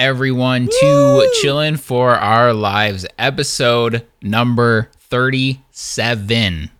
welcome 0.00 0.08
in 0.08 0.16
everyone 0.16 0.66
to 0.66 1.30
Chillin' 1.42 1.78
for 1.78 2.10
Our 2.14 2.54
Lives 2.54 3.06
episode 3.18 4.06
number 4.22 4.90
37. 4.96 6.70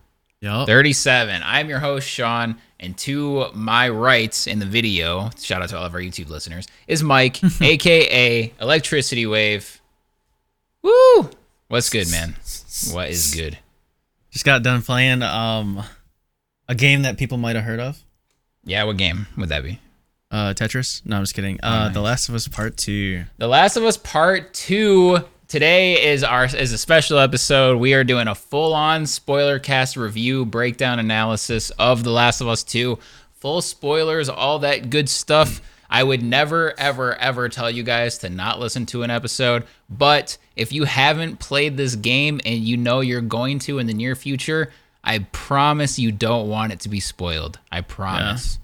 Yep. 0.41 0.65
37. 0.67 1.41
I'm 1.45 1.69
your 1.69 1.79
host, 1.79 2.07
Sean, 2.07 2.57
and 2.79 2.97
to 2.99 3.51
my 3.53 3.89
rights 3.89 4.47
in 4.47 4.57
the 4.59 4.65
video, 4.65 5.29
shout 5.39 5.61
out 5.61 5.69
to 5.69 5.77
all 5.77 5.85
of 5.85 5.93
our 5.93 5.99
YouTube 5.99 6.29
listeners, 6.29 6.67
is 6.87 7.03
Mike, 7.03 7.39
aka 7.61 8.51
Electricity 8.59 9.27
Wave. 9.27 9.79
Woo! 10.81 11.29
What's 11.67 11.89
good, 11.89 12.09
man? 12.09 12.35
What 12.91 13.09
is 13.09 13.35
good? 13.35 13.59
Just 14.31 14.45
got 14.45 14.63
done 14.63 14.81
playing 14.81 15.21
um 15.21 15.83
a 16.67 16.73
game 16.73 17.03
that 17.03 17.17
people 17.17 17.37
might 17.37 17.55
have 17.55 17.65
heard 17.65 17.79
of. 17.79 18.03
Yeah, 18.63 18.83
what 18.85 18.97
game 18.97 19.27
would 19.37 19.49
that 19.49 19.63
be? 19.63 19.79
Uh 20.31 20.53
Tetris. 20.53 21.05
No, 21.05 21.17
I'm 21.17 21.23
just 21.23 21.35
kidding. 21.35 21.59
Uh 21.61 21.85
nice. 21.85 21.93
The 21.93 22.01
Last 22.01 22.29
of 22.29 22.35
Us 22.35 22.47
Part 22.47 22.77
2. 22.77 23.23
The 23.37 23.47
Last 23.47 23.75
of 23.75 23.83
Us 23.83 23.97
Part 23.97 24.53
2. 24.53 25.19
Today 25.47 26.11
is 26.13 26.23
our 26.23 26.45
is 26.45 26.71
a 26.71 26.77
special 26.77 27.19
episode. 27.19 27.77
We 27.77 27.93
are 27.93 28.05
doing 28.05 28.29
a 28.29 28.35
full-on 28.35 29.05
spoiler 29.05 29.59
cast 29.59 29.97
review, 29.97 30.45
breakdown 30.45 30.99
analysis 30.99 31.69
of 31.71 32.05
The 32.05 32.11
Last 32.11 32.39
of 32.39 32.47
Us 32.47 32.63
2. 32.63 32.97
Full 33.39 33.61
spoilers, 33.61 34.29
all 34.29 34.59
that 34.59 34.89
good 34.89 35.09
stuff. 35.09 35.61
I 35.89 36.03
would 36.03 36.23
never 36.23 36.73
ever 36.79 37.15
ever 37.15 37.49
tell 37.49 37.69
you 37.69 37.83
guys 37.83 38.19
to 38.19 38.29
not 38.29 38.61
listen 38.61 38.85
to 38.87 39.03
an 39.03 39.11
episode, 39.11 39.65
but 39.89 40.37
if 40.55 40.71
you 40.71 40.85
haven't 40.85 41.39
played 41.39 41.75
this 41.75 41.95
game 41.95 42.39
and 42.45 42.59
you 42.59 42.77
know 42.77 43.01
you're 43.01 43.19
going 43.19 43.59
to 43.59 43.79
in 43.79 43.87
the 43.87 43.93
near 43.93 44.15
future, 44.15 44.71
I 45.03 45.19
promise 45.33 45.99
you 45.99 46.13
don't 46.13 46.47
want 46.47 46.71
it 46.71 46.79
to 46.81 46.89
be 46.89 47.01
spoiled. 47.01 47.59
I 47.69 47.81
promise. 47.81 48.59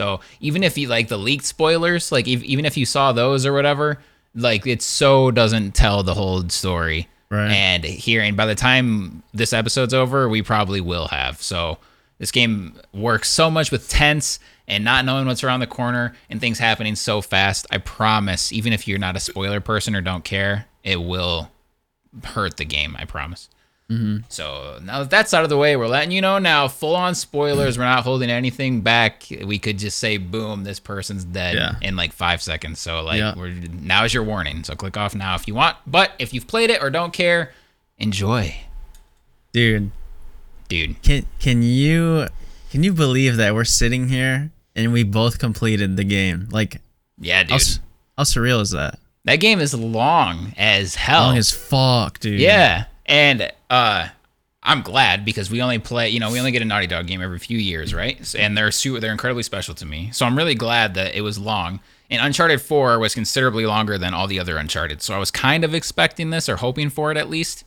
So 0.00 0.20
even 0.40 0.62
if 0.62 0.78
you 0.78 0.88
like 0.88 1.08
the 1.08 1.18
leaked 1.18 1.44
spoilers, 1.44 2.10
like 2.10 2.26
if, 2.26 2.42
even 2.42 2.64
if 2.64 2.78
you 2.78 2.86
saw 2.86 3.12
those 3.12 3.44
or 3.44 3.52
whatever, 3.52 3.98
like 4.34 4.66
it 4.66 4.80
so 4.80 5.30
doesn't 5.30 5.72
tell 5.72 6.02
the 6.02 6.14
whole 6.14 6.48
story. 6.48 7.06
Right. 7.30 7.50
And 7.50 7.84
here, 7.84 8.22
and 8.22 8.34
by 8.34 8.46
the 8.46 8.54
time 8.54 9.22
this 9.34 9.52
episode's 9.52 9.92
over, 9.92 10.26
we 10.26 10.40
probably 10.40 10.80
will 10.80 11.08
have. 11.08 11.42
So 11.42 11.76
this 12.16 12.30
game 12.30 12.80
works 12.94 13.28
so 13.28 13.50
much 13.50 13.70
with 13.70 13.90
tense 13.90 14.40
and 14.66 14.84
not 14.84 15.04
knowing 15.04 15.26
what's 15.26 15.44
around 15.44 15.60
the 15.60 15.66
corner 15.66 16.16
and 16.30 16.40
things 16.40 16.58
happening 16.58 16.96
so 16.96 17.20
fast. 17.20 17.66
I 17.70 17.76
promise, 17.76 18.52
even 18.52 18.72
if 18.72 18.88
you're 18.88 18.98
not 18.98 19.16
a 19.16 19.20
spoiler 19.20 19.60
person 19.60 19.94
or 19.94 20.00
don't 20.00 20.24
care, 20.24 20.64
it 20.82 20.96
will 20.96 21.50
hurt 22.24 22.56
the 22.56 22.64
game. 22.64 22.96
I 22.98 23.04
promise. 23.04 23.50
Mm-hmm. 23.90 24.18
So 24.28 24.78
now 24.84 25.00
that 25.00 25.10
that's 25.10 25.34
out 25.34 25.42
of 25.42 25.50
the 25.50 25.56
way, 25.56 25.74
we're 25.76 25.88
letting 25.88 26.12
you 26.12 26.20
know 26.20 26.38
now. 26.38 26.68
Full 26.68 26.94
on 26.94 27.14
spoilers. 27.16 27.76
We're 27.76 27.84
not 27.84 28.04
holding 28.04 28.30
anything 28.30 28.82
back. 28.82 29.24
We 29.44 29.58
could 29.58 29.78
just 29.78 29.98
say, 29.98 30.16
"Boom, 30.16 30.62
this 30.62 30.78
person's 30.78 31.24
dead" 31.24 31.56
Yeah. 31.56 31.74
in 31.82 31.96
like 31.96 32.12
five 32.12 32.40
seconds. 32.40 32.78
So 32.78 33.02
like, 33.02 33.18
Yeah. 33.18 33.34
we're 33.36 33.48
now 33.50 34.04
is 34.04 34.14
your 34.14 34.22
warning. 34.22 34.62
So 34.62 34.74
click 34.76 34.96
off 34.96 35.14
now 35.14 35.34
if 35.34 35.48
you 35.48 35.54
want. 35.54 35.76
But 35.86 36.12
if 36.20 36.32
you've 36.32 36.46
played 36.46 36.70
it 36.70 36.80
or 36.82 36.88
don't 36.90 37.12
care, 37.12 37.52
enjoy, 37.98 38.54
Dude, 39.52 39.90
dude. 40.68 41.02
can 41.02 41.26
can 41.40 41.62
you 41.62 42.28
can 42.70 42.84
you 42.84 42.92
believe 42.92 43.36
that 43.38 43.54
we're 43.54 43.64
sitting 43.64 44.08
here 44.08 44.52
and 44.76 44.92
we 44.92 45.02
both 45.02 45.40
completed 45.40 45.96
the 45.96 46.04
game? 46.04 46.48
Like 46.52 46.80
Yeah, 47.18 47.42
dude. 47.42 47.50
how, 47.50 47.58
how 48.18 48.22
surreal 48.24 48.60
is 48.60 48.70
that? 48.70 49.00
that 49.24 49.36
game 49.36 49.58
is 49.60 49.74
long 49.74 50.54
as 50.56 50.94
hell. 50.94 51.22
Long 51.22 51.36
as 51.36 51.50
fuck, 51.50 52.20
dude. 52.20 52.38
Yeah, 52.40 52.84
and 53.10 53.52
uh, 53.68 54.08
I'm 54.62 54.82
glad 54.82 55.24
because 55.24 55.50
we 55.50 55.60
only 55.60 55.78
play. 55.78 56.08
You 56.10 56.20
know, 56.20 56.30
we 56.30 56.38
only 56.38 56.52
get 56.52 56.62
a 56.62 56.64
Naughty 56.64 56.86
Dog 56.86 57.06
game 57.06 57.20
every 57.20 57.38
few 57.38 57.58
years, 57.58 57.92
right? 57.92 58.34
And 58.34 58.56
they're 58.56 58.70
su- 58.70 59.00
they're 59.00 59.12
incredibly 59.12 59.42
special 59.42 59.74
to 59.74 59.84
me. 59.84 60.10
So 60.12 60.24
I'm 60.24 60.36
really 60.38 60.54
glad 60.54 60.94
that 60.94 61.14
it 61.14 61.22
was 61.22 61.38
long. 61.38 61.80
And 62.08 62.22
Uncharted 62.24 62.60
4 62.60 62.98
was 62.98 63.14
considerably 63.14 63.66
longer 63.66 63.98
than 63.98 64.14
all 64.14 64.26
the 64.26 64.38
other 64.38 64.56
Uncharted. 64.56 65.02
So 65.02 65.14
I 65.14 65.18
was 65.18 65.30
kind 65.30 65.64
of 65.64 65.74
expecting 65.74 66.30
this 66.30 66.48
or 66.48 66.56
hoping 66.56 66.90
for 66.90 67.10
it 67.10 67.16
at 67.16 67.28
least. 67.30 67.64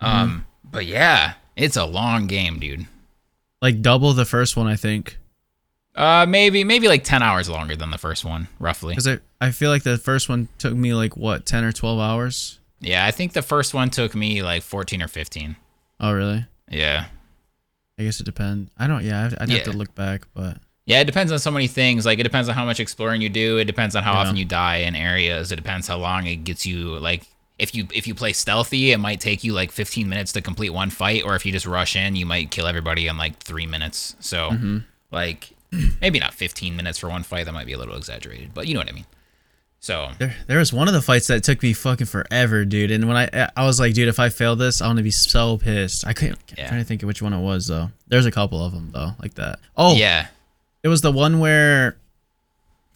Um, 0.00 0.46
but 0.64 0.86
yeah, 0.86 1.34
it's 1.56 1.76
a 1.76 1.84
long 1.84 2.26
game, 2.26 2.58
dude. 2.60 2.86
Like 3.60 3.82
double 3.82 4.12
the 4.12 4.24
first 4.24 4.56
one, 4.56 4.66
I 4.66 4.76
think. 4.76 5.18
Uh, 5.94 6.24
maybe 6.28 6.62
maybe 6.62 6.86
like 6.86 7.02
10 7.02 7.22
hours 7.22 7.48
longer 7.48 7.74
than 7.74 7.90
the 7.90 7.98
first 7.98 8.24
one, 8.24 8.46
roughly. 8.60 8.94
Cuz 8.94 9.08
I 9.08 9.18
I 9.40 9.50
feel 9.50 9.70
like 9.70 9.82
the 9.82 9.98
first 9.98 10.28
one 10.28 10.48
took 10.58 10.74
me 10.74 10.94
like 10.94 11.16
what, 11.16 11.46
10 11.46 11.64
or 11.64 11.72
12 11.72 11.98
hours? 11.98 12.57
Yeah, 12.80 13.04
I 13.04 13.10
think 13.10 13.32
the 13.32 13.42
first 13.42 13.74
one 13.74 13.90
took 13.90 14.14
me 14.14 14.42
like 14.42 14.62
14 14.62 15.02
or 15.02 15.08
15. 15.08 15.56
Oh, 16.00 16.12
really? 16.12 16.46
Yeah. 16.70 17.06
I 17.98 18.04
guess 18.04 18.20
it 18.20 18.24
depends. 18.24 18.70
I 18.78 18.86
don't 18.86 19.04
yeah, 19.04 19.26
I'd, 19.26 19.38
I'd 19.40 19.50
have 19.50 19.64
to 19.64 19.72
look 19.72 19.94
back, 19.96 20.28
but 20.34 20.58
Yeah, 20.86 21.00
it 21.00 21.06
depends 21.06 21.32
on 21.32 21.38
so 21.40 21.50
many 21.50 21.66
things. 21.66 22.06
Like 22.06 22.18
it 22.20 22.22
depends 22.22 22.48
on 22.48 22.54
how 22.54 22.64
much 22.64 22.78
exploring 22.78 23.20
you 23.20 23.28
do. 23.28 23.58
It 23.58 23.64
depends 23.64 23.96
on 23.96 24.04
how 24.04 24.12
Yeah. 24.12 24.18
often 24.20 24.36
you 24.36 24.44
die 24.44 24.76
in 24.76 24.94
areas. 24.94 25.50
It 25.50 25.56
depends 25.56 25.88
how 25.88 25.98
long 25.98 26.26
it 26.26 26.44
gets 26.44 26.64
you. 26.64 26.96
Like 27.00 27.24
if 27.58 27.74
you 27.74 27.88
if 27.92 28.06
you 28.06 28.14
play 28.14 28.32
stealthy, 28.32 28.92
it 28.92 28.98
might 28.98 29.18
take 29.18 29.42
you 29.42 29.52
like 29.52 29.72
15 29.72 30.08
minutes 30.08 30.30
to 30.34 30.40
complete 30.40 30.70
one 30.70 30.90
fight, 30.90 31.24
or 31.24 31.34
if 31.34 31.44
you 31.44 31.50
just 31.50 31.66
rush 31.66 31.96
in, 31.96 32.14
you 32.14 32.24
might 32.24 32.52
kill 32.52 32.68
everybody 32.68 33.08
in 33.08 33.16
like 33.18 33.38
three 33.40 33.66
minutes. 33.66 34.14
So 34.20 34.50
Mm-hmm. 34.50 34.78
like 35.10 35.50
maybe 36.00 36.20
not 36.20 36.32
15 36.34 36.76
minutes 36.76 36.98
for 36.98 37.08
one 37.08 37.24
fight. 37.24 37.46
That 37.46 37.52
might 37.52 37.66
be 37.66 37.72
a 37.72 37.78
little 37.78 37.96
exaggerated, 37.96 38.54
but 38.54 38.68
you 38.68 38.74
know 38.74 38.80
what 38.80 38.88
I 38.88 38.92
mean. 38.92 39.06
So 39.80 40.10
There, 40.18 40.34
there 40.48 40.58
was 40.58 40.72
one 40.72 40.88
of 40.88 40.94
the 40.94 41.00
fights 41.00 41.28
that 41.28 41.44
took 41.44 41.62
me 41.62 41.72
fucking 41.72 42.06
forever, 42.08 42.64
dude. 42.64 42.90
And 42.90 43.06
when 43.06 43.16
I, 43.16 43.48
I 43.56 43.64
was 43.64 43.78
like, 43.78 43.94
dude, 43.94 44.08
if 44.08 44.18
I 44.18 44.28
fail 44.28 44.56
this, 44.56 44.80
I'm 44.82 44.90
gonna 44.90 45.02
be 45.02 45.10
so 45.10 45.56
pissed. 45.58 46.06
I 46.06 46.12
couldn't. 46.12 46.38
I'm 46.58 46.66
trying 46.68 46.80
to 46.80 46.84
think 46.84 47.02
of 47.02 47.06
which 47.06 47.22
one 47.22 47.32
it 47.32 47.40
was 47.40 47.66
though. 47.68 47.90
There's 48.08 48.26
a 48.26 48.30
couple 48.32 48.64
of 48.64 48.72
them 48.72 48.90
though, 48.92 49.12
like 49.22 49.34
that. 49.34 49.60
Oh, 49.76 49.94
yeah, 49.94 50.26
it 50.82 50.88
was 50.88 51.00
the 51.00 51.12
one 51.12 51.38
where 51.38 51.96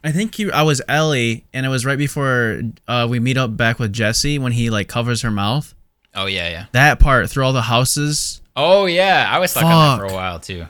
I 0.04 0.10
think 0.10 0.38
you, 0.38 0.50
I 0.50 0.62
was 0.62 0.82
Ellie, 0.88 1.44
and 1.54 1.64
it 1.64 1.68
was 1.68 1.86
right 1.86 1.98
before 1.98 2.60
uh, 2.88 3.06
we 3.08 3.20
meet 3.20 3.36
up 3.36 3.56
back 3.56 3.78
with 3.78 3.92
Jesse 3.92 4.38
when 4.38 4.52
he 4.52 4.68
like 4.70 4.88
covers 4.88 5.22
her 5.22 5.30
mouth. 5.30 5.74
oh 6.14 6.26
yeah, 6.26 6.48
yeah. 6.48 6.64
That 6.72 6.98
part 6.98 7.30
through 7.30 7.44
all 7.44 7.52
the 7.52 7.62
houses. 7.62 8.40
Oh 8.56 8.86
yeah, 8.86 9.28
I 9.30 9.38
was 9.38 9.52
stuck 9.52 9.64
on 9.64 9.98
that 9.98 10.06
for 10.08 10.12
a 10.12 10.16
while 10.16 10.40
too. 10.40 10.66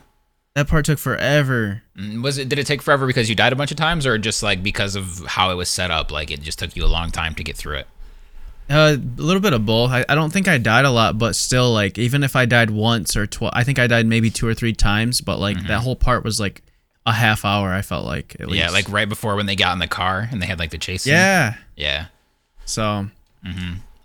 That 0.54 0.68
part 0.68 0.84
took 0.84 0.98
forever. 0.98 1.82
Mm, 1.96 2.22
Was 2.22 2.36
it? 2.38 2.48
Did 2.48 2.58
it 2.58 2.66
take 2.66 2.82
forever 2.82 3.06
because 3.06 3.28
you 3.30 3.34
died 3.34 3.52
a 3.52 3.56
bunch 3.56 3.70
of 3.70 3.76
times, 3.78 4.06
or 4.06 4.18
just 4.18 4.42
like 4.42 4.62
because 4.62 4.96
of 4.96 5.24
how 5.26 5.50
it 5.50 5.54
was 5.54 5.68
set 5.68 5.90
up? 5.90 6.10
Like 6.10 6.30
it 6.30 6.42
just 6.42 6.58
took 6.58 6.76
you 6.76 6.84
a 6.84 6.86
long 6.86 7.10
time 7.10 7.34
to 7.36 7.42
get 7.44 7.56
through 7.56 7.76
it. 7.78 7.86
Uh, 8.70 8.96
a 8.96 9.20
little 9.20 9.40
bit 9.40 9.52
of 9.52 9.66
both. 9.66 9.90
I, 9.90 10.04
I 10.08 10.14
don't 10.14 10.32
think 10.32 10.48
I 10.48 10.56
died 10.58 10.84
a 10.84 10.90
lot, 10.90 11.18
but 11.18 11.34
still, 11.36 11.72
like, 11.72 11.98
even 11.98 12.22
if 12.22 12.36
I 12.36 12.46
died 12.46 12.70
once 12.70 13.16
or 13.16 13.26
twice, 13.26 13.50
I 13.54 13.64
think 13.64 13.78
I 13.78 13.86
died 13.86 14.06
maybe 14.06 14.30
two 14.30 14.46
or 14.46 14.54
three 14.54 14.72
times, 14.72 15.20
but 15.20 15.38
like 15.38 15.56
that 15.66 15.80
whole 15.80 15.96
part 15.96 16.22
was 16.24 16.38
like 16.38 16.62
a 17.04 17.12
half 17.12 17.44
hour. 17.44 17.72
I 17.72 17.82
felt 17.82 18.04
like 18.06 18.36
at 18.38 18.48
least. 18.48 18.50
Mm-hmm. 18.50 18.54
Yeah, 18.54 18.70
like 18.70 18.88
right 18.90 19.08
before 19.08 19.36
when 19.36 19.46
they 19.46 19.56
got 19.56 19.72
in 19.72 19.78
the 19.78 19.88
car 19.88 20.28
and 20.30 20.40
they 20.40 20.46
had 20.46 20.58
like 20.58 20.70
the 20.70 20.78
chase. 20.78 21.02
scene. 21.02 21.14
yeah. 21.14 21.54
Yeah. 21.76 22.06
So 22.64 23.08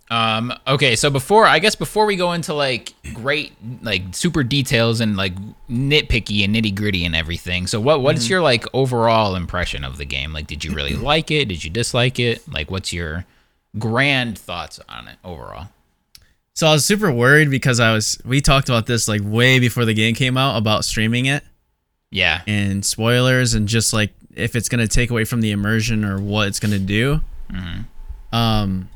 Um. 0.09 0.53
Okay. 0.65 0.95
So 0.95 1.09
before, 1.09 1.45
I 1.45 1.59
guess 1.59 1.75
before 1.75 2.05
we 2.05 2.15
go 2.15 2.31
into 2.31 2.53
like 2.53 2.93
great, 3.13 3.51
like 3.81 4.03
super 4.13 4.41
details 4.43 5.01
and 5.01 5.17
like 5.17 5.33
nitpicky 5.69 6.45
and 6.45 6.55
nitty 6.55 6.73
gritty 6.73 7.03
and 7.05 7.13
everything. 7.15 7.67
So 7.67 7.81
what 7.81 8.01
what's 8.01 8.29
your 8.29 8.41
like 8.41 8.65
overall 8.73 9.35
impression 9.35 9.83
of 9.83 9.97
the 9.97 10.05
game? 10.05 10.31
Like, 10.31 10.47
did 10.47 10.63
you 10.63 10.73
really 10.73 10.93
like 10.95 11.29
it? 11.31 11.49
Did 11.49 11.63
you 11.63 11.69
dislike 11.69 12.19
it? 12.19 12.41
Like, 12.51 12.71
what's 12.71 12.93
your 12.93 13.25
grand 13.77 14.37
thoughts 14.37 14.79
on 14.89 15.07
it 15.07 15.17
overall? 15.23 15.67
so 16.53 16.65
I 16.65 16.71
was 16.71 16.83
super 16.83 17.11
worried 17.11 17.51
because 17.51 17.79
I 17.79 17.93
was 17.93 18.17
we 18.25 18.41
talked 18.41 18.67
about 18.69 18.87
this 18.87 19.07
like 19.07 19.21
way 19.23 19.59
before 19.59 19.85
the 19.85 19.93
game 19.93 20.15
came 20.15 20.37
out 20.37 20.57
about 20.57 20.85
streaming 20.85 21.27
it 21.27 21.43
Yeah. 22.09 22.41
and 22.47 22.83
spoilers 22.83 23.53
and 23.53 23.67
just 23.67 23.93
like 23.93 24.11
if 24.35 24.55
it's 24.55 24.67
gonna 24.67 24.87
take 24.87 25.11
away 25.11 25.23
from 25.25 25.41
the 25.41 25.51
immersion 25.51 26.03
or 26.03 26.17
what 26.19 26.47
it's 26.47 26.59
gonna 26.59 26.79
do. 26.79 27.21
Um, 28.31 28.89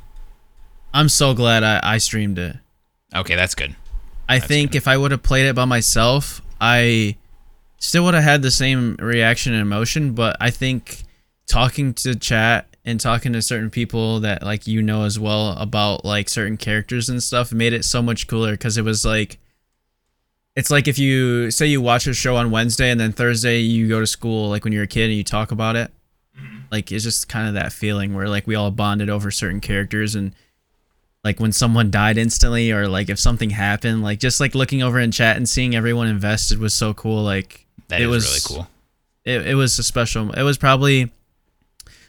I'm 0.94 1.10
so 1.10 1.34
glad 1.34 1.64
I, 1.64 1.80
I 1.84 1.98
streamed 1.98 2.38
it. 2.40 2.56
Okay, 3.16 3.36
that's 3.36 3.56
good. 3.56 3.76
I 4.28 4.40
think 4.40 4.76
if 4.76 4.88
I 4.88 4.96
would 4.96 5.12
have 5.12 5.24
played 5.24 5.46
it 5.46 5.56
by 5.56 5.66
myself, 5.66 6.42
I 6.60 7.18
still 7.78 8.06
would 8.06 8.14
have 8.14 8.24
had 8.24 8.42
the 8.42 8.52
same 8.52 8.96
reaction 9.00 9.54
and 9.54 9.62
emotion. 9.62 10.14
But 10.14 10.38
I 10.40 10.52
think 10.52 11.04
talking 11.48 11.94
to 11.96 12.16
chat 12.16 12.72
and 12.86 13.00
talking 13.00 13.34
to 13.34 13.42
certain 13.42 13.70
people 13.70 14.22
that 14.22 14.42
like 14.42 14.68
you 14.68 14.82
know 14.82 15.04
as 15.04 15.20
well 15.20 15.52
about 15.58 16.06
like 16.06 16.30
certain 16.30 16.58
characters 16.58 17.10
and 17.10 17.22
stuff 17.22 17.52
made 17.52 17.74
it 17.74 17.86
so 17.86 18.02
much 18.02 18.28
cooler 18.28 18.52
because 18.52 18.78
it 18.78 18.86
was 18.86 19.06
like 19.06 19.38
it's 20.56 20.72
like 20.72 20.88
if 20.88 20.98
you 20.98 21.52
say 21.52 21.66
you 21.66 21.82
watch 21.82 22.08
a 22.08 22.14
show 22.14 22.36
on 22.36 22.52
Wednesday 22.52 22.90
and 22.90 23.00
then 23.00 23.12
Thursday 23.12 23.60
you 23.60 23.88
go 23.88 24.00
to 24.00 24.08
school 24.08 24.50
like 24.50 24.64
when 24.64 24.74
you're 24.74 24.84
a 24.84 24.88
kid 24.88 25.06
and 25.10 25.14
you 25.14 25.24
talk 25.24 25.52
about 25.52 25.76
it. 25.76 25.92
Mm-hmm. 26.40 26.60
Like 26.72 26.92
it's 26.92 27.04
just 27.04 27.30
kind 27.30 27.48
of 27.48 27.54
that 27.56 27.74
feeling 27.74 28.16
where 28.16 28.30
like 28.30 28.48
we 28.48 28.56
all 28.56 28.72
bonded 28.72 29.10
over 29.10 29.30
certain 29.30 29.60
characters 29.60 30.16
and 30.16 30.34
like 31.23 31.39
when 31.39 31.51
someone 31.51 31.91
died 31.91 32.18
instantly 32.18 32.71
or 32.71 32.88
like 32.88 33.09
if 33.09 33.19
something 33.19 33.50
happened 33.51 34.01
like 34.03 34.19
just 34.19 34.39
like 34.39 34.56
looking 34.56 34.81
over 34.81 35.00
in 35.00 35.12
chat 35.12 35.38
and 35.38 35.47
seeing 35.47 35.75
everyone 35.75 36.07
invested 36.07 36.57
was 36.59 36.73
so 36.73 36.94
cool 36.94 37.23
like 37.23 37.65
That 37.89 38.01
it 38.01 38.07
was 38.07 38.25
really 38.50 38.59
cool. 38.63 38.68
it, 39.23 39.47
it 39.47 39.56
was 39.56 39.77
a 39.79 39.83
special 39.83 40.31
it 40.31 40.41
was 40.44 40.57
probably 40.57 41.12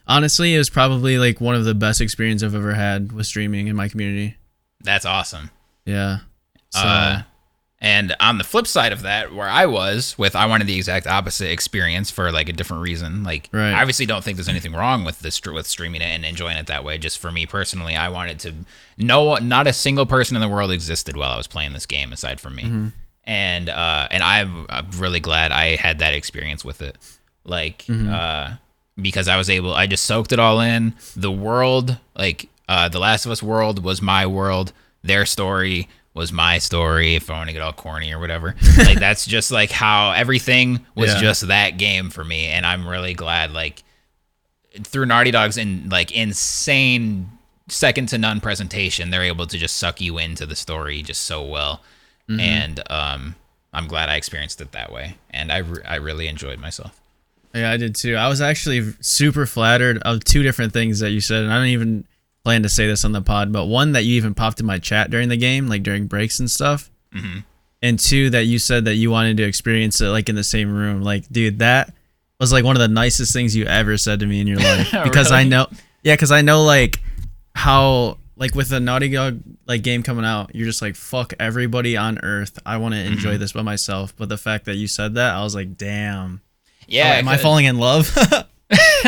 honestly 0.06 0.54
it 0.54 0.58
was 0.58 0.70
probably 0.70 1.18
like 1.18 1.40
one 1.40 1.54
of 1.54 1.64
the 1.64 1.74
best 1.74 2.00
experience 2.00 2.42
i've 2.42 2.54
ever 2.54 2.74
had 2.74 3.12
with 3.12 3.26
streaming 3.26 3.66
in 3.68 3.76
my 3.76 3.88
community 3.88 4.36
That's 4.80 5.04
awesome. 5.04 5.50
yeah 5.84 6.18
so 6.70 6.80
Uh, 6.80 7.22
And 7.84 8.14
on 8.20 8.38
the 8.38 8.44
flip 8.44 8.68
side 8.68 8.92
of 8.92 9.02
that, 9.02 9.34
where 9.34 9.48
I 9.48 9.66
was 9.66 10.16
with, 10.16 10.36
I 10.36 10.46
wanted 10.46 10.68
the 10.68 10.76
exact 10.76 11.08
opposite 11.08 11.50
experience 11.50 12.12
for 12.12 12.30
like 12.30 12.48
a 12.48 12.52
different 12.52 12.84
reason. 12.84 13.24
Like, 13.24 13.48
Right. 13.50 13.72
I 13.72 13.80
obviously 13.80 14.06
don't 14.06 14.22
think 14.22 14.36
there's 14.36 14.48
anything 14.48 14.72
wrong 14.72 15.04
with 15.04 15.18
this 15.18 15.42
with 15.44 15.66
streaming 15.66 16.00
it 16.00 16.04
and 16.04 16.24
enjoying 16.24 16.56
it 16.58 16.68
that 16.68 16.84
way. 16.84 16.96
Just 16.96 17.18
for 17.18 17.32
me 17.32 17.44
personally, 17.44 17.96
I 17.96 18.08
wanted 18.08 18.38
to 18.40 18.54
no, 18.96 19.34
not 19.34 19.66
a 19.66 19.72
single 19.72 20.06
person 20.06 20.36
in 20.36 20.40
the 20.40 20.48
world 20.48 20.70
existed 20.70 21.16
while 21.16 21.32
I 21.32 21.36
was 21.36 21.48
playing 21.48 21.72
this 21.72 21.84
game 21.86 22.12
aside 22.12 22.38
from 22.40 22.54
me. 22.54 22.92
And 23.24 23.68
uh, 23.68 24.06
and 24.12 24.22
I'm, 24.22 24.66
I'm 24.68 24.88
really 24.92 25.20
glad 25.20 25.50
I 25.50 25.74
had 25.74 25.98
that 25.98 26.14
experience 26.14 26.64
with 26.64 26.82
it. 26.82 26.96
Like, 27.44 27.84
uh, 27.90 28.54
because 29.00 29.26
I 29.26 29.36
was 29.36 29.50
able, 29.50 29.74
I 29.74 29.88
just 29.88 30.04
soaked 30.04 30.30
it 30.30 30.38
all 30.38 30.60
in. 30.60 30.94
The 31.16 31.32
world, 31.32 31.98
like 32.16 32.48
uh, 32.68 32.88
the 32.88 33.00
Last 33.00 33.26
of 33.26 33.32
Us 33.32 33.42
world, 33.42 33.82
was 33.82 34.00
my 34.00 34.24
world. 34.24 34.72
Their 35.02 35.26
story 35.26 35.88
was 36.14 36.32
my 36.32 36.58
story. 36.58 37.14
If 37.14 37.30
I 37.30 37.34
want 37.34 37.48
to 37.48 37.52
get 37.52 37.62
all 37.62 37.72
corny 37.72 38.12
or 38.12 38.18
whatever, 38.18 38.54
like 38.78 38.98
that's 38.98 39.24
just 39.26 39.50
like 39.50 39.70
how 39.70 40.12
everything 40.12 40.84
was 40.94 41.12
Yeah. 41.14 41.20
just 41.20 41.48
that 41.48 41.78
game 41.78 42.10
for 42.10 42.24
me, 42.24 42.46
and 42.46 42.66
I'm 42.66 42.86
really 42.86 43.14
glad. 43.14 43.52
Like 43.52 43.82
through 44.84 45.06
Naughty 45.06 45.30
Dog's 45.30 45.56
in 45.58 45.88
like 45.88 46.12
insane 46.12 47.28
second 47.68 48.08
to 48.10 48.18
none 48.18 48.40
presentation, 48.40 49.10
they're 49.10 49.22
able 49.22 49.46
to 49.46 49.56
just 49.58 49.76
suck 49.76 50.00
you 50.00 50.18
into 50.18 50.46
the 50.46 50.56
story 50.56 51.02
just 51.02 51.22
so 51.22 51.42
well, 51.44 51.82
and 52.28 52.80
um, 52.90 53.34
I'm 53.72 53.86
glad 53.86 54.08
I 54.08 54.16
experienced 54.16 54.60
it 54.60 54.72
that 54.72 54.90
way, 54.92 55.16
and 55.30 55.50
I 55.52 55.58
re- 55.58 55.82
I 55.86 55.96
really 55.96 56.26
enjoyed 56.28 56.58
myself. 56.58 56.98
Yeah, 57.54 57.70
I 57.70 57.76
did 57.76 57.94
too. 57.94 58.16
I 58.16 58.28
was 58.28 58.40
actually 58.40 58.94
super 59.02 59.44
flattered 59.44 59.98
of 60.02 60.24
two 60.24 60.42
different 60.42 60.72
things 60.72 61.00
that 61.00 61.10
you 61.10 61.20
said, 61.20 61.42
and 61.44 61.52
I 61.52 61.56
don't 61.58 61.66
even 61.68 62.04
plan 62.44 62.62
to 62.64 62.68
say 62.68 62.86
this 62.86 63.04
on 63.04 63.12
the 63.12 63.22
pod, 63.22 63.52
but 63.52 63.66
one 63.66 63.92
that 63.92 64.02
you 64.04 64.16
even 64.16 64.34
popped 64.34 64.58
in 64.60 64.66
my 64.66 64.78
chat 64.78 65.10
during 65.10 65.28
the 65.28 65.36
game, 65.36 65.68
like 65.68 65.82
during 65.82 66.06
breaks 66.06 66.40
and 66.40 66.50
stuff, 66.50 66.90
Mm-hmm. 67.14 67.40
and 67.82 67.98
two 67.98 68.30
that 68.30 68.44
you 68.44 68.58
said 68.58 68.86
that 68.86 68.94
you 68.94 69.10
wanted 69.10 69.36
to 69.36 69.42
experience 69.42 70.00
it 70.00 70.08
like 70.08 70.28
in 70.28 70.34
the 70.34 70.42
same 70.44 70.72
room. 70.72 71.02
Like, 71.02 71.28
dude, 71.30 71.58
that 71.60 71.92
was 72.40 72.52
like 72.52 72.64
one 72.64 72.74
of 72.74 72.80
the 72.80 72.88
nicest 72.88 73.32
things 73.32 73.54
you 73.54 73.64
ever 73.66 73.96
said 73.98 74.20
to 74.20 74.26
me 74.26 74.40
in 74.40 74.46
your 74.46 74.58
life 74.60 74.90
because 75.04 75.30
I 75.30 75.44
know, 75.44 75.66
yeah, 76.02 76.14
because 76.14 76.32
I 76.32 76.40
know 76.42 76.64
like 76.64 77.00
how 77.54 78.16
like 78.36 78.54
with 78.54 78.70
the 78.70 78.80
Naughty 78.80 79.10
Dog 79.10 79.40
like 79.66 79.82
game 79.82 80.02
coming 80.02 80.24
out, 80.24 80.54
you're 80.54 80.66
just 80.66 80.80
like 80.82 80.96
fuck 80.96 81.34
everybody 81.38 81.96
on 81.96 82.18
Earth. 82.22 82.58
I 82.66 82.78
want 82.78 82.94
to 82.94 83.00
Mm-hmm. 83.00 83.12
enjoy 83.12 83.36
this 83.38 83.52
by 83.52 83.62
myself. 83.62 84.14
But 84.16 84.28
the 84.30 84.38
fact 84.38 84.64
that 84.64 84.76
you 84.76 84.86
said 84.88 85.14
that, 85.14 85.34
I 85.36 85.42
was 85.44 85.54
like, 85.54 85.76
damn. 85.76 86.40
Yeah, 86.88 87.12
Oh, 87.14 87.18
am 87.18 87.28
I 87.28 87.36
falling 87.36 87.66
in 87.66 87.78
love? 87.78 88.10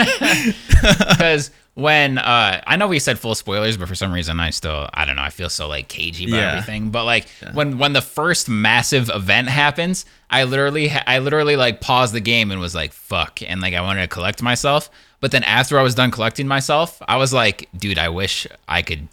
because 1.09 1.51
when 1.75 2.19
uh 2.19 2.63
I 2.67 2.77
know 2.77 2.87
we 2.87 2.99
said 3.01 3.19
full 3.19 3.35
spoilers, 3.35 3.77
but 3.77 3.89
for 3.89 3.95
some 3.95 4.13
reason 4.13 4.39
I 4.41 4.51
still 4.51 4.89
I 4.95 5.05
don't 5.05 5.17
know, 5.17 5.23
I 5.23 5.31
feel 5.31 5.49
so 5.51 5.67
like 5.69 5.89
cagey 5.89 6.25
about 6.27 6.37
Yeah. 6.37 6.49
everything. 6.53 6.91
But 6.91 7.05
like 7.05 7.27
when 7.53 7.79
when 7.79 7.93
the 7.95 8.01
first 8.03 8.49
massive 8.49 9.11
event 9.13 9.49
happens, 9.49 10.05
I 10.31 10.45
literally 10.45 10.91
I 10.91 11.19
literally 11.19 11.57
like 11.57 11.81
paused 11.81 12.15
the 12.15 12.21
game 12.21 12.51
and 12.53 12.61
was 12.61 12.75
like 12.75 12.93
fuck 12.93 13.41
and 13.43 13.61
like 13.61 13.75
I 13.75 13.81
wanted 13.81 14.03
to 14.03 14.09
collect 14.09 14.41
myself. 14.43 14.89
But 15.21 15.31
then 15.33 15.43
after 15.45 15.79
I 15.79 15.83
was 15.83 15.95
done 15.95 16.11
collecting 16.11 16.47
myself, 16.47 17.01
I 17.09 17.17
was 17.17 17.33
like, 17.33 17.69
dude, 17.77 17.99
I 17.99 18.09
wish 18.11 18.47
I 18.69 18.83
could 18.83 19.09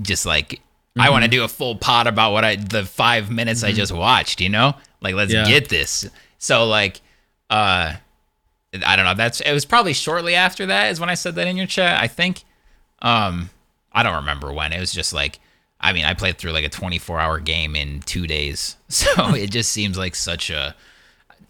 just 0.00 0.24
like 0.24 0.60
I 0.98 1.10
want 1.10 1.24
to 1.24 1.30
do 1.30 1.44
a 1.44 1.48
full 1.48 1.76
pod 1.76 2.06
about 2.06 2.32
what 2.32 2.44
I 2.44 2.56
the 2.56 2.84
5 2.84 3.30
minutes 3.30 3.62
I 3.62 3.72
just 3.72 3.92
watched, 3.92 4.40
you 4.40 4.48
know? 4.48 4.74
Like 5.00 5.14
let's 5.14 5.32
Yeah. 5.32 5.46
get 5.46 5.68
this. 5.68 6.08
So 6.38 6.64
like 6.66 7.00
uh 7.50 7.94
I 8.84 8.96
don't 8.96 9.04
know. 9.04 9.14
That's 9.14 9.40
it 9.40 9.52
was 9.52 9.64
probably 9.64 9.92
shortly 9.92 10.34
after 10.34 10.66
that 10.66 10.90
is 10.90 11.00
when 11.00 11.08
I 11.08 11.14
said 11.14 11.34
that 11.36 11.46
in 11.46 11.56
your 11.56 11.66
chat. 11.66 12.02
I 12.02 12.06
think. 12.06 12.44
Um, 13.00 13.50
I 13.92 14.02
don't 14.02 14.16
remember 14.16 14.52
when. 14.52 14.72
It 14.72 14.80
was 14.80 14.92
just 14.92 15.12
like, 15.12 15.38
I 15.80 15.92
mean, 15.92 16.04
I 16.04 16.14
played 16.14 16.36
through 16.38 16.52
like 16.52 16.64
a 16.64 16.68
24 16.68 17.18
hour 17.20 17.40
game 17.40 17.74
in 17.76 18.00
two 18.00 18.26
days, 18.26 18.76
so 18.88 19.34
it 19.34 19.50
just 19.50 19.70
seems 19.72 19.96
like 19.96 20.14
such 20.14 20.50
a. 20.50 20.74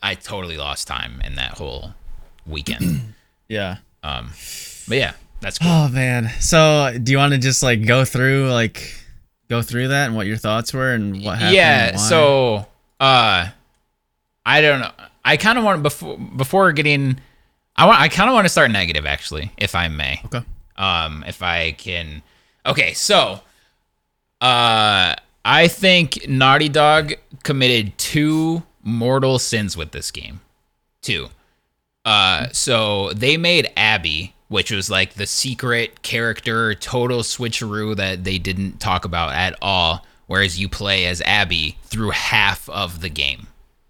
I 0.03 0.15
totally 0.15 0.57
lost 0.57 0.87
time 0.87 1.21
in 1.25 1.35
that 1.35 1.59
whole 1.59 1.95
weekend. 2.47 3.15
yeah. 3.49 3.79
Um, 4.03 4.31
but 4.87 4.97
yeah, 4.97 5.13
that's 5.41 5.59
cool. 5.59 5.69
Oh 5.71 5.89
man. 5.89 6.31
So 6.41 6.97
do 7.03 7.11
you 7.11 7.19
want 7.19 7.33
to 7.33 7.39
just 7.39 7.63
like 7.63 7.85
go 7.85 8.05
through 8.05 8.51
like 8.51 8.95
go 9.49 9.63
through 9.63 9.89
that 9.89 10.07
and 10.07 10.17
what 10.17 10.27
your 10.27 10.37
thoughts 10.37 10.73
were 10.73 10.93
and 10.93 11.25
what 11.25 11.39
happened? 11.39 11.57
yeah. 11.57 11.97
So, 11.97 12.67
uh, 13.01 13.49
I 14.47 14.61
don't 14.61 14.81
know. 14.81 14.93
I 15.29 15.37
kind 15.37 15.59
of 15.59 15.65
want 15.65 15.83
before 15.83 16.17
before 16.19 16.73
getting. 16.73 17.19
I 17.77 17.87
want. 17.87 18.01
I 18.01 18.09
kind 18.09 18.29
of 18.29 18.35
want 18.35 18.45
to 18.47 18.49
start 18.49 18.71
negative, 18.71 19.07
actually, 19.07 19.53
if 19.57 19.75
I 19.75 19.89
may. 19.89 20.21
okay. 20.27 20.43
um 20.77 21.25
if 21.27 21.43
i 21.43 21.73
can 21.73 22.23
okay 22.65 22.93
so 22.93 23.41
uh 24.41 25.13
i 25.45 25.67
think 25.69 26.29
naughty 26.29 26.69
dog 26.69 27.15
committed 27.43 27.97
two 27.99 28.63
mortal 28.85 29.39
sins 29.41 29.77
with 29.77 29.91
this 29.91 30.13
game 30.13 30.41
two 31.03 31.27
uh 32.05 32.47
so 32.53 33.13
they 33.13 33.37
made 33.37 33.69
abby 33.77 34.35
which 34.47 34.71
was 34.71 34.89
like 34.89 35.15
the 35.15 35.27
secret 35.27 36.01
character 36.03 36.75
total 36.77 37.21
switcheroo 37.21 37.97
that 37.97 38.23
they 38.23 38.39
didn't 38.39 38.79
talk 38.79 39.05
about 39.05 39.33
at 39.35 39.57
all 39.61 40.07
whereas 40.29 40.61
you 40.61 40.69
play 40.69 41.07
as 41.07 41.21
abby 41.23 41.77
through 41.83 42.11
half 42.11 42.69
of 42.69 43.01
the 43.01 43.09
game 43.11 43.48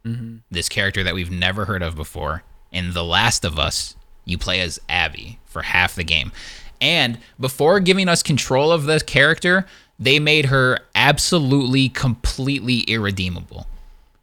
Mm-hmm. 0.09 0.37
this 0.51 0.69
character 0.69 1.03
that 1.05 1.15
we've 1.15 1.31
never 1.31 1.65
heard 1.65 1.83
of 1.83 1.97
before. 1.97 2.43
In 2.71 2.93
The 2.93 3.05
Last 3.05 3.45
of 3.45 3.59
Us, 3.59 3.97
you 4.25 4.39
play 4.39 4.61
as 4.61 4.81
Abby 4.89 5.39
for 5.47 5.63
half 5.63 5.95
the 5.95 6.05
game. 6.05 6.33
And 6.81 7.19
before 7.41 7.81
giving 7.81 8.09
us 8.09 8.23
control 8.23 8.71
of 8.71 8.85
the 8.85 9.01
character, 9.01 9.67
they 9.99 10.19
made 10.19 10.47
her 10.47 10.79
absolutely 10.95 11.89
completely 11.89 12.81
irredeemable. 12.81 13.67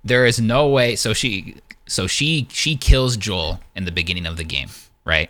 There 0.04 0.26
is 0.26 0.40
no 0.40 0.68
way 0.68 0.96
so 0.96 1.14
she 1.14 1.56
so 1.88 2.08
she 2.08 2.48
she 2.52 2.76
kills 2.76 3.18
Joel 3.18 3.60
in 3.76 3.86
the 3.86 3.92
beginning 3.92 4.26
of 4.26 4.38
the 4.38 4.44
game, 4.44 4.70
right? 5.04 5.30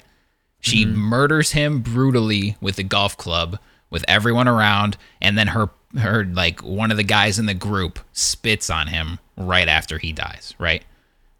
She 0.59 0.85
mm-hmm. 0.85 0.97
murders 0.97 1.51
him 1.51 1.81
brutally 1.81 2.57
with 2.61 2.77
a 2.77 2.83
golf 2.83 3.17
club 3.17 3.59
with 3.89 4.05
everyone 4.07 4.47
around 4.47 4.97
and 5.21 5.37
then 5.37 5.47
her 5.47 5.69
her 5.97 6.25
like 6.25 6.61
one 6.61 6.91
of 6.91 6.97
the 6.97 7.03
guys 7.03 7.39
in 7.39 7.45
the 7.45 7.53
group 7.53 7.99
spits 8.13 8.69
on 8.69 8.87
him 8.87 9.19
right 9.37 9.67
after 9.67 9.97
he 9.97 10.11
dies, 10.11 10.53
right? 10.57 10.83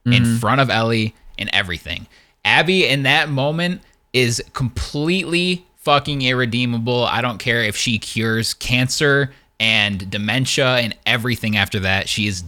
In 0.06 0.12
mm-hmm. 0.12 0.38
front 0.38 0.62
of 0.62 0.70
Ellie 0.70 1.16
and 1.38 1.50
everything. 1.52 2.08
Abby 2.44 2.86
in 2.86 3.04
that 3.04 3.30
moment 3.30 3.82
is 4.14 4.44
completely 4.54 5.66
fucking 5.78 6.22
irredeemable. 6.22 7.06
I 7.06 7.22
don't 7.22 7.40
care 7.40 7.64
if 7.64 7.76
she 7.76 7.98
cures 7.98 8.54
cancer 8.54 9.32
and 9.60 10.10
dementia 10.10 10.78
and 10.78 10.96
everything 11.06 11.58
after 11.58 11.80
that. 11.82 12.08
She 12.08 12.28
is 12.28 12.44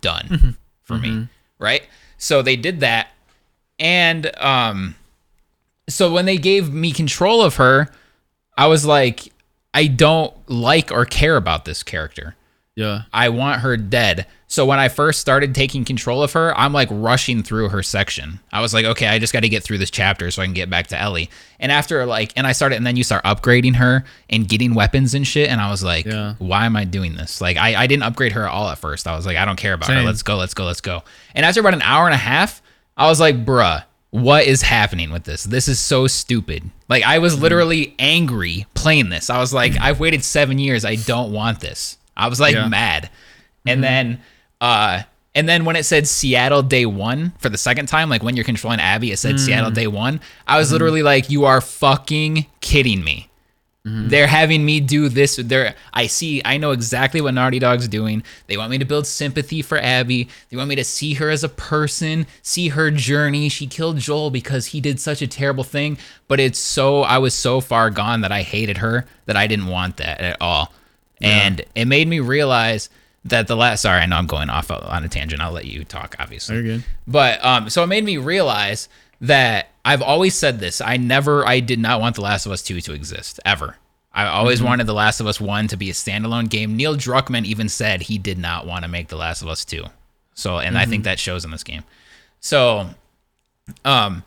done 0.00 0.26
mm-hmm. 0.28 0.50
for 0.82 0.98
me, 0.98 1.08
mm-hmm. 1.08 1.24
right? 1.58 1.82
So 2.16 2.42
they 2.42 2.56
did 2.56 2.80
that 2.80 3.08
and 3.78 4.30
um 4.40 4.94
so 5.88 6.12
when 6.12 6.24
they 6.24 6.38
gave 6.38 6.72
me 6.72 6.92
control 6.92 7.42
of 7.42 7.56
her, 7.56 7.90
I 8.56 8.68
was 8.68 8.86
like, 8.86 9.31
I 9.74 9.86
don't 9.86 10.34
like 10.50 10.92
or 10.92 11.04
care 11.04 11.36
about 11.36 11.64
this 11.64 11.82
character. 11.82 12.36
Yeah. 12.74 13.02
I 13.12 13.28
want 13.28 13.60
her 13.60 13.76
dead. 13.76 14.26
So 14.48 14.64
when 14.66 14.78
I 14.78 14.88
first 14.88 15.20
started 15.20 15.54
taking 15.54 15.84
control 15.84 16.22
of 16.22 16.32
her, 16.32 16.56
I'm 16.58 16.72
like 16.74 16.88
rushing 16.90 17.42
through 17.42 17.68
her 17.70 17.82
section. 17.82 18.40
I 18.50 18.60
was 18.60 18.72
like, 18.74 18.84
okay, 18.84 19.06
I 19.08 19.18
just 19.18 19.32
got 19.32 19.40
to 19.40 19.48
get 19.48 19.62
through 19.62 19.78
this 19.78 19.90
chapter 19.90 20.30
so 20.30 20.40
I 20.42 20.46
can 20.46 20.54
get 20.54 20.68
back 20.70 20.86
to 20.88 20.98
Ellie. 20.98 21.30
And 21.58 21.70
after 21.72 22.04
like, 22.06 22.32
and 22.36 22.46
I 22.46 22.52
started, 22.52 22.76
and 22.76 22.86
then 22.86 22.96
you 22.96 23.04
start 23.04 23.24
upgrading 23.24 23.76
her 23.76 24.04
and 24.30 24.46
getting 24.48 24.74
weapons 24.74 25.14
and 25.14 25.26
shit. 25.26 25.48
And 25.50 25.60
I 25.60 25.70
was 25.70 25.82
like, 25.82 26.04
Yeah. 26.06 26.34
why 26.38 26.64
am 26.66 26.76
I 26.76 26.84
doing 26.84 27.14
this? 27.14 27.40
Like, 27.40 27.56
I, 27.56 27.74
I 27.82 27.86
didn't 27.86 28.02
upgrade 28.04 28.32
her 28.32 28.44
at 28.44 28.50
all 28.50 28.68
at 28.68 28.78
first. 28.78 29.06
I 29.06 29.16
was 29.16 29.24
like, 29.26 29.36
I 29.38 29.44
don't 29.46 29.56
care 29.56 29.74
about 29.74 29.88
her. 29.90 30.02
Let's 30.02 30.22
go, 30.22 30.36
let's 30.36 30.54
go, 30.54 30.64
let's 30.64 30.80
go. 30.82 31.02
And 31.34 31.44
after 31.46 31.60
about 31.60 31.74
an 31.74 31.82
hour 31.82 32.06
and 32.06 32.14
a 32.14 32.18
half, 32.18 32.62
I 32.96 33.06
was 33.08 33.20
like, 33.20 33.44
bruh, 33.46 33.84
what 34.12 34.44
is 34.44 34.60
happening 34.60 35.10
with 35.10 35.24
this? 35.24 35.42
This 35.44 35.68
is 35.68 35.80
so 35.80 36.06
stupid. 36.06 36.62
Like, 36.86 37.02
I 37.02 37.18
was 37.18 37.32
mm-hmm. 37.32 37.42
literally 37.42 37.94
angry 37.98 38.66
playing 38.74 39.08
this. 39.08 39.30
I 39.30 39.38
was 39.38 39.54
like, 39.54 39.72
mm-hmm. 39.72 39.82
I've 39.82 40.00
waited 40.00 40.22
seven 40.22 40.58
years. 40.58 40.84
I 40.84 40.96
don't 40.96 41.32
want 41.32 41.60
this. 41.60 41.96
I 42.14 42.28
was 42.28 42.38
like 42.38 42.54
Yeah. 42.54 42.68
mad. 42.68 43.10
And 43.66 43.76
mm-hmm. 43.76 43.80
then 43.80 44.20
uh 44.60 45.02
and 45.34 45.48
then 45.48 45.64
when 45.64 45.76
it 45.76 45.84
said 45.84 46.06
Seattle 46.06 46.62
day 46.62 46.84
1 46.84 47.32
for 47.38 47.48
the 47.48 47.56
second 47.56 47.86
time 47.86 48.10
like 48.10 48.22
when 48.22 48.36
you're 48.36 48.44
controlling 48.44 48.80
Abby 48.80 49.12
it 49.12 49.18
said 49.18 49.40
Seattle 49.40 49.70
mm. 49.70 49.74
day 49.74 49.86
1, 49.86 50.20
I 50.46 50.58
was 50.58 50.70
literally 50.70 51.02
like 51.02 51.30
you 51.30 51.46
are 51.46 51.62
fucking 51.62 52.46
kidding 52.60 53.02
me. 53.02 53.30
They're 53.84 54.28
having 54.28 54.64
me 54.64 54.78
do 54.78 55.08
this. 55.08 55.40
They're 55.42 55.74
I 55.92 56.06
see 56.06 56.40
I 56.44 56.56
know 56.56 56.70
exactly 56.70 57.20
what 57.20 57.34
Naughty 57.34 57.58
Dog's 57.58 57.88
doing. 57.88 58.22
They 58.46 58.56
want 58.56 58.70
me 58.70 58.78
to 58.78 58.84
build 58.84 59.08
sympathy 59.08 59.60
for 59.60 59.76
Abby. 59.76 60.28
They 60.50 60.56
want 60.56 60.68
me 60.68 60.76
to 60.76 60.84
see 60.84 61.14
her 61.14 61.30
as 61.30 61.42
a 61.42 61.48
person, 61.48 62.28
see 62.42 62.68
her 62.68 62.92
journey. 62.92 63.48
She 63.48 63.66
killed 63.66 63.98
Joel 63.98 64.30
because 64.30 64.66
he 64.66 64.80
did 64.80 65.00
such 65.00 65.20
a 65.20 65.26
terrible 65.26 65.64
thing, 65.64 65.98
but 66.28 66.38
it's 66.38 66.60
so 66.60 67.02
I 67.02 67.18
was 67.18 67.34
so 67.34 67.60
far 67.60 67.90
gone 67.90 68.20
that 68.20 68.30
I 68.30 68.42
hated 68.42 68.78
her 68.78 69.04
that 69.26 69.36
I 69.36 69.48
didn't 69.48 69.66
want 69.66 69.96
that 69.96 70.20
at 70.20 70.36
all. 70.40 70.72
And 71.20 71.64
it 71.74 71.86
made 71.86 72.06
me 72.06 72.20
realize 72.20 72.88
that 73.24 73.48
the 73.48 73.56
last 73.56 73.82
sorry, 73.82 74.00
I 74.00 74.06
know 74.06 74.16
I'm 74.16 74.28
going 74.28 74.48
off 74.48 74.70
on 74.70 75.02
a 75.02 75.08
tangent. 75.08 75.42
I'll 75.42 75.50
let 75.50 75.64
you 75.64 75.82
talk 75.84 76.14
obviously. 76.20 76.54
Very 76.54 76.66
good. 76.66 76.84
But 77.08 77.44
um, 77.44 77.68
so 77.68 77.82
it 77.82 77.88
made 77.88 78.04
me 78.04 78.16
realize 78.16 78.88
that 79.22 79.70
I've 79.84 80.02
always 80.02 80.34
said 80.34 80.58
this. 80.58 80.80
I 80.80 80.96
never, 80.96 81.46
I 81.46 81.60
did 81.60 81.78
not 81.78 82.00
want 82.00 82.16
The 82.16 82.22
Last 82.22 82.44
of 82.44 82.52
Us 82.52 82.62
2 82.62 82.80
to 82.82 82.92
exist 82.92 83.40
ever. 83.44 83.76
I 84.12 84.26
always 84.26 84.62
wanted 84.62 84.86
The 84.86 84.92
Last 84.92 85.20
of 85.20 85.26
Us 85.26 85.40
1 85.40 85.68
to 85.68 85.76
be 85.76 85.88
a 85.88 85.94
standalone 85.94 86.50
game. 86.50 86.76
Neil 86.76 86.96
Druckmann 86.96 87.46
even 87.46 87.68
said 87.68 88.02
he 88.02 88.18
did 88.18 88.36
not 88.36 88.66
want 88.66 88.84
to 88.84 88.90
make 88.90 89.08
The 89.08 89.16
Last 89.16 89.40
of 89.40 89.48
Us 89.48 89.64
2. 89.64 89.84
So, 90.34 90.58
and 90.58 90.76
I 90.76 90.86
think 90.86 91.04
that 91.04 91.18
shows 91.18 91.44
in 91.44 91.50
this 91.50 91.62
game. 91.62 91.84
So, 92.40 92.90
um, 93.84 94.24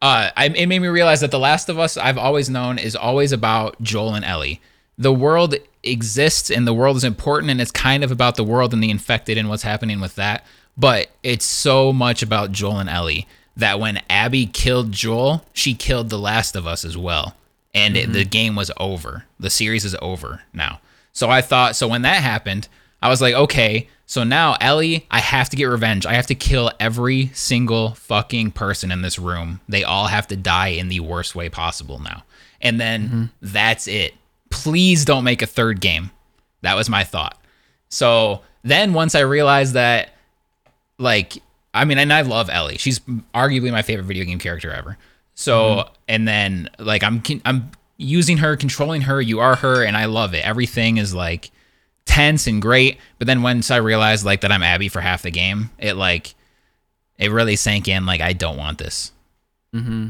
uh, 0.00 0.30
I, 0.36 0.46
it 0.46 0.66
made 0.66 0.78
me 0.78 0.88
realize 0.88 1.20
that 1.20 1.30
The 1.30 1.38
Last 1.38 1.68
of 1.68 1.78
Us, 1.78 1.96
I've 1.96 2.18
always 2.18 2.48
known, 2.48 2.78
is 2.78 2.96
always 2.96 3.32
about 3.32 3.80
Joel 3.82 4.14
and 4.14 4.24
Ellie. 4.24 4.60
The 4.96 5.12
world 5.12 5.56
exists 5.82 6.50
and 6.50 6.66
the 6.66 6.74
world 6.74 6.96
is 6.96 7.04
important, 7.04 7.50
and 7.50 7.60
it's 7.60 7.70
kind 7.70 8.04
of 8.04 8.12
about 8.12 8.36
the 8.36 8.44
world 8.44 8.72
and 8.72 8.82
the 8.82 8.90
infected 8.90 9.36
and 9.36 9.48
what's 9.48 9.62
happening 9.62 10.00
with 10.00 10.14
that. 10.14 10.46
But 10.76 11.10
it's 11.22 11.44
so 11.44 11.92
much 11.92 12.22
about 12.22 12.52
Joel 12.52 12.78
and 12.78 12.88
Ellie 12.88 13.26
that 13.56 13.80
when 13.80 14.02
Abby 14.08 14.46
killed 14.46 14.92
Joel, 14.92 15.44
she 15.52 15.74
killed 15.74 16.10
The 16.10 16.18
Last 16.18 16.56
of 16.56 16.66
Us 16.66 16.84
as 16.84 16.96
well. 16.96 17.36
And 17.74 17.96
it, 17.96 18.12
the 18.12 18.20
mm-hmm. 18.20 18.30
game 18.30 18.56
was 18.56 18.70
over. 18.78 19.24
The 19.38 19.50
series 19.50 19.84
is 19.84 19.96
over 20.02 20.42
now. 20.52 20.80
So 21.12 21.28
I 21.28 21.40
thought, 21.40 21.76
so 21.76 21.86
when 21.88 22.02
that 22.02 22.22
happened, 22.22 22.68
I 23.02 23.08
was 23.08 23.20
like, 23.20 23.34
okay, 23.34 23.88
so 24.06 24.24
now 24.24 24.56
Ellie, 24.60 25.06
I 25.10 25.20
have 25.20 25.48
to 25.50 25.56
get 25.56 25.64
revenge. 25.64 26.04
I 26.04 26.14
have 26.14 26.26
to 26.26 26.34
kill 26.34 26.72
every 26.80 27.30
single 27.32 27.90
fucking 27.94 28.52
person 28.52 28.90
in 28.90 29.02
this 29.02 29.18
room. 29.18 29.60
They 29.68 29.84
all 29.84 30.08
have 30.08 30.26
to 30.28 30.36
die 30.36 30.68
in 30.68 30.88
the 30.88 31.00
worst 31.00 31.34
way 31.34 31.48
possible 31.48 32.00
now. 32.00 32.24
And 32.60 32.80
then 32.80 33.02
mm-hmm. 33.04 33.24
that's 33.40 33.86
it. 33.86 34.14
Please 34.50 35.04
don't 35.04 35.24
make 35.24 35.42
a 35.42 35.46
third 35.46 35.80
game. 35.80 36.10
That 36.62 36.74
was 36.74 36.90
my 36.90 37.04
thought. 37.04 37.40
So 37.88 38.42
then 38.62 38.92
once 38.92 39.14
I 39.14 39.20
realized 39.20 39.74
that, 39.74 40.14
like, 40.98 41.40
I 41.72 41.84
mean, 41.84 41.98
and 41.98 42.12
I 42.12 42.22
love 42.22 42.50
Ellie. 42.50 42.78
She's 42.78 42.98
arguably 43.34 43.70
my 43.70 43.82
favorite 43.82 44.04
video 44.04 44.24
game 44.24 44.38
character 44.38 44.72
ever. 44.72 44.98
So, 45.34 45.88
and 46.08 46.26
then 46.26 46.68
like 46.78 47.02
I'm 47.02 47.22
I'm 47.44 47.70
using 47.96 48.38
her, 48.38 48.56
controlling 48.56 49.02
her. 49.02 49.20
You 49.20 49.40
are 49.40 49.56
her, 49.56 49.84
and 49.84 49.96
I 49.96 50.06
love 50.06 50.34
it. 50.34 50.44
Everything 50.44 50.98
is 50.98 51.14
like 51.14 51.50
tense 52.04 52.46
and 52.46 52.60
great. 52.60 52.98
But 53.18 53.26
then 53.26 53.42
once 53.42 53.70
I 53.70 53.76
realized 53.76 54.24
like 54.24 54.40
that 54.40 54.52
I'm 54.52 54.62
Abby 54.62 54.88
for 54.88 55.00
half 55.00 55.22
the 55.22 55.30
game, 55.30 55.70
it 55.78 55.94
like 55.94 56.34
it 57.18 57.30
really 57.30 57.56
sank 57.56 57.88
in. 57.88 58.04
Like 58.06 58.20
I 58.20 58.32
don't 58.32 58.56
want 58.56 58.78
this. 58.78 59.12
Mm-hmm. 59.74 60.08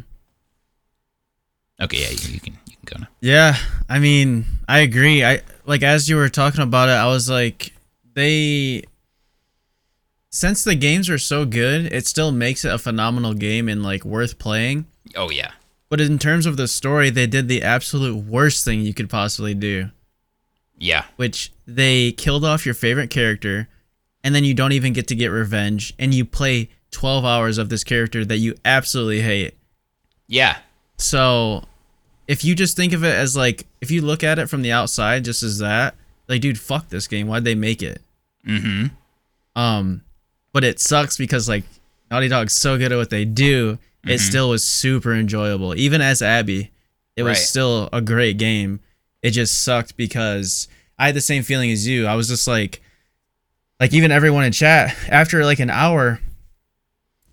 Okay, 1.83 1.99
yeah, 1.99 2.11
you, 2.11 2.35
you 2.35 2.41
can 2.41 2.59
you 2.67 2.77
can 2.77 2.85
go 2.85 3.01
now. 3.01 3.09
Yeah, 3.21 3.57
I 3.89 3.99
mean, 3.99 4.45
I 4.69 4.81
agree. 4.81 5.25
I 5.25 5.43
like 5.67 5.83
as 5.83 6.09
you 6.09 6.17
were 6.17 6.29
talking 6.29 6.63
about 6.63 6.89
it, 6.89 6.93
I 6.93 7.07
was 7.07 7.29
like, 7.29 7.73
they 8.15 8.85
since 10.31 10.63
the 10.65 10.75
games 10.75 11.11
are 11.11 11.19
so 11.19 11.45
good, 11.45 11.93
it 11.93 12.07
still 12.07 12.33
makes 12.33 12.65
it 12.65 12.73
a 12.73 12.79
phenomenal 12.79 13.35
game 13.35 13.69
and 13.69 13.83
like 13.83 14.05
worth 14.05 14.39
playing. 14.39 14.87
Oh 15.17 15.31
yeah, 15.31 15.53
But 15.89 16.01
in 16.01 16.19
terms 16.19 16.47
of 16.47 16.57
the 16.57 16.69
story, 16.69 17.11
they 17.11 17.27
did 17.27 17.49
the 17.49 17.63
absolute 17.63 18.25
worst 18.25 18.65
thing 18.65 18.81
you 18.81 18.95
could 18.95 19.11
possibly 19.11 19.55
do, 19.55 19.91
yeah, 20.79 21.05
which 21.17 21.53
they 21.67 22.13
killed 22.13 22.45
off 22.45 22.65
your 22.65 22.75
favorite 22.75 23.11
character, 23.11 23.69
and 24.23 24.35
then 24.35 24.45
you 24.45 24.55
don't 24.55 24.73
even 24.73 24.93
get 24.93 25.09
to 25.09 25.15
get 25.17 25.29
revenge, 25.29 25.93
and 25.99 26.15
you 26.15 26.25
play 26.25 26.71
12 26.93 27.25
hours 27.25 27.59
of 27.59 27.69
this 27.69 27.83
character 27.85 28.25
that 28.25 28.39
you 28.39 28.55
absolutely 28.65 29.21
hate. 29.23 29.55
yeah, 30.29 30.59
So, 30.97 31.65
if 32.29 32.45
you 32.45 32.55
just 32.55 32.77
think 32.77 32.93
of 32.93 33.03
it 33.03 33.15
as 33.15 33.37
like, 33.37 33.67
if 33.81 33.91
you 33.91 34.03
look 34.03 34.23
at 34.23 34.39
it 34.39 34.49
from 34.49 34.63
the 34.63 34.71
outside, 34.73 35.25
just 35.25 35.43
as 35.43 35.59
that, 35.59 35.95
like, 36.29 36.41
dude, 36.41 36.59
fuck 36.61 36.89
this 36.89 37.09
game. 37.09 37.27
Why'd 37.27 37.43
they 37.45 37.55
make 37.57 37.83
it? 37.83 38.01
mm-hmm, 38.47 38.87
Um, 39.61 40.03
but 40.53 40.65
it 40.65 40.81
sucks 40.81 41.17
because 41.17 41.49
like 41.49 41.65
Naughty 42.11 42.29
Dog's 42.29 42.53
so 42.53 42.77
good 42.77 42.93
at 42.93 42.97
what 42.97 43.11
they 43.11 43.25
do, 43.25 43.79
it 44.05 44.09
mm-hmm. 44.09 44.17
still 44.17 44.51
was 44.51 44.65
super 44.65 45.15
enjoyable. 45.15 45.77
Even 45.77 46.01
as 46.01 46.23
Abby, 46.23 46.71
it 47.17 47.23
was 47.23 47.39
Right. 47.39 47.47
still 47.47 47.89
a 47.93 48.01
great 48.01 48.39
game. 48.39 48.81
It 49.23 49.31
just 49.31 49.63
sucked 49.63 49.97
because 49.97 50.69
I 50.99 51.07
had 51.07 51.15
the 51.15 51.21
same 51.21 51.43
feeling 51.43 51.71
as 51.71 51.87
you. 51.87 52.07
I 52.07 52.15
was 52.15 52.29
just 52.29 52.49
like, 52.49 52.81
like 53.79 53.93
even 53.93 54.11
everyone 54.11 54.45
in 54.45 54.53
chat 54.53 54.97
after 55.09 55.45
like 55.45 55.59
an 55.61 55.71
hour, 55.71 56.21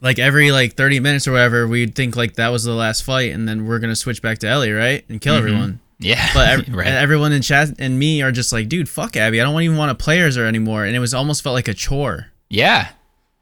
like 0.01 0.19
every 0.19 0.51
like 0.51 0.73
thirty 0.75 0.99
minutes 0.99 1.27
or 1.27 1.31
whatever, 1.31 1.67
we'd 1.67 1.95
think 1.95 2.15
like 2.15 2.35
that 2.35 2.49
was 2.49 2.63
the 2.63 2.73
last 2.73 3.03
fight, 3.03 3.31
and 3.31 3.47
then 3.47 3.65
we're 3.65 3.79
gonna 3.79 3.95
switch 3.95 4.21
back 4.21 4.39
to 4.39 4.47
Ellie, 4.47 4.71
right, 4.71 5.03
and 5.09 5.21
kill 5.21 5.35
mm-hmm. 5.35 5.47
everyone. 5.47 5.79
yeah. 5.99 6.29
But 6.33 6.49
ev- 6.49 6.67
right. 6.75 6.87
and 6.87 6.95
everyone 6.95 7.31
in 7.31 7.41
chat 7.41 7.69
and 7.79 7.97
me 7.97 8.21
are 8.21 8.31
just 8.31 8.53
like, 8.53 8.69
dude, 8.69 8.89
fuck 8.89 9.15
Abby. 9.15 9.41
I 9.41 9.43
don't 9.43 9.61
even 9.61 9.77
want 9.77 9.97
to 9.97 10.03
play 10.03 10.19
her 10.19 10.45
anymore. 10.45 10.85
And 10.85 10.95
it 10.95 10.99
was 10.99 11.13
almost 11.13 11.41
felt 11.41 11.53
like 11.53 11.67
a 11.67 11.73
chore. 11.73 12.27
Yeah. 12.49 12.89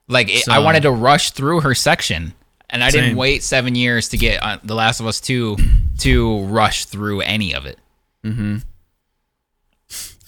Like 0.07 0.29
it, 0.29 0.47
I 0.47 0.59
wanted 0.59 0.83
to 0.83 0.91
rush 0.91 1.31
through 1.31 1.61
her 1.61 1.73
section, 1.73 2.33
and 2.69 2.83
I 2.83 2.91
didn't 2.91 3.17
wait 3.17 3.41
seven 3.43 3.73
years 3.75 4.09
to 4.09 4.17
get 4.17 4.41
uh, 4.43 4.59
The 4.63 4.75
Last 4.75 4.99
of 4.99 5.07
Us 5.07 5.19
two 5.19 5.57
to 5.99 6.43
rush 6.43 6.85
through 6.85 7.21
any 7.21 7.53
of 7.55 7.65
it. 7.65 7.79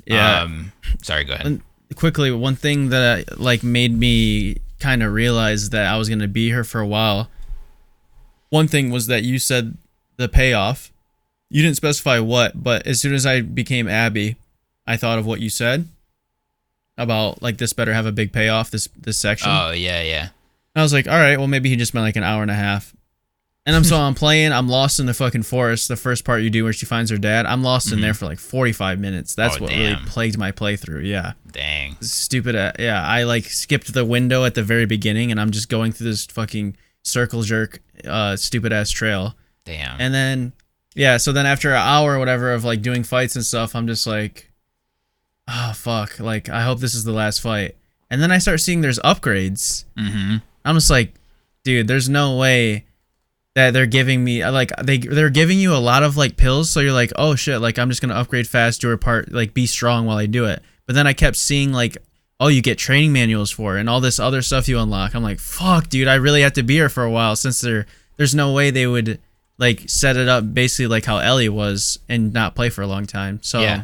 Yeah. 0.05 0.41
Um, 0.41 0.71
sorry. 1.03 1.25
Go 1.25 1.33
ahead. 1.33 1.45
And 1.45 1.61
quickly, 1.95 2.31
one 2.31 2.55
thing 2.55 2.89
that 2.89 3.31
uh, 3.31 3.35
like 3.37 3.63
made 3.63 3.97
me 3.97 4.57
kind 4.79 5.03
of 5.03 5.11
realize 5.13 5.69
that 5.71 5.87
I 5.87 5.97
was 5.97 6.09
gonna 6.09 6.27
be 6.27 6.47
here 6.47 6.63
for 6.63 6.79
a 6.79 6.87
while. 6.87 7.29
One 8.49 8.67
thing 8.67 8.89
was 8.91 9.07
that 9.07 9.23
you 9.23 9.39
said 9.39 9.77
the 10.17 10.29
payoff. 10.29 10.91
You 11.49 11.61
didn't 11.63 11.77
specify 11.77 12.19
what, 12.19 12.61
but 12.61 12.85
as 12.87 12.99
soon 12.99 13.13
as 13.13 13.25
I 13.25 13.41
became 13.41 13.87
Abby, 13.87 14.35
I 14.85 14.97
thought 14.97 15.19
of 15.19 15.25
what 15.25 15.39
you 15.39 15.49
said 15.49 15.87
about 16.97 17.41
like 17.41 17.57
this 17.57 17.73
better 17.73 17.93
have 17.93 18.05
a 18.05 18.11
big 18.11 18.31
payoff. 18.33 18.71
This 18.71 18.87
this 18.97 19.17
section. 19.17 19.49
Oh 19.51 19.71
yeah, 19.71 20.01
yeah. 20.01 20.21
And 20.75 20.81
I 20.81 20.81
was 20.83 20.93
like, 20.93 21.07
all 21.07 21.13
right, 21.17 21.37
well 21.37 21.47
maybe 21.47 21.69
he 21.69 21.75
just 21.75 21.93
meant 21.93 22.05
like 22.05 22.15
an 22.15 22.23
hour 22.23 22.41
and 22.41 22.51
a 22.51 22.55
half. 22.55 22.93
And 23.65 23.75
I'm 23.75 23.83
so 23.83 23.97
I'm 23.99 24.15
playing. 24.15 24.51
I'm 24.53 24.69
lost 24.69 24.99
in 24.99 25.05
the 25.07 25.13
fucking 25.13 25.43
forest. 25.43 25.87
The 25.89 25.95
first 25.97 26.23
part 26.23 26.41
you 26.41 26.49
do 26.49 26.63
where 26.63 26.71
she 26.73 26.85
finds 26.85 27.11
her 27.11 27.17
dad. 27.17 27.45
I'm 27.45 27.63
lost 27.63 27.91
in 27.91 27.99
there 27.99 28.13
for 28.13 28.25
like 28.25 28.39
45 28.39 28.97
minutes. 28.99 29.35
That's 29.35 29.55
Mm-hmm. 29.55 29.63
Oh, 29.63 29.67
what 29.67 29.71
damn. 29.73 29.93
really 29.97 30.05
plagued 30.09 30.37
my 30.37 30.51
playthrough. 30.53 31.05
Yeah, 31.05 31.33
Dang. 31.51 31.97
stupid. 32.01 32.55
Uh, 32.55 32.71
yeah, 32.79 33.05
I 33.05 33.23
like 33.23 33.43
skipped 33.45 33.93
the 33.93 34.05
window 34.05 34.45
at 34.45 34.55
the 34.55 34.63
very 34.63 34.85
beginning, 34.85 35.31
and 35.31 35.39
I'm 35.41 35.51
just 35.51 35.67
going 35.69 35.91
through 35.91 36.09
this 36.09 36.25
fucking 36.27 36.77
circle 37.03 37.41
jerk, 37.41 37.81
uh, 38.05 38.35
stupid 38.37 38.71
ass 38.71 38.89
trail. 38.89 39.35
Damn. 39.65 39.99
And 39.99 40.13
then, 40.13 40.53
yeah, 40.95 41.17
so 41.17 41.33
then 41.33 41.45
after 41.45 41.71
an 41.71 41.77
hour 41.81 42.15
or 42.15 42.19
whatever 42.19 42.53
of 42.53 42.63
like 42.63 42.81
doing 42.81 43.03
fights 43.03 43.35
and 43.35 43.43
stuff, 43.45 43.75
I'm 43.75 43.85
just 43.87 44.07
like, 44.07 44.49
oh 45.47 45.73
fuck, 45.75 46.19
like 46.19 46.49
I 46.49 46.61
hope 46.61 46.79
this 46.79 46.95
is 46.95 47.03
the 47.03 47.11
last 47.11 47.41
fight. 47.41 47.75
And 48.09 48.21
then 48.21 48.31
I 48.31 48.37
start 48.37 48.61
seeing 48.61 48.81
there's 48.81 48.99
upgrades. 48.99 49.85
mm-hmm. 49.97 50.37
I'm 50.63 50.75
just 50.75 50.89
like, 50.89 51.13
dude, 51.63 51.87
there's 51.87 52.09
no 52.09 52.37
way 52.37 52.85
that 53.55 53.71
they're 53.71 53.85
giving 53.85 54.23
me 54.23 54.45
like 54.47 54.71
they 54.83 54.97
they're 54.97 55.29
giving 55.29 55.59
you 55.59 55.73
a 55.73 55.77
lot 55.77 56.03
of 56.03 56.17
like 56.17 56.37
pills, 56.37 56.69
so 56.69 56.79
you're 56.79 56.91
like, 56.91 57.11
oh 57.15 57.35
shit, 57.35 57.59
like 57.61 57.79
I'm 57.79 57.89
just 57.89 58.01
gonna 58.01 58.13
upgrade 58.13 58.47
fast, 58.47 58.81
do 58.81 58.91
a 58.91 58.97
part, 58.97 59.31
like 59.31 59.53
be 59.53 59.65
strong 59.65 60.05
while 60.05 60.17
I 60.17 60.25
do 60.25 60.45
it. 60.45 60.61
But 60.85 60.95
then 60.95 61.07
I 61.07 61.13
kept 61.13 61.37
seeing 61.37 61.71
like, 61.73 61.97
oh, 62.39 62.49
you 62.49 62.61
get 62.61 62.77
training 62.77 63.13
manuals 63.13 63.51
for 63.51 63.77
and 63.77 63.89
all 63.89 63.99
this 63.99 64.19
other 64.19 64.41
stuff 64.41 64.67
you 64.67 64.79
unlock. 64.79 65.15
I'm 65.15 65.23
like, 65.23 65.39
fuck, 65.39 65.89
dude, 65.89 66.07
I 66.07 66.15
really 66.15 66.41
have 66.41 66.53
to 66.53 66.63
be 66.63 66.75
here 66.75 66.89
for 66.89 67.03
a 67.03 67.11
while 67.11 67.35
since 67.35 67.61
there 67.61 67.87
there's 68.17 68.35
no 68.35 68.51
way 68.53 68.71
they 68.71 68.87
would 68.87 69.19
like 69.57 69.89
set 69.89 70.17
it 70.17 70.27
up 70.27 70.53
basically 70.53 70.87
like 70.87 71.05
how 71.05 71.17
Ellie 71.17 71.49
was 71.49 71.99
and 72.07 72.33
not 72.33 72.55
play 72.55 72.69
for 72.69 72.81
a 72.81 72.87
long 72.87 73.05
time. 73.05 73.39
So 73.41 73.61
Yeah. 73.61 73.83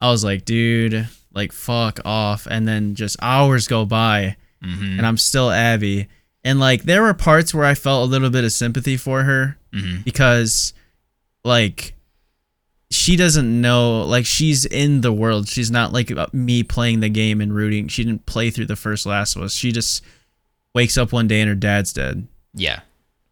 I 0.00 0.10
was 0.10 0.24
like, 0.24 0.44
dude, 0.44 1.08
like 1.32 1.52
fuck 1.52 2.00
off. 2.04 2.46
And 2.50 2.66
then 2.66 2.94
just 2.94 3.16
hours 3.22 3.66
go 3.68 3.84
by 3.84 4.36
Mm-hmm. 4.62 4.98
and 4.98 5.06
I'm 5.06 5.16
still 5.16 5.50
Abby. 5.50 6.08
And 6.44 6.60
like 6.60 6.82
there 6.82 7.00
were 7.02 7.14
parts 7.14 7.54
where 7.54 7.64
I 7.64 7.74
felt 7.74 8.06
a 8.06 8.10
little 8.10 8.28
bit 8.30 8.44
of 8.44 8.52
sympathy 8.52 8.96
for 8.98 9.22
her 9.22 9.56
Mm-hmm. 9.72 10.02
because 10.02 10.74
like 11.44 11.94
she 12.90 13.14
doesn't 13.16 13.60
know 13.60 14.02
like 14.02 14.26
she's 14.26 14.64
in 14.66 15.00
the 15.00 15.12
world. 15.12 15.48
She's 15.48 15.70
not 15.70 15.92
like 15.92 16.10
uh, 16.10 16.26
me 16.32 16.62
playing 16.62 17.00
the 17.00 17.08
game 17.08 17.40
and 17.40 17.54
rooting. 17.54 17.88
She 17.88 18.04
didn't 18.04 18.26
play 18.26 18.50
through 18.50 18.66
the 18.66 18.76
first 18.76 19.06
Last 19.06 19.36
of 19.36 19.42
Us. 19.42 19.54
She 19.54 19.70
just 19.72 20.02
wakes 20.74 20.98
up 20.98 21.12
one 21.12 21.28
day 21.28 21.40
and 21.40 21.48
her 21.48 21.54
dad's 21.54 21.92
dead. 21.92 22.26
Yeah. 22.52 22.80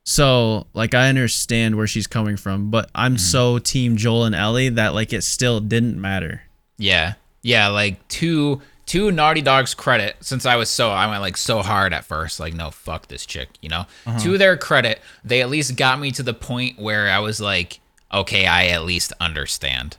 So 0.04 0.66
like 0.74 0.94
I 0.94 1.08
understand 1.08 1.76
where 1.76 1.86
she's 1.88 2.06
coming 2.06 2.36
from, 2.36 2.70
but 2.70 2.88
I'm 2.94 3.18
so 3.18 3.58
team 3.58 3.96
Joel 3.96 4.24
and 4.24 4.34
Ellie 4.34 4.68
that 4.70 4.94
like 4.94 5.12
it 5.12 5.22
still 5.24 5.60
didn't 5.60 6.00
matter. 6.00 6.42
Yeah. 6.78 7.14
Yeah. 7.42 7.68
Like 7.68 8.06
to 8.08 8.62
to 8.86 9.10
Naughty 9.10 9.42
Dog's 9.42 9.74
credit, 9.74 10.16
since 10.20 10.46
I 10.46 10.56
was 10.56 10.70
so 10.70 10.90
I 10.90 11.06
went 11.08 11.20
like 11.20 11.36
so 11.36 11.60
hard 11.60 11.92
at 11.92 12.06
first, 12.06 12.40
like 12.40 12.54
no 12.54 12.70
fuck 12.70 13.08
this 13.08 13.26
chick, 13.26 13.50
you 13.60 13.68
know. 13.68 13.84
Uh-huh. 14.06 14.18
To 14.20 14.38
their 14.38 14.56
credit, 14.56 15.00
they 15.22 15.42
at 15.42 15.50
least 15.50 15.76
got 15.76 16.00
me 16.00 16.10
to 16.12 16.22
the 16.22 16.32
point 16.32 16.78
where 16.78 17.10
I 17.10 17.18
was 17.18 17.38
like, 17.40 17.80
okay, 18.12 18.46
I 18.46 18.68
at 18.68 18.84
least 18.84 19.12
understand. 19.20 19.98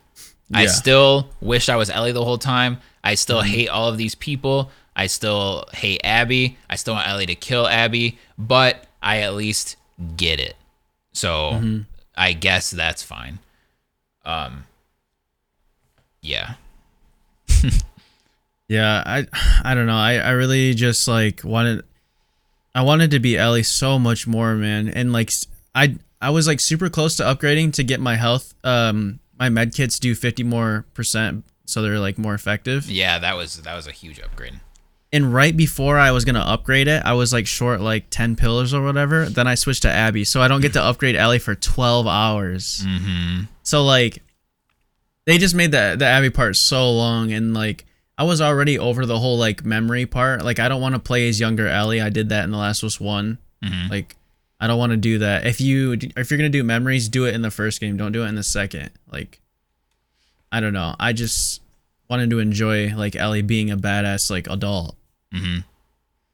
I 0.52 0.66
still 0.66 1.30
wish 1.40 1.68
I 1.68 1.76
was 1.76 1.90
Ellie 1.90 2.10
the 2.10 2.24
whole 2.24 2.38
time. 2.38 2.78
I 3.04 3.14
still 3.14 3.38
mm-hmm. 3.38 3.50
hate 3.50 3.68
all 3.68 3.88
of 3.88 3.96
these 3.96 4.16
people. 4.16 4.72
I 4.96 5.06
still 5.06 5.64
hate 5.72 6.00
Abby. 6.02 6.58
I 6.68 6.74
still 6.74 6.94
want 6.94 7.06
Ellie 7.06 7.26
to 7.26 7.36
kill 7.36 7.68
Abby, 7.68 8.18
but 8.36 8.84
I 9.00 9.18
at 9.18 9.34
least 9.34 9.76
get 10.16 10.40
it. 10.40 10.56
So 11.12 11.52
mm-hmm. 11.52 11.80
I 12.16 12.32
guess 12.32 12.70
that's 12.70 13.04
fine. 13.04 13.38
Um 14.24 14.64
yeah. 16.20 16.54
Yeah, 18.70 19.02
I 19.04 19.26
I 19.64 19.74
don't 19.74 19.86
know. 19.86 19.96
I, 19.96 20.14
I 20.18 20.30
really 20.30 20.74
just 20.74 21.08
like 21.08 21.42
wanted 21.42 21.82
I 22.72 22.82
wanted 22.82 23.10
to 23.10 23.18
be 23.18 23.36
Ellie 23.36 23.64
so 23.64 23.98
much 23.98 24.28
more, 24.28 24.54
man. 24.54 24.86
And 24.86 25.12
like 25.12 25.32
I 25.74 25.96
I 26.22 26.30
was 26.30 26.46
like 26.46 26.60
super 26.60 26.88
close 26.88 27.16
to 27.16 27.24
upgrading 27.24 27.72
to 27.74 27.82
get 27.82 27.98
my 27.98 28.14
health 28.14 28.54
um 28.62 29.18
my 29.40 29.48
med 29.48 29.74
kits 29.74 29.98
do 29.98 30.14
50 30.14 30.44
more 30.44 30.86
percent, 30.94 31.44
so 31.66 31.82
they're 31.82 31.98
like 31.98 32.16
more 32.16 32.32
effective. 32.32 32.88
Yeah, 32.88 33.18
that 33.18 33.36
was 33.36 33.60
that 33.60 33.74
was 33.74 33.88
a 33.88 33.92
huge 33.92 34.20
upgrade. 34.20 34.60
And 35.12 35.34
right 35.34 35.56
before 35.56 35.98
I 35.98 36.12
was 36.12 36.24
gonna 36.24 36.38
upgrade 36.38 36.86
it, 36.86 37.02
I 37.04 37.14
was 37.14 37.32
like 37.32 37.48
short 37.48 37.80
like 37.80 38.08
10 38.10 38.36
pillars 38.36 38.72
or 38.72 38.84
whatever. 38.84 39.24
Then 39.24 39.48
I 39.48 39.56
switched 39.56 39.82
to 39.82 39.90
Abby, 39.90 40.22
so 40.22 40.40
I 40.42 40.46
don't 40.46 40.60
get 40.60 40.74
to 40.74 40.82
upgrade 40.82 41.16
Ellie 41.16 41.40
for 41.40 41.56
12 41.56 42.06
hours. 42.06 42.84
Mm-hmm. 42.86 43.46
So 43.64 43.82
like, 43.84 44.22
they 45.30 45.38
just 45.38 45.54
made 45.54 45.70
the 45.72 45.96
the 45.98 46.04
Abby 46.06 46.30
part 46.30 46.56
so 46.56 46.90
long, 46.92 47.32
and 47.32 47.54
like 47.54 47.84
I 48.18 48.24
was 48.24 48.40
already 48.40 48.78
over 48.78 49.06
the 49.06 49.18
whole 49.18 49.38
like 49.38 49.64
memory 49.64 50.06
part. 50.06 50.44
Like 50.44 50.58
I 50.58 50.68
don't 50.68 50.80
want 50.80 50.94
to 50.94 50.98
play 50.98 51.28
as 51.28 51.40
younger 51.40 51.66
Ellie. 51.68 52.00
I 52.00 52.10
did 52.10 52.28
that 52.30 52.44
in 52.44 52.50
the 52.50 52.58
Last 52.58 52.82
of 52.82 52.88
Us 52.88 53.00
One. 53.00 53.38
Mhm. 53.64 53.88
Like 53.90 54.16
I 54.60 54.66
don't 54.66 54.78
want 54.78 54.90
to 54.90 54.96
do 54.98 55.18
that. 55.18 55.46
If 55.46 55.60
you 55.60 55.92
if 56.16 56.30
you're 56.30 56.36
gonna 56.38 56.48
do 56.50 56.64
memories, 56.64 57.08
do 57.08 57.24
it 57.26 57.34
in 57.34 57.42
the 57.42 57.50
first 57.50 57.80
game. 57.80 57.96
Don't 57.96 58.12
do 58.12 58.24
it 58.24 58.28
in 58.28 58.34
the 58.34 58.42
second. 58.42 58.90
Like 59.10 59.40
I 60.52 60.60
don't 60.60 60.72
know. 60.72 60.96
I 60.98 61.12
just 61.12 61.62
wanted 62.08 62.28
to 62.30 62.40
enjoy 62.40 62.92
like 62.94 63.14
Ellie 63.16 63.42
being 63.42 63.70
a 63.70 63.76
badass 63.76 64.30
like 64.30 64.48
adult. 64.48 64.96
Mhm. 65.34 65.64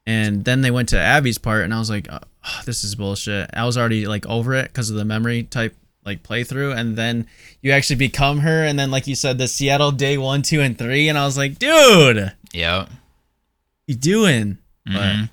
And 0.05 0.45
then 0.45 0.61
they 0.61 0.71
went 0.71 0.89
to 0.89 0.97
Abby's 0.97 1.37
part, 1.37 1.65
and 1.65 1.73
I 1.73 1.79
was 1.79 1.89
like, 1.89 2.07
oh, 2.09 2.19
"This 2.65 2.83
is 2.85 2.95
bullshit." 2.95 3.49
I 3.53 3.65
was 3.65 3.77
already 3.77 4.07
like 4.07 4.25
over 4.25 4.53
it 4.55 4.69
because 4.71 4.89
of 4.89 4.95
the 4.95 5.03
memory 5.05 5.43
type 5.43 5.75
like 6.07 6.23
playthrough, 6.23 6.75
and 6.75 6.95
then 6.97 7.27
you 7.61 7.71
actually 7.71 7.97
become 7.97 8.39
her, 8.39 8.63
and 8.63 8.79
then 8.79 8.89
like 8.89 9.05
you 9.05 9.13
said, 9.15 9.37
the 9.37 9.47
Seattle 9.47 9.91
day 9.91 10.17
one, 10.17 10.41
two, 10.41 10.61
and 10.61 10.75
three, 10.77 11.07
and 11.09 11.17
I 11.17 11.25
was 11.25 11.37
like, 11.37 11.59
"Dude, 11.59 12.33
Yep. 12.53 12.89
you 13.85 13.95
doing?" 13.95 14.57
Mhm. 14.89 15.29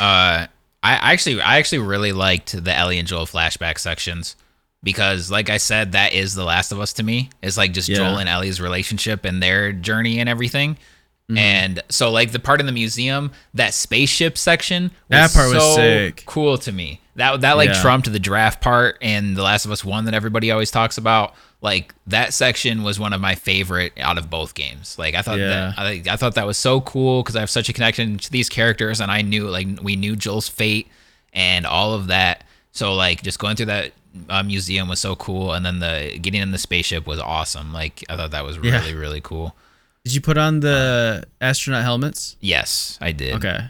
Uh, 0.00 0.46
I 0.82 1.12
actually, 1.12 1.40
I 1.40 1.58
actually 1.58 1.78
really 1.78 2.12
liked 2.12 2.62
the 2.64 2.74
Ellie 2.74 2.98
and 2.98 3.06
Joel 3.08 3.26
flashback 3.26 3.78
sections 3.78 4.36
because, 4.82 5.30
like 5.30 5.48
I 5.48 5.56
said, 5.58 5.92
that 5.92 6.12
is 6.12 6.34
The 6.34 6.44
Last 6.44 6.72
of 6.72 6.80
Us 6.80 6.92
to 6.94 7.02
me. 7.02 7.30
It's 7.42 7.56
like 7.56 7.72
just 7.72 7.88
Yeah. 7.88 7.96
Joel 7.98 8.18
and 8.18 8.28
Ellie's 8.28 8.60
relationship 8.60 9.24
and 9.24 9.42
their 9.42 9.72
journey 9.72 10.18
and 10.18 10.28
everything. 10.28 10.74
Mm-hmm. 11.30 11.38
And 11.38 11.82
so, 11.88 12.10
like 12.10 12.32
the 12.32 12.38
part 12.38 12.60
in 12.60 12.66
the 12.66 12.72
museum, 12.72 13.30
that 13.54 13.72
spaceship 13.72 14.36
section, 14.36 14.90
That 15.08 15.32
part 15.32 15.54
was 15.54 15.62
so 15.62 15.76
sick. 15.76 16.22
cool 16.26 16.58
to 16.58 16.72
me. 16.72 17.00
That 17.16 17.42
that 17.42 17.56
like 17.56 17.68
Yeah. 17.70 17.80
trumped 17.82 18.10
the 18.12 18.18
draft 18.18 18.60
part 18.60 18.98
and 19.00 19.36
The 19.36 19.42
Last 19.42 19.64
of 19.64 19.70
Us 19.70 19.84
One 19.84 20.04
that 20.06 20.14
everybody 20.14 20.50
always 20.50 20.70
talks 20.70 20.98
about. 20.98 21.34
Like 21.60 21.94
that 22.08 22.34
section 22.34 22.82
was 22.82 22.98
one 22.98 23.12
of 23.12 23.20
my 23.20 23.34
favorite 23.36 23.92
out 23.98 24.18
of 24.18 24.28
both 24.28 24.54
games. 24.54 24.98
Like 24.98 25.14
I 25.14 25.22
thought 25.22 25.38
Yeah. 25.38 25.72
that 25.76 25.78
I, 25.78 26.02
I 26.10 26.16
thought 26.16 26.34
that 26.34 26.46
was 26.46 26.58
so 26.58 26.80
cool 26.80 27.22
because 27.22 27.36
I 27.36 27.40
have 27.40 27.50
such 27.50 27.68
a 27.68 27.72
connection 27.72 28.18
to 28.18 28.30
these 28.30 28.48
characters, 28.48 29.00
and 29.00 29.10
I 29.10 29.22
knew 29.22 29.48
like 29.48 29.68
we 29.82 29.96
knew 29.96 30.16
Joel's 30.16 30.48
fate 30.48 30.88
and 31.32 31.64
all 31.66 31.94
of 31.94 32.08
that. 32.08 32.44
So 32.72 32.94
like 32.94 33.22
just 33.22 33.38
going 33.38 33.56
through 33.56 33.66
that 33.66 33.92
uh, 34.28 34.42
museum 34.42 34.88
was 34.88 35.00
so 35.00 35.14
cool, 35.16 35.52
and 35.52 35.64
then 35.64 35.78
the 35.78 36.18
getting 36.20 36.42
in 36.42 36.50
the 36.50 36.58
spaceship 36.58 37.06
was 37.06 37.18
awesome. 37.20 37.72
Like 37.72 38.04
I 38.08 38.16
thought 38.16 38.32
that 38.32 38.44
was 38.44 38.58
Yeah. 38.62 38.80
really 38.80 38.94
really 38.94 39.20
cool. 39.20 39.56
Did 40.04 40.14
you 40.14 40.20
put 40.20 40.36
on 40.36 40.60
the 40.60 41.24
astronaut 41.40 41.82
helmets? 41.84 42.36
Yes, 42.40 42.98
I 43.00 43.12
did. 43.12 43.34
Okay, 43.36 43.64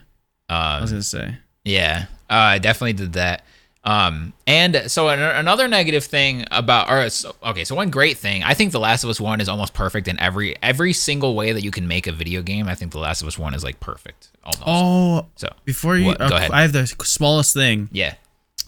I 0.49 0.77
Um, 0.77 0.83
was 0.83 0.91
gonna 0.91 1.03
say. 1.03 1.37
Yeah, 1.65 2.07
uh, 2.31 2.35
I 2.35 2.59
definitely 2.59 2.95
did 2.95 3.13
that. 3.15 3.45
Um, 3.87 4.33
and 4.47 4.91
so 4.91 5.11
an- 5.11 5.21
another 5.21 5.69
negative 5.69 6.05
thing 6.05 6.47
about, 6.51 6.91
or 6.91 7.11
so, 7.11 7.35
okay, 7.45 7.65
so 7.65 7.75
one 7.75 7.91
great 7.91 8.17
thing, 8.17 8.43
I 8.43 8.55
think 8.55 8.73
The 8.73 8.81
Last 8.81 9.05
of 9.05 9.11
Us 9.11 9.21
One 9.21 9.43
is 9.43 9.49
almost 9.49 9.75
perfect 9.75 10.09
in 10.09 10.19
every 10.19 10.57
every 10.63 10.95
single 10.95 11.35
way 11.35 11.53
that 11.53 11.63
you 11.63 11.71
can 11.71 11.87
make 11.87 12.07
a 12.07 12.13
video 12.13 12.41
game. 12.41 12.67
I 12.67 12.75
think 12.75 12.93
The 12.93 12.99
Last 12.99 13.21
of 13.21 13.29
Us 13.29 13.39
One 13.39 13.53
is 13.53 13.63
like 13.63 13.81
perfect, 13.81 14.29
almost. 14.43 14.63
Oh, 14.67 15.27
so 15.37 15.53
before 15.67 15.99
you, 15.99 16.07
What? 16.07 16.19
Go 16.19 16.25
uh, 16.25 16.29
ahead. 16.39 16.51
I 16.51 16.63
have 16.63 16.73
the 16.73 16.87
smallest 16.87 17.53
thing. 17.53 17.91
yeah, 17.93 18.15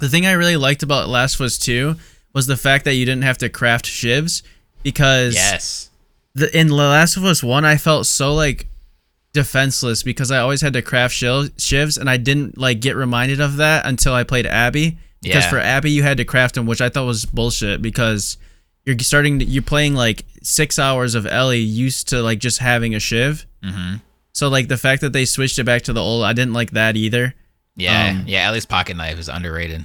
The 0.01 0.09
thing 0.11 0.27
I 0.27 0.33
really 0.33 0.57
liked 0.59 0.83
about 0.83 1.09
Last 1.09 1.37
of 1.37 1.41
Us 1.43 1.57
Two 1.57 1.95
was 2.35 2.47
the 2.47 2.57
fact 2.59 2.85
that 2.85 2.93
you 2.97 3.07
didn't 3.07 3.25
have 3.25 3.39
to 3.39 3.49
craft 3.49 3.87
shivs 3.87 4.43
because 4.83 5.35
yes, 5.35 5.89
the 6.35 6.55
in 6.55 6.67
The 6.67 6.75
Last 6.75 7.17
of 7.17 7.25
Us 7.25 7.43
One, 7.43 7.65
I 7.65 7.79
felt 7.79 8.05
so 8.05 8.35
like 8.35 8.67
defenseless 9.37 10.03
because 10.03 10.31
I 10.33 10.39
always 10.39 10.61
had 10.61 10.73
to 10.73 10.83
craft 10.83 11.15
shivs, 11.15 11.97
and 11.99 12.11
I 12.11 12.17
didn't 12.17 12.59
like 12.59 12.81
get 12.81 12.97
reminded 12.97 13.41
of 13.41 13.57
that 13.59 13.87
until 13.87 14.13
I 14.15 14.25
played 14.25 14.47
Abby. 14.47 14.99
Because 15.23 15.45
Yeah. 15.45 15.51
for 15.51 15.59
Abby, 15.59 15.91
you 15.93 16.03
had 16.03 16.17
to 16.19 16.25
craft 16.25 16.57
them, 16.57 16.67
which 16.67 16.81
I 16.81 16.89
thought 16.89 17.07
was 17.07 17.25
bullshit. 17.25 17.81
Because 17.83 18.37
you're 18.85 18.99
starting, 18.99 19.39
to, 19.39 19.45
you're 19.45 19.63
playing 19.63 19.95
like 19.95 20.25
six 20.43 20.79
hours 20.79 21.15
of 21.15 21.27
Ellie 21.27 21.59
used 21.61 22.09
to 22.09 22.23
like 22.23 22.39
just 22.39 22.59
having 22.59 22.95
a 22.95 23.01
shiv. 23.01 23.47
mm-hmm. 23.65 23.97
So 24.33 24.49
like 24.49 24.69
the 24.69 24.77
fact 24.77 25.01
that 25.01 25.13
they 25.15 25.25
switched 25.25 25.59
it 25.59 25.65
back 25.65 25.83
to 25.83 25.93
the 25.93 26.03
old, 26.03 26.25
I 26.25 26.33
didn't 26.35 26.53
like 26.53 26.73
that 26.73 26.95
either. 26.97 27.35
yeah, 27.77 28.11
Um, 28.11 28.25
yeah. 28.27 28.47
Ellie's 28.49 28.67
pocket 28.67 28.97
knife 28.97 29.19
is 29.19 29.29
underrated. 29.31 29.85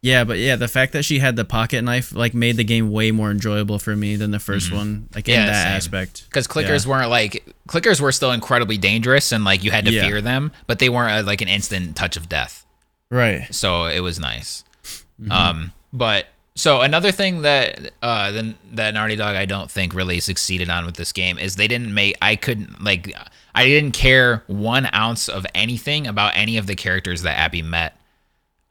Yeah, 0.00 0.22
but 0.24 0.38
yeah, 0.38 0.54
the 0.54 0.68
fact 0.68 0.92
that 0.92 1.04
she 1.04 1.18
had 1.18 1.34
the 1.34 1.44
pocket 1.44 1.82
knife 1.82 2.14
like 2.14 2.32
made 2.32 2.56
the 2.56 2.62
game 2.64 2.90
way 2.92 3.10
more 3.10 3.30
enjoyable 3.32 3.78
for 3.80 3.96
me 3.96 4.14
than 4.14 4.30
the 4.30 4.38
1st 4.38 4.72
one. 4.72 5.08
Like 5.14 5.24
Mm-hmm. 5.24 5.30
Yeah, 5.32 5.40
in 5.40 5.46
that 5.48 5.62
same. 5.64 5.72
aspect. 5.72 6.24
Because 6.28 6.46
clickers 6.46 6.84
Yeah. 6.84 6.90
weren't 6.92 7.10
like 7.10 7.44
clickers 7.68 8.00
were 8.00 8.12
still 8.12 8.30
incredibly 8.30 8.78
dangerous 8.78 9.32
and 9.32 9.44
like 9.44 9.64
you 9.64 9.72
had 9.72 9.84
to 9.86 9.92
Yeah. 9.92 10.06
fear 10.06 10.20
them, 10.20 10.52
but 10.68 10.78
they 10.78 10.88
weren't 10.88 11.12
uh, 11.12 11.26
like 11.26 11.40
an 11.40 11.48
instant 11.48 11.96
touch 11.96 12.16
of 12.16 12.28
death. 12.28 12.64
Right. 13.10 13.52
so 13.54 13.86
it 13.86 14.00
was 14.00 14.20
nice. 14.20 14.62
Mm-hmm. 15.20 15.32
Um, 15.32 15.72
but 15.92 16.26
so 16.54 16.80
another 16.80 17.10
thing 17.12 17.42
that 17.42 17.92
uh 18.02 18.30
then 18.32 18.56
that 18.72 18.92
Naughty 18.94 19.16
Dog 19.16 19.34
I 19.36 19.46
don't 19.46 19.70
think 19.70 19.94
really 19.94 20.20
succeeded 20.20 20.68
on 20.70 20.86
with 20.86 20.94
this 20.96 21.12
game 21.12 21.38
is 21.38 21.56
they 21.56 21.68
didn't 21.68 21.92
make 21.94 22.16
I 22.22 22.36
couldn't 22.36 22.82
like 22.84 23.12
I 23.54 23.64
didn't 23.66 23.92
care 23.92 24.42
one 24.46 24.88
ounce 24.94 25.28
of 25.28 25.44
anything 25.54 26.06
about 26.06 26.32
any 26.36 26.56
of 26.58 26.66
the 26.68 26.74
characters 26.76 27.22
that 27.22 27.36
Abby 27.38 27.62
met 27.62 27.96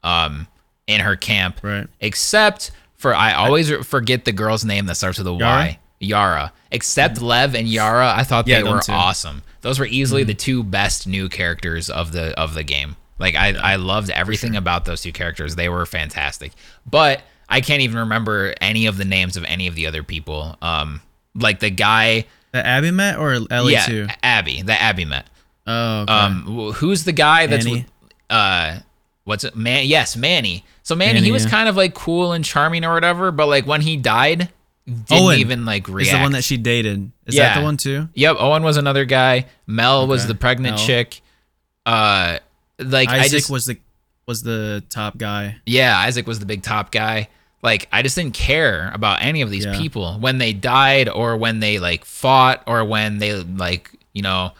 um 0.02 0.46
in 0.88 1.00
her 1.00 1.14
camp 1.14 1.60
Right. 1.62 1.86
except 2.00 2.72
for 2.96 3.14
I 3.14 3.34
always 3.34 3.70
forget 3.86 4.24
the 4.24 4.32
girl's 4.32 4.64
name 4.64 4.86
that 4.86 4.96
starts 4.96 5.18
with 5.18 5.28
a 5.28 5.32
Y. 5.32 5.78
Yara. 6.00 6.52
Except 6.72 7.20
Lev 7.22 7.54
and 7.54 7.68
Yara, 7.68 8.12
I 8.16 8.24
thought 8.24 8.46
Yeah, 8.48 8.62
they 8.62 8.68
were 8.68 8.80
too. 8.80 8.90
awesome. 8.92 9.42
Those 9.60 9.78
were 9.78 9.86
easily 9.86 10.24
the 10.24 10.34
two 10.34 10.62
best 10.64 11.06
new 11.06 11.28
characters 11.28 11.88
of 11.90 12.10
the 12.12 12.36
of 12.38 12.54
the 12.54 12.62
game. 12.64 12.96
Like 13.18 13.34
I 13.36 13.52
I 13.54 13.76
loved 13.76 14.10
everything 14.10 14.56
about 14.56 14.84
those 14.84 15.00
two 15.02 15.12
characters. 15.12 15.54
They 15.56 15.68
were 15.68 15.86
fantastic. 15.86 16.52
But 16.88 17.22
I 17.48 17.60
can't 17.60 17.82
even 17.82 17.98
remember 17.98 18.54
any 18.60 18.86
of 18.86 18.96
the 18.96 19.04
names 19.04 19.36
of 19.36 19.44
any 19.44 19.66
of 19.66 19.74
the 19.74 19.86
other 19.86 20.02
people. 20.02 20.56
Um 20.62 21.00
like 21.34 21.60
the 21.60 21.70
guy 21.70 22.24
The 22.52 22.64
Abby 22.66 22.90
met 22.90 23.18
or 23.18 23.38
Ellie 23.50 23.72
yeah, 23.74 23.84
too? 23.86 24.06
Abby, 24.22 24.62
that 24.62 24.80
Abby 24.80 25.04
met. 25.04 25.26
Oh, 25.66 26.00
okay. 26.02 26.12
Um, 26.12 26.42
who's 26.74 27.04
the 27.04 27.12
guy 27.12 27.46
that's 27.46 27.64
Manny? 27.66 27.80
with, 28.02 28.12
uh, 28.30 28.78
what's 29.28 29.44
it? 29.44 29.54
Man, 29.54 29.86
yes, 29.86 30.16
Manny. 30.16 30.64
So 30.82 30.94
Manny, 30.96 31.20
he 31.20 31.30
was 31.30 31.44
yeah. 31.44 31.50
kind 31.50 31.68
of 31.68 31.76
like 31.76 31.94
cool 31.94 32.32
and 32.32 32.44
charming 32.44 32.84
or 32.84 32.92
whatever, 32.94 33.30
but 33.30 33.46
like 33.46 33.66
when 33.66 33.80
he 33.82 33.96
died, 33.96 34.48
didn't 34.86 35.06
Owen 35.12 35.38
even 35.38 35.64
like 35.66 35.86
react. 35.86 36.08
is 36.08 36.12
the 36.14 36.20
one 36.20 36.32
that 36.32 36.42
she 36.44 36.56
dated. 36.56 37.12
Is 37.26 37.34
Yeah. 37.36 37.54
that 37.54 37.58
the 37.60 37.64
one 37.64 37.76
too? 37.76 38.08
Yep, 38.14 38.36
Owen 38.40 38.62
was 38.62 38.76
another 38.78 39.04
guy. 39.04 39.46
Mel 39.66 40.06
was 40.06 40.26
the 40.26 40.34
pregnant 40.34 40.76
Mel. 40.76 40.86
chick. 40.86 41.20
Uh, 41.86 42.38
like 42.78 43.08
I 43.08 43.18
Isaac 43.20 43.30
just 43.40 43.50
was 43.50 43.66
the 43.66 43.78
was 44.26 44.42
the 44.42 44.82
top 44.90 45.16
guy. 45.18 45.56
yeah, 45.66 45.96
Isaac 45.98 46.26
was 46.26 46.38
the 46.38 46.46
big 46.46 46.62
top 46.62 46.90
guy. 46.90 47.28
Like 47.62 47.88
I 47.92 48.02
just 48.02 48.14
didn't 48.16 48.34
care 48.34 48.90
about 48.94 49.20
any 49.22 49.42
of 49.42 49.50
these 49.50 49.64
Yeah. 49.66 49.76
people 49.76 50.14
when 50.20 50.38
they 50.38 50.52
died 50.52 51.08
or 51.08 51.36
when 51.36 51.60
they 51.60 51.78
like 51.78 52.04
fought 52.04 52.62
or 52.66 52.84
when 52.84 53.18
they 53.18 53.34
like 53.34 53.90
you 54.12 54.22
know 54.22 54.52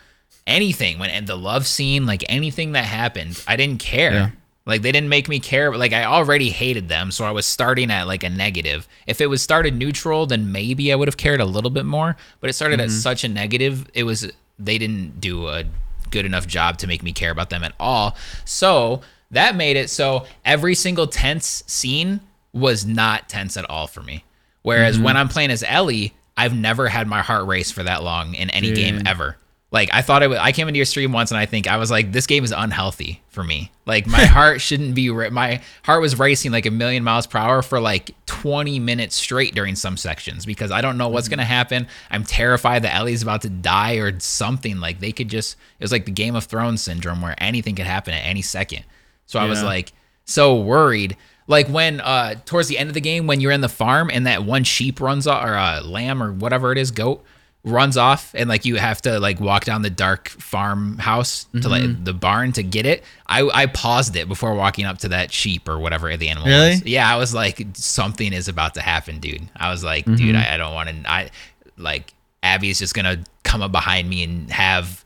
anything 0.46 0.98
when 0.98 1.10
and 1.10 1.26
the 1.26 1.36
love 1.36 1.66
scene 1.66 2.06
like 2.06 2.24
anything 2.28 2.72
that 2.72 2.84
happened 2.84 3.42
I 3.46 3.56
didn't 3.56 3.80
care. 3.80 4.12
Yeah. 4.12 4.30
Like 4.68 4.82
they 4.82 4.92
didn't 4.92 5.08
make 5.08 5.28
me 5.28 5.40
care. 5.40 5.74
Like 5.76 5.92
I 5.92 6.04
already 6.04 6.50
hated 6.50 6.88
them, 6.88 7.10
so 7.10 7.24
I 7.24 7.30
was 7.32 7.46
starting 7.46 7.90
at 7.90 8.06
like 8.06 8.22
a 8.22 8.28
negative. 8.30 8.86
If 9.06 9.20
it 9.20 9.26
was 9.26 9.42
started 9.42 9.74
neutral, 9.74 10.26
then 10.26 10.52
maybe 10.52 10.92
I 10.92 10.94
would 10.96 11.08
have 11.08 11.16
cared 11.16 11.40
a 11.40 11.44
little 11.44 11.70
bit 11.70 11.86
more. 11.86 12.16
But 12.40 12.50
it 12.50 12.52
started 12.52 12.78
Mm-hmm. 12.78 12.84
at 12.96 13.02
such 13.02 13.24
a 13.24 13.28
negative. 13.28 13.90
It 13.94 14.04
was 14.04 14.30
they 14.58 14.78
didn't 14.78 15.20
do 15.20 15.48
a 15.48 15.64
good 16.10 16.24
enough 16.26 16.46
job 16.46 16.78
to 16.78 16.86
make 16.86 17.02
me 17.02 17.12
care 17.12 17.30
about 17.30 17.50
them 17.50 17.64
at 17.64 17.72
all. 17.80 18.16
So 18.44 19.00
that 19.30 19.56
made 19.56 19.76
it 19.76 19.90
so 19.90 20.26
every 20.44 20.74
single 20.74 21.06
tense 21.06 21.64
scene 21.66 22.20
was 22.52 22.86
not 22.86 23.28
tense 23.28 23.56
at 23.56 23.68
all 23.68 23.86
for 23.86 24.02
me. 24.02 24.24
Whereas 24.62 24.96
Mm-hmm. 24.96 25.04
when 25.04 25.16
I'm 25.16 25.28
playing 25.28 25.50
as 25.50 25.62
Ellie, 25.66 26.14
I've 26.36 26.54
never 26.54 26.88
had 26.88 27.06
my 27.08 27.20
heart 27.22 27.46
race 27.46 27.70
for 27.70 27.82
that 27.82 28.02
long 28.02 28.34
in 28.34 28.50
any 28.50 28.72
game 28.72 29.02
ever. 29.06 29.36
Like 29.70 29.90
I 29.92 30.00
thought 30.00 30.22
it 30.22 30.28
was, 30.28 30.38
I 30.38 30.52
came 30.52 30.66
into 30.66 30.78
your 30.78 30.86
stream 30.86 31.12
once 31.12 31.30
and 31.30 31.38
I 31.38 31.44
think 31.44 31.66
I 31.66 31.76
was 31.76 31.90
like, 31.90 32.10
this 32.10 32.26
game 32.26 32.42
is 32.42 32.52
unhealthy 32.52 33.20
for 33.28 33.44
me. 33.44 33.70
Like 33.84 34.06
my 34.06 34.24
heart 34.24 34.62
shouldn't 34.62 34.94
be, 34.94 35.10
my 35.10 35.60
heart 35.82 36.00
was 36.00 36.18
racing 36.18 36.52
like 36.52 36.64
a 36.64 36.70
million 36.70 37.04
miles 37.04 37.26
per 37.26 37.38
hour 37.38 37.60
for 37.60 37.78
like 37.78 38.14
20 38.26 38.78
minutes 38.78 39.14
straight 39.14 39.54
during 39.54 39.74
some 39.74 39.98
sections 39.98 40.46
because 40.46 40.70
I 40.70 40.80
don't 40.80 40.96
know 40.96 41.08
what's 41.08 41.28
going 41.28 41.38
to 41.38 41.44
happen. 41.44 41.86
I'm 42.10 42.24
terrified 42.24 42.82
that 42.84 42.94
Ellie's 42.94 43.22
about 43.22 43.42
to 43.42 43.50
die 43.50 43.96
or 43.96 44.18
something. 44.20 44.80
Like 44.80 45.00
they 45.00 45.12
could 45.12 45.28
just, 45.28 45.56
it 45.78 45.84
was 45.84 45.92
like 45.92 46.06
the 46.06 46.12
Game 46.12 46.34
of 46.34 46.44
Thrones 46.44 46.80
syndrome 46.80 47.20
where 47.20 47.34
anything 47.36 47.74
could 47.74 47.86
happen 47.86 48.14
at 48.14 48.24
any 48.24 48.42
second. 48.42 48.84
So 49.26 49.38
I 49.38 49.44
was 49.44 49.62
like 49.62 49.92
so 50.24 50.58
worried. 50.58 51.16
Like 51.46 51.68
when 51.68 52.00
uh 52.00 52.36
towards 52.46 52.68
the 52.68 52.78
end 52.78 52.88
of 52.88 52.94
the 52.94 53.00
game 53.02 53.26
when 53.26 53.40
you're 53.40 53.52
in 53.52 53.60
the 53.60 53.68
farm 53.68 54.10
and 54.10 54.26
that 54.26 54.44
one 54.44 54.64
sheep 54.64 55.00
runs 55.00 55.26
off 55.26 55.44
or 55.44 55.54
uh, 55.54 55.82
lamb 55.82 56.22
or 56.22 56.32
whatever 56.32 56.72
it 56.72 56.78
is, 56.78 56.90
goat 56.90 57.22
runs 57.70 57.96
off 57.96 58.34
and 58.34 58.48
like 58.48 58.64
you 58.64 58.76
have 58.76 59.00
to 59.02 59.20
like 59.20 59.40
walk 59.40 59.64
down 59.64 59.82
the 59.82 59.90
dark 59.90 60.28
farmhouse 60.28 61.44
to 61.44 61.58
Mm-hmm. 61.58 61.68
like 61.70 62.04
the 62.04 62.12
barn 62.14 62.52
to 62.52 62.62
get 62.62 62.86
it. 62.86 63.04
I 63.26 63.42
I 63.52 63.66
paused 63.66 64.16
it 64.16 64.28
before 64.28 64.54
walking 64.54 64.84
up 64.84 64.98
to 64.98 65.08
that 65.08 65.32
sheep 65.32 65.68
or 65.68 65.78
whatever 65.78 66.14
the 66.16 66.28
animal 66.28 66.48
Really? 66.48 66.70
was. 66.70 66.84
Yeah, 66.84 67.12
I 67.12 67.16
was 67.16 67.34
like 67.34 67.64
something 67.74 68.32
is 68.32 68.48
about 68.48 68.74
to 68.74 68.80
happen, 68.80 69.18
dude. 69.20 69.48
I 69.56 69.70
was 69.70 69.84
like, 69.84 70.04
Mm-hmm. 70.06 70.16
dude, 70.16 70.36
I, 70.36 70.54
I 70.54 70.56
don't 70.56 70.74
want 70.74 70.88
to 70.88 71.10
I 71.10 71.30
like 71.76 72.12
Abby's 72.42 72.78
just 72.78 72.94
going 72.94 73.04
to 73.04 73.24
come 73.44 73.62
up 73.62 73.72
behind 73.72 74.08
me 74.08 74.22
and 74.24 74.50
have 74.50 75.04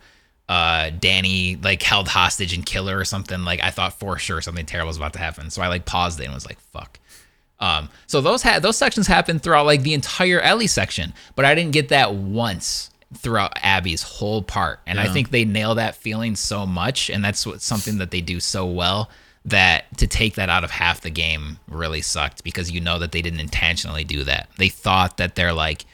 uh 0.48 0.90
Dina 0.90 1.59
like 1.62 1.83
held 1.83 2.09
hostage 2.09 2.53
and 2.53 2.64
kill 2.66 2.87
her 2.88 3.01
or 3.01 3.05
something. 3.05 3.44
Like 3.44 3.62
I 3.62 3.70
thought 3.70 3.98
for 3.98 4.18
sure 4.18 4.40
something 4.40 4.66
terrible 4.66 4.88
was 4.88 4.96
about 4.96 5.12
to 5.14 5.18
happen. 5.18 5.51
So 5.51 5.62
I 5.62 5.68
like 5.68 5.85
paused 5.87 6.20
it 6.20 6.25
and 6.25 6.35
was 6.35 6.46
like, 6.46 6.61
fuck. 6.61 6.98
Um, 7.62 7.88
so 8.09 8.20
those 8.20 8.42
had 8.42 8.61
those 8.62 8.77
sections 8.77 9.07
happened 9.07 9.42
throughout 9.42 9.66
like 9.66 9.83
the 9.83 9.94
entire 9.94 10.40
Ellie 10.40 10.66
section, 10.66 11.14
but 11.37 11.44
I 11.44 11.55
didn't 11.55 11.72
get 11.72 11.90
that 11.90 12.12
once 12.12 12.90
throughout 13.14 13.53
Abby's 13.62 14.03
whole 14.03 14.42
part, 14.42 14.81
and 14.85 14.98
I 14.98 15.07
think 15.07 15.31
they 15.31 15.44
nail 15.44 15.77
that 15.77 15.94
feeling 15.94 16.35
so 16.35 16.66
much, 16.66 17.09
and 17.09 17.25
that's 17.25 17.46
what 17.46 17.62
something 17.62 17.98
that 17.98 18.11
they 18.11 18.20
do 18.20 18.40
so 18.40 18.66
well 18.66 19.09
that 19.44 19.96
to 19.98 20.07
take 20.07 20.35
that 20.35 20.48
out 20.48 20.64
of 20.64 20.70
half 20.70 21.01
the 21.01 21.11
game 21.11 21.59
really 21.68 22.01
sucked 22.01 22.44
because 22.44 22.70
you 22.70 22.81
know 22.81 22.98
that 22.98 23.12
they 23.12 23.22
didn't 23.22 23.40
intentionally 23.40 24.05
do 24.05 24.25
that. 24.25 24.48
They 24.59 24.68
thought 24.68 25.16
that 25.16 25.35
they're 25.35 25.53
like 25.53 25.85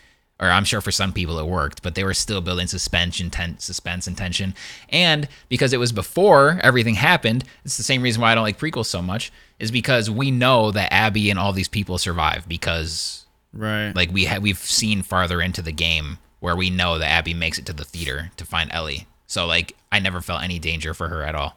or 0.41 0.49
I'm 0.51 0.65
sure 0.65 0.81
for 0.81 0.93
some 0.93 1.13
people 1.13 1.39
it 1.39 1.47
worked, 1.47 1.83
but 1.83 1.95
they 1.95 2.05
were 2.05 2.15
still 2.15 2.41
building 2.41 2.67
suspense 2.69 3.19
and 3.21 3.33
ten- 3.33 3.59
suspense 3.59 4.07
and 4.07 4.17
tension. 4.17 4.55
And 4.89 5.29
because 5.49 5.73
it 5.73 5.81
was 5.81 5.91
before 5.93 6.61
everything 6.63 6.95
happened, 6.95 7.45
it's 7.65 7.77
the 7.77 7.83
same 7.83 8.03
reason 8.03 8.23
why 8.23 8.31
I 8.33 8.35
don't 8.35 8.45
like 8.45 8.59
prequels 8.59 8.87
so 8.87 9.03
much, 9.03 9.33
is 9.59 9.71
because 9.71 10.09
we 10.11 10.31
know 10.31 10.71
that 10.71 10.93
Abby 10.93 11.31
and 11.31 11.39
all 11.39 11.53
these 11.53 11.69
people 11.69 11.99
survive 11.99 12.49
because 12.49 13.25
Right. 13.53 13.93
like 13.97 14.13
we 14.13 14.27
ha- 14.27 14.39
we've 14.41 14.59
seen 14.59 15.03
farther 15.03 15.41
into 15.41 15.63
the 15.63 15.73
game 15.73 16.19
where 16.41 16.55
we 16.55 16.71
know 16.71 16.99
that 16.99 17.11
Abby 17.11 17.35
makes 17.35 17.59
it 17.59 17.67
to 17.67 17.73
the 17.73 17.85
theater 17.85 18.31
to 18.37 18.45
find 18.45 18.71
Ellie. 18.73 19.09
So 19.27 19.45
like 19.47 19.75
I 19.91 19.99
never 19.99 20.21
felt 20.21 20.43
any 20.43 20.59
danger 20.61 20.95
for 20.95 21.09
her 21.09 21.23
at 21.25 21.35
all. 21.35 21.57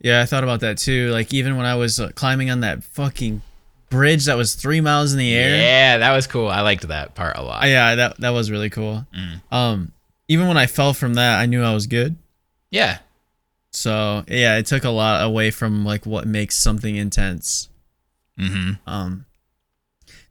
Yeah, 0.00 0.20
I 0.20 0.26
thought 0.26 0.44
about 0.44 0.60
that 0.60 0.78
too. 0.78 1.10
Like 1.10 1.32
even 1.32 1.56
when 1.56 1.66
I 1.66 1.74
was 1.74 1.98
uh, 1.98 2.10
climbing 2.14 2.50
on 2.50 2.60
that 2.60 2.84
fucking 2.84 3.42
bridge 3.94 4.26
that 4.26 4.36
was 4.36 4.54
three 4.54 4.80
miles 4.80 5.12
in 5.12 5.18
the 5.18 5.34
air. 5.34 5.56
Yeah, 5.56 5.98
that 5.98 6.12
was 6.12 6.26
cool. 6.26 6.48
I 6.48 6.60
liked 6.62 6.86
that 6.88 7.14
part 7.14 7.36
a 7.36 7.42
lot. 7.42 7.66
Yeah, 7.68 7.94
that 7.94 8.16
that 8.20 8.30
was 8.30 8.50
really 8.50 8.70
cool. 8.70 9.06
Mm. 9.16 9.52
Um, 9.52 9.92
even 10.28 10.48
when 10.48 10.56
I 10.56 10.66
fell 10.66 10.92
from 10.94 11.14
that, 11.14 11.38
I 11.40 11.46
knew 11.46 11.62
I 11.62 11.72
was 11.74 11.86
good. 11.86 12.16
yeah. 12.70 12.98
So 13.70 14.22
yeah, 14.28 14.56
it 14.58 14.66
took 14.66 14.84
a 14.84 14.90
lot 14.90 15.24
away 15.24 15.50
from 15.50 15.84
like 15.84 16.06
what 16.06 16.26
makes 16.28 16.56
something 16.56 16.94
intense. 16.94 17.68
Mm-hmm. 18.38 18.72
Um, 18.88 19.26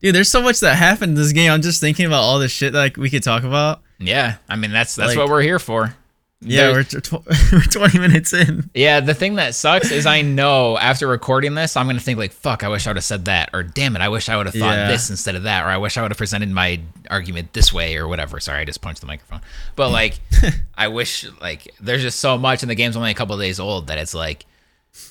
dude, 0.01 0.15
there's 0.15 0.29
so 0.29 0.41
much 0.41 0.61
that 0.61 0.75
happened 0.75 1.09
in 1.11 1.15
this 1.15 1.33
game. 1.33 1.51
I'm 1.51 1.61
just 1.61 1.81
thinking 1.81 2.05
about 2.05 2.21
all 2.21 2.39
this 2.39 2.51
shit 2.53 2.71
that 2.71 2.79
like, 2.79 2.97
we 2.97 3.09
could 3.09 3.21
talk 3.23 3.43
about. 3.43 3.81
Yeah. 3.99 4.37
I 4.47 4.55
mean 4.55 4.71
that's 4.71 4.95
that's 4.95 5.09
Like- 5.09 5.17
what 5.17 5.27
we're 5.29 5.41
here 5.41 5.59
for. 5.59 5.93
Yeah, 6.45 6.71
we're, 6.71 6.83
tw- 6.83 7.25
we're 7.51 7.61
20 7.61 7.99
minutes 7.99 8.33
in. 8.33 8.69
Yeah, 8.73 8.99
the 8.99 9.13
thing 9.13 9.35
that 9.35 9.55
sucks 9.55 9.91
is 9.91 10.05
I 10.05 10.21
know 10.21 10.77
after 10.77 11.07
recording 11.07 11.55
this, 11.55 11.75
I'm 11.77 11.85
gonna 11.87 11.99
think 11.99 12.17
like, 12.19 12.31
"Fuck, 12.31 12.63
I 12.63 12.67
wish 12.69 12.85
I 12.85 12.89
would 12.89 12.97
have 12.97 13.03
said 13.03 13.25
that," 13.25 13.49
or 13.53 13.63
"Damn 13.63 13.95
it, 13.95 14.01
I 14.01 14.09
wish 14.09 14.29
I 14.29 14.37
would 14.37 14.45
have 14.47 14.55
thought 14.55 14.75
Yeah. 14.77 14.87
this 14.87 15.09
instead 15.09 15.35
of 15.35 15.43
that," 15.43 15.63
or 15.63 15.67
"I 15.67 15.77
wish 15.77 15.97
I 15.97 16.01
would 16.01 16.11
have 16.11 16.17
presented 16.17 16.49
my 16.49 16.79
argument 17.09 17.53
this 17.53 17.71
way," 17.71 17.95
or 17.95 18.07
whatever. 18.07 18.39
Sorry, 18.39 18.59
I 18.59 18.65
just 18.65 18.81
punched 18.81 19.01
the 19.01 19.07
microphone. 19.07 19.41
But 19.75 19.89
like, 19.99 20.19
I 20.77 20.87
wish 20.89 21.25
like 21.41 21.73
there's 21.79 22.01
just 22.01 22.19
so 22.19 22.37
much, 22.37 22.61
and 22.63 22.69
the 22.69 22.75
game's 22.75 22.95
only 22.97 23.11
a 23.11 23.15
couple 23.15 23.37
days 23.37 23.59
old 23.59 23.87
that 23.87 23.97
it's 23.97 24.13
like. 24.13 24.45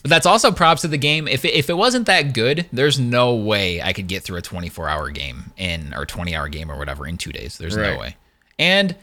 But 0.03 0.11
that's 0.11 0.27
also 0.27 0.53
props 0.53 0.83
to 0.83 0.89
the 0.89 0.97
game. 0.97 1.27
If 1.27 1.45
it, 1.45 1.55
if 1.55 1.69
it 1.69 1.75
wasn't 1.77 2.07
that 2.07 2.35
good, 2.35 2.67
there's 2.73 3.01
no 3.01 3.35
way 3.35 3.83
I 3.83 3.93
could 3.93 4.07
get 4.07 4.23
through 4.23 4.37
a 4.39 4.43
24 4.43 4.89
hour 4.89 5.11
game 5.11 5.53
in 5.57 5.93
or 5.95 6.07
20 6.07 6.37
hour 6.37 6.49
game 6.49 6.71
or 6.71 6.79
whatever 6.79 7.05
in 7.05 7.17
two 7.19 7.33
days. 7.33 7.59
There's 7.59 7.77
Right. 7.77 7.95
no 7.95 7.99
way. 7.99 8.17
And 8.61 8.95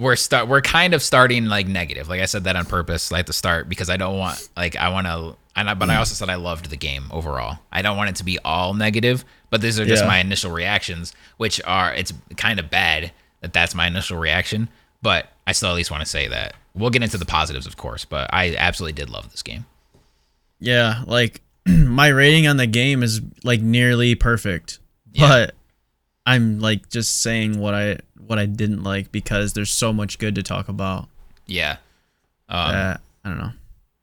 we're 0.00 0.16
start 0.16 0.48
we're 0.48 0.62
kind 0.62 0.94
of 0.94 1.02
starting 1.02 1.44
like 1.44 1.68
negative. 1.68 2.08
Like 2.08 2.22
I 2.22 2.24
said 2.24 2.44
that 2.44 2.56
on 2.56 2.64
purpose, 2.64 3.12
like 3.12 3.26
the 3.26 3.32
start 3.34 3.68
because 3.68 3.90
I 3.90 3.98
don't 3.98 4.18
want 4.18 4.48
like 4.56 4.74
I 4.74 4.88
want 4.88 5.06
to. 5.06 5.36
And 5.54 5.68
I, 5.68 5.74
but 5.74 5.90
I 5.90 5.94
mm. 5.94 5.98
also 5.98 6.14
said 6.14 6.30
I 6.30 6.36
loved 6.36 6.70
the 6.70 6.76
game 6.76 7.04
overall. 7.10 7.58
I 7.72 7.82
don't 7.82 7.96
want 7.96 8.08
it 8.08 8.16
to 8.16 8.24
be 8.24 8.38
all 8.44 8.72
negative, 8.72 9.24
but 9.50 9.60
these 9.60 9.78
are 9.78 9.84
just 9.84 10.04
Yeah. 10.04 10.08
my 10.08 10.18
initial 10.18 10.50
reactions, 10.50 11.12
which 11.36 11.60
are 11.66 11.92
it's 11.92 12.12
kind 12.36 12.58
of 12.58 12.70
bad 12.70 13.12
that 13.42 13.52
that's 13.52 13.74
my 13.74 13.86
initial 13.86 14.16
reaction. 14.16 14.68
But 15.02 15.28
I 15.46 15.52
still 15.52 15.70
at 15.70 15.74
least 15.74 15.90
want 15.90 16.02
to 16.02 16.08
say 16.08 16.28
that 16.28 16.54
we'll 16.74 16.90
get 16.90 17.02
into 17.02 17.18
the 17.18 17.26
positives, 17.26 17.66
of 17.66 17.76
course. 17.76 18.04
But 18.04 18.30
I 18.32 18.54
absolutely 18.56 18.94
did 18.94 19.10
love 19.10 19.30
this 19.30 19.42
game. 19.42 19.66
Yeah, 20.60 21.02
like 21.06 21.42
my 21.66 22.08
rating 22.08 22.46
on 22.46 22.56
the 22.56 22.66
game 22.66 23.02
is 23.02 23.20
like 23.44 23.60
nearly 23.60 24.14
perfect, 24.14 24.78
Yeah. 25.12 25.28
but 25.28 25.54
I'm 26.26 26.60
like 26.60 26.88
just 26.90 27.22
saying 27.22 27.58
what 27.58 27.74
I 27.74 27.98
what 28.26 28.38
I 28.38 28.46
didn't 28.46 28.82
like 28.82 29.10
because 29.10 29.52
there's 29.54 29.70
so 29.70 29.92
much 29.92 30.18
good 30.18 30.34
to 30.36 30.42
talk 30.42 30.68
about. 30.68 31.08
Yeah. 31.46 31.76
Um, 32.48 32.72
that 32.72 33.00
I 33.24 33.28
don't 33.28 33.38
know. 33.38 33.52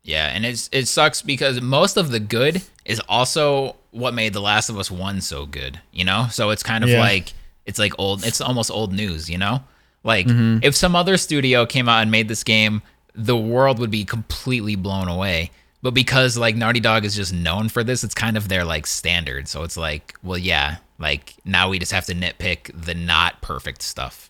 Yeah, 0.03 0.27
and 0.27 0.45
it's 0.45 0.69
it 0.71 0.87
sucks 0.87 1.21
because 1.21 1.61
most 1.61 1.97
of 1.97 2.11
the 2.11 2.19
good 2.19 2.61
is 2.85 2.99
also 3.09 3.75
what 3.91 4.13
made 4.13 4.33
The 4.33 4.41
Last 4.41 4.69
of 4.69 4.77
Us 4.77 4.89
One 4.89 5.21
so 5.21 5.45
good. 5.45 5.79
You 5.91 6.05
know, 6.05 6.27
so 6.31 6.49
it's 6.49 6.63
kind 6.63 6.83
of 6.83 6.89
Yeah. 6.89 6.99
like 6.99 7.33
it's 7.65 7.77
like 7.79 7.93
old. 7.99 8.25
It's 8.25 8.41
almost 8.41 8.71
old 8.71 8.93
news. 8.93 9.29
You 9.29 9.37
know, 9.37 9.63
like 10.03 10.27
Mm-hmm. 10.27 10.59
if 10.63 10.75
some 10.75 10.95
other 10.95 11.17
studio 11.17 11.65
came 11.65 11.87
out 11.89 12.01
and 12.01 12.11
made 12.11 12.27
this 12.29 12.43
game, 12.43 12.81
the 13.13 13.37
world 13.37 13.79
would 13.79 13.91
be 13.91 14.05
completely 14.05 14.75
blown 14.75 15.07
away. 15.07 15.51
But 15.81 15.93
because 15.93 16.37
like 16.37 16.55
Naughty 16.55 16.79
Dog 16.79 17.05
is 17.05 17.15
just 17.15 17.33
known 17.33 17.69
for 17.69 17.83
this, 17.83 18.03
it's 18.03 18.15
kind 18.15 18.37
of 18.37 18.47
their 18.47 18.63
like 18.63 18.87
standard. 18.87 19.47
So 19.47 19.63
it's 19.63 19.77
like, 19.77 20.15
well, 20.23 20.37
yeah, 20.37 20.77
like 20.99 21.35
now 21.45 21.69
we 21.69 21.79
just 21.79 21.91
have 21.91 22.05
to 22.05 22.13
nitpick 22.13 22.71
the 22.73 22.93
not 22.93 23.41
perfect 23.41 23.81
stuff 23.81 24.29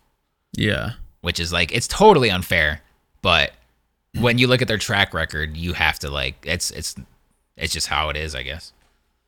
Yeah, 0.53 0.91
which 1.21 1.39
is 1.39 1.53
like 1.53 1.71
it's 1.71 1.87
totally 1.87 2.29
unfair. 2.29 2.81
But 3.21 3.51
when 4.19 4.37
you 4.37 4.47
look 4.47 4.61
at 4.61 4.67
their 4.67 4.77
track 4.77 5.13
record, 5.13 5.57
you 5.57 5.73
have 5.73 5.99
to 5.99 6.09
like 6.09 6.35
it's 6.43 6.71
it's 6.71 6.95
it's 7.55 7.73
just 7.73 7.87
how 7.87 8.09
it 8.09 8.15
is, 8.17 8.35
I 8.35 8.43
guess. 8.43 8.71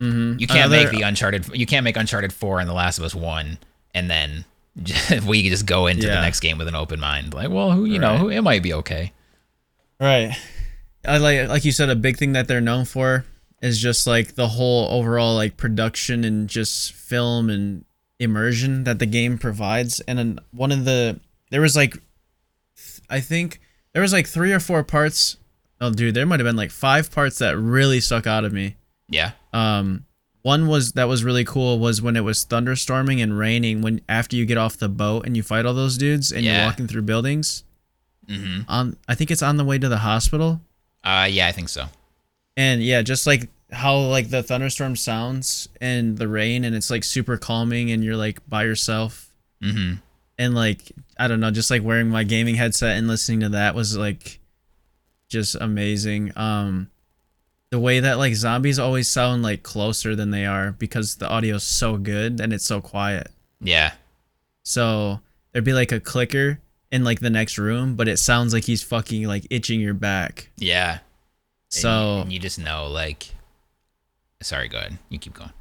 mm-hmm. 0.01 0.39
You 0.39 0.47
can't 0.47 0.71
make 0.71 0.91
the 0.91 1.01
Uncharted. 1.01 1.47
You 1.53 1.65
can't 1.65 1.83
make 1.83 1.97
Uncharted 1.97 2.31
Four 2.31 2.59
and 2.59 2.69
The 2.69 2.73
Last 2.73 2.97
of 2.97 3.03
Us 3.03 3.15
One, 3.15 3.57
and 3.93 4.09
then 4.09 4.45
we 5.27 5.49
just 5.49 5.65
go 5.65 5.87
into 5.87 6.07
the 6.07 6.21
next 6.21 6.39
game 6.39 6.57
with 6.57 6.67
an 6.67 6.75
open 6.75 6.99
mind. 6.99 7.33
Like, 7.33 7.49
well, 7.49 7.71
who 7.71 7.85
you 7.85 7.99
know, 7.99 8.17
who 8.17 8.29
it 8.29 8.41
might 8.41 8.63
be 8.63 8.73
okay. 8.73 9.13
Right. 9.99 10.35
I 11.05 11.17
like 11.17 11.47
like 11.49 11.65
you 11.65 11.71
said, 11.71 11.89
a 11.89 11.95
big 11.95 12.17
thing 12.17 12.33
that 12.33 12.47
they're 12.47 12.61
known 12.61 12.85
for 12.85 13.25
is 13.61 13.79
just 13.79 14.07
like 14.07 14.35
the 14.35 14.47
whole 14.49 14.87
overall 14.91 15.35
like 15.35 15.57
production 15.57 16.23
and 16.23 16.47
just 16.49 16.93
film 16.93 17.49
and 17.49 17.85
immersion 18.19 18.83
that 18.85 18.99
the 18.99 19.05
game 19.05 19.37
provides. 19.37 19.99
And 20.01 20.17
then 20.19 20.39
one 20.51 20.71
of 20.71 20.85
the 20.85 21.19
there 21.51 21.61
was 21.61 21.75
like 21.75 21.97
I 23.09 23.19
think 23.19 23.59
there 23.93 24.01
was 24.01 24.13
like 24.13 24.27
three 24.27 24.53
or 24.53 24.59
four 24.59 24.83
parts. 24.83 25.37
Oh, 25.81 25.91
dude, 25.91 26.13
there 26.13 26.25
might 26.25 26.39
have 26.39 26.45
been 26.45 26.55
like 26.55 26.71
five 26.71 27.11
parts 27.11 27.39
that 27.39 27.57
really 27.57 27.99
stuck 28.01 28.27
out 28.27 28.43
of 28.45 28.53
me. 28.53 28.75
Yeah, 29.09 29.31
Um, 29.53 30.05
one 30.41 30.67
was 30.67 30.91
that 30.93 31.07
was 31.07 31.23
really 31.23 31.43
cool 31.43 31.79
was 31.79 32.01
when 32.01 32.15
it 32.15 32.23
was 32.23 32.45
thunderstorming 32.45 33.21
and 33.23 33.37
raining. 33.37 33.81
When 33.81 34.01
after 34.07 34.35
you 34.35 34.45
get 34.45 34.57
off 34.57 34.77
the 34.77 34.87
boat 34.89 35.25
and 35.25 35.35
you 35.35 35.43
fight 35.43 35.65
all 35.65 35.73
those 35.73 35.97
dudes 35.97 36.31
and 36.31 36.43
Yeah. 36.43 36.57
you're 36.59 36.65
walking 36.67 36.87
through 36.87 37.01
buildings. 37.03 37.63
Mm-hmm. 38.27 38.61
On 38.69 38.95
I 39.07 39.15
think 39.15 39.31
it's 39.31 39.41
on 39.41 39.57
the 39.57 39.65
way 39.65 39.77
to 39.79 39.89
the 39.89 39.97
hospital. 39.97 40.61
uh, 41.03 41.27
yeah, 41.29 41.47
I 41.47 41.51
think 41.51 41.69
so. 41.69 41.85
And 42.57 42.83
yeah, 42.83 43.01
just 43.01 43.25
like 43.27 43.49
how 43.71 43.97
like 43.99 44.29
the 44.29 44.41
thunderstorm 44.43 44.95
sounds 44.95 45.69
and 45.79 46.17
the 46.17 46.27
rain 46.27 46.63
and 46.63 46.75
it's 46.75 46.89
like 46.89 47.03
super 47.03 47.37
calming 47.37 47.91
and 47.91 48.03
you're 48.03 48.17
like 48.17 48.39
by 48.49 48.63
yourself 48.63 49.31
hmm 49.61 49.93
and 50.39 50.55
like 50.55 50.91
I 51.19 51.27
don't 51.27 51.39
know, 51.39 51.51
just 51.51 51.69
like 51.69 51.83
wearing 51.83 52.09
my 52.09 52.23
gaming 52.23 52.55
headset 52.55 52.97
and 52.97 53.07
listening 53.07 53.41
to 53.41 53.49
that 53.49 53.75
was 53.75 53.95
like 53.97 54.39
just 55.27 55.55
amazing. 55.55 56.31
Um 56.35 56.89
the 57.69 57.79
way 57.79 57.99
that 57.99 58.17
like 58.17 58.33
zombies 58.33 58.79
always 58.79 59.07
sound 59.07 59.43
like 59.43 59.61
closer 59.61 60.15
than 60.15 60.31
they 60.31 60.45
are 60.45 60.71
because 60.71 61.17
the 61.17 61.29
audio's 61.31 61.63
so 61.63 61.97
good 61.97 62.39
and 62.41 62.51
it's 62.51 62.65
so 62.65 62.81
quiet. 62.81 63.27
Yeah, 63.61 63.91
So 64.63 65.19
there'd 65.51 65.65
be 65.65 65.73
like 65.73 65.91
a 65.91 65.99
clicker 65.99 66.59
in 66.91 67.03
like 67.03 67.19
the 67.19 67.29
next 67.29 67.57
room, 67.59 67.95
but 67.95 68.07
it 68.07 68.17
sounds 68.17 68.53
like 68.53 68.63
he's 68.63 68.81
fucking 68.81 69.27
like 69.27 69.45
itching 69.51 69.79
your 69.81 69.93
back. 69.93 70.49
yeah. 70.57 70.99
So 71.69 72.21
and 72.21 72.33
you 72.33 72.39
just 72.39 72.59
know, 72.59 72.87
like, 72.87 73.27
sorry, 74.41 74.67
go 74.67 74.77
ahead. 74.79 74.97
You 75.09 75.19
keep 75.19 75.33
going. 75.33 75.51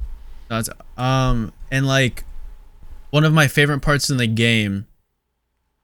Um 0.97 1.53
and 1.71 1.87
like 1.87 2.25
one 3.11 3.25
of 3.25 3.33
my 3.33 3.49
favorite 3.49 3.81
parts 3.81 4.09
in 4.11 4.17
the 4.17 4.27
game 4.27 4.87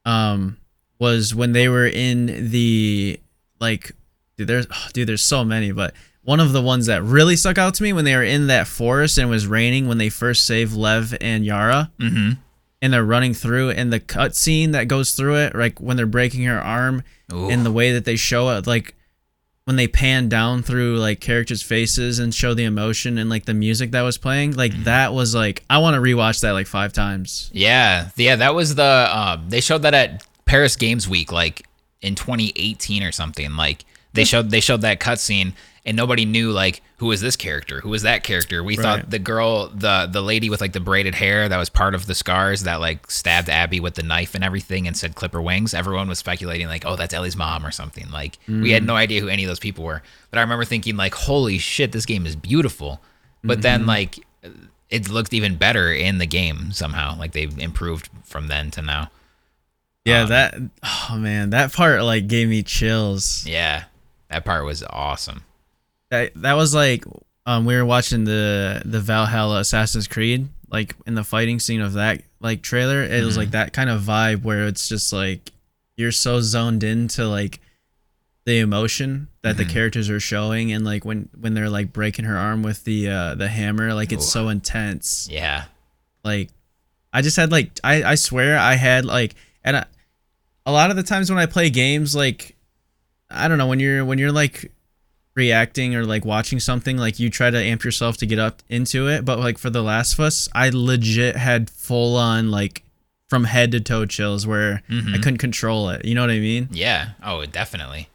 um 0.05 0.57
was 0.99 1.33
when 1.35 1.51
they 1.51 1.67
were 1.67 1.85
in 1.87 2.49
the 2.51 3.19
like 3.59 3.91
dude 4.37 4.47
there's 4.47 4.67
oh, 4.71 4.87
dude 4.93 5.07
there's 5.07 5.21
so 5.23 5.43
many 5.43 5.71
but 5.71 5.93
one 6.23 6.39
of 6.39 6.53
the 6.53 6.61
ones 6.61 6.87
that 6.87 7.03
really 7.03 7.35
stuck 7.35 7.57
out 7.59 7.75
to 7.75 7.83
me 7.83 7.93
when 7.93 8.05
they 8.05 8.15
were 8.15 8.23
in 8.23 8.47
that 8.47 8.65
forest 8.67 9.17
and 9.19 9.27
it 9.27 9.29
was 9.29 9.45
raining 9.45 9.87
when 9.87 9.99
they 9.99 10.09
first 10.09 10.45
saved 10.45 10.73
Lev 10.73 11.15
and 11.21 11.45
Yara 11.45 11.91
Mm-hmm. 11.99 12.31
and 12.81 12.93
they're 12.93 13.05
running 13.05 13.33
through 13.35 13.69
and 13.71 13.93
the 13.93 13.99
cutscene 13.99 14.71
that 14.71 14.87
goes 14.87 15.13
through 15.13 15.35
it 15.37 15.55
like 15.55 15.79
when 15.79 15.95
they're 15.97 16.07
breaking 16.07 16.43
her 16.45 16.59
arm 16.59 17.03
and 17.51 17.63
the 17.65 17.71
way 17.71 17.91
that 17.93 18.05
they 18.05 18.15
show 18.15 18.49
it 18.49 18.65
like 18.67 18.95
when 19.65 19.75
they 19.77 19.87
pan 19.87 20.29
down 20.29 20.61
through 20.61 20.97
like 20.99 21.19
characters' 21.19 21.63
faces 21.63 22.19
and 22.19 22.33
show 22.33 22.53
the 22.53 22.63
emotion 22.63 23.17
and 23.17 23.29
like 23.31 23.45
the 23.45 23.53
music 23.53 23.91
that 23.91 24.03
was 24.03 24.17
playing, 24.17 24.55
like 24.55 24.71
Mm-hmm. 24.71 24.83
that 24.83 25.13
was 25.13 25.33
like 25.35 25.63
I 25.69 25.79
want 25.79 25.95
to 25.95 26.01
rewatch 26.01 26.41
that 26.41 26.51
like 26.51 26.67
five 26.67 26.93
times. 26.93 27.49
Yeah, 27.51 28.09
yeah, 28.15 28.35
that 28.37 28.53
was 28.53 28.75
the 28.75 29.09
um, 29.11 29.49
they 29.49 29.61
showed 29.61 29.81
that 29.81 29.93
at 29.95 30.23
Paris 30.45 30.75
Games 30.75 31.09
Week 31.09 31.31
like 31.31 31.67
in 32.01 32.13
2018 32.15 33.01
or 33.03 33.11
something. 33.11 33.55
Like 33.55 33.85
they 34.13 34.23
showed 34.23 34.51
they 34.51 34.59
showed 34.61 34.81
that 34.81 34.99
cutscene 34.99 35.53
and 35.85 35.95
nobody 35.95 36.25
knew 36.25 36.51
like 36.51 36.81
who 36.97 37.05
was 37.07 37.21
this 37.21 37.35
character, 37.35 37.79
who 37.81 37.89
was 37.89 38.01
that 38.01 38.23
character. 38.23 38.63
We 38.63 38.75
Right. 38.77 38.83
thought 38.83 39.09
the 39.11 39.19
girl, 39.19 39.67
the 39.67 40.07
the 40.11 40.21
lady 40.21 40.49
with 40.49 40.59
like 40.61 40.73
the 40.73 40.79
braided 40.79 41.15
hair 41.15 41.47
that 41.47 41.57
was 41.57 41.69
part 41.69 41.93
of 41.93 42.07
the 42.07 42.15
scars 42.15 42.63
that 42.63 42.79
like 42.79 43.09
stabbed 43.11 43.49
Abby 43.49 43.79
with 43.79 43.95
the 43.95 44.03
knife 44.03 44.33
and 44.35 44.43
everything 44.43 44.87
and 44.87 44.97
said 44.97 45.15
clipper 45.15 45.41
wings. 45.41 45.73
Everyone 45.73 46.07
was 46.07 46.17
speculating 46.19 46.67
like, 46.67 46.85
oh, 46.85 46.95
that's 46.95 47.13
Ellie's 47.13 47.35
mom 47.37 47.65
or 47.65 47.71
something. 47.71 48.09
Like 48.09 48.37
we 48.47 48.71
had 48.71 48.83
no 48.83 48.95
idea 48.95 49.21
who 49.21 49.27
any 49.27 49.43
of 49.43 49.47
those 49.47 49.59
people 49.59 49.83
were. 49.83 50.01
But 50.31 50.39
I 50.39 50.41
remember 50.41 50.65
thinking 50.65 50.97
like, 50.97 51.13
holy 51.13 51.57
shit, 51.59 51.91
this 51.91 52.05
game 52.05 52.25
is 52.25 52.35
beautiful. 52.35 52.99
But 53.43 53.61
then 53.61 53.85
like 53.85 54.17
it 54.89 55.09
looked 55.09 55.33
even 55.33 55.55
better 55.55 55.91
in 55.93 56.17
the 56.17 56.25
game 56.27 56.71
somehow. 56.71 57.17
Like 57.17 57.33
they've 57.33 57.57
improved 57.59 58.09
from 58.23 58.47
then 58.47 58.71
to 58.71 58.81
now. 58.81 59.11
Yeah, 60.03 60.21
Um, 60.23 60.29
that 60.29 60.55
oh 61.09 61.17
man, 61.17 61.49
that 61.51 61.73
part 61.73 62.01
like 62.03 62.27
gave 62.27 62.47
me 62.49 62.63
chills. 62.63 63.45
Yeah, 63.47 63.83
that 64.29 64.45
part 64.45 64.65
was 64.65 64.83
awesome. 64.89 65.43
That 66.11 66.31
that 66.41 66.53
was 66.53 66.73
like 66.73 67.03
um 67.45 67.65
we 67.65 67.75
were 67.75 67.85
watching 67.85 68.23
the 68.25 68.81
the 68.85 68.99
Valhalla 68.99 69.59
Assassin's 69.59 70.07
Creed 70.07 70.47
like 70.71 70.95
in 71.05 71.15
the 71.15 71.23
fighting 71.23 71.59
scene 71.59 71.81
of 71.81 71.93
that 71.93 72.21
like 72.39 72.61
trailer. 72.61 73.01
It 73.03 73.23
was 73.23 73.33
Mm-hmm. 73.33 73.39
like 73.39 73.51
that 73.51 73.73
kind 73.73 73.89
of 73.89 74.01
vibe 74.01 74.43
where 74.43 74.65
it's 74.67 74.87
just 74.87 75.11
like 75.13 75.51
you're 75.97 76.11
so 76.11 76.41
zoned 76.41 76.83
into 76.83 77.27
like 77.27 77.59
the 78.45 78.59
emotion 78.59 79.27
that 79.41 79.55
Mm-hmm. 79.55 79.67
the 79.67 79.73
characters 79.73 80.09
are 80.09 80.19
showing 80.19 80.71
and 80.71 80.85
like 80.85 81.05
when 81.05 81.29
when 81.39 81.53
they're 81.53 81.69
like 81.69 81.91
breaking 81.93 82.25
her 82.25 82.37
arm 82.37 82.61
with 82.63 82.83
the 82.83 83.09
uh 83.09 83.35
the 83.35 83.47
hammer 83.47 83.93
like 83.93 84.11
it's 84.11 84.25
Ooh. 84.27 84.29
so 84.29 84.49
intense 84.49 85.27
Yeah, 85.31 85.65
like 86.23 86.49
i 87.13 87.21
just 87.21 87.37
had 87.37 87.51
like 87.51 87.71
i 87.83 88.03
i 88.03 88.15
swear 88.15 88.57
i 88.59 88.73
had 88.75 89.05
like 89.05 89.33
and 89.63 89.77
I, 89.77 89.85
a 90.65 90.71
lot 90.71 90.89
of 90.91 90.95
the 90.95 91.03
times 91.03 91.29
when 91.31 91.39
i 91.39 91.45
play 91.47 91.69
games 91.71 92.15
like 92.15 92.55
i 93.31 93.47
don't 93.47 93.57
know 93.57 93.67
when 93.67 93.79
you're 93.79 94.03
when 94.05 94.17
you're 94.19 94.31
like 94.31 94.71
reacting 95.35 95.95
or 95.95 96.05
like 96.05 96.23
watching 96.25 96.59
something 96.59 96.97
like 96.97 97.19
you 97.19 97.29
try 97.29 97.49
to 97.49 97.57
amp 97.57 97.83
yourself 97.83 98.15
to 98.17 98.25
get 98.25 98.39
up 98.39 98.63
into 98.69 99.07
it 99.09 99.25
but 99.25 99.37
like 99.37 99.57
for 99.57 99.69
the 99.69 99.81
last 99.83 100.13
of 100.13 100.21
us 100.21 100.47
i 100.55 100.69
legit 100.73 101.35
had 101.35 101.69
full 101.69 102.15
on 102.15 102.49
like 102.51 102.83
from 103.29 103.43
head 103.43 103.71
to 103.71 103.79
toe 103.81 104.05
chills 104.05 104.47
where 104.47 104.81
i 104.89 105.17
couldn't 105.17 105.37
control 105.39 105.89
it 105.89 106.05
you 106.05 106.15
know 106.15 106.21
what 106.21 106.29
i 106.29 106.39
mean 106.39 106.69
yeah. 106.71 107.09
Oh, 107.23 107.43
definitely. 107.45 108.07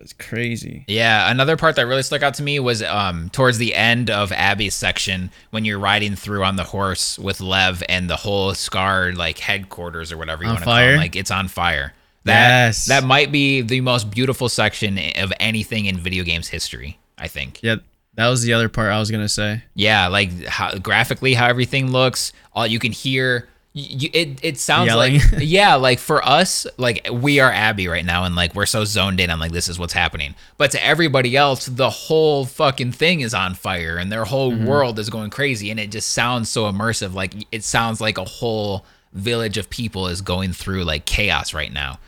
it's 0.00 0.12
crazy 0.12 0.84
Yeah, 0.88 1.30
another 1.30 1.56
part 1.56 1.76
that 1.76 1.86
really 1.86 2.02
stuck 2.02 2.22
out 2.22 2.34
to 2.34 2.42
me 2.42 2.58
was 2.58 2.82
um 2.82 3.30
towards 3.30 3.58
the 3.58 3.74
end 3.74 4.10
of 4.10 4.32
Abby's 4.32 4.74
section 4.74 5.30
when 5.50 5.64
you're 5.64 5.78
riding 5.78 6.16
through 6.16 6.42
on 6.42 6.56
the 6.56 6.64
horse 6.64 7.16
with 7.18 7.40
Lev 7.40 7.82
and 7.88 8.10
the 8.10 8.16
whole 8.16 8.54
Scar 8.54 9.12
like 9.12 9.38
headquarters 9.38 10.10
or 10.10 10.18
whatever 10.18 10.42
you 10.42 10.48
On 10.48 10.54
want 10.56 10.64
to 10.64 10.70
call 10.70 10.78
it, 10.78 10.96
like 10.96 11.14
it's 11.16 11.30
on 11.30 11.46
fire. 11.48 11.94
That 12.24 12.48
Yes. 12.48 12.86
that 12.86 13.04
might 13.04 13.30
be 13.30 13.60
the 13.60 13.80
most 13.80 14.10
beautiful 14.10 14.48
section 14.48 14.98
of 15.16 15.32
anything 15.40 15.86
in 15.86 15.98
video 15.98 16.24
games 16.24 16.48
history. 16.48 16.98
I 17.16 17.28
think. 17.28 17.60
yeah 17.62 17.76
that 18.16 18.28
was 18.28 18.42
the 18.42 18.52
other 18.52 18.68
part 18.68 18.92
i 18.92 18.98
was 18.98 19.10
gonna 19.10 19.28
say 19.28 19.62
Yeah, 19.74 20.06
like 20.08 20.44
how 20.46 20.76
graphically 20.78 21.34
how 21.34 21.46
everything 21.46 21.90
looks. 21.90 22.32
All 22.52 22.66
you 22.66 22.78
can 22.78 22.92
hear. 22.92 23.48
You, 23.76 24.08
it 24.12 24.38
it 24.44 24.58
sounds 24.58 24.86
Yelling. 24.86 25.14
like 25.14 25.22
yeah, 25.40 25.74
like 25.74 25.98
for 25.98 26.24
us, 26.24 26.64
like 26.76 27.08
we 27.10 27.40
are 27.40 27.50
Abby 27.50 27.88
right 27.88 28.04
now, 28.04 28.22
and 28.22 28.36
like 28.36 28.54
we're 28.54 28.66
so 28.66 28.84
zoned 28.84 29.18
in 29.18 29.30
on 29.30 29.40
like 29.40 29.50
this 29.50 29.66
is 29.66 29.80
what's 29.80 29.92
happening. 29.92 30.36
But 30.58 30.70
to 30.72 30.84
everybody 30.84 31.36
else, 31.36 31.66
the 31.66 31.90
whole 31.90 32.44
fucking 32.44 32.92
thing 32.92 33.20
is 33.20 33.34
on 33.34 33.54
fire, 33.54 33.96
and 33.96 34.12
their 34.12 34.24
whole 34.24 34.52
mm-hmm. 34.52 34.64
world 34.64 35.00
is 35.00 35.10
going 35.10 35.30
crazy, 35.30 35.72
and 35.72 35.80
it 35.80 35.90
just 35.90 36.10
sounds 36.10 36.48
so 36.48 36.70
immersive. 36.70 37.14
Like 37.14 37.34
it 37.50 37.64
sounds 37.64 38.00
like 38.00 38.16
a 38.16 38.24
whole 38.24 38.86
village 39.12 39.58
of 39.58 39.68
people 39.70 40.06
is 40.06 40.20
going 40.20 40.52
through 40.52 40.84
like 40.84 41.04
chaos 41.04 41.52
right 41.52 41.72
now. 41.72 41.98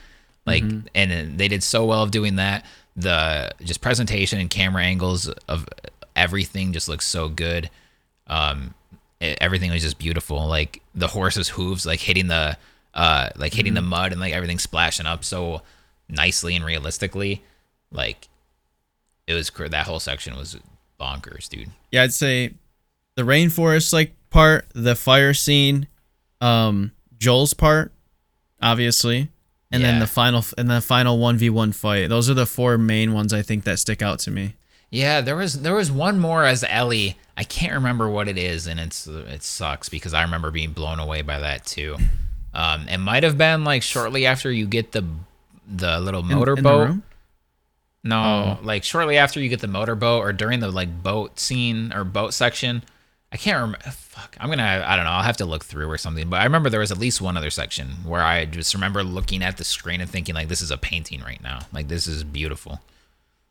Like, 0.46 0.62
and 0.94 1.12
uh, 1.12 1.36
they 1.36 1.48
did 1.48 1.62
so 1.62 1.84
well 1.84 2.02
of 2.02 2.10
doing 2.10 2.36
that. 2.36 2.64
The 2.96 3.50
just 3.62 3.80
presentation 3.80 4.38
and 4.40 4.48
camera 4.48 4.82
angles 4.84 5.28
of 5.48 5.68
everything 6.14 6.72
just 6.72 6.88
looks 6.88 7.04
so 7.06 7.28
good. 7.28 7.68
Um, 8.28 8.74
e- 9.20 9.34
everything 9.40 9.70
was 9.70 9.82
just 9.82 9.98
beautiful. 9.98 10.46
Like 10.46 10.82
the 10.94 11.08
horse's 11.08 11.48
hooves, 11.48 11.84
like 11.84 12.00
hitting 12.00 12.28
the, 12.28 12.56
uh, 12.94 13.30
like 13.36 13.52
hitting 13.54 13.74
the 13.74 13.82
mud 13.82 14.12
and 14.12 14.20
like 14.20 14.32
everything 14.32 14.58
splashing 14.58 15.06
up 15.06 15.24
so 15.24 15.62
nicely 16.08 16.54
and 16.56 16.64
realistically. 16.64 17.42
Like 17.90 18.28
it 19.26 19.34
was 19.34 19.50
that 19.50 19.86
whole 19.86 20.00
section 20.00 20.36
was 20.36 20.56
bonkers, 20.98 21.48
dude. 21.48 21.68
yeah 21.92 22.02
i'd 22.04 22.12
say 22.14 22.54
the 23.16 23.22
rainforest 23.22 23.92
like 23.92 24.14
part 24.30 24.64
the 24.74 24.94
fire 24.94 25.34
scene 25.34 25.86
um 26.40 26.90
joel's 27.18 27.52
part 27.52 27.92
obviously 28.62 29.28
and 29.76 29.84
then 29.84 30.00
the 30.00 30.06
final 30.06 30.44
and 30.58 30.68
the 30.70 30.80
final 30.80 31.18
1v1 31.18 31.74
fight 31.74 32.08
those 32.08 32.28
are 32.30 32.34
the 32.34 32.46
four 32.46 32.76
main 32.78 33.12
ones 33.12 33.32
i 33.32 33.42
think 33.42 33.64
that 33.64 33.78
stick 33.78 34.02
out 34.02 34.18
to 34.20 34.30
me 34.30 34.54
Yeah, 34.90 35.20
there 35.20 35.36
was 35.36 35.62
there 35.62 35.74
was 35.74 35.90
one 35.90 36.18
more 36.20 36.44
as 36.44 36.64
Ellie. 36.68 37.16
I 37.36 37.42
can't 37.44 37.72
remember 37.74 38.08
what 38.08 38.28
it 38.28 38.38
is, 38.38 38.66
and 38.68 38.78
it's 38.80 39.06
it 39.08 39.42
sucks 39.42 39.88
because 39.88 40.14
I 40.14 40.22
remember 40.22 40.50
being 40.52 40.70
blown 40.72 41.00
away 41.00 41.22
by 41.22 41.40
that 41.40 41.66
too. 41.66 41.96
Um, 42.54 42.86
it 42.88 42.98
might 42.98 43.24
have 43.24 43.36
been 43.36 43.64
like 43.64 43.82
shortly 43.82 44.26
after 44.26 44.50
you 44.50 44.64
get 44.66 44.92
the 44.92 45.04
the 45.66 45.98
little 46.00 46.20
In- 46.20 46.26
in 46.26 46.30
the 46.30 46.36
motorboat. 46.38 46.96
No, 48.04 48.58
like 48.62 48.84
shortly 48.84 49.18
after 49.18 49.40
you 49.40 49.48
get 49.48 49.60
the 49.60 49.66
motorboat 49.68 50.20
or 50.22 50.32
during 50.32 50.60
the 50.60 50.70
like 50.70 51.02
boat 51.02 51.40
scene 51.40 51.92
or 51.92 52.04
boat 52.04 52.32
section. 52.32 52.82
I 53.32 53.36
can't 53.36 53.56
remember. 53.60 53.78
Fuck, 53.90 54.36
I'm 54.40 54.48
gonna. 54.48 54.84
I 54.86 54.96
don't 54.96 55.04
know. 55.04 55.10
I'll 55.10 55.22
have 55.22 55.36
to 55.38 55.44
look 55.46 55.64
through 55.64 55.90
or 55.90 55.98
something. 55.98 56.30
But 56.30 56.40
I 56.40 56.44
remember 56.44 56.70
there 56.70 56.80
was 56.80 56.92
at 56.92 56.98
least 56.98 57.20
one 57.20 57.36
other 57.36 57.50
section 57.50 57.88
where 58.04 58.22
I 58.22 58.44
just 58.46 58.72
remember 58.72 59.02
looking 59.02 59.42
at 59.42 59.56
the 59.56 59.64
screen 59.64 60.00
and 60.00 60.08
thinking 60.08 60.34
like, 60.34 60.48
"This 60.48 60.62
is 60.62 60.70
a 60.70 60.78
painting 60.78 61.20
right 61.22 61.42
now. 61.42 61.60
Like 61.72 61.88
this 61.88 62.06
is 62.06 62.24
beautiful." 62.24 62.80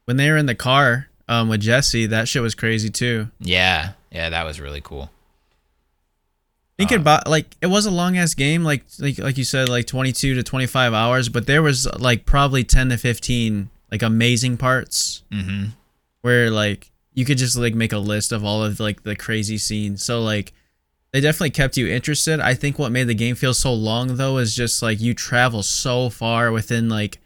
when 0.06 0.18
they 0.18 0.30
were 0.30 0.38
in 0.38 0.46
the 0.46 0.54
car 0.54 1.08
um 1.28 1.50
with 1.50 1.60
jesse 1.60 2.06
that 2.06 2.28
shit 2.28 2.40
was 2.44 2.54
crazy 2.54 2.92
too 2.92 3.28
Yeah, 3.40 3.94
yeah, 4.12 4.30
that 4.30 4.44
was 4.46 4.62
really 4.62 4.80
cool. 4.82 5.10
thinking 6.78 6.98
about 7.00 7.28
like 7.28 7.56
it 7.62 7.66
was 7.68 7.88
a 7.88 7.92
long 7.92 8.16
ass 8.18 8.36
game 8.36 8.64
like 8.64 8.84
like 9.00 9.18
like 9.18 9.36
you 9.38 9.44
said 9.44 9.68
like 9.68 9.88
22 9.88 10.36
to 10.36 10.44
25 10.44 10.94
hours 10.94 11.28
but 11.30 11.48
there 11.48 11.64
was 11.64 11.88
like 12.00 12.26
probably 12.28 12.64
10 12.64 12.90
to 12.90 12.98
15 12.98 13.70
like 13.92 14.04
amazing 14.04 14.58
parts 14.58 15.24
Mm-hmm. 15.32 15.70
where 16.22 16.52
like 16.52 16.92
you 17.16 17.26
could 17.26 17.38
just 17.40 17.58
like 17.58 17.74
make 17.74 17.92
a 17.94 17.98
list 17.98 18.32
of 18.32 18.46
all 18.46 18.64
of 18.64 18.80
like 18.80 19.02
the 19.04 19.16
crazy 19.16 19.58
scenes 19.58 20.04
so 20.04 20.22
like 20.22 20.54
they 21.12 21.22
definitely 21.22 21.50
kept 21.50 21.78
you 21.78 21.88
interested 21.88 22.40
i 22.40 22.54
think 22.54 22.78
what 22.78 22.92
made 22.92 23.06
the 23.08 23.16
game 23.16 23.36
feel 23.36 23.54
so 23.54 23.74
long 23.74 24.18
though 24.18 24.38
is 24.38 24.56
just 24.56 24.82
like 24.84 25.00
you 25.02 25.14
travel 25.14 25.64
so 25.64 26.10
far 26.10 26.52
within 26.52 26.88
like 26.90 27.20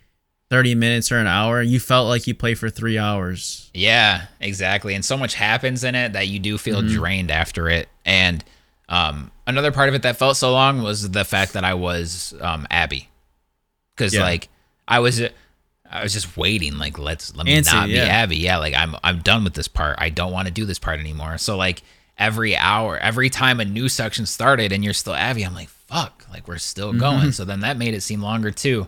30 0.49 0.73
minutes 0.75 1.11
or 1.11 1.17
an 1.17 1.27
hour 1.27 1.61
you 1.61 1.79
felt 1.79 2.07
like 2.07 2.25
you 2.27 2.33
played 2.33 2.57
for 2.57 2.69
three 2.71 2.97
hours 2.97 3.69
Yeah, 3.73 4.25
exactly. 4.39 4.95
And 4.95 5.05
so 5.05 5.15
much 5.15 5.35
happens 5.35 5.83
in 5.83 5.93
it 5.93 6.13
that 6.13 6.27
you 6.27 6.39
do 6.39 6.57
feel 6.57 6.81
drained 6.81 7.29
after 7.29 7.69
it. 7.69 7.87
And 8.03 8.43
um, 8.89 9.29
another 9.45 9.71
part 9.71 9.89
of 9.89 9.93
it 9.95 10.01
that 10.01 10.17
felt 10.17 10.37
so 10.37 10.51
long 10.51 10.81
was 10.81 11.11
the 11.11 11.23
fact 11.23 11.53
that 11.53 11.63
I 11.63 11.75
was 11.75 12.33
um, 12.41 12.65
Abby, 12.71 13.07
because 13.95 14.15
Yeah. 14.15 14.23
like 14.23 14.49
I 14.87 14.97
was. 14.99 15.21
I 15.89 16.03
was 16.03 16.13
just 16.13 16.37
waiting, 16.37 16.77
like 16.77 16.99
let's 16.99 17.35
let 17.35 17.45
me 17.45 17.55
Antsy, 17.55 17.73
not 17.73 17.87
be 17.87 17.93
yeah. 17.93 18.05
Abby. 18.05 18.37
Yeah, 18.37 18.57
like 18.57 18.75
I'm 18.75 18.95
I'm 19.03 19.19
done 19.19 19.43
with 19.43 19.53
this 19.53 19.67
part. 19.67 19.95
I 19.99 20.09
don't 20.09 20.31
want 20.31 20.47
to 20.47 20.53
do 20.53 20.65
this 20.65 20.79
part 20.79 20.99
anymore. 20.99 21.37
So 21.37 21.57
like 21.57 21.81
every 22.17 22.55
hour, 22.55 22.97
every 22.97 23.29
time 23.29 23.59
a 23.59 23.65
new 23.65 23.89
section 23.89 24.25
started 24.25 24.71
and 24.71 24.83
you're 24.83 24.93
still 24.93 25.13
Abby, 25.13 25.43
I'm 25.43 25.55
like, 25.55 25.69
fuck, 25.69 26.25
like 26.31 26.47
we're 26.47 26.57
still 26.57 26.89
mm-hmm. 26.89 26.99
going. 26.99 27.31
So 27.31 27.45
then 27.45 27.61
that 27.61 27.77
made 27.77 27.93
it 27.93 28.01
seem 28.01 28.21
longer 28.21 28.51
too. 28.51 28.87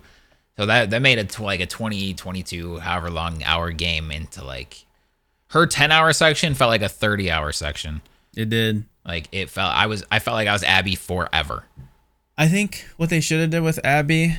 So 0.58 0.66
that 0.68 0.92
that 0.92 1.02
made 1.02 1.18
it 1.18 1.30
to 1.32 1.44
like 1.44 1.60
a 1.60 1.66
20, 1.66 2.14
22, 2.14 2.80
however 2.80 3.10
long 3.10 3.44
hour 3.44 3.72
game 3.72 4.12
into 4.12 4.44
like 4.44 4.86
her 5.48 5.66
10 5.66 5.92
hour 5.92 6.14
section 6.14 6.54
felt 6.54 6.70
like 6.70 6.82
a 6.82 6.90
30 6.90 7.32
hour 7.32 7.52
section. 7.52 8.02
it 8.36 8.50
did 8.50 8.84
Like 9.06 9.28
it 9.32 9.50
felt 9.50 9.74
I 9.74 9.88
was 9.88 10.04
I 10.12 10.20
felt 10.20 10.36
like 10.36 10.48
I 10.48 10.54
was 10.54 10.64
Abby 10.64 10.96
forever. 10.96 11.64
I 12.38 12.48
think 12.48 12.86
what 12.98 13.10
they 13.10 13.22
should 13.22 13.40
have 13.40 13.50
did 13.50 13.62
with 13.62 13.80
Abby, 13.84 14.38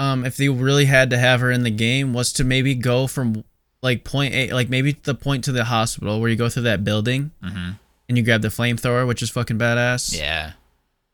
um, 0.00 0.24
if 0.24 0.36
they 0.36 0.48
really 0.48 0.86
had 0.86 1.10
to 1.10 1.18
have 1.18 1.40
her 1.40 1.50
in 1.50 1.62
the 1.62 1.70
game, 1.70 2.12
was 2.14 2.32
to 2.34 2.44
maybe 2.44 2.74
go 2.74 3.06
from 3.06 3.44
like 3.82 4.04
point 4.04 4.34
A, 4.34 4.50
like 4.52 4.68
maybe 4.68 4.92
the 5.02 5.14
point 5.14 5.44
to 5.44 5.52
the 5.52 5.64
hospital 5.64 6.20
where 6.20 6.28
you 6.30 6.36
go 6.36 6.48
through 6.48 6.62
that 6.64 6.84
building 6.84 7.30
Mhm. 7.42 7.78
and 8.08 8.18
you 8.18 8.24
grab 8.24 8.42
the 8.42 8.48
flamethrower, 8.48 9.06
which 9.06 9.22
is 9.22 9.30
fucking 9.30 9.58
badass. 9.58 10.16
Yeah. 10.18 10.52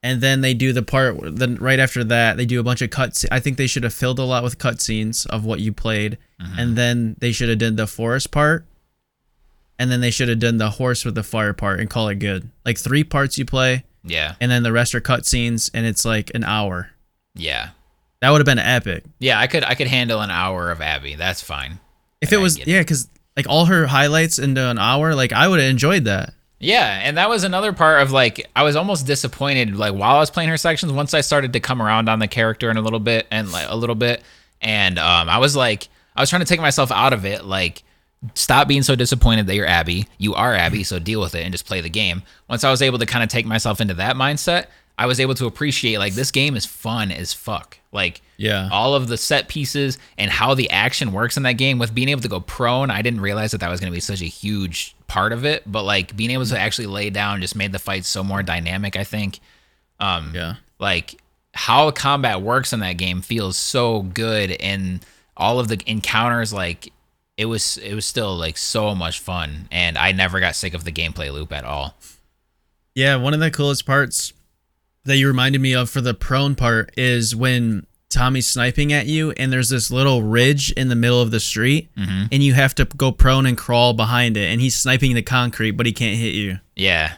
And 0.03 0.20
then 0.20 0.40
they 0.40 0.55
do 0.55 0.72
the 0.72 0.83
part. 0.83 1.16
Then 1.37 1.57
right 1.57 1.79
after 1.81 2.05
that, 2.05 2.37
they 2.37 2.46
do 2.46 2.61
a 2.61 2.62
bunch 2.62 2.81
of 2.83 2.90
cuts. 2.90 3.25
I 3.31 3.40
think 3.40 3.57
they 3.57 3.66
should 3.66 3.83
have 3.83 3.94
filled 3.94 4.18
a 4.20 4.25
lot 4.25 4.44
with 4.44 4.59
cutscenes 4.59 5.27
of 5.27 5.44
what 5.44 5.59
you 5.61 5.72
played, 5.72 6.18
and 6.38 6.77
then 6.77 7.16
they 7.18 7.33
should 7.33 7.49
have 7.49 7.59
done 7.59 7.75
the 7.77 7.87
forest 7.88 8.31
part, 8.31 8.66
and 9.79 9.90
then 9.90 10.01
they 10.01 10.11
should 10.12 10.29
have 10.29 10.38
done 10.38 10.59
the 10.59 10.70
horse 10.70 11.05
with 11.05 11.14
the 11.16 11.22
fire 11.25 11.53
part 11.53 11.81
and 11.81 11.90
call 11.90 12.09
it 12.09 12.16
good. 12.20 12.51
Like 12.64 12.79
three 12.79 13.03
parts 13.05 13.37
you 13.38 13.44
play, 13.44 13.85
Yeah. 14.05 14.35
and 14.40 14.51
then 14.51 14.62
the 14.62 14.72
rest 14.72 14.94
are 14.94 15.01
cutscenes, 15.01 15.70
and 15.75 15.87
it's 15.87 16.05
like 16.05 16.31
an 16.35 16.44
hour. 16.44 16.90
Yeah. 17.35 17.70
That 18.20 18.31
would 18.31 18.38
have 18.38 18.46
been 18.46 18.59
epic. 18.59 19.05
Yeah, 19.18 19.38
I 19.38 19.46
could 19.46 19.64
I 19.64 19.74
could 19.74 19.88
handle 19.88 20.20
an 20.20 20.31
hour 20.31 20.70
of 20.70 20.81
Abby. 20.81 21.14
That's 21.14 21.42
fine. 21.42 21.79
If 22.20 22.33
it 22.33 22.38
was 22.38 22.59
yeah, 22.66 22.81
because 22.81 23.09
like 23.37 23.48
all 23.48 23.66
her 23.66 23.87
highlights 23.87 24.38
into 24.38 24.62
an 24.62 24.79
hour, 24.79 25.14
like 25.14 25.33
I 25.33 25.48
would 25.48 25.61
have 25.61 25.70
enjoyed 25.70 26.05
that. 26.05 26.33
Yeah, 26.59 27.00
and 27.02 27.18
that 27.18 27.29
was 27.29 27.44
another 27.44 27.72
part 27.74 28.00
of 28.02 28.12
like 28.12 28.48
I 28.57 28.62
was 28.62 28.76
almost 28.76 29.07
disappointed 29.07 29.76
like 29.76 29.92
while 29.92 30.16
I 30.16 30.20
was 30.20 30.31
playing 30.31 30.48
her 30.48 30.57
sections 30.57 30.92
once 30.92 31.12
I 31.12 31.20
started 31.20 31.52
to 31.52 31.61
come 31.61 31.83
around 31.83 32.09
on 32.09 32.18
the 32.18 32.29
character 32.29 32.70
in 32.70 32.79
a 32.79 32.81
little 32.81 33.00
bit 33.00 33.26
and 33.31 33.52
like 33.52 33.66
a 33.68 33.76
little 33.76 33.94
bit 33.94 34.22
and 34.62 34.98
um 34.98 35.29
I 35.29 35.37
was 35.38 35.55
like 35.55 35.88
I 36.14 36.22
was 36.22 36.31
trying 36.31 36.40
to 36.40 36.46
take 36.46 36.61
myself 36.61 36.90
out 36.90 37.12
of 37.12 37.26
it 37.26 37.44
like 37.44 37.83
stop 38.35 38.68
being 38.68 38.83
so 38.83 38.96
disappointed 38.96 39.46
that 39.46 39.55
you're 39.55 39.66
Abby. 39.66 40.07
You 40.16 40.35
are 40.35 40.55
Abby, 40.55 40.83
so 40.83 40.98
deal 40.98 41.20
with 41.20 41.35
it 41.35 41.42
and 41.42 41.52
just 41.52 41.66
play 41.66 41.83
the 41.83 41.90
game. 41.90 42.22
Once 42.48 42.64
I 42.64 42.70
was 42.70 42.81
able 42.81 42.98
to 43.00 43.07
kind 43.07 43.22
of 43.22 43.29
take 43.29 43.44
myself 43.44 43.81
into 43.81 43.94
that 43.94 44.16
mindset, 44.16 44.66
I 44.98 45.06
was 45.06 45.20
able 45.20 45.35
to 45.35 45.46
appreciate 45.46 45.98
like 45.98 46.14
this 46.14 46.30
game 46.30 46.56
is 46.56 46.64
fun 46.64 47.11
as 47.12 47.32
fuck. 47.35 47.78
Like 47.92 48.22
Yeah. 48.38 48.68
all 48.72 48.94
of 48.94 49.09
the 49.09 49.16
set 49.16 49.48
pieces 49.48 49.98
and 50.18 50.30
how 50.30 50.54
the 50.54 50.70
action 50.70 51.12
works 51.12 51.37
in 51.37 51.42
that 51.44 51.52
game 51.54 51.78
with 51.78 51.94
being 51.94 52.09
able 52.09 52.20
to 52.22 52.28
go 52.28 52.40
prone 52.40 52.90
i 52.90 53.00
didn't 53.00 53.20
realize 53.22 53.52
that 53.52 53.59
that 53.61 53.70
was 53.70 53.80
going 53.80 53.90
to 53.90 53.94
be 53.96 54.00
such 54.00 54.20
a 54.20 54.26
huge 54.26 54.94
part 55.06 55.32
of 55.32 55.46
it 55.46 55.62
but 55.70 55.82
like 55.85 56.14
being 56.16 56.30
able 56.30 56.44
to 56.44 56.59
actually 56.59 56.87
lay 56.87 57.09
down 57.09 57.40
just 57.40 57.56
made 57.56 57.72
the 57.72 57.78
fight 57.78 58.04
so 58.04 58.22
more 58.22 58.42
dynamic 58.42 58.96
i 58.96 59.04
think 59.04 59.40
um 60.00 60.32
Yeah. 60.35 60.56
like 60.78 61.18
how 61.54 61.90
combat 61.90 62.42
works 62.42 62.74
in 62.74 62.80
that 62.80 62.98
game 62.98 63.22
feels 63.22 63.56
so 63.56 64.02
good 64.02 64.50
and 64.61 65.00
all 65.35 65.59
of 65.59 65.68
the 65.68 65.80
encounters 65.87 66.52
like 66.52 66.92
it 67.38 67.46
was 67.46 67.78
it 67.78 67.94
was 67.94 68.04
still 68.04 68.37
like 68.37 68.59
so 68.59 68.94
much 68.94 69.20
fun 69.20 69.68
and 69.70 69.96
i 69.96 70.12
never 70.12 70.38
got 70.40 70.54
sick 70.54 70.74
of 70.74 70.85
the 70.85 70.92
gameplay 70.92 71.32
loop 71.32 71.50
at 71.52 71.64
all 71.64 71.94
Yeah, 72.94 73.16
one 73.16 73.32
of 73.32 73.40
the 73.40 73.50
coolest 73.50 73.87
parts 73.87 74.35
that 75.07 75.16
you 75.16 75.27
reminded 75.27 75.61
me 75.61 75.75
of 75.75 75.88
for 75.90 76.01
the 76.01 76.14
prone 76.14 76.55
part 76.55 76.92
is 76.97 77.35
when 77.35 77.87
Tommy's 78.11 78.47
sniping 78.47 78.92
at 78.92 79.07
you 79.07 79.33
and 79.33 79.53
there's 79.53 79.69
this 79.69 79.90
little 79.90 80.23
ridge 80.23 80.71
in 80.73 80.88
the 80.88 80.95
middle 80.97 81.21
of 81.21 81.31
the 81.31 81.40
street 81.40 81.88
Mm-hmm. 81.97 82.27
and 82.31 82.42
you 82.42 82.55
have 82.55 82.75
to 82.77 82.85
go 82.85 83.11
prone 83.12 83.47
and 83.47 83.57
crawl 83.59 83.92
behind 83.95 84.37
it 84.37 84.51
and 84.51 84.61
he's 84.61 84.77
sniping 84.77 85.14
the 85.14 85.23
concrete 85.23 85.73
but 85.73 85.87
he 85.87 85.92
can't 85.92 86.16
hit 86.16 86.35
you. 86.35 86.59
yeah 86.77 87.14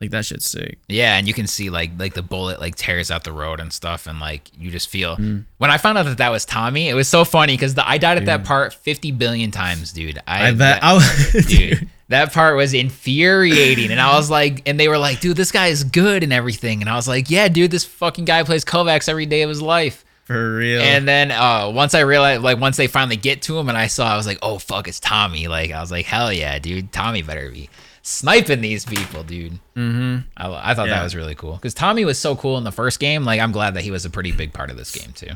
Like 0.00 0.10
that 0.10 0.24
shit's 0.24 0.46
sick. 0.50 0.78
Yeah, 0.88 1.16
and 1.16 1.28
you 1.28 1.34
can 1.34 1.46
see 1.46 1.70
like 1.70 1.92
like 1.98 2.14
the 2.14 2.22
bullet 2.22 2.60
like 2.60 2.74
tears 2.76 3.10
out 3.10 3.22
the 3.24 3.32
road 3.32 3.60
and 3.60 3.72
stuff, 3.72 4.06
and 4.08 4.18
like 4.18 4.50
you 4.58 4.70
just 4.72 4.88
feel. 4.88 5.16
Mm. 5.16 5.44
When 5.58 5.70
I 5.70 5.78
found 5.78 5.96
out 5.96 6.06
that 6.06 6.18
that 6.18 6.30
was 6.30 6.44
Tommy, 6.44 6.88
it 6.88 6.94
was 6.94 7.06
so 7.08 7.24
funny 7.24 7.52
because 7.54 7.78
I 7.78 7.98
died 7.98 8.18
at 8.18 8.24
that 8.26 8.42
part 8.44 8.74
fifty 8.74 9.12
billion 9.12 9.52
times, 9.52 9.92
dude. 9.92 10.18
I, 10.26 10.48
I 10.48 10.50
bet 10.50 10.58
that- 10.58 10.82
I 10.82 10.94
was, 10.94 11.46
dude, 11.46 11.88
that 12.12 12.32
part 12.32 12.56
was 12.56 12.72
infuriating, 12.74 13.90
and 13.90 14.00
I 14.00 14.16
was 14.16 14.30
like, 14.38 14.62
and 14.66 14.78
they 14.78 14.88
were 14.88 14.98
like, 14.98 15.20
dude, 15.20 15.36
this 15.36 15.52
guy 15.52 15.66
is 15.66 15.84
good 15.84 16.22
and 16.22 16.32
everything, 16.32 16.80
and 16.80 16.88
I 16.88 16.96
was 16.96 17.08
like, 17.08 17.30
yeah, 17.30 17.48
dude, 17.48 17.70
this 17.70 17.84
fucking 17.84 18.24
guy 18.24 18.42
plays 18.44 18.64
Kovacs 18.64 19.08
every 19.08 19.26
day 19.26 19.42
of 19.42 19.48
his 19.48 19.60
life. 19.60 20.04
for 20.24 20.56
real. 20.56 20.80
And 20.80 21.06
then 21.06 21.30
uh, 21.30 21.70
once 21.74 21.94
I 21.94 22.00
realized, 22.00 22.42
like, 22.42 22.58
once 22.58 22.76
they 22.76 22.86
finally 22.86 23.16
get 23.16 23.42
to 23.42 23.58
him, 23.58 23.68
and 23.68 23.76
I 23.76 23.88
saw, 23.88 24.06
I 24.06 24.16
was 24.16 24.26
like, 24.26 24.38
oh 24.42 24.58
fuck, 24.58 24.88
it's 24.88 25.00
Tommy. 25.00 25.48
Like, 25.48 25.72
I 25.72 25.80
was 25.80 25.90
like, 25.90 26.06
hell 26.06 26.32
yeah, 26.32 26.58
dude, 26.58 26.92
Tommy 26.92 27.22
better 27.22 27.50
be 27.50 27.68
sniping 28.02 28.60
these 28.60 28.84
people, 28.84 29.22
dude. 29.22 29.58
mm-hmm. 29.76 30.18
I, 30.36 30.70
I 30.70 30.74
thought 30.74 30.88
that 30.88 31.02
was 31.02 31.14
really 31.14 31.34
cool 31.34 31.54
because 31.54 31.74
Tommy 31.74 32.04
was 32.04 32.18
so 32.18 32.36
cool 32.36 32.58
in 32.58 32.64
the 32.64 32.72
first 32.72 33.00
game. 33.00 33.24
Like, 33.24 33.40
I'm 33.40 33.52
glad 33.52 33.74
that 33.74 33.82
he 33.82 33.90
was 33.90 34.04
a 34.04 34.10
pretty 34.10 34.32
big 34.32 34.52
part 34.52 34.70
of 34.70 34.76
this 34.76 34.92
game 34.92 35.12
too. 35.12 35.30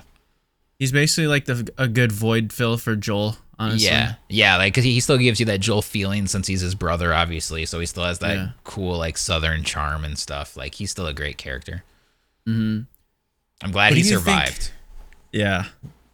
He's 0.78 0.92
basically 0.92 1.26
like 1.26 1.46
the 1.46 1.72
a 1.78 1.88
good 1.88 2.12
void 2.12 2.52
fill 2.52 2.76
for 2.76 2.96
Joel, 2.96 3.38
honestly. 3.58 3.88
Yeah, 3.88 4.14
yeah, 4.28 4.56
like 4.56 4.72
because 4.74 4.84
he, 4.84 5.00
still 5.00 5.18
gives 5.18 5.40
you 5.40 5.46
that 5.46 5.60
Joel 5.60 5.82
feeling 5.82 6.26
since 6.26 6.46
he's 6.46 6.60
his 6.60 6.74
brother, 6.74 7.12
obviously. 7.14 7.64
So 7.66 7.80
he 7.80 7.86
still 7.86 8.04
has 8.04 8.18
that 8.20 8.34
Yeah. 8.36 8.48
cool 8.64 8.96
like 8.98 9.16
Southern 9.18 9.62
charm 9.64 10.04
and 10.04 10.18
stuff. 10.18 10.56
Like, 10.56 10.74
he's 10.74 10.90
still 10.90 11.06
a 11.06 11.14
great 11.14 11.38
character. 11.38 11.82
hmm 12.46 12.80
I'm 13.62 13.70
glad 13.72 13.90
Who 13.90 13.94
he 13.96 14.00
you 14.02 14.06
think- 14.06 14.18
survived. 14.20 14.70
Yeah. 15.32 15.66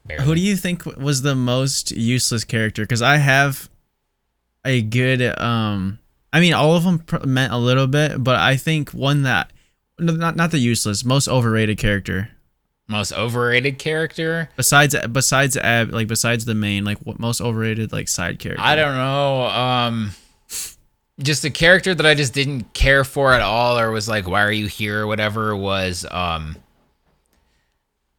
barely. 0.06 0.24
Who 0.24 0.34
do 0.34 0.40
you 0.40 0.56
think 0.56 0.84
was 0.86 1.22
the 1.22 1.34
most 1.34 1.90
useless 1.90 2.44
character? 2.44 2.82
Because 2.82 3.02
I 3.02 3.16
have 3.18 3.68
a 4.64 4.80
good. 4.82 5.20
um 5.38 5.98
I 6.32 6.40
mean, 6.40 6.54
all 6.54 6.74
of 6.76 6.84
them 6.84 7.00
pr- 7.00 7.26
meant 7.26 7.52
a 7.52 7.58
little 7.58 7.86
bit, 7.86 8.22
but 8.24 8.36
I 8.36 8.56
think 8.56 8.90
one 8.90 9.22
that 9.22 9.52
not 9.98 10.34
not 10.36 10.50
the 10.50 10.58
useless, 10.58 11.04
most 11.04 11.28
overrated 11.28 11.78
character 11.78 12.30
Most 12.88 13.12
overrated 13.12 13.78
character? 13.78 14.50
besides 14.56 14.94
besides 15.12 15.56
Ab, 15.56 15.92
like 15.92 16.08
besides 16.08 16.44
the 16.44 16.54
main, 16.54 16.84
like 16.84 16.98
what 16.98 17.18
most 17.18 17.40
overrated 17.40 17.92
like 17.92 18.08
side 18.08 18.38
character. 18.38 18.62
I 18.62 18.76
don't 18.76 18.96
know. 18.96 19.44
Um, 19.46 20.10
just 21.20 21.44
a 21.44 21.50
character 21.50 21.94
that 21.94 22.04
I 22.04 22.14
just 22.14 22.34
didn't 22.34 22.72
care 22.74 23.04
for 23.04 23.32
at 23.32 23.40
all, 23.40 23.78
or 23.78 23.90
was 23.90 24.08
like, 24.08 24.26
"Why 24.28 24.42
are 24.42 24.52
you 24.52 24.66
here?" 24.66 25.02
or 25.02 25.06
whatever. 25.06 25.54
Was 25.56 26.04
um, 26.10 26.56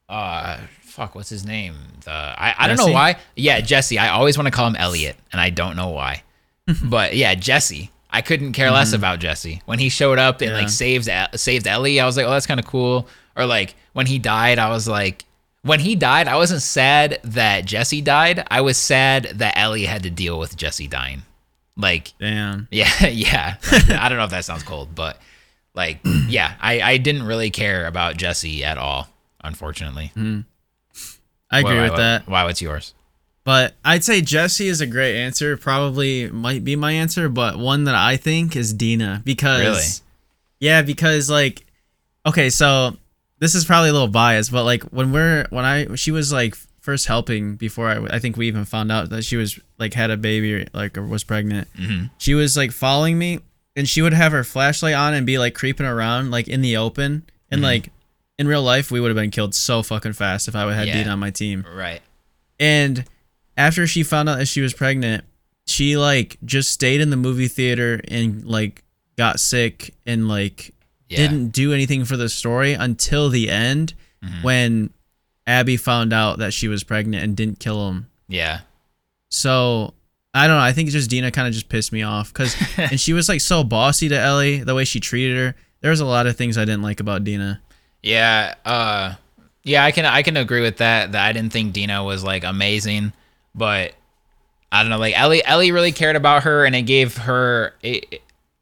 uh, 0.09 0.59
fuck, 0.81 1.15
what's 1.15 1.29
his 1.29 1.45
name? 1.45 1.75
The 2.05 2.11
I, 2.11 2.55
I 2.57 2.67
don't 2.67 2.77
know 2.77 2.87
why. 2.91 3.17
Yeah, 3.35 3.61
Jesse. 3.61 3.97
I 3.97 4.09
always 4.09 4.37
want 4.37 4.47
to 4.47 4.51
call 4.51 4.67
him 4.67 4.75
Elliot, 4.75 5.15
and 5.31 5.39
I 5.41 5.49
don't 5.49 5.75
know 5.75 5.89
why. 5.89 6.23
but 6.83 7.15
yeah, 7.15 7.35
Jesse. 7.35 7.91
I 8.15 8.21
couldn't 8.21 8.53
care 8.53 8.69
less 8.69 8.93
about 8.93 9.17
Jesse 9.19 9.63
when 9.65 9.79
he 9.79 9.89
showed 9.89 10.19
up 10.19 10.41
and 10.41 10.51
Mm-hmm. 10.51 10.55
Yeah. 10.55 10.61
like 10.61 10.69
saved 10.69 11.07
E- 11.07 11.37
saved 11.37 11.65
Ellie. 11.65 11.99
I 11.99 12.05
was 12.05 12.15
like, 12.15 12.27
oh, 12.27 12.29
that's 12.29 12.45
kind 12.45 12.59
of 12.59 12.65
cool. 12.67 13.07
Or 13.35 13.45
like 13.45 13.75
when 13.93 14.05
he 14.05 14.19
died, 14.19 14.59
I 14.59 14.69
was 14.69 14.87
like, 14.87 15.25
when 15.63 15.79
he 15.79 15.95
died, 15.95 16.27
I 16.27 16.35
wasn't 16.35 16.61
sad 16.61 17.19
that 17.23 17.65
Jesse 17.65 18.01
died. 18.01 18.45
I 18.51 18.61
was 18.61 18.77
sad 18.77 19.23
that 19.35 19.57
Ellie 19.57 19.85
had 19.85 20.03
to 20.03 20.09
deal 20.09 20.37
with 20.37 20.57
Jesse 20.57 20.87
dying. 20.87 21.23
Like, 21.77 22.13
Damn. 22.19 22.67
yeah, 22.71 23.07
yeah. 23.07 23.55
I 23.89 24.09
don't 24.09 24.17
know 24.17 24.25
if 24.25 24.31
that 24.31 24.45
sounds 24.45 24.63
cold, 24.63 24.93
but 24.93 25.17
like, 25.73 25.99
yeah, 26.27 26.53
I 26.61 26.81
I 26.81 26.97
didn't 26.97 27.23
really 27.23 27.49
care 27.49 27.87
about 27.87 28.17
Jesse 28.17 28.63
at 28.63 28.77
all. 28.77 29.07
Unfortunately, 29.43 30.11
hmm. 30.13 30.41
I 31.49 31.59
agree 31.59 31.75
Why- 31.75 31.81
with 31.83 31.91
why- 31.91 31.97
that. 31.97 32.27
Why? 32.27 32.43
What's 32.43 32.61
yours? 32.61 32.93
But 33.45 33.73
I'd 33.83 34.05
say 34.05 34.21
Jesse 34.21 34.67
is 34.67 34.79
a 34.79 34.87
great 34.87 35.17
answer. 35.21 35.57
Probably 35.57 36.29
might 36.29 36.63
be 36.63 36.77
my 36.77 36.93
answer, 36.93 37.27
but 37.27 37.57
one 37.57 37.83
that 37.85 37.95
I 37.95 38.15
think 38.15 38.55
is 38.55 38.71
Dina 38.73 39.21
because 39.25 39.59
Really? 39.61 39.83
yeah, 40.61 40.81
because 40.81 41.29
like 41.29 41.65
okay, 42.25 42.49
so 42.49 42.95
this 43.43 43.53
is 43.55 43.65
probably 43.65 43.89
a 43.89 43.93
little 43.93 44.07
biased, 44.07 44.51
but 44.51 44.63
like 44.63 44.83
when 44.85 45.11
we're 45.11 45.45
when 45.49 45.65
I 45.65 45.93
she 45.95 46.11
was 46.11 46.31
like 46.33 46.55
first 46.79 47.05
helping 47.07 47.55
before 47.55 47.89
I 47.89 48.15
I 48.15 48.19
think 48.19 48.37
we 48.37 48.47
even 48.47 48.65
found 48.65 48.91
out 48.91 49.09
that 49.09 49.23
she 49.23 49.35
was 49.37 49.59
like 49.77 49.93
had 49.93 50.09
a 50.11 50.17
baby 50.17 50.67
like 50.73 50.97
or 50.97 51.05
was 51.05 51.23
pregnant. 51.23 51.67
Mhm. 51.77 52.09
She 52.17 52.33
was 52.33 52.57
like 52.57 52.71
following 52.71 53.17
me 53.17 53.39
and 53.75 53.87
she 53.87 54.01
would 54.01 54.13
have 54.13 54.31
her 54.31 54.43
flashlight 54.43 54.93
on 54.95 55.13
and 55.13 55.25
be 55.25 55.37
like 55.37 55.53
creeping 55.55 55.85
around 55.85 56.31
like 56.31 56.47
in 56.47 56.61
the 56.61 56.77
open 56.77 57.23
and 57.51 57.59
Mm-hmm. 57.59 57.63
like 57.65 57.89
in 58.39 58.47
real 58.47 58.63
life 58.63 58.89
we 58.91 58.99
would 58.99 59.09
have 59.09 59.15
been 59.15 59.31
killed 59.31 59.53
so 59.55 59.83
fucking 59.83 60.13
fast 60.13 60.47
if 60.47 60.55
I 60.55 60.65
would 60.65 60.73
have 60.75 60.87
Yeah. 60.87 61.09
On 61.11 61.19
my 61.19 61.29
team. 61.31 61.65
Right. 61.73 62.01
And 62.59 63.05
after 63.57 63.85
she 63.87 64.03
found 64.03 64.27
out 64.29 64.37
that 64.39 64.47
she 64.47 64.61
was 64.61 64.73
pregnant, 64.73 65.23
she 65.67 65.97
like 65.97 66.37
just 66.43 66.71
stayed 66.71 66.99
in 67.01 67.09
the 67.09 67.17
movie 67.17 67.47
theater 67.47 68.01
and 68.07 68.43
like 68.45 68.83
got 69.17 69.39
sick 69.39 69.93
and 70.05 70.27
like 70.27 70.73
Yeah. 71.09 71.17
didn't 71.17 71.49
do 71.49 71.73
anything 71.73 72.05
for 72.05 72.17
the 72.17 72.29
story 72.29 72.73
until 72.73 73.29
the 73.29 73.49
end 73.49 73.93
Mm-hmm. 74.23 74.41
when 74.41 74.89
Abby 75.45 75.75
found 75.75 76.13
out 76.13 76.37
that 76.39 76.53
she 76.53 76.69
was 76.69 76.85
pregnant 76.85 77.23
and 77.25 77.35
didn't 77.35 77.59
kill 77.59 77.89
him. 77.89 78.07
Yeah. 78.29 78.61
So 79.29 79.93
I 80.33 80.47
don't 80.47 80.55
know. 80.57 80.63
I 80.63 80.71
think 80.71 80.89
just 80.89 81.09
Dina 81.09 81.29
kind 81.31 81.45
of 81.47 81.53
just 81.53 81.67
pissed 81.69 81.91
me 81.91 82.03
off 82.03 82.31
because 82.31 82.55
and 82.77 82.99
she 82.99 83.11
was 83.13 83.27
like 83.27 83.41
so 83.41 83.63
bossy 83.65 84.07
to 84.09 84.17
Ellie 84.17 84.59
the 84.63 84.73
way 84.75 84.85
she 84.85 84.99
treated 85.01 85.37
her. 85.37 85.55
There 85.81 85.91
was 85.91 85.99
a 85.99 86.05
lot 86.05 86.25
of 86.27 86.37
things 86.37 86.57
I 86.57 86.63
didn't 86.65 86.83
like 86.83 86.99
about 87.01 87.23
Dina. 87.25 87.61
Yeah, 88.01 88.55
uh 88.63 89.15
yeah, 89.63 89.83
I 89.83 89.91
can 89.91 90.05
I 90.05 90.21
can 90.23 90.37
agree 90.37 90.61
with 90.61 90.77
that. 90.77 91.11
That 91.11 91.25
I 91.27 91.33
didn't 91.33 91.51
think 91.51 91.73
Dina 91.73 92.01
was 92.03 92.23
like 92.23 92.43
amazing, 92.45 93.11
but 93.53 93.93
I 94.71 94.81
don't 94.83 94.89
know, 94.89 94.99
like 94.99 95.17
Ellie 95.19 95.43
Ellie 95.43 95.71
really 95.73 95.91
cared 95.91 96.15
about 96.15 96.43
her 96.43 96.65
and 96.65 96.73
it 96.75 96.83
gave 96.83 97.17
her 97.17 97.73
it, 97.81 98.05
it- 98.09 98.21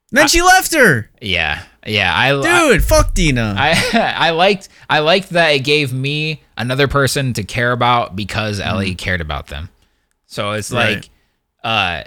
Then 0.09 0.27
she 0.27 0.41
left 0.41 0.73
her, 0.73 1.09
yeah. 1.21 1.63
Yeah, 1.85 2.13
I 2.15 2.37
I, 2.37 2.69
dude. 2.71 2.83
fuck 2.83 3.13
Dina. 3.13 3.55
I 3.57 4.15
I 4.17 4.29
liked 4.31 4.69
I 4.89 4.99
liked 4.99 5.29
that 5.29 5.49
it 5.49 5.59
gave 5.59 5.91
me 5.93 6.41
another 6.57 6.87
person 6.87 7.33
to 7.33 7.43
care 7.43 7.71
about 7.71 8.15
because 8.15 8.59
Ellie 8.59 8.93
cared 8.95 9.21
about 9.21 9.47
them. 9.47 9.69
So 10.27 10.51
it's 10.51 10.71
Right. 10.71 10.95
like 10.95 11.09
uh 11.63 12.03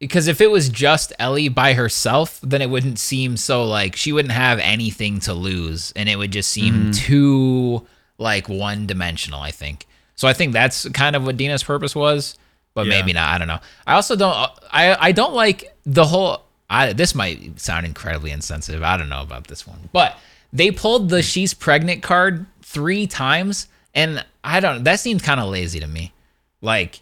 because 0.00 0.28
if 0.28 0.40
it 0.40 0.50
was 0.50 0.68
just 0.68 1.12
Ellie 1.18 1.48
by 1.48 1.74
herself, 1.74 2.40
then 2.42 2.62
it 2.62 2.70
wouldn't 2.70 2.98
seem 3.00 3.36
so 3.36 3.64
like 3.64 3.96
she 3.96 4.12
wouldn't 4.12 4.32
have 4.32 4.58
anything 4.60 5.18
to 5.20 5.34
lose 5.34 5.92
and 5.96 6.08
it 6.08 6.16
would 6.16 6.30
just 6.30 6.50
seem 6.50 6.92
too 6.92 7.86
like 8.16 8.48
one 8.48 8.86
dimensional, 8.86 9.40
I 9.40 9.50
think. 9.50 9.86
So 10.14 10.26
I 10.26 10.32
think 10.32 10.52
that's 10.52 10.88
kind 10.90 11.14
of 11.16 11.24
what 11.24 11.36
Dina's 11.36 11.62
purpose 11.62 11.94
was, 11.94 12.36
but 12.74 12.86
Yeah. 12.86 12.90
maybe 13.00 13.12
not. 13.12 13.28
I 13.28 13.38
don't 13.38 13.48
know. 13.48 13.60
I 13.86 13.94
also 13.94 14.16
don't 14.16 14.34
I 14.72 14.96
I 15.08 15.12
don't 15.12 15.34
like 15.34 15.76
the 15.84 16.04
whole 16.06 16.44
I 16.70 16.92
this 16.92 17.14
might 17.14 17.58
sound 17.60 17.86
incredibly 17.86 18.30
insensitive. 18.30 18.82
I 18.82 18.96
don't 18.96 19.08
know 19.08 19.22
about 19.22 19.46
this 19.46 19.66
one. 19.66 19.88
But 19.92 20.18
they 20.52 20.70
pulled 20.70 21.08
the 21.08 21.22
she's 21.22 21.54
pregnant 21.54 22.02
card 22.02 22.46
3 22.62 23.06
times 23.06 23.68
and 23.94 24.24
I 24.44 24.60
don't 24.60 24.84
that 24.84 25.00
seemed 25.00 25.22
kind 25.22 25.40
of 25.40 25.48
lazy 25.48 25.80
to 25.80 25.86
me. 25.86 26.12
Like 26.60 27.00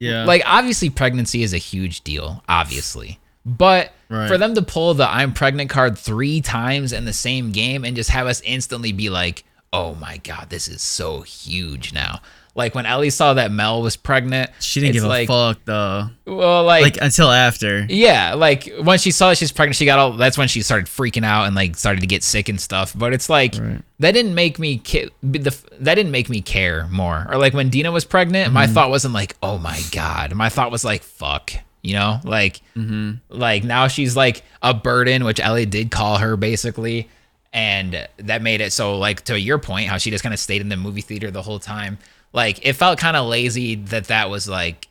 yeah, 0.00 0.24
like 0.24 0.42
obviously 0.46 0.90
pregnancy 0.90 1.42
is 1.42 1.52
a 1.54 1.58
huge 1.58 2.02
deal, 2.02 2.42
obviously. 2.48 3.18
But 3.44 3.92
Right. 4.08 4.28
for 4.28 4.36
them 4.36 4.54
to 4.56 4.62
pull 4.62 4.92
the 4.92 5.08
I'm 5.08 5.32
pregnant 5.32 5.70
card 5.70 5.96
3 5.96 6.40
times 6.42 6.92
in 6.92 7.06
the 7.06 7.12
same 7.14 7.50
game 7.50 7.82
and 7.84 7.96
just 7.96 8.10
have 8.10 8.26
us 8.26 8.42
instantly 8.42 8.92
be 8.92 9.08
like, 9.08 9.42
"Oh 9.72 9.94
my 9.94 10.18
god, 10.18 10.50
this 10.50 10.68
is 10.68 10.82
so 10.82 11.22
huge 11.22 11.92
now." 11.94 12.20
Like 12.54 12.74
when 12.74 12.84
Ellie 12.84 13.10
saw 13.10 13.34
that 13.34 13.50
Mel 13.50 13.80
was 13.80 13.96
pregnant, 13.96 14.50
She 14.60 14.80
didn't 14.80 14.92
give 14.92 15.04
like, 15.04 15.28
a 15.28 15.32
fuck 15.32 15.64
though. 15.64 16.10
Well, 16.26 16.64
like, 16.64 16.82
Like 16.82 16.98
until 17.00 17.30
after. 17.30 17.86
yeah, 17.88 18.34
like 18.34 18.70
when 18.82 18.98
she 18.98 19.10
saw 19.10 19.30
that 19.30 19.38
she's 19.38 19.52
pregnant, 19.52 19.76
she 19.76 19.86
got 19.86 19.98
all. 19.98 20.12
That's 20.12 20.36
when 20.36 20.48
she 20.48 20.60
started 20.60 20.86
freaking 20.86 21.24
out 21.24 21.46
and 21.46 21.56
like 21.56 21.76
started 21.76 22.02
to 22.02 22.06
get 22.06 22.22
sick 22.22 22.50
and 22.50 22.60
stuff. 22.60 22.92
But 22.96 23.14
it's 23.14 23.30
like 23.30 23.54
Right. 23.58 23.80
that 24.00 24.12
didn't 24.12 24.34
make 24.34 24.58
me 24.58 24.82
ca- 24.84 25.08
the 25.22 25.56
that 25.80 25.94
didn't 25.94 26.12
make 26.12 26.28
me 26.28 26.42
care 26.42 26.86
more. 26.88 27.26
Or 27.30 27.38
like 27.38 27.54
when 27.54 27.70
Dina 27.70 27.90
was 27.90 28.04
pregnant, 28.04 28.52
my 28.52 28.64
mm-hmm. 28.66 28.74
thought 28.74 28.90
wasn't 28.90 29.14
like, 29.14 29.34
oh 29.42 29.56
my 29.56 29.80
god. 29.90 30.34
My 30.34 30.50
thought 30.50 30.70
was 30.70 30.84
like, 30.84 31.02
fuck. 31.02 31.52
You 31.82 31.94
know, 31.94 32.20
like, 32.22 32.60
mm-hmm. 32.76 33.14
like 33.28 33.64
now 33.64 33.88
she's 33.88 34.14
like 34.14 34.44
a 34.62 34.72
burden, 34.72 35.24
which 35.24 35.40
Ellie 35.40 35.66
did 35.66 35.90
call 35.90 36.18
her 36.18 36.36
basically, 36.36 37.08
and 37.52 38.06
that 38.18 38.40
made 38.40 38.60
it 38.60 38.72
so 38.72 38.98
like 38.98 39.22
to 39.22 39.40
your 39.40 39.58
point, 39.58 39.88
how 39.88 39.98
she 39.98 40.10
just 40.10 40.22
kind 40.22 40.32
of 40.32 40.38
stayed 40.38 40.60
in 40.60 40.68
the 40.68 40.76
movie 40.76 41.00
theater 41.00 41.32
the 41.32 41.42
whole 41.42 41.58
time. 41.58 41.98
Like 42.32 42.64
it 42.66 42.74
felt 42.74 42.98
kind 42.98 43.16
of 43.16 43.26
lazy 43.26 43.74
that 43.76 44.04
that 44.04 44.30
was 44.30 44.48
like 44.48 44.88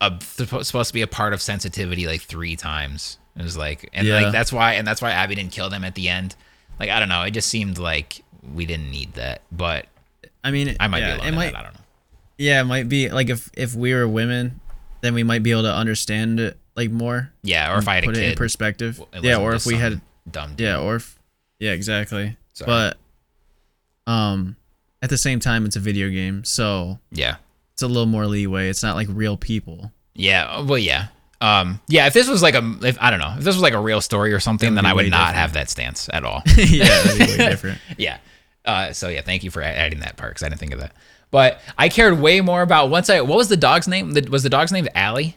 a, 0.00 0.12
supposed 0.22 0.88
to 0.88 0.94
be 0.94 1.02
a 1.02 1.06
part 1.06 1.32
of 1.32 1.42
sensitivity 1.42 2.06
like 2.06 2.20
three 2.22 2.56
times. 2.56 3.18
It 3.36 3.42
was 3.42 3.56
like, 3.56 3.88
and 3.92 4.06
Yeah. 4.06 4.20
like 4.22 4.32
that's 4.32 4.52
why, 4.52 4.74
and 4.74 4.86
that's 4.86 5.00
why 5.02 5.12
Abby 5.12 5.34
didn't 5.34 5.52
kill 5.52 5.70
them 5.70 5.84
at 5.84 5.94
the 5.94 6.08
end. 6.08 6.34
Like 6.80 6.90
I 6.90 6.98
don't 6.98 7.08
know, 7.08 7.22
it 7.22 7.32
just 7.32 7.48
seemed 7.48 7.78
like 7.78 8.22
we 8.54 8.66
didn't 8.66 8.90
need 8.90 9.14
that, 9.14 9.42
but 9.52 9.86
I 10.44 10.50
mean, 10.50 10.76
I 10.80 10.88
might 10.88 11.00
yeah, 11.00 11.14
be 11.16 11.20
alone 11.20 11.28
it 11.32 11.36
might, 11.36 11.52
that. 11.52 11.58
I 11.58 11.62
don't 11.64 11.74
know. 11.74 11.80
Yeah, 12.38 12.60
it 12.60 12.64
might 12.64 12.88
be 12.88 13.08
like 13.10 13.28
if 13.28 13.50
if 13.54 13.74
we 13.74 13.92
were 13.94 14.06
women, 14.06 14.60
then 15.00 15.14
we 15.14 15.22
might 15.24 15.42
be 15.42 15.50
able 15.50 15.62
to 15.62 15.74
understand 15.74 16.38
it 16.38 16.56
like 16.76 16.90
more. 16.90 17.32
Yeah, 17.42 17.74
or 17.74 17.78
if 17.78 17.88
I 17.88 17.96
had 17.96 18.04
a 18.04 18.06
put 18.06 18.16
it 18.16 18.22
in 18.22 18.36
perspective. 18.36 19.02
Yeah, 19.20 19.38
or 19.38 19.54
if 19.54 19.66
we 19.66 19.74
had 19.74 20.00
dumb. 20.30 20.50
dude. 20.50 20.60
yeah, 20.66 20.78
or 20.78 20.96
if 20.96 21.18
yeah, 21.58 21.72
exactly. 21.72 22.36
Sorry. 22.52 22.66
But 24.06 24.12
um 24.12 24.56
at 25.02 25.10
the 25.10 25.18
same 25.18 25.40
time 25.40 25.64
it's 25.64 25.76
a 25.76 25.80
video 25.80 26.08
game, 26.10 26.44
so 26.44 26.98
yeah, 27.10 27.36
it's 27.72 27.82
a 27.82 27.86
little 27.88 28.06
more 28.06 28.26
leeway. 28.26 28.68
It's 28.68 28.82
not 28.82 28.96
like 28.96 29.08
real 29.10 29.36
people. 29.36 29.92
yeah. 30.14 30.60
Well, 30.62 30.78
yeah. 30.78 31.08
Um, 31.40 31.80
yeah. 31.86 32.06
If 32.08 32.14
this 32.14 32.28
was 32.28 32.42
like 32.42 32.54
a, 32.56 32.76
if 32.82 32.98
I 33.00 33.10
don't 33.10 33.20
know, 33.20 33.34
if 33.38 33.44
this 33.44 33.54
was 33.54 33.62
like 33.62 33.74
a 33.74 33.80
real 33.80 34.00
story 34.00 34.32
or 34.32 34.40
something, 34.40 34.74
then 34.74 34.84
I 34.86 34.92
would 34.92 35.08
not 35.08 35.18
different. 35.28 35.36
have 35.36 35.52
that 35.52 35.70
stance 35.70 36.08
at 36.12 36.24
all. 36.24 36.42
yeah, 36.56 36.88
that'd 36.88 37.18
be 37.18 37.24
way 37.26 37.36
different. 37.50 37.78
yeah. 37.96 38.18
Uh, 38.64 38.92
so 38.92 39.08
yeah, 39.08 39.20
thank 39.22 39.44
you 39.44 39.50
for 39.52 39.62
adding 39.62 40.00
that 40.00 40.16
part 40.16 40.32
because 40.32 40.42
I 40.42 40.48
didn't 40.48 40.58
think 40.60 40.72
of 40.72 40.80
that. 40.80 40.92
But 41.30 41.60
I 41.78 41.88
cared 41.90 42.18
way 42.20 42.40
more 42.40 42.62
about 42.62 42.90
once 42.90 43.08
I. 43.08 43.20
What 43.20 43.36
was 43.36 43.48
the 43.48 43.56
dog's 43.56 43.86
name? 43.86 44.12
The- 44.12 44.28
Was 44.30 44.42
the 44.42 44.48
dog's 44.50 44.72
name 44.72 44.88
Allie 44.94 45.36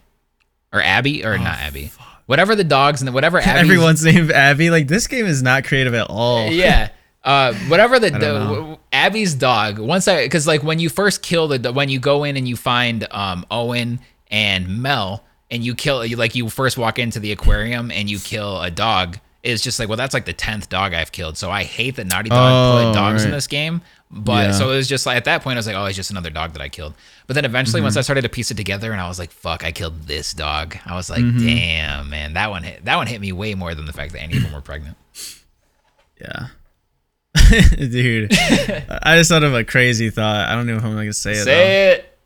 or 0.73 0.81
Abby 0.81 1.23
or 1.23 1.37
not 1.37 1.59
Abby? 1.59 1.91
Whatever 2.25 2.55
the 2.55 2.63
dog's 2.63 3.01
and 3.01 3.13
whatever 3.13 3.37
Abby's, 3.41 3.61
Everyone's 3.69 4.03
named 4.03 4.31
Abby. 4.31 4.69
Like 4.71 4.87
this 4.87 5.05
game 5.07 5.25
is 5.27 5.43
not 5.43 5.65
creative 5.65 5.93
at 5.93 6.07
all. 6.09 6.47
yeah. 6.49 6.89
Uh, 7.23 7.53
whatever 7.67 7.99
the, 7.99 8.09
the 8.09 8.77
Abby's 8.91 9.35
dog. 9.35 9.77
Once 9.77 10.07
I, 10.07 10.23
because 10.23 10.47
like 10.47 10.63
when 10.63 10.79
you 10.79 10.89
first 10.89 11.21
kill 11.21 11.47
the, 11.47 11.71
when 11.71 11.87
you 11.89 11.99
go 11.99 12.23
in 12.23 12.35
and 12.37 12.47
you 12.47 12.55
find 12.55 13.07
um 13.11 13.45
Owen 13.51 13.99
and 14.31 14.81
Mel, 14.81 15.23
and 15.51 15.63
you 15.63 15.75
kill, 15.75 16.03
you 16.05 16.15
like 16.15 16.33
you 16.33 16.49
first 16.49 16.77
walk 16.77 16.97
into 16.97 17.19
the 17.19 17.31
aquarium 17.31 17.91
and 17.91 18.09
you 18.09 18.17
kill 18.19 18.61
a 18.61 18.71
dog. 18.71 19.19
It's 19.43 19.61
just 19.63 19.79
like, 19.79 19.87
well, 19.89 19.97
that's 19.97 20.13
like 20.13 20.25
the 20.25 20.33
tenth 20.33 20.69
dog 20.69 20.93
I've 20.93 21.11
killed. 21.11 21.35
So 21.37 21.49
I 21.51 21.63
hate 21.63 21.95
that 21.95 22.05
Naughty 22.05 22.29
Dog 22.29 22.37
Oh, 22.39 22.87
put 22.87 22.93
dogs 22.95 23.23
in 23.25 23.31
this 23.31 23.47
game. 23.47 23.81
But 24.11 24.47
Yeah. 24.47 24.51
so 24.53 24.69
it 24.71 24.75
was 24.75 24.87
just 24.87 25.05
like 25.05 25.17
at 25.17 25.25
that 25.25 25.41
point 25.41 25.55
I 25.55 25.59
was 25.59 25.65
like, 25.67 25.75
oh, 25.75 25.85
it's 25.85 25.95
just 25.95 26.11
another 26.11 26.29
dog 26.29 26.53
that 26.53 26.61
I 26.61 26.69
killed. 26.69 26.93
But 27.27 27.33
then 27.33 27.45
eventually, 27.45 27.79
Mm-hmm. 27.79 27.85
once 27.85 27.97
I 27.97 28.01
started 28.01 28.21
to 28.21 28.29
piece 28.29 28.51
it 28.51 28.57
together, 28.57 28.91
and 28.91 29.01
I 29.01 29.07
was 29.07 29.17
like, 29.19 29.31
fuck, 29.31 29.63
I 29.63 29.71
killed 29.71 30.03
this 30.03 30.33
dog. 30.33 30.77
I 30.85 30.95
was 30.95 31.09
like, 31.09 31.21
Mm-hmm. 31.21 31.45
damn, 31.45 32.09
man, 32.09 32.33
that 32.33 32.49
one 32.51 32.63
hit. 32.63 32.85
That 32.85 32.97
one 32.97 33.07
hit 33.07 33.19
me 33.21 33.31
way 33.31 33.55
more 33.55 33.73
than 33.73 33.85
the 33.85 33.93
fact 33.93 34.13
that 34.13 34.21
any 34.21 34.37
of 34.37 34.43
them 34.43 34.53
were 34.53 34.61
pregnant. 34.61 34.97
Yeah. 36.19 36.47
Dude, 37.77 38.31
I 39.03 39.17
just 39.17 39.29
thought 39.29 39.43
of 39.43 39.53
a 39.53 39.63
crazy 39.63 40.09
thought. 40.09 40.49
I 40.49 40.55
don't 40.55 40.67
know 40.67 40.75
if 40.75 40.83
I'm 40.83 40.93
gonna 40.95 41.13
say 41.13 41.31
it. 41.31 41.35
though. 41.35 41.43
Say 41.45 41.91
it. 41.93 42.17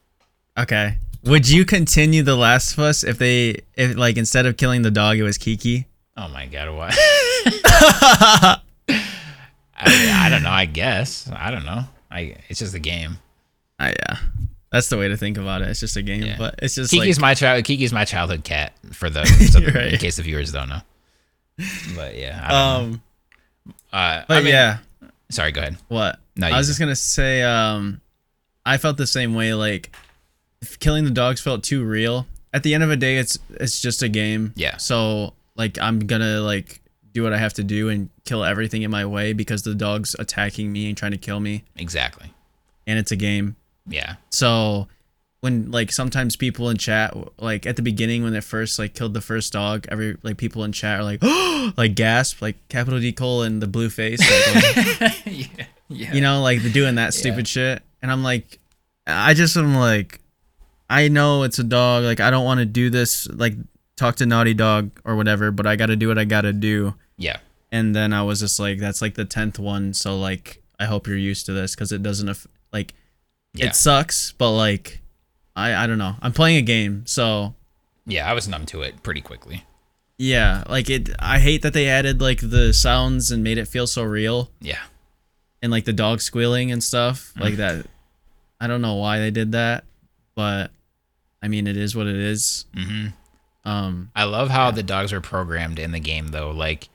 Okay. 0.58 0.98
Would 1.24 1.50
you 1.50 1.66
continue 1.66 2.22
The 2.24 2.36
Last 2.36 2.74
of 2.74 2.80
Us 2.80 3.04
if 3.04 3.18
they, 3.18 3.62
if 3.76 3.96
like 3.98 4.18
instead 4.18 4.46
of 4.46 4.58
killing 4.58 4.82
the 4.84 4.92
dog, 4.92 5.18
it 5.18 5.24
was 5.24 5.38
Kiki? 5.38 5.88
Oh 6.18 6.28
my 6.30 6.46
god, 6.48 6.76
what? 6.76 6.94
I, 6.98 8.60
I 9.78 10.30
don't 10.30 10.44
know. 10.44 10.50
I 10.52 10.66
guess 10.66 11.30
I 11.36 11.52
don't 11.52 11.66
know. 11.66 11.84
I 12.10 12.38
it's 12.48 12.60
just 12.60 12.74
a 12.74 12.80
game. 12.80 13.18
Ah, 13.80 13.88
yeah. 13.90 14.18
That's 14.72 14.90
the 14.90 14.98
way 14.98 15.08
to 15.08 15.18
think 15.18 15.38
about 15.38 15.62
it. 15.62 15.70
It's 15.70 15.80
just 15.80 15.96
a 15.98 16.02
game, 16.02 16.24
Yeah. 16.24 16.38
but 16.38 16.56
it's 16.62 16.76
just 16.76 16.92
Kiki's 16.92 17.18
like 17.18 17.22
my 17.22 17.34
child. 17.34 17.64
Kiki's 17.66 17.94
my 17.94 18.06
childhood 18.06 18.44
cat. 18.44 18.74
For 18.92 19.10
the, 19.10 19.26
so 19.26 19.60
the- 19.60 19.72
Right. 19.72 19.94
in 19.94 20.00
case 20.00 20.18
the 20.18 20.24
viewers 20.24 20.52
don't 20.52 20.70
know. 20.70 20.82
But 21.96 22.16
yeah, 22.18 22.42
I 22.44 22.52
don't 22.52 22.92
know. 22.92 22.96
um. 22.96 23.02
Uh, 23.94 24.24
But 24.28 24.38
I 24.38 24.40
mean, 24.42 24.48
yeah, 24.54 24.78
Sorry, 25.30 25.52
go 25.52 25.62
ahead. 25.62 25.78
what? 25.88 26.20
No, 26.36 26.48
I 26.48 26.58
was 26.58 26.68
go. 26.68 26.70
just 26.72 26.80
gonna 26.80 26.96
say, 26.96 27.42
um, 27.44 28.02
I 28.66 28.78
felt 28.78 28.98
the 28.98 29.08
same 29.08 29.34
way. 29.36 29.54
Like, 29.54 29.96
killing 30.80 31.04
the 31.04 31.12
dogs 31.12 31.42
felt 31.42 31.64
too 31.64 31.84
real. 31.84 32.28
At 32.54 32.64
the 32.64 32.74
end 32.74 32.84
of 32.84 32.90
the 32.90 32.98
day, 32.98 33.18
it's 33.18 33.38
it's 33.52 33.82
just 33.82 34.02
a 34.04 34.10
game. 34.10 34.54
Yeah. 34.56 34.78
So 34.78 35.34
like, 35.56 35.80
I'm 35.80 36.00
gonna 36.00 36.40
like 36.42 36.82
do 37.14 37.24
what 37.24 37.34
I 37.34 37.38
have 37.38 37.54
to 37.54 37.64
do 37.64 37.90
and 37.90 38.10
kill 38.26 38.44
everything 38.44 38.82
in 38.82 38.92
my 38.92 39.06
way 39.06 39.34
because 39.34 39.64
the 39.64 39.74
dog's 39.76 40.16
attacking 40.20 40.72
me 40.72 40.88
and 40.90 40.98
trying 40.98 41.12
to 41.12 41.18
kill 41.18 41.40
me, 41.40 41.64
Exactly. 41.78 42.34
and 42.88 43.00
it's 43.00 43.12
a 43.12 43.16
game. 43.16 43.56
Yeah. 43.88 44.16
So 44.32 44.88
when 45.46 45.70
like 45.70 45.92
sometimes 45.92 46.36
people 46.36 46.70
in 46.72 46.78
chat 46.78 47.16
like 47.40 47.68
at 47.68 47.76
the 47.76 47.84
beginning 47.84 48.24
when 48.24 48.34
they 48.34 48.42
first 48.42 48.80
like 48.80 48.96
killed 48.96 49.14
the 49.14 49.22
first 49.22 49.54
dog, 49.54 49.86
every 49.90 50.18
like 50.24 50.38
people 50.38 50.64
in 50.64 50.72
chat 50.72 51.00
are 51.00 51.04
like 51.04 51.22
like 51.78 51.94
gasp 51.94 52.42
like 52.42 52.56
capital 52.68 53.00
D 53.00 53.12
colon 53.14 53.60
the 53.60 53.68
blue 53.68 53.90
face, 53.92 54.20
like, 54.20 55.22
yeah. 55.26 55.66
Yeah. 55.88 56.14
you 56.14 56.22
know 56.22 56.42
like 56.42 56.60
doing 56.74 56.96
that 56.96 57.14
stupid 57.14 57.48
shit, 57.48 57.84
and 58.02 58.12
I'm 58.12 58.24
like, 58.24 58.58
I 59.06 59.36
just 59.36 59.56
am 59.56 59.76
like, 59.76 60.20
I 60.90 61.08
know 61.10 61.44
it's 61.44 61.60
a 61.60 61.64
dog, 61.64 62.04
like 62.04 62.20
I 62.20 62.32
don't 62.32 62.44
want 62.46 62.60
to 62.60 62.66
do 62.66 62.90
this, 62.90 63.28
like 63.30 63.54
talk 63.96 64.16
to 64.18 64.26
Naughty 64.26 64.56
Dog 64.56 64.90
or 65.06 65.16
whatever, 65.16 65.52
but 65.52 65.68
I 65.68 65.76
got 65.76 65.86
to 65.88 65.96
do 65.96 66.08
what 66.08 66.18
I 66.18 66.26
got 66.26 66.42
to 66.42 66.54
do. 66.54 66.96
yeah. 67.18 67.38
And 67.72 67.94
then 67.96 68.14
I 68.14 68.24
was 68.24 68.40
just 68.40 68.60
like, 68.60 68.80
that's 68.80 69.02
like 69.02 69.14
the 69.16 69.26
tenth 69.26 69.60
one, 69.60 69.94
so 69.94 70.18
like 70.18 70.62
I 70.80 70.86
hope 70.86 71.08
you're 71.08 71.18
used 71.18 71.46
to 71.46 71.54
this 71.54 71.76
because 71.76 71.92
it 71.92 72.02
doesn't 72.02 72.36
like 72.74 72.94
Yeah. 73.54 73.68
it 73.68 73.76
sucks, 73.76 74.32
but 74.38 74.52
like 74.52 75.02
I 75.56 75.74
I 75.84 75.88
don't 75.88 75.98
know. 75.98 76.16
I'm 76.22 76.34
playing 76.34 76.58
a 76.58 76.62
game, 76.62 77.04
so 77.06 77.54
Yeah. 78.06 78.30
I 78.30 78.34
was 78.34 78.48
numb 78.48 78.66
to 78.68 78.82
it 78.82 79.02
pretty 79.04 79.22
quickly. 79.22 79.64
yeah, 80.18 80.64
like 80.70 80.90
it. 80.90 81.10
I 81.20 81.40
hate 81.40 81.62
that 81.64 81.74
they 81.74 81.88
added 81.90 82.22
like 82.22 82.40
the 82.42 82.74
sounds 82.74 83.32
and 83.32 83.44
made 83.44 83.58
it 83.58 83.68
feel 83.68 83.88
so 83.88 84.04
real, 84.04 84.50
Yeah. 84.62 84.82
and 85.62 85.72
like 85.72 85.86
the 85.86 85.94
dog 85.94 86.22
squealing 86.22 86.72
and 86.72 86.84
stuff 86.84 87.34
Mm. 87.38 87.42
like 87.42 87.56
that. 87.56 87.86
I 88.60 88.68
don't 88.68 88.82
know 88.82 88.96
why 88.96 89.20
they 89.20 89.32
did 89.32 89.52
that, 89.54 89.84
but 90.36 90.72
I 91.42 91.48
mean 91.48 91.68
it 91.68 91.78
is 91.78 91.96
what 91.96 92.08
it 92.08 92.16
is. 92.16 92.66
hmm 92.74 93.08
Um, 93.66 94.12
I 94.16 94.26
love 94.26 94.50
how 94.52 94.70
the 94.72 94.84
dogs 94.84 95.12
were 95.12 95.22
programmed 95.22 95.80
in 95.80 95.92
the 95.92 96.00
game, 96.00 96.28
though. 96.28 96.52
Like, 96.52 96.88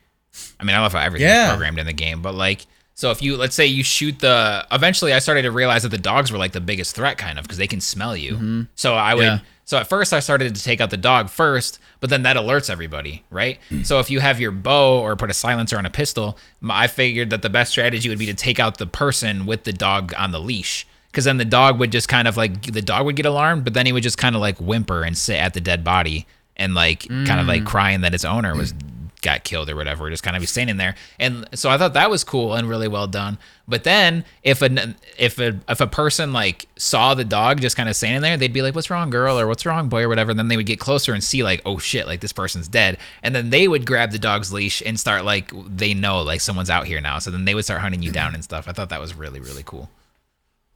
I 0.61 0.63
mean, 0.65 0.77
I 0.77 0.81
love 0.81 0.93
how 0.93 1.01
everything's 1.01 1.29
Yeah. 1.31 1.49
programmed 1.51 1.81
in 1.81 1.87
the 1.87 1.93
game, 1.93 2.23
but 2.23 2.35
like, 2.37 2.65
so 3.01 3.11
if 3.11 3.23
you 3.23 3.39
let's 3.39 3.55
say 3.55 3.65
you 3.65 3.83
shoot 3.83 4.19
the, 4.19 4.67
eventually 4.71 5.15
I 5.15 5.21
started 5.21 5.41
to 5.43 5.51
realize 5.51 5.85
that 5.85 5.89
the 5.89 5.97
dogs 5.97 6.31
were 6.31 6.37
like 6.37 6.53
the 6.53 6.61
biggest 6.61 6.95
threat, 6.95 7.17
kind 7.17 7.39
of, 7.39 7.45
because 7.45 7.57
they 7.57 7.67
can 7.67 7.81
smell 7.81 8.15
you. 8.15 8.35
Mm-hmm. 8.35 8.63
So 8.75 8.93
I 8.93 9.15
would. 9.15 9.23
Yeah. 9.23 9.39
So 9.65 9.79
at 9.79 9.89
first 9.89 10.13
I 10.13 10.21
started 10.21 10.55
to 10.55 10.63
take 10.63 10.83
out 10.83 10.91
the 10.91 10.99
dog 10.99 11.31
first, 11.31 11.79
but 12.01 12.11
then 12.11 12.25
that 12.25 12.37
alerts 12.37 12.69
everybody, 12.69 13.25
right? 13.31 13.59
Hmm. 13.71 13.85
So 13.85 14.01
if 14.01 14.11
you 14.11 14.21
have 14.21 14.39
your 14.39 14.51
bow 14.51 15.01
or 15.01 15.17
put 15.17 15.31
a 15.31 15.33
silencer 15.33 15.79
on 15.79 15.87
a 15.87 15.91
pistol, 15.91 16.37
I 16.69 16.89
figured 16.89 17.31
that 17.31 17.41
the 17.41 17.49
best 17.49 17.71
strategy 17.71 18.11
would 18.11 18.19
be 18.19 18.27
to 18.27 18.35
take 18.35 18.61
out 18.61 18.77
the 18.77 18.87
person 18.87 19.47
with 19.47 19.65
the 19.65 19.73
dog 19.73 20.13
on 20.19 20.31
the 20.31 20.41
leash. 20.41 20.87
Because 21.11 21.25
then 21.25 21.39
the 21.39 21.47
dog 21.47 21.79
would 21.79 21.93
just 21.93 22.07
kind 22.07 22.29
of 22.29 22.37
like 22.37 22.71
the 22.71 22.83
dog 22.83 23.07
would 23.07 23.17
get 23.17 23.25
alarmed, 23.25 23.65
but 23.65 23.73
then 23.73 23.87
he 23.87 23.93
would 23.93 24.03
just 24.03 24.19
kind 24.19 24.35
of 24.37 24.43
like 24.43 24.59
whimper 24.59 25.05
and 25.05 25.17
sit 25.17 25.37
at 25.37 25.55
the 25.55 25.61
dead 25.63 25.85
body 25.85 26.27
and 26.55 26.75
like 26.75 27.09
kind 27.09 27.41
of 27.41 27.47
like 27.47 27.63
mm. 27.63 27.67
crying 27.67 28.03
that 28.03 28.13
its 28.13 28.27
owner 28.27 28.55
was 28.55 28.75
got 29.23 29.45
killed 29.45 29.69
or 29.71 29.77
whatever, 29.77 30.09
just 30.11 30.23
kind 30.23 30.37
of 30.37 30.41
be 30.41 30.47
standing 30.47 30.77
there. 30.77 30.95
And 31.19 31.49
so 31.55 31.71
I 31.71 31.79
thought 31.79 31.95
that 31.95 32.11
was 32.11 32.25
cool 32.25 32.55
and 32.55 32.69
really 32.69 32.89
well 32.89 33.07
done. 33.07 33.39
But 33.69 33.85
then 33.85 34.25
if 34.43 34.63
a 34.63 34.95
if 35.17 35.39
a 35.39 35.59
if 35.69 35.81
a 35.81 35.87
person 35.87 36.33
like 36.33 36.67
saw 36.77 37.15
the 37.15 37.25
dog 37.25 37.61
just 37.61 37.77
kind 37.77 37.89
of 37.89 37.95
standing 37.97 38.21
there, 38.23 38.37
they'd 38.37 38.53
be 38.53 38.63
like, 38.63 38.75
"What's 38.75 38.91
wrong, 38.91 39.11
girl?" 39.11 39.39
or 39.39 39.47
"What's 39.47 39.65
wrong, 39.65 39.89
boy?" 39.89 40.03
or 40.03 40.09
whatever. 40.09 40.31
And 40.31 40.39
then 40.39 40.49
they 40.49 40.57
would 40.57 40.67
get 40.67 40.81
closer 40.81 41.13
and 41.13 41.23
see 41.23 41.43
like, 41.45 41.63
"Oh 41.65 41.79
shit, 41.79 42.07
like 42.07 42.21
this 42.21 42.33
person's 42.33 42.67
dead." 42.67 42.99
And 43.23 43.35
then 43.35 43.51
they 43.51 43.69
would 43.69 43.87
grab 43.87 44.11
the 44.11 44.19
dog's 44.19 44.53
leash 44.53 44.83
and 44.85 44.99
start 44.99 45.25
like 45.25 45.53
they 45.67 45.95
know 45.95 46.23
like 46.23 46.41
someone's 46.41 46.71
out 46.71 46.87
here 46.87 47.01
now. 47.01 47.19
So 47.21 47.31
then 47.31 47.45
they 47.45 47.55
would 47.55 47.65
start 47.65 47.81
hunting 47.81 48.03
you 48.03 48.11
down 48.11 48.35
and 48.35 48.43
stuff. 48.43 48.67
I 48.69 48.73
thought 48.73 48.89
that 48.89 49.01
was 49.01 49.15
really 49.15 49.39
really 49.41 49.63
cool. 49.65 49.89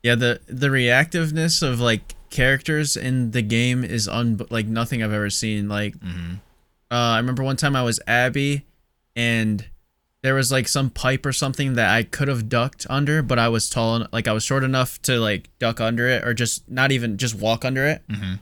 yeah, 0.05 0.15
the 0.15 0.41
the 0.47 0.69
reactiveness 0.69 1.63
of 1.67 1.81
like 1.81 2.15
characters 2.31 2.97
in 2.97 3.31
the 3.33 3.43
game 3.43 3.83
is 3.85 4.07
un 4.09 4.41
like 4.51 4.67
nothing 4.67 5.03
I've 5.03 5.13
ever 5.13 5.31
seen. 5.31 5.69
Like, 5.69 5.97
Mm-hmm. 5.99 6.35
Uh, 6.95 7.15
I 7.15 7.17
remember 7.19 7.43
one 7.43 7.57
time 7.57 7.75
I 7.75 7.83
was 7.83 7.99
Abby, 8.07 8.65
and 9.17 9.67
there 10.23 10.35
was 10.35 10.51
like 10.53 10.69
some 10.69 10.91
pipe 10.91 11.27
or 11.27 11.33
something 11.33 11.75
that 11.75 11.91
I 11.91 12.03
could 12.05 12.29
have 12.29 12.49
ducked 12.49 12.87
under, 12.89 13.21
but 13.23 13.39
I 13.39 13.49
was 13.49 13.69
tall, 13.69 13.97
en- 13.97 14.09
like 14.13 14.29
I 14.29 14.33
was 14.33 14.45
short 14.45 14.65
enough 14.65 15.03
to 15.03 15.19
like 15.19 15.51
duck 15.59 15.81
under 15.81 16.09
it, 16.09 16.25
or 16.27 16.33
just 16.35 16.69
not 16.71 16.93
even 16.93 17.19
just 17.19 17.35
walk 17.35 17.65
under 17.65 17.85
it. 17.87 18.03
Mhm. 18.09 18.39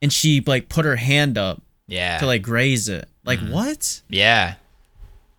And 0.00 0.12
she 0.12 0.40
like 0.46 0.68
put 0.68 0.84
her 0.84 0.96
hand 0.96 1.36
up 1.36 1.60
Yeah. 1.88 2.18
to 2.18 2.26
like 2.26 2.42
graze 2.42 2.88
it. 2.88 3.08
Like 3.24 3.40
what? 3.40 4.02
Yeah. 4.08 4.54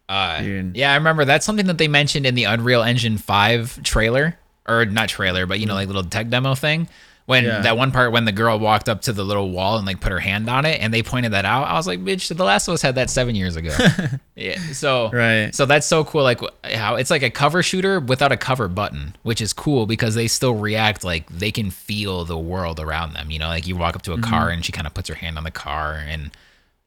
Uh, 0.09 0.41
Dude. 0.41 0.75
yeah, 0.77 0.91
I 0.91 0.95
remember 0.95 1.25
that's 1.25 1.45
something 1.45 1.65
that 1.67 1.77
they 1.77 1.87
mentioned 1.87 2.25
in 2.25 2.35
the 2.35 2.45
Unreal 2.45 2.81
Engine 2.83 3.17
5 3.17 3.81
trailer, 3.83 4.37
or 4.67 4.85
not 4.85 5.09
trailer, 5.09 5.45
but 5.45 5.59
you 5.59 5.65
know, 5.65 5.73
like 5.73 5.87
little 5.87 6.03
tech 6.03 6.29
demo 6.29 6.53
thing, 6.55 6.87
when 7.27 7.43
Yeah. 7.43 7.59
that 7.61 7.77
one 7.77 7.91
part 7.91 8.11
when 8.11 8.25
the 8.25 8.31
girl 8.31 8.57
walked 8.57 8.89
up 8.89 9.01
to 9.03 9.13
the 9.13 9.23
little 9.23 9.51
wall 9.51 9.77
and 9.77 9.85
like 9.85 9.99
put 9.99 10.11
her 10.11 10.19
hand 10.19 10.49
on 10.49 10.65
it 10.65 10.81
and 10.81 10.93
they 10.93 11.03
pointed 11.03 11.33
that 11.33 11.45
out, 11.45 11.67
I 11.67 11.73
was 11.73 11.85
like, 11.85 11.99
bitch, 11.99 12.35
The 12.35 12.43
Last 12.43 12.67
of 12.67 12.73
Us 12.73 12.81
had 12.81 12.95
that 12.95 13.09
seven 13.09 13.35
years 13.35 13.55
ago. 13.55 13.75
yeah. 14.35 14.57
So 14.71 15.11
Right. 15.11 15.53
So 15.53 15.65
that's 15.65 15.85
so 15.85 16.03
cool. 16.05 16.23
Like 16.23 16.39
how 16.63 16.95
it's 16.95 17.11
like 17.11 17.21
a 17.23 17.29
cover 17.29 17.61
shooter 17.61 17.99
without 17.99 18.31
a 18.31 18.37
cover 18.37 18.67
button, 18.67 19.15
which 19.23 19.41
is 19.41 19.53
cool 19.53 19.85
because 19.85 20.15
they 20.15 20.27
still 20.27 20.55
react 20.55 21.03
like 21.03 21.27
they 21.29 21.51
can 21.51 21.69
feel 21.69 22.25
the 22.25 22.37
world 22.37 22.79
around 22.79 23.13
them. 23.13 23.29
You 23.29 23.39
know, 23.39 23.47
like 23.49 23.67
you 23.67 23.75
walk 23.75 23.95
up 23.95 24.01
to 24.03 24.13
a 24.13 24.21
car 24.21 24.49
and 24.49 24.65
she 24.65 24.71
kind 24.71 24.87
of 24.87 24.93
puts 24.93 25.09
her 25.09 25.15
hand 25.15 25.37
on 25.37 25.43
the 25.43 25.51
car 25.51 25.93
and 26.07 26.31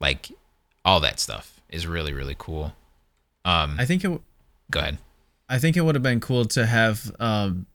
like 0.01 0.31
all 0.85 1.01
that 1.01 1.21
stuff 1.21 1.61
is 1.69 1.87
really 1.87 2.13
really 2.15 2.35
cool. 2.39 2.75
Um, 3.45 3.77
I 3.79 3.85
think 3.85 4.01
it. 4.03 4.09
w- 4.09 4.23
go 4.71 4.81
ahead. 4.81 4.99
I 5.51 5.59
think 5.59 5.77
it 5.77 5.83
would 5.83 5.95
have 5.97 6.03
been 6.03 6.21
cool 6.21 6.45
to 6.47 6.65
have 6.65 7.15
um, 7.21 7.67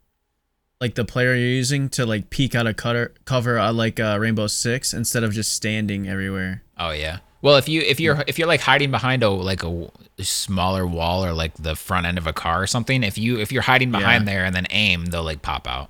like 0.85 0.93
the 0.95 1.03
player 1.05 1.33
you're 1.33 1.47
using 1.63 1.89
to 1.89 2.05
like 2.05 2.29
peek 2.29 2.53
out 2.53 2.67
a 2.67 2.73
cutter 2.73 3.11
cover 3.25 3.57
on 3.57 3.75
like 3.75 3.99
uh, 3.99 4.17
Rainbow 4.19 4.45
Six 4.47 4.93
instead 4.93 5.23
of 5.23 5.33
just 5.33 5.53
standing 5.53 6.07
everywhere. 6.07 6.61
Oh 6.77 6.91
yeah. 6.91 7.17
Well, 7.41 7.55
if 7.57 7.67
you 7.67 7.81
if 7.81 7.99
you're 7.99 8.23
if 8.27 8.37
you're 8.37 8.47
like 8.47 8.61
hiding 8.61 8.91
behind 8.91 9.23
a 9.23 9.29
like 9.29 9.63
a 9.63 9.89
smaller 10.21 10.85
wall 10.85 11.25
or 11.25 11.33
like 11.33 11.53
the 11.55 11.75
front 11.75 12.05
end 12.05 12.17
of 12.17 12.27
a 12.27 12.33
car 12.33 12.61
or 12.61 12.67
something, 12.67 13.03
if 13.03 13.17
you 13.17 13.39
if 13.39 13.51
you're 13.51 13.61
hiding 13.63 13.91
behind 13.91 14.25
Yeah. 14.27 14.33
there 14.33 14.45
and 14.45 14.55
then 14.55 14.67
aim, 14.69 15.05
they'll 15.07 15.23
like 15.23 15.41
pop 15.41 15.67
out 15.67 15.89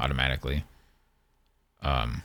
automatically. 0.00 0.64
Um. 1.82 2.22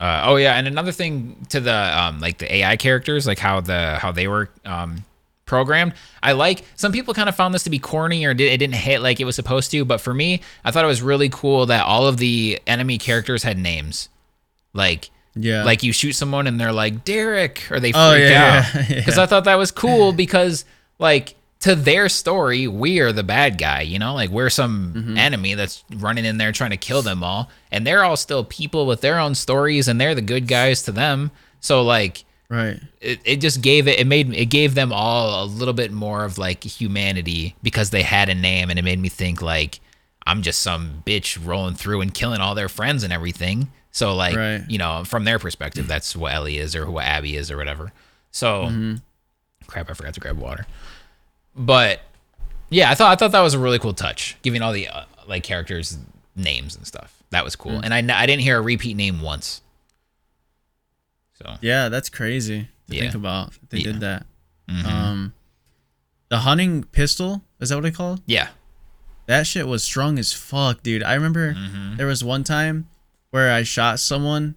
Uh, 0.00 0.22
oh 0.26 0.36
yeah, 0.36 0.54
and 0.56 0.66
another 0.66 0.92
thing 0.92 1.46
to 1.48 1.60
the 1.60 1.72
um 1.98 2.20
like 2.20 2.38
the 2.38 2.52
AI 2.56 2.76
characters, 2.76 3.26
like 3.26 3.38
how 3.38 3.60
the 3.60 3.96
how 4.00 4.10
they 4.12 4.26
were 4.28 4.50
um 4.64 5.04
programmed. 5.46 5.94
I 6.22 6.32
like 6.32 6.64
some 6.76 6.92
people 6.92 7.14
kind 7.14 7.28
of 7.28 7.36
found 7.36 7.54
this 7.54 7.64
to 7.64 7.70
be 7.70 7.78
corny 7.78 8.24
or 8.24 8.34
did, 8.34 8.52
it 8.52 8.58
didn't 8.58 8.74
hit 8.76 9.00
like 9.00 9.20
it 9.20 9.24
was 9.24 9.36
supposed 9.36 9.70
to, 9.72 9.84
but 9.84 10.00
for 10.00 10.14
me, 10.14 10.40
I 10.64 10.70
thought 10.70 10.84
it 10.84 10.88
was 10.88 11.02
really 11.02 11.28
cool 11.28 11.66
that 11.66 11.84
all 11.84 12.06
of 12.06 12.16
the 12.16 12.60
enemy 12.66 12.98
characters 12.98 13.42
had 13.42 13.58
names. 13.58 14.08
Like 14.72 15.10
Yeah. 15.34 15.64
like 15.64 15.82
you 15.82 15.92
shoot 15.92 16.12
someone 16.14 16.46
and 16.46 16.58
they're 16.60 16.72
like 16.72 17.04
Derek 17.04 17.70
or 17.70 17.80
they 17.80 17.92
freak 17.92 17.96
Oh, 17.96 18.14
yeah, 18.14 18.64
out 18.68 18.74
yeah, 18.74 18.86
yeah. 18.88 18.94
because 18.96 19.18
I 19.18 19.26
thought 19.26 19.44
that 19.44 19.56
was 19.58 19.70
cool 19.70 20.12
because 20.12 20.64
like 20.98 21.34
to 21.60 21.74
their 21.74 22.08
story 22.08 22.66
we 22.68 23.00
are 23.00 23.10
the 23.12 23.22
bad 23.22 23.56
guy 23.56 23.80
you 23.80 23.98
know 23.98 24.12
like 24.14 24.28
we're 24.30 24.50
some 24.50 24.92
Mm-hmm. 24.94 25.16
enemy 25.16 25.54
that's 25.54 25.82
running 25.96 26.24
in 26.26 26.36
there 26.38 26.52
trying 26.52 26.70
to 26.70 26.76
kill 26.76 27.00
them 27.02 27.22
all 27.24 27.48
and 27.72 27.86
they're 27.86 28.04
all 28.04 28.16
still 28.16 28.44
people 28.44 28.86
with 28.86 29.00
their 29.00 29.18
own 29.18 29.34
stories 29.34 29.88
and 29.88 29.98
they're 30.00 30.14
the 30.14 30.20
good 30.22 30.46
guys 30.46 30.82
to 30.82 30.92
them 30.92 31.30
so 31.60 31.82
like 31.82 32.24
right. 32.48 32.78
it, 33.00 33.20
it 33.24 33.36
just 33.40 33.60
gave 33.62 33.88
it 33.88 33.98
it 33.98 34.06
made 34.06 34.32
it 34.34 34.46
gave 34.46 34.74
them 34.74 34.92
all 34.92 35.44
a 35.44 35.46
little 35.46 35.74
bit 35.74 35.90
more 35.92 36.24
of 36.24 36.38
like 36.38 36.62
humanity 36.64 37.54
because 37.62 37.90
they 37.90 38.02
had 38.02 38.28
a 38.28 38.34
name 38.34 38.70
and 38.70 38.78
it 38.78 38.82
made 38.82 38.98
me 38.98 39.08
think 39.08 39.40
like 39.42 39.80
I'm 40.26 40.42
just 40.42 40.60
some 40.62 41.02
bitch 41.06 41.38
rolling 41.44 41.74
through 41.74 42.00
and 42.00 42.12
killing 42.14 42.40
all 42.40 42.54
their 42.54 42.68
friends 42.68 43.02
and 43.02 43.12
everything. 43.12 43.70
So 43.90 44.14
like 44.14 44.36
Right. 44.36 44.64
you 44.68 44.78
know 44.78 45.04
from 45.04 45.24
their 45.24 45.38
perspective 45.38 45.86
that's 45.86 46.14
what 46.16 46.32
Ellie 46.32 46.58
is 46.58 46.74
or 46.76 46.84
who 46.84 46.98
Abby 46.98 47.36
is 47.36 47.50
or 47.50 47.56
whatever. 47.56 47.92
So 48.30 48.64
Mm-hmm. 48.64 48.94
crap 49.66 49.90
I 49.90 49.94
forgot 49.94 50.14
to 50.14 50.20
grab 50.20 50.38
water. 50.38 50.66
But 51.56 52.00
yeah, 52.70 52.90
I 52.90 52.94
thought 52.94 53.12
I 53.12 53.16
thought 53.16 53.32
that 53.32 53.40
was 53.42 53.54
a 53.54 53.58
really 53.58 53.78
cool 53.78 53.94
touch, 53.94 54.36
giving 54.42 54.62
all 54.62 54.72
the 54.72 54.88
uh, 54.88 55.04
like 55.28 55.42
characters 55.44 55.98
names 56.34 56.74
and 56.76 56.86
stuff. 56.86 57.22
That 57.30 57.44
was 57.44 57.54
cool, 57.56 57.72
Mm. 57.80 57.90
and 58.00 58.12
I 58.12 58.26
didn't 58.26 58.42
hear 58.42 58.58
a 58.58 58.62
repeat 58.62 58.96
name 58.96 59.20
once. 59.20 59.60
So 61.34 61.56
Yeah, 61.60 61.88
that's 61.88 62.08
crazy 62.08 62.68
to 62.88 62.94
Yeah. 62.94 63.02
think 63.02 63.14
about. 63.14 63.52
They 63.70 63.78
Yeah. 63.78 63.84
did 63.92 64.00
that. 64.00 64.26
mhm. 64.68 64.84
Um, 64.84 65.32
the 66.30 66.38
hunting 66.40 66.84
pistol 66.84 67.42
is 67.60 67.68
that 67.68 67.76
what 67.76 67.82
they 67.82 67.90
called? 67.90 68.22
yeah, 68.26 68.48
That 69.26 69.46
shit 69.46 69.66
was 69.66 69.82
strong 69.82 70.18
as 70.18 70.32
fuck, 70.34 70.82
dude. 70.82 71.02
I 71.02 71.14
remember 71.14 71.54
Mm-hmm. 71.54 71.96
there 71.96 72.06
was 72.06 72.22
one 72.22 72.44
time 72.44 72.88
where 73.30 73.50
I 73.52 73.62
shot 73.62 73.98
someone, 74.00 74.54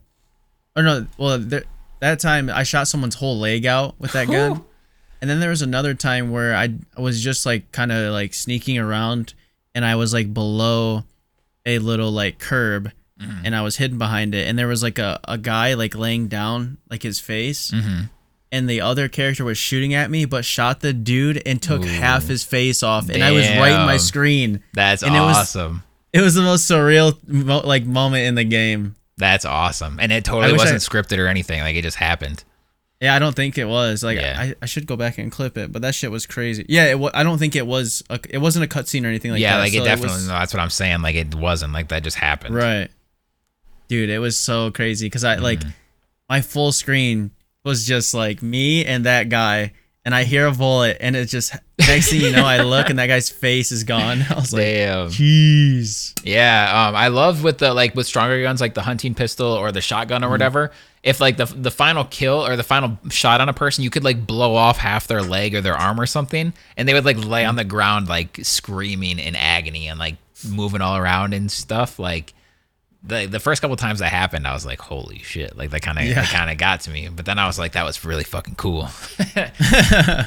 or 0.75 0.83
no, 0.83 1.07
well, 1.17 1.39
there, 1.39 1.63
that 2.01 2.19
time 2.19 2.49
I 2.49 2.63
shot 2.63 2.87
someone's 2.89 3.15
whole 3.15 3.37
leg 3.39 3.65
out 3.65 3.95
with 3.99 4.11
that 4.13 4.27
gun. 4.27 4.63
And 5.19 5.27
then 5.27 5.39
there 5.39 5.49
was 5.49 5.63
another 5.63 5.95
time 5.95 6.29
where 6.29 6.55
I 6.55 6.75
was 6.95 7.23
just 7.23 7.43
like 7.43 7.71
kind 7.71 7.91
of 7.91 8.13
like 8.13 8.35
sneaking 8.35 8.77
around 8.77 9.33
and 9.73 9.83
I 9.83 9.95
was 9.95 10.13
like 10.13 10.31
below 10.31 11.05
a 11.65 11.79
little 11.79 12.11
like 12.11 12.37
curb 12.37 12.91
Mm-hmm. 13.21 13.45
and 13.45 13.55
I 13.55 13.61
was 13.61 13.77
hidden 13.77 13.97
behind 13.97 14.35
it. 14.35 14.47
And 14.47 14.59
there 14.59 14.67
was 14.67 14.83
like 14.83 14.99
a, 14.99 15.19
a 15.27 15.37
guy 15.37 15.73
like 15.73 15.95
laying 15.95 16.27
down 16.27 16.77
like 16.89 17.01
his 17.03 17.19
face. 17.19 17.71
Mm-hmm. 17.71 18.03
And 18.51 18.69
the 18.69 18.79
other 18.81 19.09
character 19.09 19.43
was 19.43 19.57
shooting 19.57 19.93
at 19.93 20.09
me, 20.09 20.23
but 20.25 20.45
shot 20.45 20.79
the 20.79 20.93
dude 20.93 21.41
and 21.45 21.61
took 21.61 21.83
half 21.83 22.23
his 22.27 22.43
face 22.43 22.81
off. 22.83 23.09
And 23.09 23.23
I 23.23 23.31
was 23.31 23.47
right 23.49 23.71
in 23.79 23.85
my 23.85 23.97
screen. 23.97 24.63
that's 24.73 25.03
And 25.03 25.15
it 25.15 25.19
was- 25.19 25.35
awesome. 25.37 25.83
It 26.13 26.21
was 26.21 26.35
the 26.35 26.41
most 26.41 26.69
surreal 26.71 27.17
mo- 27.27 27.61
like 27.65 27.85
moment 27.85 28.25
in 28.25 28.35
the 28.35 28.45
game. 28.45 28.95
That's 29.17 29.45
awesome, 29.45 29.99
and 29.99 30.11
it 30.11 30.23
totally 30.23 30.53
wasn't 30.53 30.79
scripted 30.81 31.17
or 31.17 31.27
anything. 31.27 31.59
Like 31.59 31.75
it 31.75 31.81
just 31.81 31.97
happened. 31.97 32.43
Yeah, 33.01 33.13
I 33.13 33.19
don't 33.19 33.35
think 33.35 33.57
it 33.57 33.65
was. 33.65 34.03
Like, 34.03 34.17
Yeah. 34.17 34.35
I, 34.39 34.55
I 34.61 34.65
should 34.67 34.87
go 34.87 34.95
back 34.95 35.17
and 35.17 35.31
clip 35.31 35.57
it, 35.57 35.71
but 35.71 35.81
that 35.83 35.93
shit 35.93 36.09
was 36.09 36.25
crazy. 36.25 36.65
Yeah, 36.69 36.85
it 36.95 37.11
I 37.13 37.23
don't 37.23 37.37
think 37.37 37.55
it 37.55 37.67
was. 37.67 38.03
A, 38.09 38.19
it 38.29 38.37
wasn't 38.37 38.65
a 38.65 38.67
cutscene 38.67 39.03
or 39.03 39.07
anything 39.07 39.31
like 39.31 39.41
yeah, 39.41 39.51
that. 39.51 39.55
Yeah, 39.57 39.61
like 39.63 39.73
so 39.73 39.81
it 39.81 39.85
definitely. 39.85 40.15
was- 40.15 40.27
no, 40.29 40.33
that's 40.33 40.53
what 40.53 40.61
I'm 40.61 40.69
saying. 40.69 41.01
Like 41.01 41.15
it 41.15 41.35
wasn't 41.35 41.73
like 41.73 41.89
that. 41.89 42.03
Just 42.03 42.17
happened. 42.17 42.55
right, 42.55 42.89
dude. 43.87 44.09
It 44.09 44.19
was 44.19 44.37
so 44.37 44.71
crazy 44.71 45.05
because 45.07 45.23
I 45.23 45.35
like 45.35 45.59
Mm-hmm. 45.59 45.69
my 46.29 46.41
full 46.41 46.71
screen 46.71 47.31
was 47.63 47.85
just 47.85 48.13
like 48.13 48.41
me 48.41 48.85
and 48.85 49.05
that 49.05 49.29
guy, 49.29 49.73
and 50.05 50.15
I 50.15 50.23
hear 50.23 50.47
a 50.47 50.51
bullet, 50.53 50.97
and 51.01 51.15
it 51.15 51.25
just 51.25 51.53
next 51.79 52.09
thing 52.11 52.21
you 52.21 52.31
know, 52.31 52.45
I 52.45 52.61
look 52.61 52.89
and 52.89 52.97
that 52.99 53.07
guy's 53.07 53.29
face 53.29 53.71
is 53.71 53.83
gone. 53.83 54.23
I 54.29 54.35
was 54.35 54.53
like, 54.53 54.63
Damn. 54.63 55.09
jeez. 55.09 56.13
Yeah, 56.23 56.87
um, 56.87 56.95
I 56.95 57.09
love 57.09 57.43
with 57.43 57.57
the 57.57 57.73
like 57.73 57.95
with 57.95 58.07
stronger 58.07 58.41
guns 58.41 58.61
like 58.61 58.73
the 58.73 58.81
hunting 58.81 59.13
pistol 59.15 59.47
or 59.47 59.71
the 59.71 59.81
shotgun 59.81 60.21
Mm-hmm. 60.21 60.27
or 60.27 60.31
whatever. 60.31 60.71
If 61.03 61.21
like 61.21 61.37
the 61.37 61.45
the 61.45 61.71
final 61.71 62.03
kill 62.05 62.45
or 62.45 62.55
the 62.57 62.63
final 62.63 62.97
shot 63.09 63.39
on 63.39 63.47
a 63.49 63.53
person, 63.53 63.83
you 63.83 63.89
could 63.89 64.03
like 64.03 64.25
blow 64.27 64.55
off 64.55 64.77
half 64.77 65.07
their 65.07 65.21
leg 65.21 65.55
or 65.55 65.61
their 65.61 65.75
arm 65.77 65.99
or 66.01 66.05
something, 66.05 66.51
and 66.75 66.87
they 66.87 66.93
would 66.93 67.05
like 67.05 67.17
lay 67.23 67.45
on 67.45 67.55
the 67.55 67.63
ground 67.63 68.07
like 68.09 68.39
screaming 68.43 69.19
in 69.19 69.35
agony 69.35 69.87
and 69.87 69.99
like 69.99 70.15
moving 70.49 70.81
all 70.81 70.97
around 70.97 71.33
and 71.33 71.49
stuff. 71.51 71.97
Like 71.99 72.33
the 73.07 73.25
the 73.25 73.39
first 73.39 73.61
couple 73.61 73.75
times 73.77 73.99
that 73.99 74.09
happened, 74.11 74.45
I 74.47 74.53
was 74.53 74.65
like, 74.65 74.79
holy 74.81 75.19
shit! 75.19 75.57
Like 75.57 75.69
that 75.71 75.81
kind 75.81 75.97
of 75.97 76.05
Yeah. 76.05 76.25
kind 76.25 76.51
of 76.51 76.57
got 76.57 76.81
to 76.81 76.91
me. 76.91 77.09
But 77.09 77.25
then 77.25 77.39
I 77.39 77.47
was 77.47 77.57
like, 77.57 77.71
that 77.73 77.83
was 77.85 78.03
really 78.03 78.23
fucking 78.23 78.55
cool. 78.55 78.89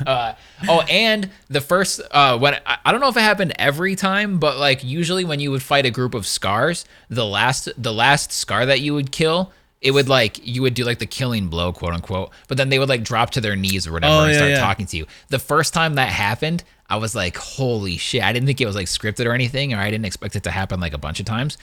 uh, 0.06 0.34
oh, 0.68 0.80
and 0.88 1.30
the 1.48 1.60
first 1.60 2.00
uh, 2.10 2.38
when 2.38 2.54
I, 2.66 2.78
I 2.84 2.92
don't 2.92 3.00
know 3.00 3.08
if 3.08 3.16
it 3.16 3.20
happened 3.22 3.52
every 3.58 3.96
time, 3.96 4.38
but 4.38 4.58
like 4.58 4.82
usually 4.84 5.24
when 5.24 5.40
you 5.40 5.50
would 5.50 5.62
fight 5.62 5.86
a 5.86 5.90
group 5.90 6.14
of 6.14 6.26
scars, 6.26 6.84
the 7.08 7.26
last 7.26 7.68
the 7.76 7.92
last 7.92 8.32
scar 8.32 8.66
that 8.66 8.80
you 8.80 8.94
would 8.94 9.12
kill. 9.12 9.52
It 9.82 9.92
would 9.92 10.10
like 10.10 10.46
you 10.46 10.60
would 10.60 10.74
do 10.74 10.84
like 10.84 10.98
the 10.98 11.06
killing 11.06 11.48
blow, 11.48 11.72
quote 11.72 11.94
unquote, 11.94 12.32
but 12.48 12.58
then 12.58 12.68
they 12.68 12.78
would 12.78 12.90
like 12.90 13.02
drop 13.02 13.30
to 13.30 13.40
their 13.40 13.56
knees 13.56 13.86
or 13.86 13.92
whatever 13.92 14.12
Oh, 14.14 14.20
and 14.24 14.32
yeah, 14.32 14.36
start 14.36 14.50
yeah. 14.50 14.60
talking 14.60 14.84
to 14.84 14.96
you. 14.98 15.06
The 15.28 15.38
first 15.38 15.72
time 15.72 15.94
that 15.94 16.10
happened, 16.10 16.64
I 16.90 16.96
was 16.98 17.14
like, 17.14 17.38
"Holy 17.38 17.96
shit!" 17.96 18.22
I 18.22 18.30
didn't 18.34 18.46
think 18.46 18.60
it 18.60 18.66
was 18.66 18.76
like 18.76 18.88
scripted 18.88 19.24
or 19.24 19.32
anything, 19.32 19.72
or 19.72 19.78
I 19.78 19.90
didn't 19.90 20.04
expect 20.04 20.36
it 20.36 20.42
to 20.42 20.50
happen 20.50 20.80
like 20.80 20.92
a 20.92 20.98
bunch 20.98 21.18
of 21.18 21.24
times. 21.24 21.56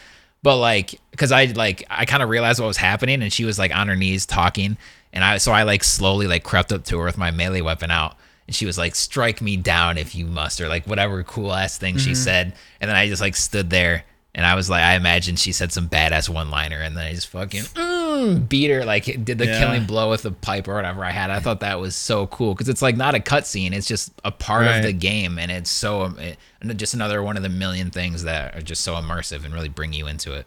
But 0.44 0.58
like, 0.58 1.00
cause 1.16 1.32
I 1.32 1.46
like 1.46 1.86
I 1.90 2.06
kind 2.06 2.24
of 2.24 2.30
realized 2.30 2.60
what 2.60 2.68
was 2.68 2.78
happening, 2.78 3.22
and 3.22 3.32
she 3.32 3.46
was 3.46 3.58
like 3.58 3.76
on 3.76 3.88
her 3.88 3.96
knees 3.96 4.26
talking, 4.26 4.78
and 5.14 5.24
I 5.24 5.38
so 5.38 5.52
I 5.52 5.64
like 5.64 5.84
slowly 5.84 6.28
like 6.28 6.44
crept 6.44 6.72
up 6.72 6.84
to 6.86 7.00
her 7.00 7.06
with 7.06 7.18
my 7.18 7.32
melee 7.32 7.62
weapon 7.62 7.92
out, 7.92 8.16
and 8.46 8.56
she 8.56 8.66
was 8.66 8.78
like, 8.78 8.96
"Strike 8.96 9.42
me 9.42 9.58
down 9.58 9.98
if 9.98 10.16
you 10.16 10.26
must," 10.26 10.62
or 10.62 10.68
like 10.68 10.86
whatever 10.86 11.24
cool 11.24 11.54
ass 11.54 11.78
thing 11.78 11.98
she 11.98 12.12
mm-hmm. 12.12 12.16
said, 12.16 12.54
and 12.80 12.90
then 12.90 12.96
I 12.96 13.08
just 13.08 13.22
like 13.22 13.36
stood 13.36 13.70
there, 13.70 14.04
and 14.36 14.46
I 14.46 14.56
was 14.56 14.70
like, 14.70 14.84
I 14.84 14.96
imagine 14.96 15.36
she 15.36 15.52
said 15.52 15.72
some 15.72 15.90
badass 15.90 16.30
one 16.30 16.50
liner, 16.52 16.80
and 16.82 16.96
then 16.96 17.06
I 17.06 17.14
just 17.14 17.28
fucking 17.28 17.64
mm, 17.64 18.48
beat 18.50 18.70
her, 18.70 18.86
like 18.86 19.06
did 19.24 19.38
the 19.38 19.46
Yeah. 19.48 19.60
killing 19.60 19.86
blow 19.86 20.10
with 20.10 20.22
the 20.24 20.32
pipe 20.32 20.68
or 20.68 20.76
whatever 20.76 21.04
I 21.04 21.12
had. 21.12 21.30
I 21.32 21.40
thought 21.40 21.62
that 21.62 21.80
was 21.80 21.96
so 21.96 22.28
cool 22.28 22.54
because 22.54 22.70
it's 22.70 22.82
like 22.82 22.96
not 22.98 23.16
a 23.16 23.20
cutscene; 23.20 23.74
it's 23.74 23.88
just 23.88 24.12
a 24.24 24.32
part 24.32 24.66
Right. 24.66 24.78
of 24.78 24.84
the 24.84 24.94
game, 24.94 25.40
and 25.40 25.52
it's 25.52 25.70
so 25.72 26.14
it, 26.20 26.38
just 26.78 26.94
another 26.94 27.24
one 27.24 27.38
of 27.38 27.44
the 27.44 27.50
million 27.50 27.90
things 27.90 28.24
that 28.24 28.56
are 28.56 28.62
just 28.62 28.84
so 28.84 28.94
immersive 28.96 29.44
and 29.46 29.54
really 29.54 29.70
bring 29.70 29.94
you 29.94 30.08
into 30.08 30.34
it. 30.34 30.46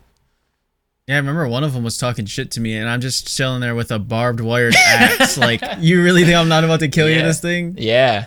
Yeah, 1.06 1.16
I 1.16 1.18
remember 1.18 1.48
one 1.48 1.64
of 1.64 1.72
them 1.72 1.82
was 1.82 1.98
talking 1.98 2.26
shit 2.26 2.52
to 2.52 2.60
me, 2.60 2.76
and 2.76 2.88
I'm 2.88 3.00
just 3.00 3.34
chilling 3.36 3.60
there 3.60 3.74
with 3.74 3.90
a 3.90 3.98
barbed 3.98 4.38
wired 4.40 4.76
axe. 4.76 5.36
like, 5.36 5.60
you 5.80 6.02
really 6.04 6.24
think 6.24 6.36
I'm 6.36 6.48
not 6.48 6.62
about 6.62 6.78
to 6.80 6.88
kill 6.88 7.08
you 7.08 7.16
Yeah. 7.16 7.22
this 7.24 7.40
thing? 7.40 7.74
Yeah. 7.78 8.26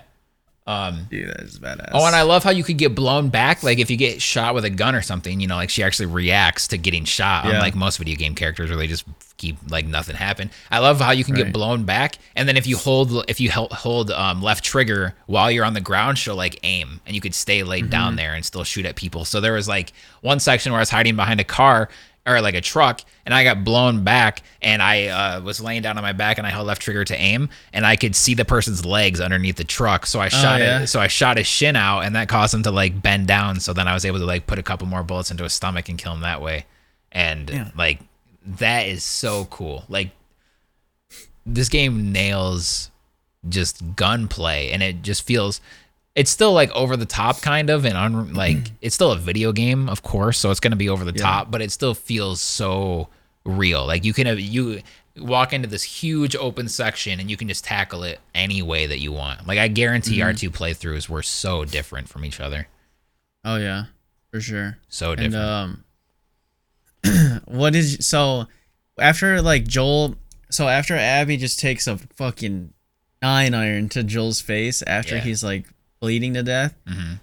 Um. 0.66 1.07
Dude, 1.09 1.28
that 1.30 1.41
is 1.41 1.59
badass. 1.59 1.89
Oh, 1.93 2.05
and 2.05 2.16
I 2.16 2.22
love 2.22 2.43
how 2.43 2.51
you 2.51 2.64
could 2.64 2.78
get 2.78 2.95
blown 2.95 3.30
back. 3.30 3.64
Like 3.64 3.80
if 3.80 3.91
you 3.91 3.97
get 3.97 4.22
shot 4.22 4.55
with 4.55 4.64
a 4.64 4.70
gun 4.70 4.95
or 4.95 5.01
something, 5.01 5.39
you 5.41 5.47
know, 5.47 5.55
like 5.57 5.70
she 5.70 5.84
actually 5.84 6.05
reacts 6.05 6.70
to 6.70 6.78
getting 6.78 7.03
shot. 7.03 7.45
Yeah. 7.45 7.55
Unlike 7.55 7.76
most 7.76 7.97
video 7.97 8.16
game 8.16 8.34
characters, 8.34 8.70
where 8.70 8.78
they 8.78 8.88
just 8.88 9.03
keep 9.36 9.57
like 9.70 9.86
nothing 9.86 10.16
happen. 10.16 10.49
I 10.72 10.80
love 10.80 11.01
how 11.01 11.11
you 11.11 11.26
can 11.26 11.36
get 11.36 11.51
blown 11.51 11.84
back, 11.84 12.18
and 12.36 12.47
then 12.47 12.55
if 12.55 12.66
you 12.66 12.78
hold 12.78 13.26
if 13.30 13.41
you 13.41 13.51
hold 13.51 14.09
um, 14.11 14.41
left 14.41 14.64
trigger 14.64 15.16
while 15.26 15.51
you're 15.51 15.66
on 15.66 15.74
the 15.74 15.82
ground, 15.82 16.18
she'll 16.18 16.36
like 16.38 16.57
aim, 16.64 17.01
and 17.05 17.14
you 17.14 17.20
could 17.22 17.36
stay 17.36 17.64
laid 17.64 17.84
Mm-hmm. 17.84 17.89
down 17.89 18.16
there 18.16 18.34
and 18.34 18.45
still 18.45 18.64
shoot 18.64 18.86
at 18.86 18.95
people. 18.95 19.26
So 19.26 19.41
there 19.41 19.53
was 19.53 19.68
like 19.68 19.91
one 20.22 20.39
section 20.39 20.72
where 20.72 20.80
I 20.80 20.84
was 20.84 20.89
hiding 20.91 21.18
behind 21.18 21.41
a 21.41 21.43
car 21.43 21.89
or 22.26 22.39
like 22.39 22.55
a 22.55 22.61
truck 22.61 23.01
and 23.26 23.34
I 23.34 23.43
got 23.43 23.63
blown 23.65 24.03
back 24.05 24.43
and 24.61 24.82
I 24.82 25.07
uh, 25.07 25.41
was 25.41 25.59
laying 25.59 25.82
down 25.82 25.97
on 25.97 26.03
my 26.03 26.13
back 26.13 26.38
and 26.38 26.47
I 26.47 26.51
held 26.51 26.67
left 26.67 26.82
trigger 26.82 27.03
to 27.03 27.15
aim 27.15 27.49
and 27.74 27.86
I 27.86 27.97
could 27.97 28.15
see 28.15 28.34
the 28.34 28.45
person's 28.45 28.86
legs 28.86 29.19
underneath 29.19 29.57
the 29.57 29.65
truck. 29.65 30.05
So 30.05 30.21
I 30.21 30.30
shot 30.30 30.61
Oh, 30.61 30.63
yeah? 30.63 30.80
it. 30.84 30.88
So 30.88 31.01
I 31.01 31.07
shot 31.07 31.36
his 31.38 31.47
shin 31.47 31.76
out 31.76 32.01
and 32.01 32.15
that 32.15 32.30
caused 32.30 32.53
him 32.53 32.63
to 32.63 32.71
like 32.71 33.01
bend 33.01 33.28
down. 33.28 33.59
So 33.59 33.74
then 33.74 33.88
I 33.89 33.93
was 33.93 34.05
able 34.05 34.19
to 34.19 34.26
like 34.26 34.47
put 34.47 34.57
a 34.57 34.63
couple 34.63 34.88
more 34.88 35.03
bullets 35.03 35.32
into 35.32 35.43
his 35.43 35.51
stomach 35.53 35.89
and 35.89 35.97
kill 35.97 36.13
him 36.13 36.21
that 36.21 36.41
way. 36.41 36.65
and 37.11 37.49
Yeah. 37.49 37.71
like 37.76 37.99
that 38.45 38.88
is 38.88 39.03
so 39.03 39.45
cool. 39.45 39.84
Like 39.89 40.11
this 41.45 41.67
game 41.69 42.11
nails 42.13 42.89
just 43.49 43.95
gunplay, 43.97 44.71
and 44.71 44.82
it 44.82 45.01
just 45.01 45.24
feels. 45.24 45.59
It's 46.16 46.30
still 46.30 46.53
like 46.53 46.72
over 46.72 46.95
the 46.95 47.07
top, 47.07 47.41
kind 47.41 47.70
of, 47.70 47.86
and 47.86 47.97
un- 47.97 48.14
mm-hmm. 48.14 48.36
like 48.36 48.57
it's 48.82 48.93
still 48.93 49.11
a 49.11 49.18
video 49.18 49.51
game, 49.51 49.89
of 49.89 50.03
course, 50.03 50.38
so 50.38 50.51
it's 50.51 50.59
gonna 50.59 50.76
be 50.76 50.89
over 50.89 51.03
the 51.03 51.11
top, 51.11 51.49
but 51.49 51.61
it 51.61 51.72
still 51.72 51.95
feels 51.95 52.39
so 52.39 53.07
real. 53.45 53.86
Like 53.86 54.05
you 54.05 54.14
can 54.14 54.28
have 54.28 54.39
you 54.39 54.82
walk 55.18 55.53
into 55.53 55.68
this 55.68 55.84
huge 55.84 56.36
open 56.36 56.68
section 56.68 57.20
and 57.20 57.30
you 57.30 57.38
can 57.38 57.47
just 57.47 57.64
tackle 57.64 58.03
it 58.03 58.20
any 58.34 58.61
way 58.61 58.88
that 58.88 58.99
you 58.99 59.11
want. 59.11 59.47
Like 59.47 59.59
I 59.59 59.68
guarantee 59.68 60.18
mm-hmm. 60.20 60.28
our 60.28 60.34
two 60.34 60.51
playthroughs 60.51 61.09
were 61.09 61.24
so 61.24 61.66
different 61.66 62.09
from 62.09 62.26
each 62.26 62.39
other. 62.39 62.68
Oh 63.43 63.57
yeah, 63.57 63.86
for 64.32 64.39
sure. 64.39 64.78
So 64.89 65.11
And 65.11 65.32
different. 65.32 65.84
um, 67.03 67.41
what 67.45 67.76
is 67.76 68.05
so 68.07 68.47
after 68.99 69.41
like 69.41 69.68
Joel? 69.68 70.16
So 70.49 70.68
after 70.68 70.95
Abby 70.95 71.38
just 71.38 71.59
takes 71.59 71.88
a 71.88 71.97
fucking 71.97 72.72
nine 73.22 73.53
iron 73.53 73.89
to 73.89 74.03
Joel's 74.03 74.41
face 74.41 74.84
after 74.84 75.16
Yeah. 75.16 75.22
he's 75.22 75.43
like 75.43 75.66
bleeding 76.03 76.33
to 76.33 76.43
death. 76.43 76.75
Mhm. 76.85 77.21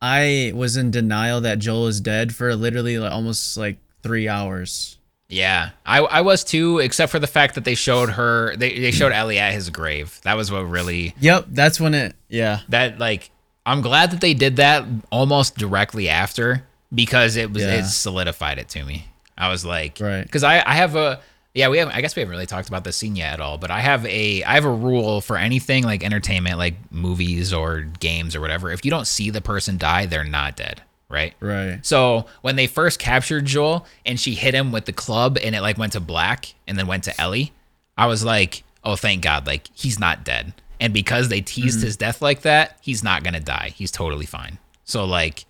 I 0.00 0.52
was 0.54 0.78
in 0.78 0.90
denial 0.90 1.42
that 1.42 1.58
Joel 1.58 1.88
is 1.88 2.00
dead 2.00 2.34
for 2.34 2.56
literally 2.56 2.96
like 2.98 3.12
almost 3.12 3.58
like 3.58 3.76
three 4.02 4.28
hours. 4.28 4.96
Yeah, 5.28 5.70
I, 5.84 5.98
I 6.00 6.20
was 6.22 6.42
too, 6.42 6.78
except 6.78 7.12
for 7.12 7.18
the 7.18 7.26
fact 7.26 7.54
that 7.56 7.64
they 7.64 7.74
showed 7.74 8.10
her, 8.10 8.56
they, 8.56 8.78
they 8.78 8.90
showed 8.92 9.12
Ellie 9.12 9.38
at 9.38 9.52
his 9.52 9.68
grave. 9.68 10.18
That 10.22 10.38
was 10.38 10.50
what 10.50 10.60
really, 10.62 11.14
Yep, 11.20 11.46
that's 11.50 11.78
when 11.78 11.92
it. 11.92 12.14
Yeah, 12.30 12.60
that 12.70 12.98
like, 12.98 13.30
I'm 13.66 13.82
glad 13.82 14.10
that 14.12 14.20
they 14.22 14.32
did 14.32 14.56
that 14.56 14.84
almost 15.10 15.56
directly 15.58 16.08
after 16.08 16.64
because 16.94 17.36
it 17.36 17.52
was, 17.52 17.62
Yeah. 17.62 17.74
it 17.80 17.84
solidified 17.84 18.58
it 18.58 18.68
to 18.70 18.84
me. 18.84 19.06
I 19.36 19.50
was 19.50 19.64
like, 19.66 19.98
Right. 20.00 20.22
Because 20.22 20.44
I, 20.44 20.62
I 20.66 20.74
have 20.76 20.96
a, 20.96 21.20
yeah, 21.54 21.68
we 21.68 21.78
have, 21.78 21.88
I 21.88 22.00
guess 22.00 22.16
we 22.16 22.20
haven't 22.20 22.32
really 22.32 22.46
talked 22.46 22.66
about 22.66 22.82
this 22.82 22.96
scene 22.96 23.14
yet 23.14 23.34
at 23.34 23.40
all, 23.40 23.58
but 23.58 23.70
I 23.70 23.78
have 23.78 24.04
a, 24.06 24.42
I 24.42 24.54
have 24.54 24.64
a 24.64 24.72
rule 24.72 25.20
for 25.20 25.36
anything 25.36 25.84
like 25.84 26.02
entertainment, 26.02 26.58
like 26.58 26.74
movies 26.90 27.52
or 27.52 27.82
games 27.82 28.34
or 28.34 28.40
whatever. 28.40 28.72
If 28.72 28.84
you 28.84 28.90
don't 28.90 29.06
see 29.06 29.30
the 29.30 29.40
person 29.40 29.78
die, 29.78 30.06
they're 30.06 30.24
not 30.24 30.56
dead, 30.56 30.82
right? 31.08 31.32
right. 31.38 31.78
So 31.82 32.26
when 32.42 32.56
they 32.56 32.66
first 32.66 32.98
captured 32.98 33.44
Joel 33.44 33.86
and 34.04 34.18
she 34.18 34.34
hit 34.34 34.52
him 34.52 34.72
with 34.72 34.86
the 34.86 34.92
club 34.92 35.38
and 35.40 35.54
it 35.54 35.60
like 35.60 35.78
went 35.78 35.92
to 35.92 36.00
black 36.00 36.54
and 36.66 36.76
then 36.76 36.88
went 36.88 37.04
to 37.04 37.20
Ellie, 37.20 37.52
I 37.96 38.06
was 38.06 38.24
like, 38.24 38.64
oh, 38.82 38.96
thank 38.96 39.22
God, 39.22 39.46
like 39.46 39.68
he's 39.74 40.00
not 40.00 40.24
dead. 40.24 40.54
And 40.80 40.92
because 40.92 41.28
they 41.28 41.40
teased 41.40 41.78
mm-hmm. 41.78 41.86
his 41.86 41.96
death 41.96 42.20
like 42.20 42.42
that, 42.42 42.78
he's 42.80 43.04
not 43.04 43.22
gonna 43.22 43.38
die. 43.38 43.72
He's 43.76 43.92
totally 43.92 44.26
fine. 44.26 44.58
So 44.82 45.04
like, 45.04 45.44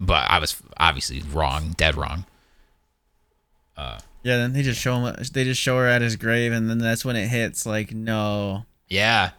but 0.00 0.28
I 0.28 0.40
was 0.40 0.60
obviously 0.76 1.22
wrong, 1.22 1.72
dead 1.76 1.94
wrong. 1.94 2.26
Uh, 3.76 4.00
Yeah, 4.24 4.38
then 4.38 4.54
they 4.54 4.62
just 4.62 4.80
show 4.80 4.96
him. 4.96 5.14
They 5.32 5.44
just 5.44 5.60
show 5.60 5.76
her 5.76 5.86
at 5.86 6.02
his 6.02 6.16
grave, 6.16 6.52
and 6.52 6.68
then 6.68 6.78
that's 6.78 7.04
when 7.04 7.14
it 7.14 7.28
hits. 7.28 7.66
Like, 7.66 7.92
no. 7.92 8.64
Yeah. 8.88 9.30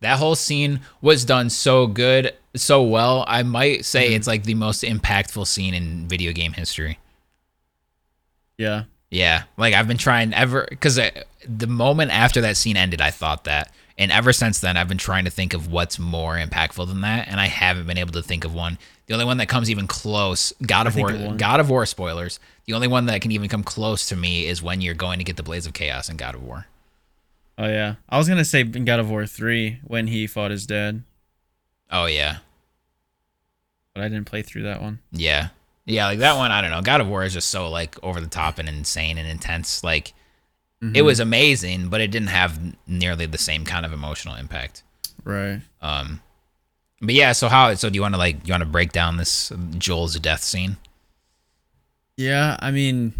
That 0.00 0.18
whole 0.18 0.34
scene 0.34 0.80
was 1.00 1.24
done 1.24 1.48
so 1.48 1.86
good, 1.86 2.34
so 2.54 2.82
well. 2.82 3.24
I 3.26 3.42
might 3.42 3.86
say 3.86 4.06
mm-hmm. 4.06 4.16
it's 4.16 4.26
like 4.26 4.44
the 4.44 4.54
most 4.54 4.82
impactful 4.82 5.46
scene 5.46 5.72
in 5.72 6.06
video 6.06 6.32
game 6.32 6.52
history. 6.52 6.98
Yeah. 8.58 8.84
Yeah, 9.10 9.44
like 9.56 9.74
I've 9.74 9.86
been 9.86 9.96
trying 9.96 10.34
ever 10.34 10.66
because 10.68 10.98
uh, 10.98 11.10
the 11.48 11.68
moment 11.68 12.10
after 12.10 12.40
that 12.40 12.56
scene 12.56 12.76
ended, 12.76 13.00
I 13.00 13.12
thought 13.12 13.44
that, 13.44 13.72
and 13.96 14.10
ever 14.10 14.32
since 14.32 14.58
then, 14.58 14.76
I've 14.76 14.88
been 14.88 14.98
trying 14.98 15.24
to 15.24 15.30
think 15.30 15.54
of 15.54 15.70
what's 15.70 16.00
more 16.00 16.34
impactful 16.34 16.88
than 16.88 17.00
that, 17.02 17.28
and 17.28 17.38
I 17.38 17.46
haven't 17.46 17.86
been 17.86 17.96
able 17.96 18.12
to 18.14 18.22
think 18.22 18.44
of 18.44 18.54
one. 18.54 18.76
The 19.06 19.12
only 19.14 19.26
one 19.26 19.36
that 19.36 19.48
comes 19.48 19.70
even 19.70 19.86
close, 19.86 20.52
God 20.66 20.86
of 20.86 20.96
War. 20.96 21.12
God 21.36 21.60
of 21.60 21.68
War 21.68 21.84
spoilers. 21.84 22.40
The 22.64 22.72
only 22.72 22.88
one 22.88 23.06
that 23.06 23.20
can 23.20 23.32
even 23.32 23.48
come 23.48 23.62
close 23.62 24.08
to 24.08 24.16
me 24.16 24.46
is 24.46 24.62
when 24.62 24.80
you're 24.80 24.94
going 24.94 25.18
to 25.18 25.24
get 25.24 25.36
the 25.36 25.42
Blades 25.42 25.66
of 25.66 25.74
Chaos 25.74 26.08
in 26.08 26.16
God 26.16 26.34
of 26.34 26.42
War. 26.42 26.66
Oh 27.58 27.68
yeah. 27.68 27.96
I 28.08 28.18
was 28.18 28.28
gonna 28.28 28.44
say 28.44 28.60
in 28.62 28.84
God 28.84 28.98
of 29.00 29.10
War 29.10 29.26
three 29.26 29.78
when 29.84 30.06
he 30.08 30.26
fought 30.26 30.50
his 30.50 30.66
dad, 30.66 31.02
Oh 31.90 32.06
yeah, 32.06 32.38
but 33.94 34.02
I 34.02 34.08
didn't 34.08 34.24
play 34.26 34.42
through 34.42 34.62
that 34.64 34.82
one. 34.82 34.98
yeah, 35.12 35.48
yeah. 35.84 36.06
Like 36.06 36.18
that 36.18 36.36
one, 36.36 36.50
I 36.50 36.60
don't 36.60 36.70
know. 36.72 36.82
God 36.82 37.00
of 37.00 37.06
War 37.06 37.22
is 37.24 37.32
just 37.32 37.50
so 37.50 37.68
like 37.68 37.96
over 38.02 38.20
the 38.20 38.26
top 38.26 38.58
and 38.58 38.68
insane 38.68 39.18
and 39.18 39.28
intense. 39.28 39.84
Like 39.84 40.14
it 40.92 41.00
was 41.02 41.18
amazing, 41.20 41.88
but 41.88 42.00
it 42.02 42.10
didn't 42.10 42.28
have 42.28 42.60
nearly 42.86 43.24
the 43.26 43.38
same 43.38 43.64
kind 43.64 43.86
of 43.86 43.92
emotional 43.94 44.34
impact. 44.34 44.82
Right. 45.24 45.62
Um, 45.80 46.20
but 47.06 47.14
yeah, 47.14 47.32
so 47.32 47.48
how? 47.48 47.74
So 47.74 47.90
do 47.90 47.96
you 47.96 48.02
want 48.02 48.14
to 48.14 48.18
like 48.18 48.46
you 48.46 48.52
want 48.52 48.62
to 48.62 48.68
break 48.68 48.92
down 48.92 49.16
this 49.16 49.52
Joel's 49.78 50.18
death 50.18 50.42
scene? 50.42 50.76
Yeah, 52.16 52.56
I 52.60 52.70
mean, 52.70 53.12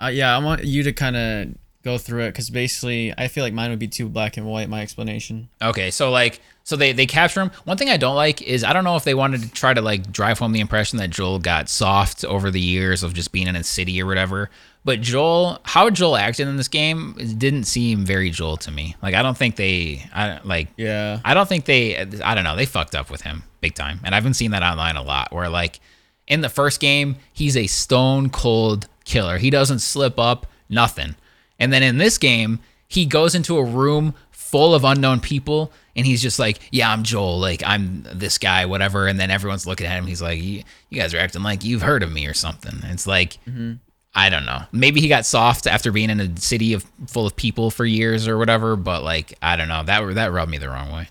uh, 0.00 0.06
yeah, 0.06 0.34
I 0.34 0.38
want 0.42 0.64
you 0.64 0.82
to 0.84 0.92
kind 0.92 1.16
of 1.16 1.48
go 1.84 1.98
through 1.98 2.24
it 2.24 2.30
because 2.30 2.50
basically, 2.50 3.14
I 3.16 3.28
feel 3.28 3.44
like 3.44 3.52
mine 3.52 3.70
would 3.70 3.78
be 3.78 3.88
too 3.88 4.08
black 4.08 4.36
and 4.36 4.46
white. 4.46 4.68
My 4.68 4.82
explanation. 4.82 5.48
Okay, 5.60 5.90
so 5.90 6.10
like 6.10 6.40
so 6.64 6.76
they 6.76 6.92
they 6.92 7.06
capture 7.06 7.40
him. 7.40 7.50
One 7.64 7.76
thing 7.76 7.88
I 7.88 7.96
don't 7.96 8.16
like 8.16 8.42
is 8.42 8.64
I 8.64 8.72
don't 8.72 8.84
know 8.84 8.96
if 8.96 9.04
they 9.04 9.14
wanted 9.14 9.42
to 9.42 9.50
try 9.50 9.74
to 9.74 9.80
like 9.80 10.12
drive 10.12 10.38
home 10.38 10.52
the 10.52 10.60
impression 10.60 10.98
that 10.98 11.10
Joel 11.10 11.38
got 11.38 11.68
soft 11.68 12.24
over 12.24 12.50
the 12.50 12.60
years 12.60 13.02
of 13.02 13.14
just 13.14 13.32
being 13.32 13.46
in 13.46 13.56
a 13.56 13.64
city 13.64 14.00
or 14.02 14.06
whatever. 14.06 14.50
But 14.88 15.02
Joel, 15.02 15.58
how 15.64 15.90
Joel 15.90 16.16
acted 16.16 16.48
in 16.48 16.56
this 16.56 16.68
game 16.68 17.12
didn't 17.36 17.64
seem 17.64 18.06
very 18.06 18.30
Joel 18.30 18.56
to 18.56 18.70
me. 18.70 18.96
Like 19.02 19.14
I 19.14 19.20
don't 19.20 19.36
think 19.36 19.56
they, 19.56 20.08
I 20.14 20.40
like 20.44 20.68
Yeah. 20.78 21.20
I 21.26 21.34
don't 21.34 21.46
think 21.46 21.66
they 21.66 21.98
I 21.98 22.34
don't 22.34 22.42
know, 22.42 22.56
they 22.56 22.64
fucked 22.64 22.94
up 22.94 23.10
with 23.10 23.20
him 23.20 23.42
big 23.60 23.74
time. 23.74 24.00
And 24.02 24.14
I've 24.14 24.22
been 24.22 24.32
seeing 24.32 24.52
that 24.52 24.62
online 24.62 24.96
a 24.96 25.02
lot 25.02 25.30
where 25.30 25.50
like 25.50 25.80
in 26.26 26.40
the 26.40 26.48
first 26.48 26.80
game, 26.80 27.16
he's 27.34 27.54
a 27.54 27.66
stone 27.66 28.30
cold 28.30 28.88
killer. 29.04 29.36
He 29.36 29.50
doesn't 29.50 29.80
slip 29.80 30.18
up, 30.18 30.46
nothing. 30.70 31.16
And 31.58 31.70
then 31.70 31.82
in 31.82 31.98
this 31.98 32.16
game, 32.16 32.58
he 32.88 33.04
goes 33.04 33.34
into 33.34 33.58
a 33.58 33.64
room 33.64 34.14
full 34.30 34.74
of 34.74 34.84
unknown 34.84 35.20
people 35.20 35.70
and 35.94 36.06
he's 36.06 36.22
just 36.22 36.38
like, 36.38 36.60
"Yeah, 36.70 36.90
I'm 36.90 37.02
Joel. 37.02 37.38
Like 37.38 37.62
I'm 37.62 38.06
this 38.14 38.38
guy, 38.38 38.64
whatever." 38.64 39.06
And 39.06 39.20
then 39.20 39.30
everyone's 39.30 39.66
looking 39.66 39.86
at 39.86 39.98
him. 39.98 40.06
He's 40.06 40.22
like, 40.22 40.40
"You, 40.40 40.62
you 40.88 40.98
guys 40.98 41.12
are 41.12 41.18
acting 41.18 41.42
like 41.42 41.62
you've 41.62 41.82
heard 41.82 42.02
of 42.02 42.10
me 42.10 42.26
or 42.26 42.32
something." 42.32 42.80
It's 42.84 43.06
like 43.06 43.36
mm-hmm. 43.46 43.74
I 44.14 44.30
don't 44.30 44.46
know. 44.46 44.62
Maybe 44.72 45.00
he 45.00 45.08
got 45.08 45.26
soft 45.26 45.66
after 45.66 45.92
being 45.92 46.10
in 46.10 46.20
a 46.20 46.36
city 46.38 46.72
of 46.72 46.84
full 47.06 47.26
of 47.26 47.36
people 47.36 47.70
for 47.70 47.84
years 47.84 48.26
or 48.26 48.38
whatever, 48.38 48.76
but 48.76 49.02
like 49.02 49.34
I 49.42 49.56
don't 49.56 49.68
know. 49.68 49.82
That 49.82 50.14
that 50.14 50.32
rubbed 50.32 50.50
me 50.50 50.58
the 50.58 50.68
wrong 50.68 50.92
way. 50.92 51.08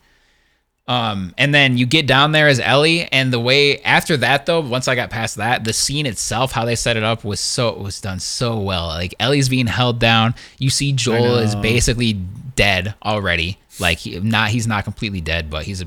Um, 0.88 1.34
and 1.38 1.54
then 1.54 1.78
you 1.78 1.86
get 1.86 2.08
down 2.08 2.32
there 2.32 2.48
as 2.48 2.62
Ellie, 2.62 3.12
and 3.12 3.32
the 3.34 3.42
way 3.42 3.82
after 3.82 4.16
that 4.18 4.46
though, 4.46 4.62
once 4.62 4.88
I 4.88 4.96
got 4.96 5.10
past 5.10 5.36
that, 5.36 5.66
the 5.66 5.74
scene 5.74 6.06
itself, 6.06 6.54
how 6.54 6.64
they 6.64 6.76
set 6.76 6.96
it 6.96 7.04
up 7.04 7.26
was 7.26 7.42
so 7.42 7.70
it 7.70 7.80
was 7.80 8.00
done 8.00 8.20
so 8.20 8.58
well. 8.60 8.88
Like 8.88 9.14
Ellie's 9.20 9.50
being 9.50 9.68
held 9.68 10.00
down. 10.00 10.34
You 10.60 10.70
see 10.70 10.94
Joel 10.94 11.38
is 11.38 11.56
basically 11.56 12.14
dead 12.14 12.96
already. 13.04 13.58
Like 13.80 14.00
he, 14.00 14.20
not 14.20 14.50
he's 14.50 14.66
not 14.66 14.86
completely 14.86 15.22
dead, 15.22 15.50
but 15.50 15.64
he's 15.64 15.84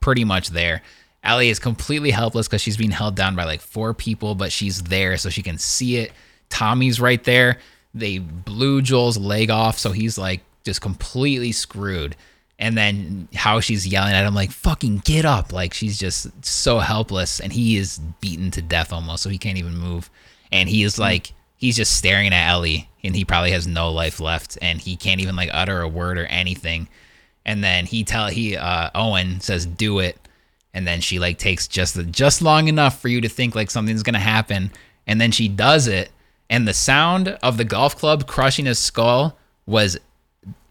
pretty 0.00 0.24
much 0.24 0.50
there. 0.50 0.82
Ellie 1.24 1.48
is 1.48 1.58
completely 1.58 2.12
helpless 2.12 2.46
because 2.46 2.62
she's 2.62 2.76
being 2.76 2.92
held 2.92 3.16
down 3.16 3.34
by 3.34 3.44
like 3.44 3.60
four 3.60 3.92
people, 3.94 4.36
but 4.36 4.52
she's 4.52 4.84
there 4.84 5.16
so 5.16 5.28
she 5.28 5.42
can 5.42 5.58
see 5.58 5.96
it. 5.96 6.12
Tommy's 6.48 7.00
right 7.00 7.22
there. 7.24 7.58
They 7.94 8.18
blew 8.18 8.82
Joel's 8.82 9.18
leg 9.18 9.50
off, 9.50 9.78
so 9.78 9.92
he's 9.92 10.18
like 10.18 10.42
just 10.64 10.80
completely 10.80 11.52
screwed. 11.52 12.16
And 12.58 12.76
then 12.76 13.28
how 13.34 13.60
she's 13.60 13.86
yelling 13.86 14.14
at 14.14 14.24
him, 14.24 14.34
like, 14.34 14.50
fucking 14.50 15.02
get 15.04 15.26
up. 15.26 15.52
Like, 15.52 15.74
she's 15.74 15.98
just 15.98 16.28
so 16.42 16.78
helpless. 16.78 17.38
And 17.38 17.52
he 17.52 17.76
is 17.76 17.98
beaten 18.22 18.50
to 18.52 18.62
death 18.62 18.94
almost, 18.94 19.22
so 19.22 19.28
he 19.28 19.36
can't 19.36 19.58
even 19.58 19.76
move. 19.76 20.10
And 20.50 20.66
he 20.66 20.82
is 20.82 20.98
like, 20.98 21.34
he's 21.58 21.76
just 21.76 21.94
staring 21.96 22.32
at 22.32 22.50
Ellie, 22.50 22.88
and 23.04 23.14
he 23.14 23.26
probably 23.26 23.50
has 23.50 23.66
no 23.66 23.92
life 23.92 24.20
left. 24.20 24.56
And 24.62 24.80
he 24.80 24.96
can't 24.96 25.20
even 25.20 25.36
like 25.36 25.50
utter 25.52 25.82
a 25.82 25.88
word 25.88 26.16
or 26.16 26.24
anything. 26.26 26.88
And 27.44 27.62
then 27.62 27.84
he 27.84 28.04
tell 28.04 28.28
he 28.28 28.56
uh 28.56 28.90
Owen 28.94 29.40
says, 29.40 29.66
do 29.66 29.98
it. 29.98 30.18
And 30.72 30.86
then 30.86 31.00
she 31.00 31.18
like 31.18 31.38
takes 31.38 31.68
just 31.68 31.94
the, 31.94 32.04
just 32.04 32.40
long 32.40 32.68
enough 32.68 33.00
for 33.00 33.08
you 33.08 33.20
to 33.20 33.28
think 33.28 33.54
like 33.54 33.70
something's 33.70 34.02
gonna 34.02 34.18
happen. 34.18 34.72
And 35.06 35.20
then 35.20 35.30
she 35.30 35.46
does 35.46 35.88
it. 35.88 36.10
And 36.48 36.66
the 36.66 36.74
sound 36.74 37.28
of 37.42 37.56
the 37.56 37.64
golf 37.64 37.96
club 37.96 38.26
crushing 38.26 38.66
his 38.66 38.78
skull 38.78 39.36
was 39.66 39.98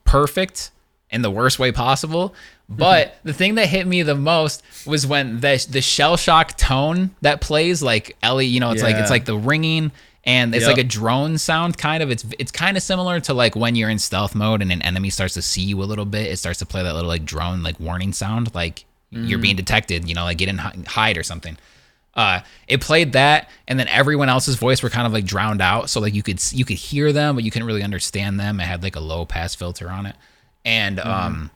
perfect 0.05 0.71
in 1.09 1.21
the 1.21 1.31
worst 1.31 1.59
way 1.59 1.71
possible. 1.71 2.29
Mm-hmm. 2.29 2.75
But 2.77 3.17
the 3.23 3.33
thing 3.33 3.55
that 3.55 3.67
hit 3.67 3.85
me 3.85 4.01
the 4.01 4.15
most 4.15 4.63
was 4.85 5.05
when 5.05 5.39
the 5.41 5.65
the 5.69 5.81
shell 5.81 6.17
shock 6.17 6.57
tone 6.57 7.15
that 7.21 7.41
plays, 7.41 7.83
like 7.83 8.15
Ellie, 8.23 8.47
you 8.47 8.59
know, 8.59 8.71
it's 8.71 8.81
like 8.81 8.95
it's 8.95 9.09
like 9.09 9.25
the 9.25 9.37
ringing 9.37 9.91
and 10.23 10.55
it's 10.55 10.65
Yep. 10.65 10.77
like 10.77 10.85
a 10.85 10.87
drone 10.87 11.37
sound 11.37 11.77
kind 11.77 12.01
of. 12.01 12.09
It's 12.09 12.25
it's 12.39 12.51
kind 12.51 12.75
of 12.75 12.83
similar 12.83 13.19
to 13.21 13.33
like 13.33 13.55
when 13.55 13.75
you're 13.75 13.89
in 13.89 13.99
stealth 13.99 14.33
mode 14.33 14.61
and 14.61 14.71
an 14.71 14.81
enemy 14.81 15.09
starts 15.09 15.35
to 15.35 15.41
see 15.41 15.61
you 15.61 15.81
a 15.83 15.85
little 15.85 16.05
bit, 16.05 16.31
it 16.31 16.37
starts 16.37 16.59
to 16.59 16.65
play 16.65 16.81
that 16.81 16.93
little 16.93 17.09
like 17.09 17.25
drone 17.25 17.61
like 17.61 17.79
warning 17.79 18.13
sound, 18.13 18.53
like 18.55 18.85
you're 19.11 19.39
mm. 19.39 19.43
being 19.43 19.55
detected, 19.55 20.09
you 20.09 20.15
know, 20.15 20.23
like 20.23 20.37
get 20.37 20.49
in 20.49 20.57
hide 20.57 21.17
or 21.17 21.23
something. 21.23 21.57
Uh, 22.15 22.39
it 22.67 22.79
played 22.79 23.13
that, 23.13 23.49
and 23.67 23.77
then 23.77 23.87
everyone 23.89 24.29
else's 24.29 24.55
voice 24.55 24.81
were 24.81 24.89
kind 24.89 25.05
of 25.05 25.11
like 25.11 25.25
drowned 25.25 25.61
out, 25.61 25.89
so 25.89 25.99
like 25.99 26.13
you 26.13 26.23
could 26.23 26.41
you 26.53 26.63
could 26.63 26.77
hear 26.77 27.11
them, 27.11 27.35
but 27.35 27.43
you 27.43 27.51
couldn't 27.51 27.67
really 27.67 27.83
understand 27.83 28.39
them. 28.39 28.59
It 28.59 28.63
had 28.63 28.83
like 28.83 28.95
a 28.95 29.01
low 29.01 29.25
pass 29.25 29.53
filter 29.53 29.89
on 29.89 30.05
it, 30.05 30.15
and 30.63 30.99
um, 30.99 31.51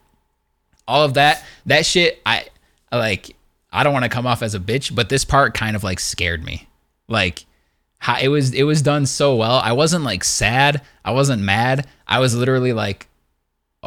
all 0.87 1.03
of 1.03 1.13
that 1.13 1.43
that 1.65 1.85
shit. 1.85 2.21
I 2.25 2.47
like. 2.91 3.35
I 3.71 3.83
don't 3.83 3.93
want 3.93 4.03
to 4.03 4.09
come 4.09 4.25
off 4.25 4.41
as 4.41 4.55
a 4.55 4.59
bitch, 4.59 4.93
but 4.95 5.09
this 5.09 5.23
part 5.23 5.53
kind 5.53 5.75
of 5.75 5.83
like 5.83 5.99
scared 5.99 6.43
me. 6.43 6.67
Like, 7.07 7.45
how 7.99 8.17
it 8.19 8.27
was 8.27 8.53
it 8.53 8.63
was 8.63 8.81
done 8.81 9.05
so 9.05 9.35
well. 9.35 9.57
I 9.63 9.73
wasn't 9.73 10.03
like 10.03 10.23
sad. 10.23 10.81
I 11.05 11.11
wasn't 11.11 11.41
mad. 11.43 11.87
I 12.07 12.19
was 12.19 12.35
literally 12.35 12.73
like, 12.73 13.07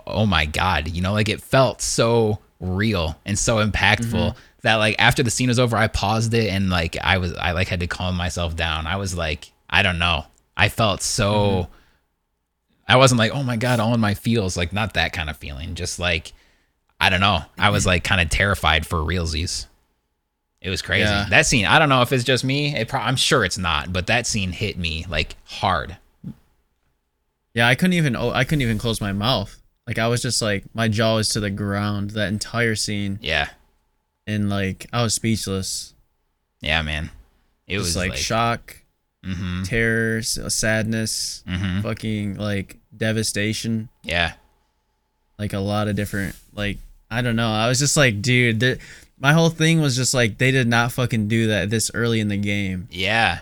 oh 0.07 0.25
my 0.25 0.47
god, 0.47 0.89
you 0.89 1.03
know, 1.03 1.13
like 1.13 1.29
it 1.29 1.43
felt 1.43 1.83
so 1.83 2.39
real 2.61 3.19
and 3.27 3.39
so 3.39 3.57
impactful 3.57 4.13
Mm-hmm. 4.13 4.39
That 4.63 4.77
like 4.77 4.97
after 4.99 5.23
the 5.23 5.31
scene 5.31 5.49
was 5.49 5.59
over, 5.59 5.77
I 5.77 5.89
paused 5.89 6.35
it 6.35 6.49
and 6.51 6.71
like 6.71 6.97
I 7.03 7.19
was 7.19 7.35
I 7.35 7.53
like 7.53 7.69
had 7.69 7.81
to 7.81 7.87
calm 7.87 8.17
myself 8.17 8.57
down. 8.57 8.87
I 8.87 8.97
was 8.97 9.17
like, 9.17 9.53
I 9.69 9.83
don't 9.83 9.99
know. 9.99 10.27
I 10.57 10.69
felt 10.69 11.03
so. 11.03 11.33
Mm-hmm. 11.33 11.73
I 12.89 12.97
wasn't 12.97 13.19
like, 13.19 13.33
oh 13.33 13.43
my 13.43 13.57
god, 13.57 13.81
all 13.81 13.95
in 13.95 14.01
my 14.01 14.15
feels, 14.15 14.57
like 14.57 14.73
not 14.73 14.95
that 14.95 15.13
kind 15.13 15.31
of 15.31 15.37
feeling. 15.37 15.75
Just 15.75 15.99
like, 15.99 16.33
I 17.01 17.11
don't 17.11 17.21
know. 17.21 17.41
I 17.59 17.71
was 17.71 17.87
like 17.87 18.05
kind 18.05 18.21
of 18.21 18.29
terrified 18.29 18.87
for 18.87 18.99
realsies. 18.99 19.67
It 20.61 20.71
was 20.71 20.83
crazy. 20.83 21.05
Yeah. 21.05 21.27
That 21.29 21.47
scene, 21.47 21.65
I 21.65 21.79
don't 21.79 21.89
know 21.89 22.03
if 22.03 22.13
it's 22.13 22.23
just 22.23 22.45
me. 22.45 22.77
It 22.77 22.89
pro- 22.89 23.01
I'm 23.01 23.17
sure 23.17 23.45
it's 23.45 23.59
not, 23.59 23.93
but 23.93 24.07
that 24.07 24.27
scene 24.27 24.53
hit 24.53 24.79
me 24.79 25.07
like 25.09 25.37
hard. 25.45 25.97
Yeah, 27.55 27.67
I 27.67 27.75
couldn't 27.75 27.95
even. 27.95 28.15
Oh, 28.17 28.31
I 28.31 28.45
couldn't 28.45 28.63
even 28.63 28.79
close 28.79 29.01
my 29.01 29.13
mouth. 29.13 29.61
Like 29.87 29.99
I 29.99 30.09
was 30.09 30.23
just 30.23 30.41
like 30.41 30.65
my 30.75 30.89
jaw 30.89 31.17
was 31.17 31.29
to 31.31 31.41
the 31.41 31.51
ground 31.51 32.11
that 32.11 32.29
entire 32.29 32.77
scene, 32.77 33.19
Yeah, 33.21 33.49
and 34.27 34.51
like 34.51 34.87
I 34.93 35.03
was 35.03 35.15
speechless. 35.15 35.95
yeah, 36.61 36.83
man. 36.83 37.11
It 37.67 37.75
Just 37.75 37.87
was 37.89 37.97
like, 37.97 38.11
like, 38.11 38.19
shock, 38.19 38.77
mm-hmm, 39.25 39.63
terror, 39.63 40.23
sadness, 40.23 41.45
mm-hmm. 41.49 41.81
fucking 41.81 42.37
like 42.37 42.79
devastation. 42.97 43.89
Yeah, 44.03 44.33
like 45.39 45.53
a 45.53 45.59
lot 45.59 45.89
of 45.89 45.97
different 45.97 46.37
like 46.55 46.79
I 47.11 47.23
don't 47.23 47.37
know. 47.37 47.51
I 47.51 47.69
was 47.69 47.79
just 47.79 47.97
like, 47.97 48.23
dude, 48.23 48.81
my 49.19 49.33
whole 49.33 49.51
thing 49.51 49.81
was 49.81 49.97
just 49.97 50.15
like 50.15 50.39
they 50.39 50.51
did 50.51 50.67
not 50.67 50.93
fucking 50.93 51.29
do 51.29 51.49
that 51.49 51.71
this 51.71 51.91
early 51.95 52.21
in 52.21 52.29
the 52.29 52.37
game. 52.37 52.89
yeah. 52.91 53.41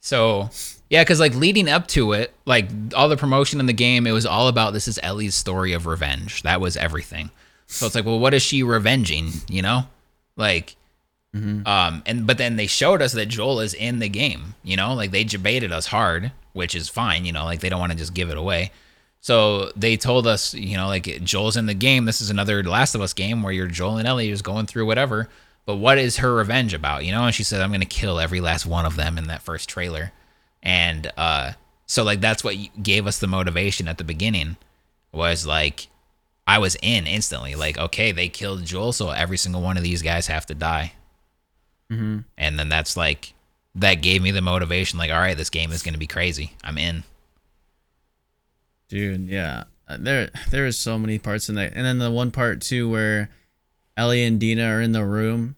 So 0.00 0.50
yeah, 0.88 1.02
because 1.02 1.18
like 1.18 1.34
leading 1.34 1.68
up 1.68 1.88
to 1.88 2.12
it, 2.12 2.32
like 2.44 2.68
all 2.94 3.08
the 3.08 3.16
promotion 3.16 3.58
in 3.58 3.66
the 3.66 3.72
game, 3.72 4.06
it 4.06 4.12
was 4.12 4.24
all 4.24 4.46
about 4.46 4.72
this 4.72 4.86
is 4.86 5.00
Ellie's 5.02 5.34
story 5.34 5.72
of 5.72 5.86
revenge. 5.86 6.42
That 6.42 6.60
was 6.60 6.76
everything. 6.76 7.30
So 7.66 7.86
it's 7.86 7.96
like, 7.96 8.04
well, 8.04 8.20
what 8.20 8.32
is 8.32 8.42
she 8.42 8.62
revenging? 8.62 9.32
You 9.48 9.62
know, 9.62 9.88
like 10.36 10.76
Um, 11.66 12.02
and 12.06 12.26
but 12.26 12.38
then 12.38 12.56
they 12.56 12.66
showed 12.66 13.02
us 13.02 13.12
that 13.12 13.26
Joel 13.26 13.60
is 13.60 13.74
in 13.74 13.98
the 13.98 14.08
game. 14.08 14.54
You 14.62 14.76
know, 14.76 14.94
like 14.94 15.10
they 15.10 15.24
debated 15.24 15.72
us 15.72 15.86
hard, 15.86 16.32
which 16.54 16.74
is 16.74 16.88
fine. 16.88 17.24
You 17.26 17.32
know, 17.32 17.44
like 17.44 17.60
they 17.60 17.68
don't 17.68 17.80
want 17.80 17.92
to 17.92 17.98
just 17.98 18.14
give 18.14 18.30
it 18.30 18.38
away. 18.38 18.70
So 19.20 19.72
they 19.76 19.96
told 19.96 20.26
us, 20.26 20.54
you 20.54 20.76
know, 20.76 20.86
like 20.86 21.04
Joel's 21.24 21.56
in 21.56 21.66
the 21.66 21.74
game. 21.74 22.04
This 22.04 22.20
is 22.20 22.30
another 22.30 22.62
Last 22.62 22.94
of 22.94 23.00
Us 23.00 23.12
game 23.12 23.42
where 23.42 23.52
you're 23.52 23.66
Joel 23.66 23.98
and 23.98 24.06
Ellie 24.08 24.30
just 24.30 24.44
going 24.44 24.66
through 24.66 24.86
whatever. 24.86 25.28
But 25.66 25.76
what 25.76 25.98
is 25.98 26.18
her 26.18 26.32
revenge 26.32 26.72
about? 26.72 27.04
You 27.04 27.12
know, 27.12 27.24
and 27.24 27.34
she 27.34 27.42
said, 27.42 27.60
"I'm 27.60 27.72
gonna 27.72 27.84
kill 27.86 28.20
every 28.20 28.40
last 28.40 28.66
one 28.66 28.86
of 28.86 28.96
them 28.96 29.18
in 29.18 29.26
that 29.26 29.42
first 29.42 29.68
trailer." 29.68 30.12
And 30.62 31.12
uh, 31.16 31.52
so 31.86 32.02
like 32.02 32.20
that's 32.20 32.44
what 32.44 32.56
gave 32.82 33.06
us 33.06 33.18
the 33.18 33.26
motivation 33.26 33.88
at 33.88 33.98
the 33.98 34.04
beginning 34.04 34.56
was 35.12 35.44
like 35.46 35.88
I 36.46 36.58
was 36.58 36.76
in 36.80 37.06
instantly. 37.06 37.54
Like, 37.54 37.76
okay, 37.78 38.12
they 38.12 38.28
killed 38.28 38.64
Joel, 38.64 38.92
so 38.92 39.10
every 39.10 39.36
single 39.36 39.62
one 39.62 39.76
of 39.76 39.82
these 39.82 40.02
guys 40.02 40.28
have 40.28 40.46
to 40.46 40.54
die. 40.54 40.92
Mm-hmm. 41.90 42.20
And 42.38 42.58
then 42.58 42.68
that's 42.68 42.96
like 42.96 43.34
that 43.74 43.96
gave 43.96 44.22
me 44.22 44.30
the 44.30 44.40
motivation. 44.40 44.98
Like, 44.98 45.10
all 45.10 45.18
right, 45.18 45.36
this 45.36 45.50
game 45.50 45.72
is 45.72 45.82
gonna 45.82 45.98
be 45.98 46.06
crazy. 46.06 46.52
I'm 46.62 46.78
in. 46.78 47.04
Dude, 48.88 49.28
yeah. 49.28 49.64
Uh, 49.88 49.96
There 49.98 50.30
there 50.50 50.66
is 50.66 50.78
so 50.78 50.98
many 50.98 51.18
parts 51.18 51.48
in 51.48 51.54
that. 51.56 51.72
And 51.74 51.84
then 51.84 51.98
the 51.98 52.10
one 52.10 52.30
part 52.30 52.60
too 52.60 52.88
where 52.90 53.30
Ellie 53.96 54.24
and 54.24 54.38
Dina 54.40 54.64
are 54.68 54.80
in 54.80 54.92
the 54.92 55.04
room 55.04 55.56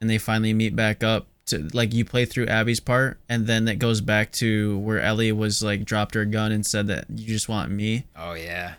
and 0.00 0.08
they 0.08 0.18
finally 0.18 0.52
meet 0.52 0.74
back 0.76 1.02
up 1.02 1.26
to 1.46 1.68
like 1.72 1.92
you 1.92 2.04
play 2.04 2.24
through 2.24 2.46
Abby's 2.46 2.80
part 2.80 3.18
and 3.28 3.46
then 3.46 3.66
it 3.66 3.76
goes 3.76 4.00
back 4.00 4.30
to 4.32 4.78
where 4.78 5.00
Ellie 5.00 5.32
was 5.32 5.62
like 5.62 5.84
dropped 5.84 6.14
her 6.14 6.24
gun 6.24 6.52
and 6.52 6.64
said 6.64 6.86
that 6.88 7.06
you 7.10 7.26
just 7.26 7.48
want 7.48 7.70
me 7.72 8.04
Oh 8.14 8.34
yeah. 8.34 8.74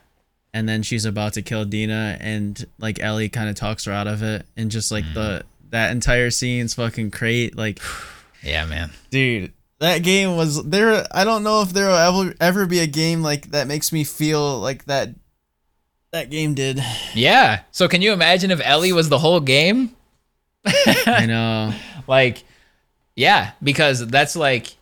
And 0.54 0.68
then 0.68 0.84
she's 0.84 1.06
about 1.06 1.34
to 1.34 1.42
kill 1.42 1.66
Dina 1.66 2.18
and 2.20 2.66
like 2.80 3.00
Ellie 3.00 3.30
kind 3.30 3.50
of 3.50 3.56
talks 3.56 3.86
her 3.86 3.92
out 3.92 4.08
of 4.08 4.22
it 4.24 4.46
and 4.58 4.70
just 4.72 4.92
like 4.92 5.06
the 5.14 5.44
that 5.70 5.92
entire 5.92 6.30
scene's 6.30 6.74
fucking 6.74 7.10
great 7.10 7.56
like 7.58 7.80
Yeah, 8.44 8.66
man. 8.66 8.92
dude 9.10 9.54
that 9.80 10.04
game 10.04 10.36
was 10.36 10.64
there 10.64 11.06
i 11.12 11.24
don't 11.24 11.44
know 11.44 11.62
if 11.64 11.70
there 11.74 11.88
will 11.88 11.96
ever 11.96 12.34
ever 12.40 12.66
be 12.68 12.80
a 12.80 12.88
game 12.88 13.24
like 13.24 13.50
that 13.52 13.68
makes 13.68 13.92
me 13.92 14.04
feel 14.04 14.60
like 14.60 14.86
that 14.86 15.10
that 16.12 16.30
game 16.30 16.54
did 16.54 16.80
Yeah. 17.16 17.62
So 17.72 17.88
can 17.88 18.02
you 18.02 18.12
imagine 18.12 18.52
if 18.52 18.60
Ellie 18.66 18.92
was 18.92 19.08
the 19.10 19.18
whole 19.20 19.40
game? 19.40 19.96
i 21.08 21.26
know 21.26 21.74
like 22.08 22.44
yeah 23.16 23.52
because 23.64 24.06
that's 24.08 24.36
like 24.36 24.76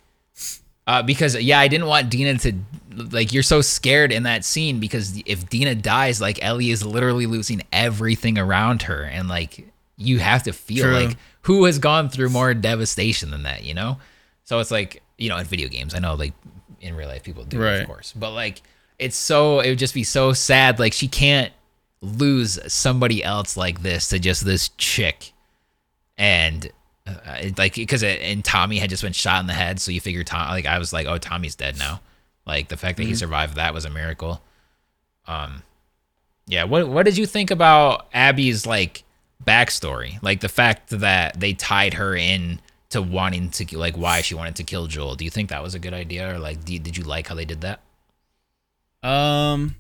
uh 0.88 1.02
because 1.04 1.40
yeah 1.42 1.60
i 1.60 1.68
didn't 1.70 1.88
want 1.88 2.10
dina 2.10 2.38
to 2.38 2.54
like 2.96 3.32
you're 3.34 3.44
so 3.44 3.62
scared 3.62 4.12
in 4.12 4.24
that 4.24 4.44
scene 4.44 4.80
because 4.80 5.22
if 5.26 5.48
dina 5.50 5.76
dies 5.76 6.20
like 6.20 6.40
ellie 6.42 6.72
is 6.72 6.84
literally 6.86 7.26
losing 7.26 7.62
everything 7.72 8.38
around 8.38 8.84
her 8.84 9.04
and 9.04 9.28
like 9.28 9.68
you 9.98 10.20
have 10.20 10.44
to 10.44 10.52
feel 10.52 10.86
True. 10.86 10.94
like 10.94 11.18
who 11.44 11.66
has 11.66 11.78
gone 11.80 12.10
through 12.10 12.30
more 12.30 12.54
devastation 12.54 13.32
than 13.32 13.44
that 13.44 13.64
you 13.64 13.74
know 13.74 13.98
so 14.44 14.60
it's 14.60 14.72
like 14.72 15.04
you 15.18 15.30
know 15.30 15.38
in 15.38 15.46
video 15.46 15.70
games 15.70 15.94
i 15.94 16.00
know 16.00 16.16
like 16.16 16.34
in 16.82 16.96
real 16.96 17.08
life 17.08 17.24
people 17.24 17.44
do 17.44 17.62
Right. 17.62 17.82
of 17.82 17.88
course 17.88 18.14
but 18.16 18.32
like 18.32 18.62
it's 18.98 19.16
so 19.16 19.60
it 19.60 19.70
would 19.70 19.80
just 19.80 19.94
be 19.94 20.04
so 20.04 20.34
sad 20.34 20.80
like 20.80 20.94
she 20.94 21.08
can't 21.08 21.54
lose 22.02 22.58
somebody 22.72 23.24
else 23.24 23.56
like 23.58 23.82
this 23.82 24.10
to 24.10 24.20
just 24.20 24.46
this 24.46 24.70
chick 24.78 25.34
and 26.18 26.72
uh, 27.08 27.14
it, 27.42 27.58
like 27.58 27.76
because 27.76 28.04
it, 28.04 28.22
and 28.22 28.44
Tommy 28.44 28.78
had 28.78 28.90
just 28.90 29.02
been 29.04 29.14
shot 29.14 29.40
in 29.42 29.48
the 29.48 29.54
head, 29.54 29.80
so 29.80 29.92
you 29.92 30.00
figure 30.00 30.24
Tom 30.24 30.50
like 30.50 30.66
I 30.66 30.78
was 30.78 30.94
like, 30.94 31.08
oh, 31.08 31.18
Tommy's 31.18 31.56
dead 31.56 31.78
now. 31.80 32.02
Like 32.46 32.70
the 32.70 32.78
fact 32.78 32.98
that 32.98 33.04
he 33.04 33.16
survived 33.16 33.56
that 33.56 33.74
was 33.74 33.86
a 33.86 33.90
miracle. 33.90 34.42
Um, 35.28 35.64
yeah. 36.48 36.64
What 36.64 36.88
what 36.90 37.04
did 37.06 37.18
you 37.18 37.26
think 37.26 37.52
about 37.52 38.08
Abby's 38.14 38.66
like 38.66 39.04
backstory? 39.44 40.22
Like 40.24 40.42
the 40.42 40.50
fact 40.50 40.90
that 40.90 41.40
they 41.40 41.54
tied 41.54 41.96
her 41.96 42.16
in 42.16 42.60
to 42.90 43.02
wanting 43.02 43.50
to 43.52 43.78
like 43.78 43.96
why 43.96 44.22
she 44.22 44.34
wanted 44.34 44.56
to 44.56 44.64
kill 44.64 44.88
Joel. 44.88 45.16
Do 45.16 45.24
you 45.26 45.30
think 45.32 45.50
that 45.50 45.62
was 45.62 45.76
a 45.76 45.80
good 45.80 45.94
idea, 45.94 46.34
or 46.34 46.40
like 46.40 46.66
did, 46.66 46.84
did 46.84 46.98
you 46.98 47.04
like 47.04 47.28
how 47.28 47.36
they 47.36 47.46
did 47.46 47.62
that? 47.62 47.82
um 49.02 49.76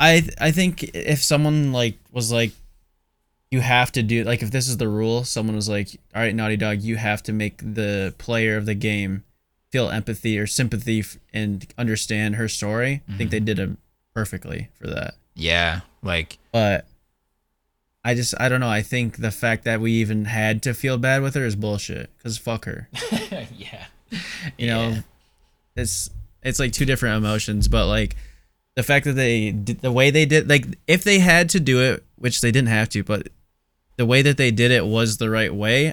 i 0.00 0.28
i 0.40 0.50
think 0.50 0.82
if 0.92 1.22
someone 1.22 1.72
like 1.72 1.96
was 2.10 2.32
like 2.32 2.50
you 3.52 3.60
have 3.60 3.92
to 3.92 4.02
do 4.02 4.24
like 4.24 4.42
if 4.42 4.50
this 4.50 4.66
is 4.66 4.76
the 4.76 4.88
rule 4.88 5.22
someone 5.22 5.54
was 5.54 5.68
like 5.68 5.88
all 6.16 6.22
right 6.22 6.34
naughty 6.34 6.56
dog 6.56 6.82
you 6.82 6.96
have 6.96 7.22
to 7.22 7.32
make 7.32 7.58
the 7.58 8.12
player 8.18 8.56
of 8.56 8.66
the 8.66 8.74
game 8.74 9.22
feel 9.70 9.88
empathy 9.90 10.38
or 10.38 10.46
sympathy 10.46 11.00
f- 11.00 11.16
and 11.32 11.72
understand 11.78 12.36
her 12.36 12.48
story 12.48 13.02
i 13.08 13.16
think 13.16 13.30
they 13.30 13.38
mm-hmm. 13.38 13.44
did 13.46 13.58
it 13.58 13.70
perfectly 14.14 14.68
for 14.78 14.86
that 14.86 15.14
Yeah. 15.34 15.80
Like 16.02 16.38
but 16.52 16.86
I 18.04 18.14
just 18.14 18.34
I 18.40 18.48
don't 18.48 18.60
know. 18.60 18.68
I 18.68 18.82
think 18.82 19.18
the 19.18 19.30
fact 19.30 19.64
that 19.64 19.80
we 19.80 19.92
even 19.92 20.24
had 20.24 20.62
to 20.62 20.74
feel 20.74 20.98
bad 20.98 21.22
with 21.22 21.34
her 21.34 21.44
is 21.44 21.56
bullshit. 21.56 22.10
Cause 22.22 22.38
fuck 22.38 22.64
her. 22.64 22.88
yeah. 23.56 23.86
You 24.56 24.66
know, 24.66 24.96
it's 25.76 26.10
it's 26.42 26.58
like 26.58 26.72
two 26.72 26.86
different 26.86 27.16
emotions. 27.16 27.68
But 27.68 27.86
like 27.86 28.16
the 28.74 28.82
fact 28.82 29.04
that 29.04 29.12
they 29.12 29.50
did 29.50 29.80
the 29.80 29.92
way 29.92 30.10
they 30.10 30.24
did 30.24 30.48
like 30.48 30.66
if 30.86 31.04
they 31.04 31.18
had 31.18 31.50
to 31.50 31.60
do 31.60 31.80
it, 31.80 32.04
which 32.16 32.40
they 32.40 32.50
didn't 32.50 32.68
have 32.68 32.88
to, 32.90 33.04
but 33.04 33.28
the 33.96 34.06
way 34.06 34.22
that 34.22 34.38
they 34.38 34.50
did 34.50 34.70
it 34.70 34.86
was 34.86 35.18
the 35.18 35.30
right 35.30 35.54
way. 35.54 35.92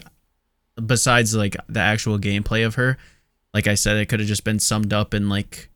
Besides 0.83 1.35
like 1.35 1.57
the 1.67 1.79
actual 1.79 2.19
gameplay 2.19 2.65
of 2.65 2.75
her, 2.75 2.97
like 3.53 3.67
I 3.67 3.75
said, 3.75 3.97
it 3.97 4.07
could 4.07 4.19
have 4.19 4.27
just 4.27 4.43
been 4.43 4.59
summed 4.59 4.93
up 4.93 5.13
in 5.13 5.29
like 5.29 5.69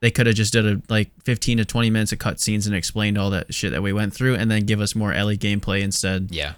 they 0.00 0.10
could 0.10 0.26
have 0.26 0.36
just 0.36 0.52
did 0.52 0.66
a 0.66 0.82
like 0.88 1.10
15 1.24 1.58
to 1.58 1.64
20 1.64 1.90
minutes 1.90 2.12
of 2.12 2.18
cutscenes 2.18 2.66
and 2.66 2.74
explained 2.74 3.18
all 3.18 3.30
that 3.30 3.52
shit 3.52 3.72
that 3.72 3.82
we 3.82 3.92
went 3.92 4.14
through 4.14 4.34
and 4.34 4.50
then 4.50 4.64
give 4.64 4.80
us 4.80 4.94
more 4.94 5.12
Ellie 5.12 5.38
gameplay 5.38 5.80
instead. 5.80 6.28
Yeah. 6.30 6.54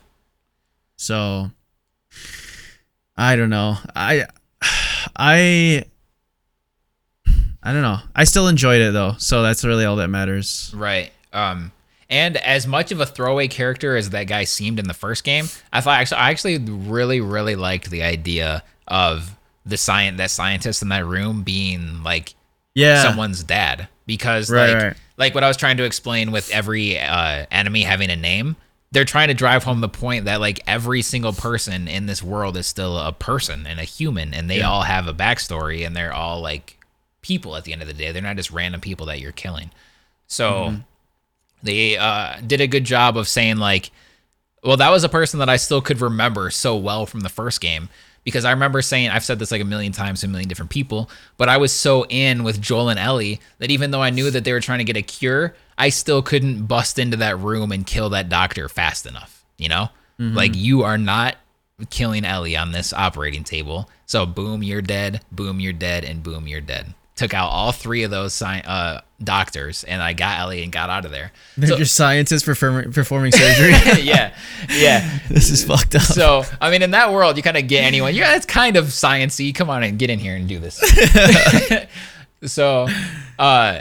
So 0.96 1.50
I 3.16 3.36
don't 3.36 3.50
know. 3.50 3.76
I 3.94 4.26
I 5.16 5.84
I 7.62 7.72
don't 7.72 7.82
know. 7.82 7.98
I 8.14 8.24
still 8.24 8.48
enjoyed 8.48 8.80
it 8.80 8.92
though, 8.92 9.14
so 9.18 9.42
that's 9.42 9.64
really 9.64 9.84
all 9.84 9.96
that 9.96 10.08
matters. 10.08 10.72
Right. 10.74 11.12
Um, 11.32 11.72
and 12.08 12.36
as 12.38 12.66
much 12.66 12.90
of 12.92 13.00
a 13.00 13.06
throwaway 13.06 13.48
character 13.48 13.96
as 13.96 14.10
that 14.10 14.24
guy 14.24 14.44
seemed 14.44 14.78
in 14.78 14.88
the 14.88 14.94
first 14.94 15.24
game, 15.24 15.48
I 15.72 15.80
thought 15.80 16.00
actually 16.00 16.18
I 16.18 16.30
actually 16.30 16.58
really 16.58 17.20
really 17.20 17.56
liked 17.56 17.90
the 17.90 18.02
idea 18.02 18.62
of 18.86 19.36
the 19.68 19.76
science 19.76 20.16
that 20.18 20.30
scientist 20.30 20.82
in 20.82 20.88
that 20.88 21.04
room 21.06 21.42
being 21.42 22.02
like 22.02 22.34
Yeah. 22.74 23.02
someone's 23.02 23.42
dad 23.44 23.88
because 24.06 24.50
Right, 24.50 24.72
like 24.72 24.82
right. 24.82 24.96
like 25.16 25.34
what 25.34 25.44
I 25.44 25.48
was 25.48 25.56
trying 25.56 25.76
to 25.78 25.84
explain 25.84 26.30
with 26.32 26.50
every 26.50 26.98
uh, 26.98 27.46
enemy 27.50 27.82
having 27.82 28.10
a 28.10 28.16
name. 28.16 28.56
They're 28.90 29.04
trying 29.04 29.28
to 29.28 29.34
drive 29.34 29.64
home 29.64 29.80
the 29.82 29.88
point 29.88 30.24
that 30.24 30.40
like 30.40 30.60
every 30.66 31.02
single 31.02 31.34
person 31.34 31.88
in 31.88 32.06
this 32.06 32.22
world 32.22 32.56
is 32.56 32.66
still 32.66 32.98
a 32.98 33.12
person 33.12 33.66
and 33.66 33.78
a 33.78 33.84
human, 33.84 34.32
and 34.32 34.48
they 34.48 34.58
Yeah. 34.58 34.70
all 34.70 34.82
have 34.82 35.06
a 35.06 35.12
backstory, 35.12 35.86
and 35.86 35.94
they're 35.94 36.14
all 36.14 36.40
like 36.40 36.78
people 37.20 37.54
at 37.56 37.64
the 37.64 37.72
end 37.74 37.82
of 37.82 37.88
the 37.88 37.92
day. 37.94 38.10
They're 38.12 38.22
not 38.22 38.36
just 38.36 38.50
random 38.50 38.80
people 38.80 39.04
that 39.06 39.20
you're 39.20 39.32
killing. 39.32 39.70
So 40.26 40.50
Mm-hmm. 40.52 40.80
they 41.62 41.96
uh, 41.98 42.36
did 42.46 42.60
a 42.62 42.66
good 42.66 42.84
job 42.84 43.16
of 43.18 43.28
saying 43.28 43.56
like, 43.58 43.90
well, 44.64 44.76
that 44.78 44.90
was 44.90 45.04
a 45.04 45.08
person 45.08 45.38
that 45.40 45.48
I 45.48 45.56
still 45.56 45.80
could 45.82 46.00
remember 46.00 46.48
so 46.50 46.76
well 46.76 47.04
from 47.06 47.20
the 47.20 47.28
first 47.28 47.60
game 47.60 47.88
because 48.28 48.44
I 48.44 48.50
remember 48.50 48.82
saying 48.82 49.08
I've 49.08 49.24
said 49.24 49.38
this 49.38 49.50
like 49.50 49.62
a 49.62 49.64
million 49.64 49.92
times 49.92 50.20
to 50.20 50.26
a 50.26 50.28
million 50.28 50.48
different 50.48 50.70
people, 50.70 51.08
but 51.38 51.48
I 51.48 51.56
was 51.56 51.72
so 51.72 52.04
in 52.10 52.44
with 52.44 52.60
Joel 52.60 52.90
and 52.90 52.98
Ellie 52.98 53.40
that 53.58 53.70
even 53.70 53.90
though 53.90 54.02
I 54.02 54.10
knew 54.10 54.30
that 54.30 54.44
they 54.44 54.52
were 54.52 54.60
trying 54.60 54.78
to 54.80 54.84
get 54.84 54.98
a 54.98 55.02
cure, 55.02 55.54
I 55.78 55.88
still 55.88 56.20
couldn't 56.20 56.66
bust 56.66 56.98
into 56.98 57.16
that 57.16 57.38
room 57.38 57.72
and 57.72 57.86
kill 57.86 58.10
that 58.10 58.28
doctor 58.28 58.68
fast 58.68 59.06
enough. 59.06 59.44
You 59.56 59.68
know, 59.70 59.88
like 60.18 60.54
you 60.54 60.82
are 60.82 60.98
not 60.98 61.36
killing 61.90 62.24
Ellie 62.24 62.56
on 62.56 62.72
this 62.72 62.92
operating 62.92 63.44
table. 63.44 63.88
So 64.06 64.26
boom, 64.26 64.62
you're 64.62 64.82
dead. 64.82 65.22
Boom, 65.32 65.60
you're 65.60 65.72
dead, 65.72 66.04
and 66.04 66.22
boom, 66.22 66.46
you're 66.46 66.60
dead. 66.60 66.92
Took 67.16 67.32
out 67.34 67.48
all 67.50 67.72
three 67.72 68.02
of 68.02 68.10
those 68.10 68.32
sci- 68.32 68.62
uh, 68.66 69.00
doctors, 69.22 69.82
and 69.84 70.00
I 70.02 70.12
got 70.12 70.38
Ellie 70.38 70.62
and 70.62 70.70
got 70.72 70.90
out 70.90 71.04
of 71.04 71.10
there. 71.10 71.32
They're 71.56 71.70
So- 71.70 71.76
just 71.78 71.94
scientists 71.94 72.42
performing 72.44 72.92
performing 72.92 73.32
surgery. 73.32 73.70
yeah, 74.02 74.32
yeah. 74.70 75.18
this 75.28 75.50
is 75.50 75.64
fucked 75.64 75.94
up. 75.96 76.02
So 76.02 76.44
I 76.60 76.70
mean, 76.70 76.82
in 76.82 76.92
that 76.92 77.12
world, 77.12 77.36
you 77.36 77.42
kind 77.42 77.56
of 77.56 77.66
get 77.66 77.82
anyone. 77.84 78.14
Yeah, 78.14 78.36
it's 78.36 78.46
kind 78.46 78.76
of 78.76 78.86
sciency. 78.86 79.54
Come 79.54 79.70
on 79.70 79.82
and 79.82 79.98
get 79.98 80.10
in 80.10 80.18
here 80.18 80.36
and 80.36 80.48
do 80.48 80.58
this. 80.58 80.78
so, 82.44 82.88
uh, 83.38 83.80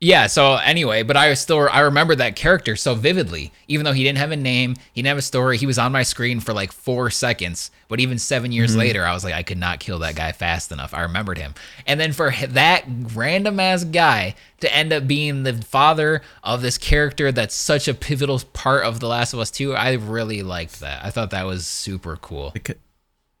yeah. 0.00 0.26
So 0.26 0.54
anyway, 0.54 1.02
but 1.02 1.16
I 1.16 1.34
still 1.34 1.68
I 1.70 1.80
remember 1.80 2.14
that 2.16 2.36
character 2.36 2.74
so 2.74 2.94
vividly, 2.94 3.52
even 3.68 3.84
though 3.84 3.92
he 3.92 4.02
didn't 4.02 4.18
have 4.18 4.30
a 4.30 4.36
name, 4.36 4.76
he 4.92 5.02
didn't 5.02 5.08
have 5.08 5.18
a 5.18 5.22
story. 5.22 5.58
He 5.58 5.66
was 5.66 5.78
on 5.78 5.92
my 5.92 6.02
screen 6.02 6.40
for 6.40 6.54
like 6.54 6.72
four 6.72 7.10
seconds. 7.10 7.70
But 7.88 8.00
even 8.00 8.18
seven 8.18 8.52
years 8.52 8.70
mm-hmm. 8.70 8.80
later, 8.80 9.04
I 9.04 9.12
was 9.12 9.24
like, 9.24 9.34
I 9.34 9.42
could 9.42 9.58
not 9.58 9.80
kill 9.80 9.98
that 9.98 10.14
guy 10.14 10.32
fast 10.32 10.72
enough. 10.72 10.94
I 10.94 11.02
remembered 11.02 11.38
him, 11.38 11.54
and 11.86 11.98
then 11.98 12.12
for 12.12 12.30
that 12.30 12.84
random 13.14 13.60
ass 13.60 13.84
guy 13.84 14.36
to 14.60 14.74
end 14.74 14.92
up 14.92 15.06
being 15.06 15.42
the 15.42 15.54
father 15.54 16.22
of 16.44 16.62
this 16.62 16.78
character 16.78 17.32
that's 17.32 17.54
such 17.54 17.88
a 17.88 17.94
pivotal 17.94 18.40
part 18.52 18.84
of 18.84 19.00
The 19.00 19.08
Last 19.08 19.32
of 19.32 19.40
Us 19.40 19.50
2, 19.50 19.74
I 19.74 19.94
really 19.94 20.42
liked 20.42 20.80
that. 20.80 21.04
I 21.04 21.10
thought 21.10 21.30
that 21.30 21.46
was 21.46 21.66
super 21.66 22.16
cool. 22.16 22.54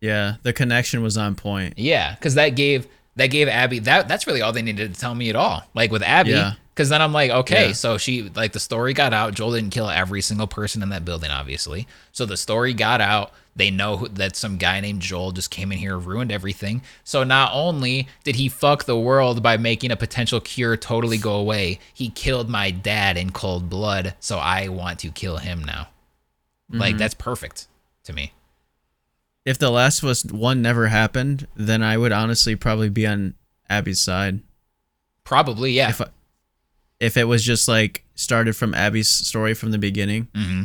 Yeah, 0.00 0.36
the 0.42 0.52
connection 0.52 1.02
was 1.02 1.18
on 1.18 1.34
point. 1.34 1.78
Yeah, 1.78 2.14
because 2.14 2.34
that 2.34 2.50
gave 2.50 2.88
that 3.20 3.26
gave 3.28 3.48
Abby 3.48 3.80
that 3.80 4.08
that's 4.08 4.26
really 4.26 4.40
all 4.40 4.50
they 4.52 4.62
needed 4.62 4.94
to 4.94 4.98
tell 5.00 5.14
me 5.14 5.28
at 5.28 5.36
all. 5.36 5.62
Like 5.74 5.92
with 5.92 6.02
Abby, 6.02 6.30
Yeah. 6.30 6.54
because 6.74 6.88
then 6.88 7.02
I'm 7.02 7.12
like, 7.12 7.30
okay, 7.30 7.66
Yeah. 7.68 7.72
so 7.74 7.98
she 7.98 8.30
like 8.34 8.52
the 8.52 8.60
story 8.60 8.94
got 8.94 9.12
out. 9.12 9.34
Joel 9.34 9.52
didn't 9.52 9.70
kill 9.70 9.90
every 9.90 10.22
single 10.22 10.46
person 10.46 10.82
in 10.82 10.88
that 10.88 11.04
building, 11.04 11.30
obviously. 11.30 11.86
So 12.12 12.24
the 12.24 12.38
story 12.38 12.72
got 12.72 13.02
out. 13.02 13.32
They 13.54 13.70
know 13.70 13.98
who, 13.98 14.08
that 14.08 14.36
some 14.36 14.56
guy 14.56 14.80
named 14.80 15.02
Joel 15.02 15.32
just 15.32 15.50
came 15.50 15.70
in 15.70 15.76
here, 15.78 15.98
ruined 15.98 16.32
everything. 16.32 16.80
So 17.04 17.24
not 17.24 17.50
only 17.52 18.08
did 18.24 18.36
he 18.36 18.48
fuck 18.48 18.84
the 18.84 18.98
world 18.98 19.42
by 19.42 19.58
making 19.58 19.90
a 19.90 19.96
potential 19.96 20.40
cure 20.40 20.78
totally 20.78 21.18
go 21.18 21.34
away, 21.34 21.78
he 21.92 22.08
killed 22.08 22.48
my 22.48 22.70
dad 22.70 23.18
in 23.18 23.32
cold 23.32 23.68
blood. 23.68 24.14
So 24.18 24.38
I 24.38 24.68
want 24.68 25.00
to 25.00 25.10
kill 25.10 25.36
him 25.36 25.62
now. 25.62 25.88
Mm-hmm. 26.70 26.78
Like 26.80 26.96
that's 26.96 27.12
perfect 27.14 27.66
to 28.04 28.14
me. 28.14 28.32
If 29.44 29.58
The 29.58 29.70
Last 29.70 30.02
of 30.02 30.08
Us 30.08 30.24
one 30.24 30.60
never 30.62 30.88
happened, 30.88 31.46
then 31.56 31.82
I 31.82 31.96
would 31.96 32.12
honestly 32.12 32.56
probably 32.56 32.90
be 32.90 33.06
on 33.06 33.34
Abby's 33.68 34.00
side. 34.00 34.40
Probably, 35.24 35.72
yeah. 35.72 35.90
If 35.90 36.00
I, 36.00 36.06
if 36.98 37.16
it 37.16 37.24
was 37.24 37.42
just 37.42 37.66
like 37.68 38.04
started 38.14 38.54
from 38.54 38.74
Abby's 38.74 39.08
story 39.08 39.54
from 39.54 39.70
the 39.70 39.78
beginning, 39.78 40.28
hmm 40.34 40.64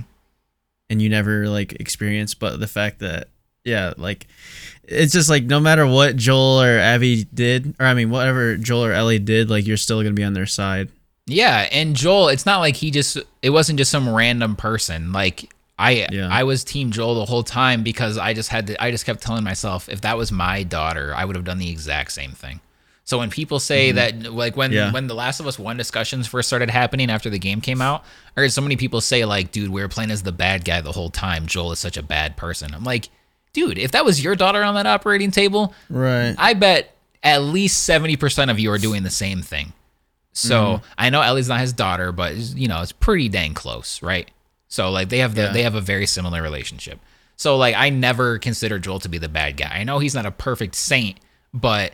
and 0.87 1.01
you 1.01 1.09
never 1.09 1.47
like 1.49 1.73
experienced, 1.79 2.39
but 2.39 2.59
the 2.59 2.67
fact 2.67 2.99
that 2.99 3.29
yeah, 3.63 3.93
like 3.97 4.27
it's 4.83 5.13
just 5.13 5.29
like 5.29 5.43
no 5.45 5.59
matter 5.59 5.87
what 5.87 6.15
Joel 6.15 6.61
or 6.61 6.77
Abby 6.77 7.23
did, 7.33 7.75
or 7.79 7.87
I 7.87 7.93
mean 7.95 8.11
whatever 8.11 8.55
Joel 8.57 8.85
or 8.85 8.91
Ellie 8.91 9.17
did, 9.17 9.49
like 9.49 9.65
you're 9.65 9.77
still 9.77 10.01
gonna 10.03 10.13
be 10.13 10.23
on 10.23 10.33
their 10.33 10.45
side. 10.45 10.89
Yeah, 11.25 11.67
and 11.71 11.95
Joel, 11.95 12.27
it's 12.27 12.45
not 12.45 12.59
like 12.59 12.75
he 12.75 12.91
just 12.91 13.17
it 13.41 13.49
wasn't 13.49 13.79
just 13.79 13.89
some 13.89 14.07
random 14.07 14.55
person. 14.55 15.11
Like 15.11 15.51
I 15.77 16.07
Yeah. 16.11 16.29
I 16.31 16.43
was 16.43 16.63
team 16.63 16.91
Joel 16.91 17.15
the 17.15 17.25
whole 17.25 17.43
time 17.43 17.83
because 17.83 18.17
I 18.17 18.33
just 18.33 18.49
had 18.49 18.67
to 18.67 18.83
I 18.83 18.91
just 18.91 19.05
kept 19.05 19.21
telling 19.21 19.43
myself 19.43 19.89
if 19.89 20.01
that 20.01 20.17
was 20.17 20.31
my 20.31 20.63
daughter, 20.63 21.13
I 21.15 21.25
would 21.25 21.35
have 21.35 21.45
done 21.45 21.57
the 21.57 21.69
exact 21.69 22.11
same 22.13 22.31
thing. 22.31 22.61
So 23.03 23.19
when 23.19 23.29
people 23.29 23.59
say 23.59 23.91
that 23.91 24.23
like 24.33 24.55
when 24.57 24.71
Mm-hmm. 24.71 24.77
Yeah. 24.77 24.91
when 24.93 25.07
the 25.07 25.13
Last 25.13 25.39
of 25.39 25.45
Us 25.47 25.59
1 25.59 25.77
discussions 25.77 26.27
first 26.27 26.47
started 26.47 26.69
happening 26.69 27.11
after 27.11 27.29
the 27.29 27.37
game 27.39 27.61
came 27.61 27.81
out, 27.81 28.03
I 28.35 28.41
heard 28.41 28.51
so 28.51 28.61
many 28.61 28.77
people 28.77 28.99
say 29.01 29.25
like, 29.25 29.51
dude, 29.51 29.69
we 29.69 29.81
were 29.81 29.87
playing 29.89 30.11
as 30.11 30.23
the 30.23 30.31
bad 30.31 30.65
guy 30.65 30.81
the 30.81 30.91
whole 30.93 31.09
time. 31.11 31.45
Joel 31.45 31.71
is 31.73 31.79
such 31.79 31.97
a 31.97 32.03
bad 32.03 32.35
person. 32.37 32.73
I'm 32.73 32.83
like, 32.83 33.09
dude, 33.53 33.77
if 33.77 33.91
that 33.91 34.05
was 34.05 34.23
your 34.23 34.35
daughter 34.35 34.63
on 34.63 34.75
that 34.75 34.87
operating 34.87 35.29
table, 35.31 35.73
Right. 35.89 36.35
I 36.37 36.53
bet 36.55 36.95
at 37.21 37.41
least 37.43 37.87
70% 37.87 38.49
of 38.49 38.59
you 38.59 38.71
are 38.71 38.77
doing 38.77 39.03
the 39.03 39.09
same 39.11 39.41
thing. 39.41 39.73
So 40.33 40.61
Mm-hmm. 40.77 40.85
I 40.97 41.09
know 41.11 41.21
Ellie's 41.21 41.47
not 41.49 41.59
his 41.59 41.73
daughter, 41.73 42.11
but 42.11 42.35
you 42.35 42.67
know, 42.67 42.81
it's 42.81 42.91
pretty 42.91 43.29
dang 43.29 43.53
close, 43.53 44.01
right? 44.01 44.29
So 44.67 44.89
like 44.91 45.09
they 45.09 45.19
have 45.19 45.35
the 45.35 45.43
Yeah. 45.43 45.51
they 45.53 45.63
have 45.63 45.75
a 45.75 45.81
very 45.81 46.05
similar 46.05 46.41
relationship. 46.41 46.99
So 47.35 47.57
like 47.57 47.75
I 47.75 47.89
never 47.89 48.39
consider 48.39 48.79
Joel 48.79 48.99
to 49.01 49.09
be 49.09 49.17
the 49.17 49.29
bad 49.29 49.57
guy. 49.57 49.69
I 49.79 49.83
know 49.83 49.99
he's 49.99 50.15
not 50.15 50.25
a 50.25 50.31
perfect 50.31 50.75
saint, 50.75 51.19
but 51.53 51.93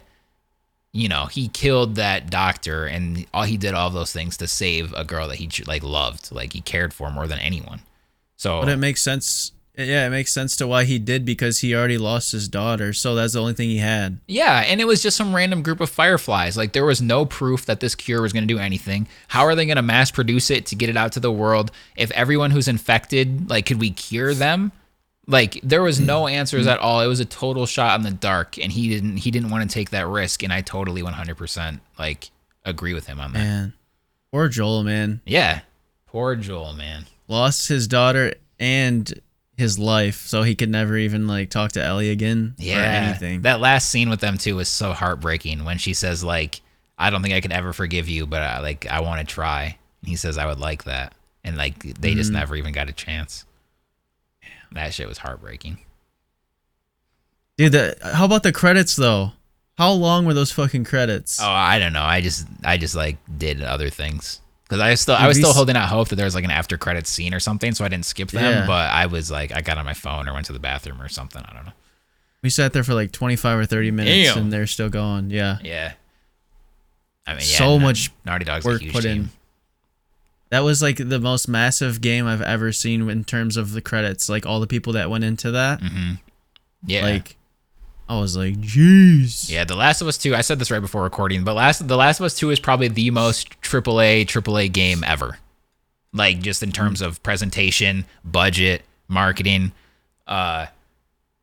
you 0.94 1.08
know, 1.08 1.26
he 1.28 1.48
killed 1.48 1.96
that 1.96 2.30
doctor 2.30 2.86
and 2.86 3.26
all 3.34 3.44
he 3.44 3.56
did 3.58 3.74
all 3.74 3.90
those 3.90 4.12
things 4.12 4.36
to 4.38 4.48
save 4.48 4.94
a 4.94 5.06
girl 5.06 5.30
that 5.30 5.38
he 5.38 5.50
like 5.66 5.84
loved, 5.84 6.32
like 6.32 6.54
he 6.54 6.62
cared 6.62 6.94
for 6.94 7.10
more 7.10 7.28
than 7.28 7.40
anyone. 7.40 7.80
So 8.36 8.60
But 8.60 8.70
it 8.70 8.78
makes 8.78 9.02
sense. 9.02 9.54
Yeah, 9.78 10.06
it 10.06 10.10
makes 10.10 10.34
sense 10.34 10.56
to 10.58 10.68
why 10.68 10.84
he 10.84 11.00
did 11.00 11.24
because 11.26 11.60
he 11.60 11.74
already 11.74 11.98
lost 11.98 12.34
his 12.34 12.48
daughter, 12.50 12.92
so 12.94 13.16
that's 13.16 13.34
the 13.34 13.40
only 13.42 13.54
thing 13.54 13.70
he 13.70 13.78
had. 13.78 14.20
Yeah, 14.28 14.60
and 14.68 14.82
it 14.82 14.86
was 14.86 15.02
just 15.02 15.16
some 15.16 15.34
random 15.34 15.64
group 15.64 15.80
of 15.80 15.90
fireflies. 15.90 16.58
Like 16.58 16.74
there 16.74 16.86
was 16.86 17.02
no 17.02 17.26
proof 17.26 17.66
that 17.68 17.80
this 17.80 17.96
cure 17.96 18.22
was 18.22 18.34
going 18.34 18.46
to 18.48 18.54
do 18.54 18.60
anything. 18.60 19.08
How 19.30 19.46
are 19.46 19.56
they 19.56 19.66
going 19.66 19.78
to 19.78 19.82
mass 19.82 20.12
produce 20.12 20.52
it 20.52 20.66
to 20.68 20.76
get 20.76 20.90
it 20.90 20.98
out 20.98 21.14
to 21.14 21.20
the 21.22 21.32
world? 21.32 21.72
If 21.96 22.12
everyone 22.12 22.52
who's 22.52 22.68
infected, 22.68 23.50
like 23.50 23.66
could 23.66 23.80
we 23.80 23.92
cure 23.92 24.34
them? 24.34 24.72
Like 25.26 25.60
there 25.64 25.82
was 25.84 26.00
no 26.02 26.28
answers 26.28 26.68
at 26.68 26.80
all. 26.80 27.00
It 27.00 27.08
was 27.08 27.22
a 27.22 27.26
total 27.26 27.66
shot 27.66 27.98
in 27.98 28.04
the 28.04 28.12
dark 28.12 28.58
and 28.58 28.72
he 28.72 28.90
didn't 28.90 29.18
he 29.18 29.32
didn't 29.32 29.52
want 29.52 29.70
to 29.70 29.74
take 29.74 29.92
that 29.92 30.06
risk 30.08 30.44
and 30.44 30.52
I 30.52 30.62
totally 30.62 31.02
100% 31.02 31.80
like 31.98 32.32
agree 32.66 32.94
with 32.94 33.08
him 33.08 33.22
on 33.22 33.32
that. 33.34 33.40
Man, 33.40 33.74
poor 34.32 34.50
Joel, 34.50 34.84
man, 34.84 35.22
Yeah. 35.26 35.62
Poor 36.08 36.36
Joel, 36.36 36.74
man. 36.74 37.06
lost 37.30 37.70
his 37.70 37.88
daughter 37.88 38.34
and 38.60 39.14
his 39.62 39.80
life, 39.80 40.26
so 40.26 40.44
he 40.44 40.56
could 40.56 40.70
never 40.70 40.98
even 40.98 41.28
like 41.28 41.50
talk 41.50 41.72
to 41.74 41.84
Ellie 41.84 42.10
again 42.10 42.56
or 42.60 42.64
Yeah. 42.64 43.08
anything. 43.08 43.44
That 43.44 43.62
last 43.62 43.90
scene 43.90 44.10
with 44.10 44.20
them 44.20 44.38
too 44.38 44.58
was 44.58 44.68
so 44.68 44.92
heartbreaking 44.92 45.64
when 45.64 45.78
she 45.78 45.94
says 45.94 46.24
like, 46.24 46.62
"I 46.98 47.10
don't 47.10 47.22
think 47.22 47.34
I 47.34 47.42
can 47.42 47.52
ever 47.52 47.72
forgive 47.72 48.10
you, 48.10 48.26
but 48.26 48.42
I, 48.42 48.60
like 48.60 48.86
I 48.88 49.00
want 49.00 49.26
to 49.26 49.34
try." 49.34 49.78
And 50.02 50.10
he 50.10 50.16
says, 50.16 50.38
"I 50.38 50.48
would 50.48 50.60
like 50.60 50.84
that," 50.84 51.14
and 51.44 51.56
like 51.56 51.80
they 52.02 52.16
just 52.16 52.32
mm-hmm. 52.32 52.40
never 52.40 52.56
even 52.58 52.74
got 52.74 52.90
a 52.90 52.94
chance. 52.94 53.46
That 54.74 54.94
shit 54.94 55.08
was 55.08 55.20
heartbreaking. 55.20 55.80
Dude, 57.58 57.74
the, 57.74 57.98
how 58.02 58.26
about 58.26 58.44
the 58.44 58.52
credits 58.52 58.96
though? 58.96 59.34
How 59.78 59.92
long 59.92 60.26
were 60.26 60.34
those 60.34 60.52
fucking 60.52 60.84
credits? 60.84 61.40
Oh, 61.42 61.48
I 61.48 61.80
don't 61.80 61.94
know. 61.94 62.04
I 62.04 62.22
just 62.22 62.48
I 62.64 62.78
just 62.78 62.96
like 62.96 63.18
did 63.38 63.62
other 63.62 63.90
things 63.90 64.41
because 64.72 64.82
I 64.82 64.94
still 64.96 65.16
I 65.16 65.28
was 65.28 65.36
still 65.38 65.52
holding 65.52 65.76
out 65.76 65.90
hope 65.90 66.08
that 66.08 66.16
there 66.16 66.24
was 66.24 66.34
like 66.34 66.46
an 66.46 66.50
after 66.52 66.78
credit 66.78 67.06
scene 67.06 67.34
or 67.34 67.42
something, 67.42 67.74
so 67.74 67.84
I 67.84 67.90
didn't 67.90 68.06
skip 68.06 68.30
them. 68.32 68.42
Yeah. 68.44 68.66
But 68.66 68.90
I 68.90 69.06
was 69.08 69.30
like, 69.30 69.52
I 69.54 69.60
got 69.60 69.78
on 69.78 69.84
my 69.84 69.94
phone 69.94 70.30
or 70.30 70.34
went 70.34 70.46
to 70.46 70.54
the 70.54 70.60
bathroom 70.60 71.02
or 71.02 71.10
something. 71.10 71.44
I 71.46 71.54
don't 71.54 71.66
know. 71.66 71.74
We 72.42 72.50
sat 72.50 72.72
there 72.72 72.84
for 72.86 72.94
like 72.94 73.12
25 73.12 73.60
or 73.60 73.66
30 73.66 73.92
minutes 73.92 74.34
Damn. 74.34 74.44
and 74.44 74.54
they're 74.54 74.66
still 74.68 74.88
going. 74.88 75.30
Yeah. 75.30 75.58
Yeah. 75.62 75.92
I 77.28 77.32
mean, 77.32 77.40
yeah, 77.42 77.58
So 77.58 77.78
much 77.80 78.12
Naughty 78.24 78.46
Dog's 78.46 78.64
work 78.64 78.82
put 78.94 79.04
team. 79.04 79.12
in. 79.12 79.30
That 80.52 80.62
was 80.62 80.82
like 80.82 80.96
the 80.98 81.20
most 81.20 81.50
massive 81.50 82.00
game 82.00 82.26
I've 82.28 82.42
ever 82.42 82.72
seen 82.72 83.10
in 83.10 83.26
terms 83.26 83.58
of 83.58 83.74
the 83.74 83.82
credits. 83.82 84.30
Like 84.30 84.46
all 84.46 84.62
the 84.62 84.68
people 84.68 84.94
that 84.94 85.10
went 85.10 85.26
into 85.26 85.52
that. 85.52 85.82
Mm-hmm. 85.82 86.14
Yeah, 86.86 87.04
Like, 87.04 87.36
I 88.12 88.20
was 88.20 88.36
like, 88.36 88.58
jeez. 88.58 89.50
Yeah, 89.50 89.64
The 89.64 89.78
Last 89.78 90.02
of 90.02 90.08
Us 90.10 90.18
2, 90.18 90.36
I 90.36 90.42
said 90.42 90.60
this 90.60 90.70
right 90.70 90.82
before 90.82 91.04
recording, 91.04 91.46
but 91.46 91.54
last 91.56 91.88
The 91.88 91.96
Last 91.96 92.20
of 92.20 92.26
Us 92.26 92.36
2 92.36 92.52
is 92.52 92.60
probably 92.60 92.90
the 92.90 93.10
most 93.10 93.62
AAA 93.62 94.26
AAA 94.26 94.70
game 94.74 95.02
ever. 95.06 95.38
Like 96.12 96.40
just 96.40 96.62
in 96.62 96.74
terms 96.74 97.02
of 97.02 97.24
presentation, 97.24 98.06
budget, 98.26 98.82
marketing, 99.08 99.72
uh 100.28 100.66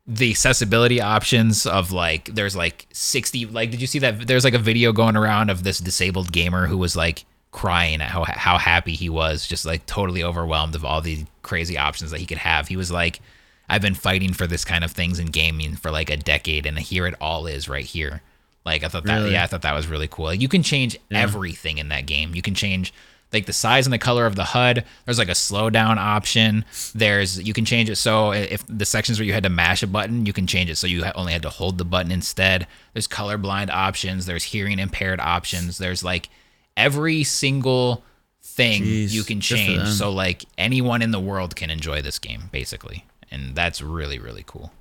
the 0.06 0.30
accessibility 0.30 1.00
options 1.00 1.66
of 1.66 1.90
like 1.92 2.26
there's 2.34 2.56
like 2.56 2.86
60 2.92 3.46
like 3.46 3.70
did 3.70 3.80
you 3.80 3.86
see 3.86 3.98
that 3.98 4.26
there's 4.26 4.44
like 4.44 4.54
a 4.54 4.58
video 4.58 4.90
going 4.90 5.16
around 5.16 5.50
of 5.50 5.64
this 5.64 5.78
disabled 5.78 6.32
gamer 6.32 6.66
who 6.66 6.78
was 6.78 6.96
like 6.96 7.26
crying 7.50 8.00
at 8.00 8.08
how 8.08 8.24
how 8.24 8.56
happy 8.56 8.94
he 8.94 9.10
was 9.10 9.46
just 9.46 9.66
like 9.66 9.84
totally 9.84 10.22
overwhelmed 10.22 10.74
of 10.74 10.82
all 10.82 11.02
the 11.02 11.26
crazy 11.42 11.76
options 11.76 12.10
that 12.10 12.20
he 12.20 12.26
could 12.26 12.38
have 12.38 12.68
he 12.68 12.76
was 12.76 12.90
like 12.90 13.20
i've 13.68 13.82
been 13.82 13.94
fighting 13.94 14.32
for 14.32 14.46
this 14.46 14.64
kind 14.64 14.84
of 14.84 14.90
things 14.92 15.18
in 15.18 15.26
gaming 15.26 15.76
for 15.76 15.90
like 15.90 16.10
a 16.10 16.16
decade 16.16 16.66
and 16.66 16.78
here 16.78 17.06
it 17.06 17.14
all 17.20 17.46
is 17.46 17.68
right 17.68 17.84
here 17.84 18.22
like 18.64 18.82
i 18.84 18.88
thought 18.88 19.04
that 19.04 19.18
Really? 19.18 19.32
yeah 19.32 19.44
i 19.44 19.46
thought 19.46 19.62
that 19.62 19.74
was 19.74 19.86
really 19.86 20.08
cool 20.08 20.26
like, 20.26 20.40
you 20.40 20.48
can 20.48 20.62
change 20.62 20.98
everything 21.10 21.78
in 21.78 21.88
that 21.88 22.06
game 22.06 22.34
you 22.34 22.42
can 22.42 22.54
change 22.54 22.92
like 23.32 23.44
the 23.44 23.52
size 23.52 23.86
and 23.86 23.92
the 23.92 23.98
color 23.98 24.24
of 24.24 24.36
the 24.36 24.44
HUD. 24.44 24.86
There's 25.04 25.18
like 25.18 25.28
a 25.28 25.32
slowdown 25.32 25.98
option. 25.98 26.64
There's 26.94 27.38
you 27.46 27.52
can 27.52 27.66
change 27.66 27.90
it 27.90 27.96
so 27.96 28.32
if 28.32 28.64
the 28.66 28.86
sections 28.86 29.18
where 29.18 29.26
you 29.26 29.34
had 29.34 29.42
to 29.42 29.50
mash 29.50 29.82
a 29.82 29.86
button, 29.86 30.24
you 30.24 30.32
can 30.32 30.46
change 30.46 30.70
it 30.70 30.76
so 30.76 30.86
you 30.86 31.04
only 31.14 31.34
had 31.34 31.42
to 31.42 31.50
hold 31.50 31.76
the 31.76 31.84
button 31.84 32.10
instead. 32.10 32.66
There's 32.94 33.06
colorblind 33.06 33.68
options. 33.68 34.24
There's 34.24 34.44
hearing 34.44 34.78
impaired 34.78 35.20
options. 35.20 35.76
There's 35.76 36.02
like 36.02 36.30
every 36.74 37.22
single 37.22 38.02
thing 38.40 38.82
Jeez, 38.82 39.12
you 39.12 39.24
can 39.24 39.42
change. 39.42 39.86
So 39.88 40.10
like 40.10 40.46
anyone 40.56 41.02
in 41.02 41.10
the 41.10 41.20
world 41.20 41.54
can 41.54 41.68
enjoy 41.68 42.00
this 42.00 42.18
game 42.18 42.44
basically, 42.50 43.04
and 43.30 43.54
that's 43.54 43.80
really 43.82 44.18
really 44.18 44.44
cool. 44.46 44.72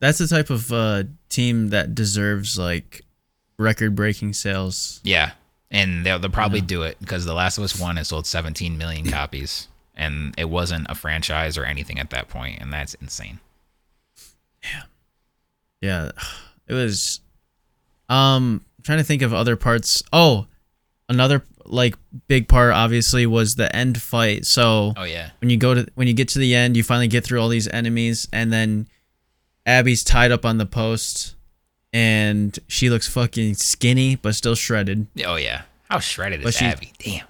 that's 0.00 0.18
the 0.18 0.26
type 0.26 0.50
of 0.50 0.72
uh, 0.72 1.04
team 1.28 1.68
that 1.70 1.94
deserves 1.94 2.58
like 2.58 3.02
record-breaking 3.58 4.32
sales. 4.32 5.00
Yeah, 5.04 5.32
and 5.70 6.04
they'll, 6.04 6.18
they'll 6.18 6.30
probably 6.30 6.60
do 6.60 6.82
it 6.82 6.96
because 7.00 7.24
The 7.24 7.34
Last 7.34 7.58
of 7.58 7.64
Us 7.64 7.78
One 7.78 7.96
has 7.96 8.08
sold 8.08 8.26
17 8.26 8.76
million 8.76 9.06
copies, 9.10 9.68
and 9.94 10.34
it 10.36 10.48
wasn't 10.50 10.86
a 10.90 10.94
franchise 10.94 11.56
or 11.56 11.64
anything 11.64 11.98
at 11.98 12.10
that 12.10 12.28
point, 12.28 12.60
and 12.60 12.72
that's 12.72 12.94
insane. 12.94 13.38
Yeah, 14.62 14.82
yeah, 15.80 16.10
it 16.66 16.74
was. 16.74 17.20
Um, 18.08 18.64
I'm 18.78 18.82
trying 18.82 18.98
to 18.98 19.04
think 19.04 19.22
of 19.22 19.32
other 19.32 19.56
parts. 19.56 20.02
Oh, 20.12 20.46
another 21.08 21.44
like 21.64 21.96
big 22.28 22.48
part 22.48 22.72
obviously 22.72 23.26
was 23.26 23.54
the 23.56 23.74
end 23.74 24.00
fight. 24.00 24.46
So 24.46 24.92
Oh 24.96 25.04
yeah, 25.04 25.30
when 25.40 25.50
you 25.50 25.56
go 25.56 25.74
to 25.74 25.86
when 25.94 26.06
you 26.08 26.14
get 26.14 26.28
to 26.28 26.38
the 26.38 26.54
end, 26.54 26.76
you 26.76 26.82
finally 26.82 27.08
get 27.08 27.24
through 27.24 27.40
all 27.40 27.48
these 27.48 27.68
enemies, 27.68 28.28
and 28.32 28.52
then 28.52 28.88
Abby's 29.66 30.02
tied 30.04 30.32
up 30.32 30.44
on 30.44 30.58
the 30.58 30.66
post, 30.66 31.34
and 31.92 32.58
she 32.68 32.90
looks 32.90 33.08
fucking 33.08 33.54
skinny 33.54 34.16
but 34.16 34.34
still 34.34 34.54
shredded. 34.54 35.06
oh 35.26 35.36
yeah. 35.36 35.62
How 35.90 35.98
shredded 35.98 36.42
But 36.42 36.48
is 36.50 36.56
she- 36.56 36.64
Abby? 36.64 36.92
Damn. 36.98 37.26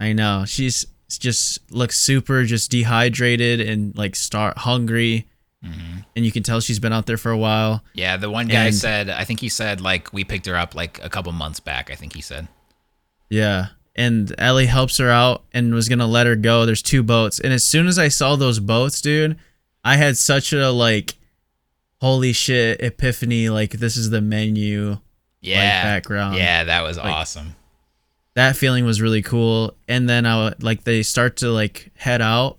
I 0.00 0.12
know 0.12 0.44
she's 0.46 0.84
just 1.08 1.60
looks 1.72 1.98
super 1.98 2.44
just 2.44 2.70
dehydrated 2.70 3.60
and 3.60 3.96
like 3.96 4.16
start 4.16 4.58
hungry, 4.58 5.26
mm-hmm. 5.64 6.00
and 6.16 6.24
you 6.24 6.32
can 6.32 6.42
tell 6.42 6.60
she's 6.60 6.78
been 6.80 6.92
out 6.92 7.06
there 7.06 7.16
for 7.16 7.30
a 7.30 7.38
while. 7.38 7.82
Yeah, 7.94 8.16
the 8.16 8.28
one 8.28 8.48
guy 8.48 8.66
And- 8.66 8.74
said. 8.74 9.08
I 9.08 9.24
think 9.24 9.40
he 9.40 9.48
said 9.48 9.80
like 9.80 10.12
we 10.12 10.24
picked 10.24 10.46
her 10.46 10.56
up 10.56 10.74
like 10.74 11.02
a 11.02 11.08
couple 11.08 11.32
months 11.32 11.60
back. 11.60 11.90
I 11.90 11.94
think 11.94 12.12
he 12.14 12.20
said. 12.20 12.48
Yeah. 13.30 13.68
And 13.94 14.34
Ellie 14.38 14.66
helps 14.66 14.98
her 14.98 15.10
out 15.10 15.44
and 15.52 15.72
was 15.74 15.88
gonna 15.88 16.06
let 16.06 16.26
her 16.26 16.36
go. 16.36 16.66
There's 16.66 16.82
two 16.82 17.02
boats. 17.02 17.40
And 17.40 17.52
as 17.52 17.64
soon 17.64 17.86
as 17.86 17.98
I 17.98 18.08
saw 18.08 18.36
those 18.36 18.60
boats, 18.60 19.00
dude, 19.00 19.38
I 19.84 19.96
had 19.96 20.16
such 20.16 20.52
a 20.52 20.70
like 20.70 21.14
holy 22.00 22.32
shit 22.32 22.82
epiphany, 22.82 23.48
like 23.48 23.72
this 23.72 23.96
is 23.96 24.10
the 24.10 24.20
menu. 24.20 24.98
Yeah. 25.40 25.82
background. 25.84 26.36
Yeah, 26.36 26.64
that 26.64 26.82
was 26.82 26.98
awesome. 26.98 27.54
That 28.34 28.56
feeling 28.56 28.84
was 28.84 29.00
really 29.00 29.22
cool. 29.22 29.74
And 29.88 30.08
then 30.08 30.26
I 30.26 30.52
like 30.60 30.84
they 30.84 31.02
start 31.02 31.36
to 31.38 31.48
like 31.50 31.90
head 31.96 32.20
out 32.20 32.58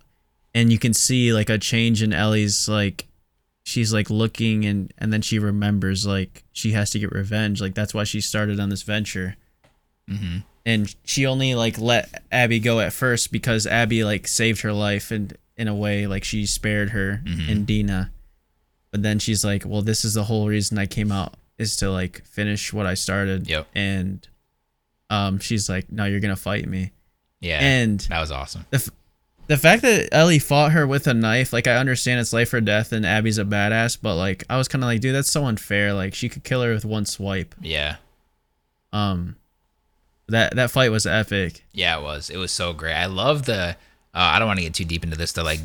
and 0.55 0.71
you 0.71 0.79
can 0.79 0.93
see 0.93 1.33
like 1.33 1.49
a 1.49 1.57
change 1.59 2.01
in 2.01 2.13
Ellie's 2.13 2.67
like 2.67 3.07
she's 3.63 3.93
like 3.93 4.09
looking 4.09 4.65
and 4.65 4.91
and 4.97 5.13
then 5.13 5.21
she 5.21 5.37
remembers 5.37 6.07
like 6.07 6.43
she 6.51 6.71
has 6.71 6.89
to 6.91 6.99
get 6.99 7.11
revenge. 7.11 7.61
Like 7.61 7.75
that's 7.75 7.93
why 7.93 8.05
she 8.05 8.21
started 8.21 8.59
on 8.59 8.69
this 8.69 8.81
venture. 8.81 9.35
hmm 10.09 10.37
and 10.67 10.93
she 11.05 11.25
only 11.25 11.55
like 11.55 11.79
let 11.79 12.23
Abby 12.31 12.59
go 12.59 12.79
at 12.79 12.91
first 12.93 13.31
because 13.31 13.65
Abby 13.65 14.03
like 14.03 14.27
saved 14.27 14.61
her 14.61 14.73
life 14.73 15.09
and 15.09 15.35
in 15.55 15.67
a 15.67 15.73
way 15.75 16.05
like 16.05 16.23
she 16.23 16.45
spared 16.45 16.89
her 16.91 17.21
Mhm. 17.25 17.49
and 17.51 17.65
Dina. 17.65 18.11
But 18.91 19.01
then 19.01 19.17
she's 19.19 19.43
like, 19.43 19.63
"Well, 19.65 19.81
this 19.81 20.03
is 20.05 20.13
the 20.13 20.25
whole 20.25 20.47
reason 20.47 20.77
I 20.77 20.85
came 20.85 21.11
out 21.11 21.35
is 21.57 21.75
to 21.77 21.89
like 21.89 22.23
finish 22.25 22.71
what 22.73 22.85
I 22.85 22.93
started." 22.93 23.49
Yep. 23.49 23.67
And 23.73 24.27
um 25.09 25.39
she's 25.39 25.69
like, 25.69 25.91
"No, 25.91 26.05
you're 26.05 26.19
going 26.19 26.35
to 26.35 26.41
fight 26.41 26.67
me." 26.67 26.91
Yeah, 27.39 27.59
And 27.61 27.99
that 28.09 28.19
was 28.19 28.31
awesome. 28.31 28.65
The, 28.71 28.89
the 29.47 29.57
fact 29.57 29.83
that 29.83 30.09
Ellie 30.11 30.39
fought 30.39 30.71
her 30.73 30.85
with 30.87 31.05
a 31.07 31.13
knife, 31.13 31.53
like 31.53 31.67
I 31.67 31.77
understand 31.77 32.19
it's 32.19 32.33
life 32.33 32.51
or 32.53 32.59
death 32.61 32.91
and 32.91 33.05
Abby's 33.05 33.37
a 33.37 33.45
badass, 33.45 33.97
but 34.01 34.15
like 34.15 34.43
I 34.49 34.57
was 34.57 34.67
kind 34.67 34.83
of 34.83 34.87
like, 34.87 34.99
"Dude, 35.01 35.15
that's 35.15 35.31
so 35.31 35.45
unfair. 35.45 35.93
Like 35.93 36.13
she 36.13 36.29
could 36.29 36.43
kill 36.43 36.61
her 36.63 36.73
with 36.73 36.83
one 36.85 37.05
swipe." 37.05 37.55
Yeah, 37.61 37.97
Um 38.91 39.35
that 40.29 40.55
that 40.55 40.71
fight 40.71 40.91
was 40.91 41.05
epic. 41.05 41.63
yeah, 41.71 41.97
it 41.97 42.03
was. 42.03 42.29
It 42.29 42.37
was 42.37 42.51
so 42.51 42.73
great. 42.73 42.93
I 42.93 43.05
love 43.07 43.45
the. 43.45 43.75
Uh, 44.13 44.31
I 44.33 44.39
don't 44.39 44.47
want 44.47 44.59
to 44.59 44.63
get 44.65 44.73
too 44.73 44.85
deep 44.85 45.03
into 45.03 45.17
this 45.17 45.33
to 45.33 45.43
like 45.43 45.59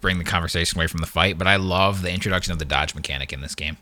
bring 0.00 0.18
the 0.18 0.24
conversation 0.24 0.78
away 0.78 0.86
from 0.88 0.98
the 1.00 1.06
fight, 1.06 1.38
but 1.38 1.46
I 1.46 1.56
love 1.56 2.02
the 2.02 2.10
introduction 2.12 2.52
of 2.52 2.58
the 2.58 2.64
dodge 2.64 2.94
mechanic 2.94 3.32
in 3.32 3.40
this 3.40 3.54
game. 3.54 3.76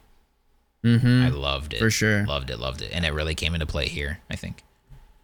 Mhm. 0.85 1.25
I 1.27 1.29
loved 1.29 1.75
it 1.75 1.79
For 1.79 1.91
sure. 1.91 2.25
Loved 2.27 2.51
it. 2.51 2.59
Loved 2.59 2.83
it, 2.83 2.91
and 2.93 3.05
it 3.05 3.12
really 3.12 3.35
came 3.35 3.55
into 3.55 3.66
play 3.66 3.89
here. 3.89 4.18
I 4.31 4.37
think. 4.37 4.62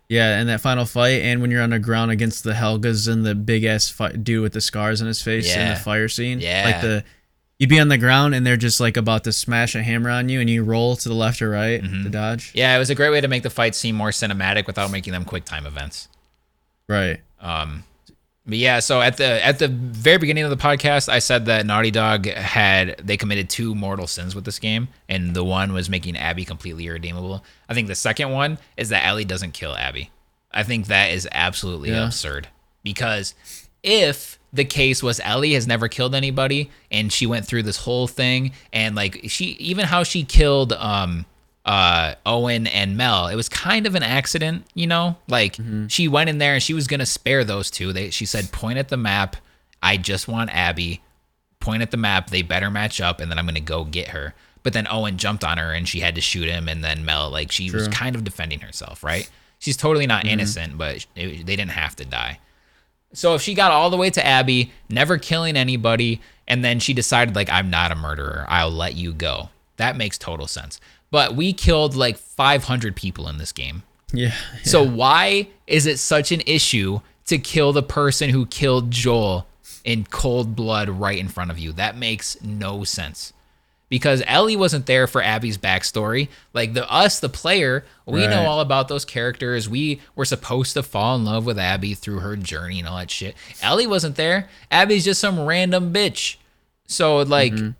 Yeah, 0.08 0.38
and 0.38 0.48
that 0.48 0.60
final 0.62 0.86
fight, 0.86 1.20
and 1.22 1.42
when 1.42 1.50
you're 1.50 1.60
on 1.62 1.68
the 1.70 1.78
ground 1.78 2.10
against 2.10 2.42
the 2.42 2.52
Helgas 2.54 3.06
and 3.12 3.26
the 3.26 3.34
big 3.34 3.64
ass 3.64 3.90
fight 3.90 4.24
dude 4.24 4.42
with 4.42 4.54
the 4.54 4.60
scars 4.62 5.02
on 5.02 5.06
his 5.06 5.20
face 5.20 5.54
in 5.54 5.68
the 5.68 5.76
fire 5.76 6.08
scene, 6.08 6.40
Yeah. 6.40 6.62
like 6.64 6.80
the 6.80 7.04
you'd 7.58 7.68
be 7.70 7.80
on 7.80 7.88
the 7.88 7.98
ground 7.98 8.34
and 8.34 8.46
they're 8.46 8.56
just 8.56 8.80
like 8.80 8.96
about 8.96 9.24
to 9.24 9.32
smash 9.32 9.74
a 9.74 9.82
hammer 9.82 10.10
on 10.10 10.28
you, 10.28 10.40
and 10.40 10.48
you 10.48 10.62
roll 10.64 10.96
to 10.96 11.08
the 11.08 11.14
left 11.14 11.42
or 11.42 11.50
right 11.50 11.82
to 11.82 12.08
dodge. 12.08 12.52
Yeah, 12.54 12.74
it 12.74 12.78
was 12.78 12.90
a 12.90 12.94
great 12.94 13.10
way 13.10 13.20
to 13.20 13.28
make 13.28 13.42
the 13.42 13.50
fight 13.50 13.74
seem 13.74 13.96
more 13.96 14.10
cinematic 14.10 14.66
without 14.66 14.90
making 14.90 15.12
them 15.12 15.24
quick 15.24 15.44
time 15.44 15.66
events. 15.66 16.08
Right. 16.88 17.20
Um, 17.40 17.84
but 18.46 18.56
yeah, 18.56 18.80
so 18.80 19.02
at 19.02 19.18
the 19.18 19.44
at 19.44 19.58
the 19.58 19.68
very 19.68 20.16
beginning 20.16 20.44
of 20.44 20.50
the 20.50 20.56
podcast, 20.56 21.10
I 21.10 21.18
said 21.18 21.44
that 21.46 21.66
Naughty 21.66 21.90
Dog 21.90 22.26
had 22.26 22.96
they 23.04 23.18
committed 23.18 23.50
two 23.50 23.74
mortal 23.74 24.06
sins 24.06 24.34
with 24.34 24.46
this 24.46 24.58
game, 24.58 24.88
and 25.06 25.34
the 25.36 25.44
one 25.44 25.74
was 25.74 25.90
making 25.90 26.16
Abby 26.16 26.46
completely 26.46 26.86
irredeemable. 26.86 27.44
I 27.68 27.74
think 27.74 27.88
the 27.88 27.94
second 27.94 28.30
one 28.30 28.58
is 28.78 28.88
that 28.88 29.04
Ellie 29.04 29.26
doesn't 29.26 29.52
kill 29.52 29.74
Abby. 29.76 30.10
I 30.50 30.62
think 30.62 30.86
that 30.86 31.10
is 31.10 31.28
absolutely 31.30 31.90
Yeah. 31.90 32.06
absurd 32.06 32.48
because 32.82 33.34
if 33.82 34.38
the 34.52 34.64
case 34.64 35.02
was 35.02 35.20
Ellie 35.22 35.52
has 35.54 35.66
never 35.66 35.88
killed 35.88 36.14
anybody 36.14 36.70
and 36.90 37.12
she 37.12 37.26
went 37.26 37.46
through 37.46 37.64
this 37.64 37.76
whole 37.76 38.06
thing 38.06 38.52
and 38.72 38.96
like 38.96 39.20
she 39.28 39.44
even 39.44 39.84
how 39.84 40.02
she 40.02 40.24
killed 40.24 40.72
um 40.72 41.26
uh 41.66 42.14
Owen 42.24 42.66
and 42.66 42.96
Mel 42.96 43.28
it 43.28 43.36
was 43.36 43.48
kind 43.48 43.86
of 43.86 43.94
an 43.94 44.02
accident 44.02 44.66
you 44.74 44.86
know? 44.86 45.16
Like 45.28 45.58
she 45.88 46.08
went 46.08 46.30
in 46.30 46.38
there 46.38 46.54
and 46.54 46.62
she 46.62 46.72
was 46.74 46.86
going 46.86 47.00
to 47.00 47.06
spare 47.06 47.44
those 47.44 47.70
two. 47.70 47.92
They 47.92 48.10
she 48.10 48.24
said 48.24 48.52
point 48.52 48.78
at 48.78 48.88
the 48.88 48.96
map. 48.96 49.36
I 49.82 49.96
just 49.96 50.28
want 50.28 50.50
Abby. 50.54 51.02
Point 51.60 51.82
at 51.82 51.90
the 51.90 51.96
map. 51.96 52.30
They 52.30 52.42
better 52.42 52.70
match 52.70 53.00
up 53.00 53.20
and 53.20 53.30
then 53.30 53.38
I'm 53.38 53.44
going 53.44 53.54
to 53.54 53.60
go 53.60 53.84
get 53.84 54.08
her. 54.08 54.34
But 54.62 54.72
then 54.72 54.86
Owen 54.90 55.18
jumped 55.18 55.44
on 55.44 55.58
her 55.58 55.72
and 55.72 55.86
she 55.86 56.00
had 56.00 56.14
to 56.14 56.20
shoot 56.20 56.48
him 56.48 56.68
and 56.68 56.82
then 56.82 57.04
Mel 57.04 57.30
like 57.30 57.52
she 57.52 57.70
was 57.70 57.86
kind 57.88 58.16
of 58.16 58.24
defending 58.24 58.60
herself 58.60 59.04
right? 59.04 59.28
She's 59.58 59.76
totally 59.76 60.06
not 60.06 60.24
innocent 60.24 60.78
but 60.78 61.06
it, 61.14 61.44
they 61.44 61.56
didn't 61.56 61.72
have 61.72 61.94
to 61.96 62.04
die 62.06 62.40
so 63.12 63.34
if 63.34 63.42
she 63.42 63.54
got 63.54 63.72
all 63.72 63.90
the 63.90 63.96
way 63.96 64.10
to 64.10 64.24
Abby, 64.24 64.72
never 64.88 65.18
killing 65.18 65.56
anybody, 65.56 66.20
and 66.46 66.64
then 66.64 66.78
she 66.78 66.92
decided 66.92 67.34
like 67.34 67.50
I'm 67.50 67.70
not 67.70 67.92
a 67.92 67.96
murderer, 67.96 68.46
I'll 68.48 68.70
let 68.70 68.94
you 68.94 69.12
go. 69.12 69.50
That 69.76 69.96
makes 69.96 70.18
total 70.18 70.46
sense. 70.46 70.80
But 71.10 71.34
we 71.34 71.52
killed 71.52 71.94
like 71.94 72.18
500 72.18 72.94
people 72.96 73.28
in 73.28 73.38
this 73.38 73.52
game. 73.52 73.82
Yeah. 74.12 74.34
So 74.64 74.82
why 74.82 75.48
is 75.66 75.86
it 75.86 75.98
such 75.98 76.32
an 76.32 76.42
issue 76.46 77.00
to 77.26 77.38
kill 77.38 77.72
the 77.72 77.82
person 77.82 78.30
who 78.30 78.46
killed 78.46 78.90
Joel 78.90 79.46
in 79.84 80.04
cold 80.04 80.56
blood 80.56 80.88
right 80.88 81.18
in 81.18 81.28
front 81.28 81.50
of 81.50 81.58
you? 81.58 81.72
That 81.72 81.96
makes 81.96 82.40
no 82.42 82.84
sense. 82.84 83.32
Because 83.88 84.22
Ellie 84.26 84.56
wasn't 84.56 84.86
there 84.86 85.06
for 85.06 85.22
Abby's 85.22 85.56
backstory. 85.56 86.28
Like 86.52 86.74
the 86.74 86.90
us, 86.90 87.20
the 87.20 87.28
player, 87.28 87.84
we 88.06 88.26
know 88.26 88.44
all 88.44 88.60
about 88.60 88.88
those 88.88 89.04
characters. 89.04 89.68
We 89.68 90.00
were 90.14 90.26
supposed 90.26 90.74
to 90.74 90.82
fall 90.82 91.16
in 91.16 91.24
love 91.24 91.46
with 91.46 91.58
Abby 91.58 91.94
through 91.94 92.18
her 92.18 92.36
journey 92.36 92.80
and 92.80 92.88
all 92.88 92.98
that 92.98 93.10
shit. 93.10 93.34
Ellie 93.62 93.86
wasn't 93.86 94.16
there. 94.16 94.48
Abby's 94.70 95.04
just 95.04 95.20
some 95.20 95.40
random 95.40 95.92
bitch. 95.92 96.36
So 96.86 97.18
like 97.18 97.52
mm-hmm. 97.52 97.70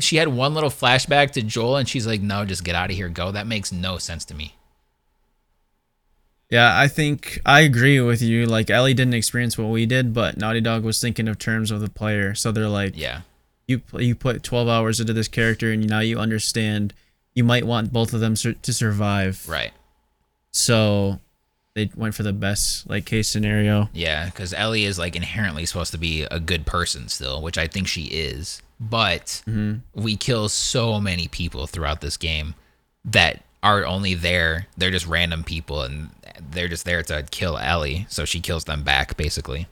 she 0.00 0.16
had 0.16 0.28
one 0.28 0.54
little 0.54 0.70
flashback 0.70 1.32
to 1.32 1.42
Joel 1.42 1.76
and 1.76 1.88
she's 1.88 2.06
like, 2.06 2.22
no, 2.22 2.44
just 2.44 2.64
get 2.64 2.74
out 2.74 2.90
of 2.90 2.96
here, 2.96 3.08
go. 3.08 3.30
That 3.30 3.46
makes 3.46 3.70
no 3.70 3.98
sense 3.98 4.24
to 4.26 4.34
me. 4.34 4.54
Yeah, 6.52 6.78
I 6.78 6.86
think 6.86 7.40
I 7.46 7.60
agree 7.60 7.98
with 8.00 8.20
you. 8.20 8.44
Like 8.46 8.68
Ellie 8.68 8.94
didn't 8.94 9.14
experience 9.14 9.56
what 9.56 9.68
we 9.68 9.86
did, 9.86 10.12
but 10.12 10.36
Naughty 10.36 10.60
Dog 10.60 10.84
was 10.84 11.00
thinking 11.00 11.26
of 11.26 11.38
terms 11.38 11.70
of 11.70 11.80
the 11.80 11.88
player. 11.88 12.34
So 12.34 12.52
they're 12.52 12.68
like, 12.68 12.96
Yeah. 12.96 13.22
You 13.72 14.00
you 14.00 14.14
put 14.14 14.42
12 14.42 14.68
hours 14.68 15.00
into 15.00 15.12
this 15.12 15.28
character, 15.28 15.72
and 15.72 15.86
now 15.88 16.00
you 16.00 16.18
understand 16.18 16.94
you 17.34 17.44
might 17.44 17.64
want 17.64 17.92
both 17.92 18.12
of 18.12 18.20
them 18.20 18.36
sur- 18.36 18.54
to 18.54 18.72
survive. 18.72 19.48
Right. 19.48 19.72
So 20.50 21.18
they 21.74 21.90
went 21.96 22.14
for 22.14 22.22
the 22.22 22.32
best 22.32 22.88
like 22.88 23.06
case 23.06 23.28
scenario. 23.28 23.88
Yeah, 23.92 24.26
because 24.26 24.52
Ellie 24.52 24.84
is 24.84 24.98
like 24.98 25.16
inherently 25.16 25.66
supposed 25.66 25.92
to 25.92 25.98
be 25.98 26.22
a 26.24 26.38
good 26.38 26.66
person 26.66 27.08
still, 27.08 27.42
which 27.42 27.58
I 27.58 27.66
think 27.66 27.88
she 27.88 28.04
is. 28.04 28.62
But 28.78 29.42
mm-hmm. 29.46 29.78
we 29.94 30.16
kill 30.16 30.48
so 30.48 31.00
many 31.00 31.28
people 31.28 31.66
throughout 31.66 32.00
this 32.00 32.16
game 32.16 32.54
that 33.04 33.42
are 33.62 33.86
only 33.86 34.14
there. 34.14 34.66
They're 34.76 34.90
just 34.90 35.06
random 35.06 35.44
people 35.44 35.82
and 35.82 36.10
they're 36.50 36.68
just 36.68 36.84
there 36.84 37.02
to 37.04 37.22
kill 37.30 37.56
Ellie. 37.58 38.06
So 38.08 38.24
she 38.24 38.40
kills 38.40 38.64
them 38.64 38.82
back, 38.82 39.16
basically. 39.16 39.66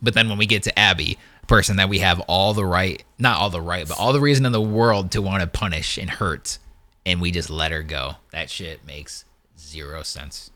But 0.00 0.14
then 0.14 0.28
when 0.28 0.38
we 0.38 0.46
get 0.46 0.62
to 0.62 0.78
Abby, 0.78 1.18
person 1.50 1.76
that 1.76 1.90
we 1.90 1.98
have 1.98 2.20
all 2.20 2.54
the 2.54 2.64
right, 2.64 3.04
not 3.18 3.36
all 3.38 3.50
the 3.50 3.60
right, 3.60 3.86
but 3.86 3.98
all 3.98 4.14
the 4.14 4.20
reason 4.20 4.46
in 4.46 4.52
the 4.52 4.60
world 4.62 5.10
to 5.10 5.20
want 5.20 5.42
to 5.42 5.46
punish 5.46 5.98
and 5.98 6.08
hurt, 6.08 6.58
and 7.04 7.20
we 7.20 7.30
just 7.30 7.50
let 7.50 7.72
her 7.72 7.82
go. 7.82 8.14
That 8.32 8.48
shit 8.48 8.86
makes 8.86 9.26
zero 9.58 10.02
sense. 10.02 10.50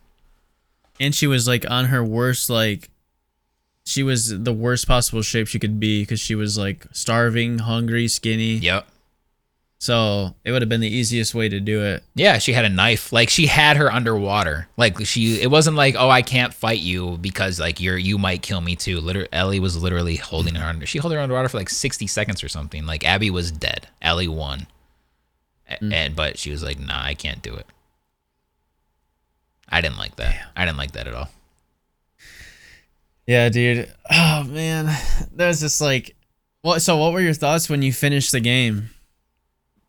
and 0.98 1.14
she 1.14 1.26
was 1.26 1.46
like 1.46 1.68
on 1.70 1.86
her 1.86 2.02
worst 2.02 2.48
like 2.48 2.88
she 3.84 4.02
was 4.02 4.42
the 4.42 4.52
worst 4.52 4.86
possible 4.88 5.20
shape 5.22 5.46
she 5.46 5.58
could 5.58 5.78
be 5.78 6.02
because 6.02 6.20
she 6.20 6.34
was 6.34 6.56
like 6.56 6.86
starving 6.92 7.58
hungry 7.58 8.08
skinny 8.08 8.54
Yep. 8.54 8.86
So 9.84 10.34
it 10.44 10.50
would 10.50 10.62
have 10.62 10.70
been 10.70 10.80
the 10.80 10.88
easiest 10.88 11.34
way 11.34 11.46
to 11.46 11.60
do 11.60 11.82
it 11.82 12.02
Yeah, 12.14 12.38
she 12.38 12.54
had 12.54 12.64
a 12.64 12.70
knife. 12.70 13.12
Like 13.12 13.28
she 13.28 13.46
had 13.46 13.76
her 13.76 13.92
underwater. 13.92 14.66
Like 14.78 15.04
she 15.04 15.42
it 15.42 15.50
wasn't 15.50 15.76
like, 15.76 15.94
"Oh, 15.98 16.08
I 16.08 16.22
can't 16.22 16.54
fight 16.54 16.78
you 16.78 17.18
because 17.18 17.60
like 17.60 17.80
you're 17.80 17.98
you 17.98 18.16
might 18.16 18.40
kill 18.40 18.62
me 18.62 18.76
too." 18.76 18.98
Literally 18.98 19.28
Ellie 19.30 19.60
was 19.60 19.76
literally 19.76 20.16
holding 20.16 20.54
her 20.54 20.66
under. 20.66 20.86
She 20.86 20.98
held 20.98 21.12
her 21.12 21.20
underwater 21.20 21.50
for 21.50 21.58
like 21.58 21.68
60 21.68 22.06
seconds 22.06 22.42
or 22.42 22.48
something. 22.48 22.86
Like 22.86 23.04
Abby 23.04 23.30
was 23.30 23.52
dead. 23.52 23.88
Ellie 24.00 24.26
won. 24.26 24.68
A- 25.68 25.76
mm. 25.76 25.92
And 25.92 26.16
but 26.16 26.38
she 26.38 26.50
was 26.50 26.62
like, 26.62 26.78
"Nah, 26.78 27.04
I 27.04 27.12
can't 27.12 27.42
do 27.42 27.54
it." 27.54 27.66
I 29.68 29.82
didn't 29.82 29.98
like 29.98 30.16
that. 30.16 30.46
I 30.56 30.64
didn't 30.64 30.78
like 30.78 30.92
that 30.92 31.08
at 31.08 31.14
all. 31.14 31.28
Yeah, 33.26 33.50
dude. 33.50 33.92
Oh 34.10 34.44
man, 34.44 34.86
that 35.34 35.48
was 35.48 35.60
just 35.60 35.82
like, 35.82 36.16
what? 36.62 36.80
So, 36.80 36.96
what 36.96 37.12
were 37.12 37.20
your 37.20 37.34
thoughts 37.34 37.68
when 37.68 37.82
you 37.82 37.92
finished 37.92 38.32
the 38.32 38.40
game? 38.40 38.88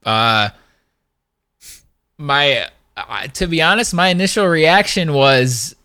Uh, 0.05 0.49
my 2.17 2.69
uh, 2.97 3.27
to 3.27 3.47
be 3.47 3.61
honest, 3.61 3.93
my 3.93 4.07
initial 4.09 4.45
reaction 4.47 5.13
was 5.13 5.75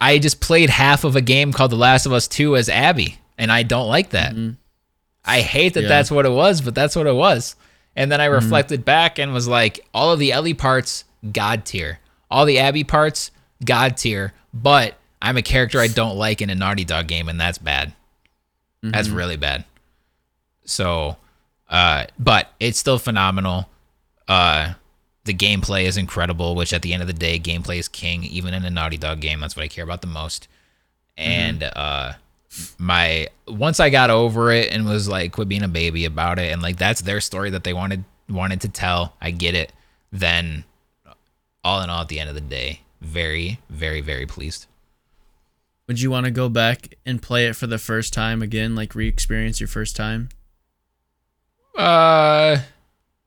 I- 0.00 0.18
just 0.18 0.40
played 0.40 0.70
half 0.70 1.04
of 1.04 1.16
a 1.16 1.20
game 1.20 1.52
called 1.52 1.70
The 1.70 1.76
Last 1.76 2.06
of 2.06 2.12
Us 2.12 2.26
Two 2.28 2.56
as 2.56 2.68
Abby, 2.68 3.18
and 3.38 3.52
I 3.52 3.62
don't 3.62 3.88
like 3.88 4.10
that. 4.10 4.34
I 5.24 5.40
hate 5.40 5.74
that 5.74 5.82
Yeah. 5.82 5.88
that's 5.88 6.10
what 6.10 6.26
it 6.26 6.30
was, 6.32 6.60
but 6.60 6.74
that's 6.74 6.96
what 6.96 7.06
it 7.06 7.14
was. 7.14 7.56
And 7.94 8.12
then 8.12 8.20
I 8.20 8.26
reflected 8.26 8.84
back 8.84 9.18
and 9.18 9.32
was 9.32 9.48
like, 9.48 9.80
all 9.94 10.12
of 10.12 10.18
the 10.18 10.30
Ellie 10.32 10.52
parts, 10.54 11.04
god 11.32 11.64
tier. 11.64 11.98
All 12.30 12.44
the 12.44 12.58
Abby 12.58 12.84
parts, 12.84 13.30
god 13.64 13.96
tier. 13.96 14.34
But 14.52 14.96
I'm 15.22 15.36
a 15.36 15.42
character 15.42 15.80
I 15.80 15.86
don't 15.86 16.16
like 16.16 16.42
in 16.42 16.50
a 16.50 16.54
Naughty 16.54 16.84
Dog 16.84 17.06
game, 17.06 17.28
and 17.28 17.40
that's 17.40 17.58
bad. 17.58 17.92
That's 18.82 19.08
really 19.08 19.36
bad. 19.36 19.64
So, 20.64 21.16
uh, 21.68 22.06
but 22.18 22.52
it's 22.60 22.78
still 22.78 22.98
phenomenal. 22.98 23.68
Uh, 24.28 24.74
the 25.24 25.34
gameplay 25.34 25.84
is 25.84 25.96
incredible, 25.96 26.54
which 26.54 26.72
at 26.72 26.82
the 26.82 26.92
end 26.92 27.02
of 27.02 27.08
the 27.08 27.12
day, 27.12 27.38
gameplay 27.38 27.78
is 27.78 27.88
king, 27.88 28.24
even 28.24 28.54
in 28.54 28.64
a 28.64 28.70
Naughty 28.70 28.96
Dog 28.96 29.20
game. 29.20 29.40
That's 29.40 29.56
what 29.56 29.64
I 29.64 29.68
care 29.68 29.84
about 29.84 30.00
the 30.00 30.06
most. 30.06 30.48
And 31.16 31.62
uh, 31.62 32.12
my 32.78 33.28
once 33.48 33.80
I 33.80 33.90
got 33.90 34.10
over 34.10 34.52
it 34.52 34.72
and 34.72 34.86
was 34.86 35.08
like, 35.08 35.32
quit 35.32 35.48
being 35.48 35.62
a 35.62 35.68
baby 35.68 36.04
about 36.04 36.38
it, 36.38 36.52
and 36.52 36.62
like 36.62 36.76
that's 36.76 37.00
their 37.00 37.20
story 37.20 37.50
that 37.50 37.64
they 37.64 37.72
wanted 37.72 38.04
wanted 38.28 38.60
to 38.62 38.68
tell. 38.68 39.14
I 39.20 39.30
get 39.30 39.54
it. 39.54 39.72
Then, 40.12 40.64
all 41.64 41.82
in 41.82 41.90
all, 41.90 42.02
at 42.02 42.08
the 42.08 42.20
end 42.20 42.28
of 42.28 42.34
the 42.34 42.40
day, 42.40 42.82
very, 43.00 43.60
very, 43.68 44.00
very 44.00 44.26
pleased. 44.26 44.66
Would 45.88 46.00
you 46.00 46.10
want 46.10 46.26
to 46.26 46.32
go 46.32 46.48
back 46.48 46.94
and 47.04 47.22
play 47.22 47.46
it 47.46 47.56
for 47.56 47.66
the 47.66 47.78
first 47.78 48.12
time 48.12 48.42
again, 48.42 48.74
like 48.74 48.94
re-experience 48.94 49.60
your 49.60 49.68
first 49.68 49.94
time? 49.94 50.28
Uh, 51.76 52.58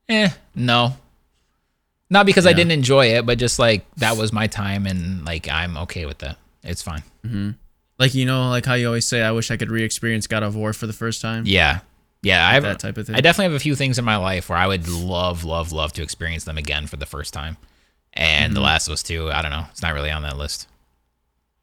eh, 0.08 0.30
no. 0.56 0.94
Not 2.10 2.26
because 2.26 2.48
I 2.48 2.54
didn't 2.54 2.72
enjoy 2.72 3.08
it, 3.18 3.26
but 3.26 3.38
just 3.38 3.60
like 3.60 3.86
that 3.98 4.18
was 4.18 4.34
my 4.34 4.48
time, 4.48 4.88
and 4.88 5.24
like 5.26 5.48
I'm 5.48 5.78
okay 5.78 6.08
with 6.08 6.18
that. 6.20 6.38
It's 6.64 6.82
fine. 6.82 7.04
Like 8.00 8.16
you 8.16 8.26
know, 8.26 8.50
like 8.50 8.66
how 8.66 8.74
you 8.74 8.88
always 8.88 9.06
say, 9.08 9.22
"I 9.22 9.32
wish 9.32 9.52
I 9.52 9.58
could 9.58 9.70
re-experience 9.70 10.26
God 10.26 10.42
of 10.42 10.56
War 10.56 10.74
for 10.74 10.88
the 10.88 10.94
first 10.94 11.22
time." 11.22 11.44
Yeah, 11.46 11.82
yeah. 12.24 12.48
I 12.48 12.54
have 12.54 12.64
that 12.64 12.80
type 12.80 12.98
of 12.98 13.06
thing. 13.06 13.16
I 13.16 13.22
definitely 13.22 13.52
have 13.54 13.62
a 13.62 13.64
few 13.64 13.76
things 13.76 14.00
in 14.00 14.06
my 14.06 14.16
life 14.18 14.50
where 14.50 14.58
I 14.58 14.66
would 14.66 14.88
love, 14.88 15.44
love, 15.44 15.72
love 15.72 15.94
to 15.94 16.02
experience 16.02 16.46
them 16.46 16.58
again 16.58 16.88
for 16.88 16.98
the 16.98 17.06
first 17.06 17.32
time. 17.34 17.58
And 18.14 18.46
Mm-hmm. 18.46 18.54
The 18.56 18.62
Last 18.62 18.88
of 18.88 18.94
Us 18.94 19.04
Two, 19.04 19.30
I 19.32 19.44
don't 19.44 19.52
know. 19.52 19.66
It's 19.70 19.84
not 19.84 19.94
really 19.94 20.10
on 20.12 20.24
that 20.24 20.38
list. 20.38 20.68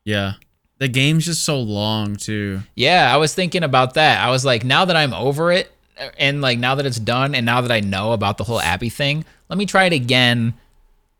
yeah. 0.04 0.34
The 0.78 0.88
game's 0.88 1.24
just 1.24 1.42
so 1.42 1.58
long 1.58 2.16
too. 2.16 2.60
Yeah, 2.74 3.12
I 3.12 3.16
was 3.16 3.34
thinking 3.34 3.62
about 3.62 3.94
that. 3.94 4.20
I 4.22 4.28
was 4.30 4.44
like, 4.44 4.62
now 4.62 4.84
that 4.84 4.94
I'm 4.94 5.14
over 5.14 5.50
it, 5.50 5.72
and 6.18 6.40
like 6.40 6.58
now 6.58 6.74
that 6.74 6.86
it's 6.86 6.98
done, 6.98 7.34
and 7.34 7.46
now 7.46 7.60
that 7.60 7.72
I 7.72 7.80
know 7.80 8.12
about 8.12 8.38
the 8.38 8.44
whole 8.44 8.60
Abby 8.60 8.88
thing, 8.88 9.24
let 9.48 9.58
me 9.58 9.66
try 9.66 9.84
it 9.84 9.92
again, 9.92 10.54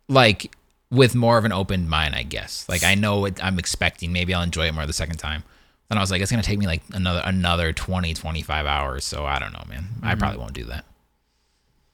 like 0.09 0.55
with 0.91 1.14
more 1.14 1.39
of 1.39 1.45
an 1.45 1.53
open 1.53 1.89
mind, 1.89 2.14
I 2.14 2.22
guess. 2.22 2.68
Like 2.68 2.85
I 2.85 2.95
know 2.95 3.20
what 3.20 3.43
I'm 3.43 3.59
expecting. 3.59 4.12
Maybe 4.12 4.35
I'll 4.35 4.43
enjoy 4.43 4.66
it 4.66 4.74
more 4.74 4.87
the 4.87 4.93
second 4.93 5.16
time. 5.18 5.43
Then 5.89 5.99
I 5.99 6.01
was 6.01 6.11
like, 6.11 6.20
it's 6.20 6.31
gonna 6.31 6.43
take 6.43 6.59
me 6.59 6.66
like 6.66 6.83
another 6.93 7.22
another 7.24 7.72
20, 7.72 8.14
25 8.14 8.66
hours. 8.66 9.05
So 9.05 9.24
I 9.24 9.39
don't 9.39 9.53
know, 9.53 9.64
man. 9.68 9.87
I 10.03 10.11
mm-hmm. 10.11 10.18
probably 10.18 10.39
won't 10.39 10.53
do 10.53 10.64
that. 10.64 10.85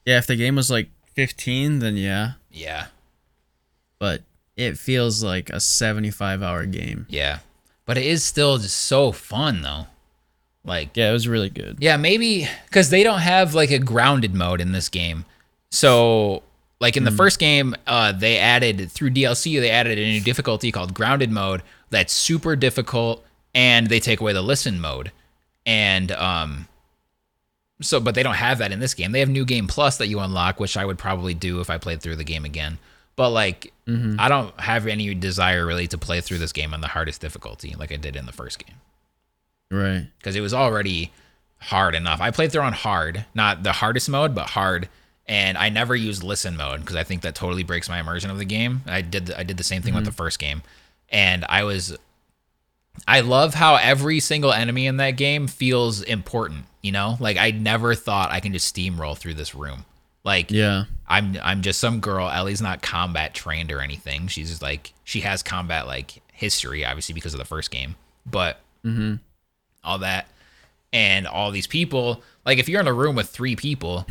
Yeah, 0.05 0.17
if 0.17 0.27
the 0.27 0.35
game 0.35 0.55
was 0.55 0.69
like 0.69 0.89
15, 1.13 1.79
then 1.79 1.95
yeah. 1.95 2.33
Yeah, 2.51 2.87
But 3.99 4.21
it 4.55 4.77
feels 4.77 5.23
like 5.23 5.49
a 5.49 5.55
75-hour 5.55 6.67
game. 6.67 7.07
yeah. 7.09 7.39
But 7.85 7.97
it 7.97 8.05
is 8.05 8.23
still 8.23 8.59
just 8.59 8.77
so 8.77 9.11
fun 9.11 9.61
though. 9.61 9.87
Like 10.65 10.95
Yeah, 10.95 11.09
it 11.09 11.13
was 11.13 11.27
really 11.27 11.49
good. 11.49 11.77
Yeah, 11.79 11.97
maybe 11.97 12.47
because 12.65 12.89
they 12.89 13.03
don't 13.03 13.19
have 13.19 13.53
like 13.53 13.71
a 13.71 13.79
grounded 13.79 14.33
mode 14.33 14.61
in 14.61 14.71
this 14.71 14.89
game. 14.89 15.25
So, 15.71 16.43
like 16.79 16.97
in 16.97 17.03
the 17.03 17.11
first 17.11 17.39
game, 17.39 17.75
uh, 17.87 18.11
they 18.11 18.37
added 18.37 18.91
through 18.91 19.09
DLC, 19.09 19.59
they 19.59 19.71
added 19.71 19.97
a 19.97 20.01
new 20.01 20.21
difficulty 20.21 20.71
called 20.71 20.93
grounded 20.93 21.31
mode 21.31 21.63
that's 21.89 22.13
super 22.13 22.55
difficult, 22.55 23.25
and 23.55 23.87
they 23.87 23.99
take 23.99 24.21
away 24.21 24.33
the 24.33 24.41
listen 24.41 24.79
mode. 24.79 25.11
And 25.65 26.11
um, 26.11 26.67
so, 27.81 27.99
but 27.99 28.15
they 28.15 28.23
don't 28.23 28.35
have 28.35 28.59
that 28.59 28.71
in 28.71 28.79
this 28.79 28.93
game. 28.93 29.11
They 29.11 29.19
have 29.19 29.29
New 29.29 29.45
Game 29.45 29.67
Plus 29.67 29.97
that 29.97 30.07
you 30.07 30.19
unlock, 30.19 30.59
which 30.59 30.77
I 30.77 30.85
would 30.85 30.97
probably 30.97 31.33
do 31.33 31.59
if 31.59 31.69
I 31.69 31.77
played 31.77 32.01
through 32.01 32.17
the 32.17 32.23
game 32.23 32.45
again. 32.45 32.77
But 33.15 33.29
like, 33.29 33.73
I 34.19 34.29
don't 34.29 34.57
have 34.59 34.87
any 34.87 35.13
desire 35.15 35.65
really 35.65 35.87
to 35.87 35.97
play 35.97 36.21
through 36.21 36.37
this 36.39 36.51
game 36.51 36.73
on 36.73 36.81
the 36.81 36.87
hardest 36.87 37.21
difficulty 37.21 37.75
like 37.77 37.91
I 37.91 37.97
did 37.97 38.15
in 38.15 38.25
the 38.25 38.31
first 38.31 38.65
game 38.65 38.75
Right. 39.73 40.07
because 40.19 40.35
it 40.35 40.41
was 40.41 40.53
already 40.53 41.11
hard 41.59 41.95
enough. 41.95 42.21
I 42.21 42.31
played 42.31 42.51
through 42.51 42.61
on 42.61 42.73
hard, 42.73 43.25
not 43.33 43.63
the 43.63 43.71
hardest 43.71 44.09
mode, 44.09 44.35
but 44.35 44.49
hard. 44.49 44.89
And 45.25 45.57
I 45.57 45.69
never 45.69 45.95
used 45.95 46.21
listen 46.21 46.57
mode 46.57 46.81
because 46.81 46.97
I 46.97 47.03
think 47.03 47.21
that 47.21 47.33
totally 47.33 47.63
breaks 47.63 47.87
my 47.87 47.99
immersion 47.99 48.29
of 48.29 48.37
the 48.37 48.45
game. 48.45 48.81
I 48.85 49.01
did 49.01 49.27
the, 49.27 49.39
I 49.39 49.43
did 49.43 49.57
the 49.57 49.63
same 49.63 49.81
thing 49.81 49.95
with 49.95 50.03
the 50.03 50.11
mm-hmm. 50.11 50.17
first 50.17 50.37
game, 50.37 50.63
and 51.09 51.45
I 51.47 51.63
was 51.63 51.97
I 53.07 53.21
love 53.21 53.53
how 53.53 53.75
every 53.75 54.19
single 54.19 54.51
enemy 54.51 54.85
in 54.85 54.97
that 54.97 55.11
game 55.11 55.47
feels 55.47 56.01
important. 56.01 56.65
You 56.81 56.91
know, 56.91 57.15
like 57.21 57.37
I 57.37 57.51
never 57.51 57.95
thought 57.95 58.31
I 58.31 58.41
can 58.41 58.51
just 58.51 58.75
steamroll 58.75 59.17
through 59.17 59.35
this 59.35 59.55
room. 59.55 59.85
Like 60.25 60.51
Yeah. 60.51 60.85
I'm 61.07 61.37
I'm 61.41 61.61
just 61.61 61.79
some 61.79 62.01
girl. 62.01 62.29
Ellie's 62.29 62.61
not 62.61 62.81
combat 62.81 63.33
trained 63.33 63.71
or 63.71 63.79
anything. 63.79 64.27
She's 64.27 64.49
just 64.49 64.61
like 64.61 64.93
she 65.05 65.21
has 65.21 65.41
combat 65.41 65.87
like 65.87 66.21
history, 66.33 66.85
obviously 66.85 67.13
because 67.13 67.33
of 67.33 67.39
the 67.39 67.45
first 67.45 67.71
game. 67.71 67.95
But 68.25 68.59
mm-hmm. 68.85 69.15
All 69.83 69.99
that 69.99 70.27
and 70.91 71.27
all 71.27 71.51
these 71.51 71.67
people, 71.67 72.21
like 72.45 72.59
if 72.59 72.69
you're 72.69 72.81
in 72.81 72.87
a 72.87 72.93
room 72.93 73.15
with 73.15 73.29
three 73.29 73.55
people, 73.55 74.05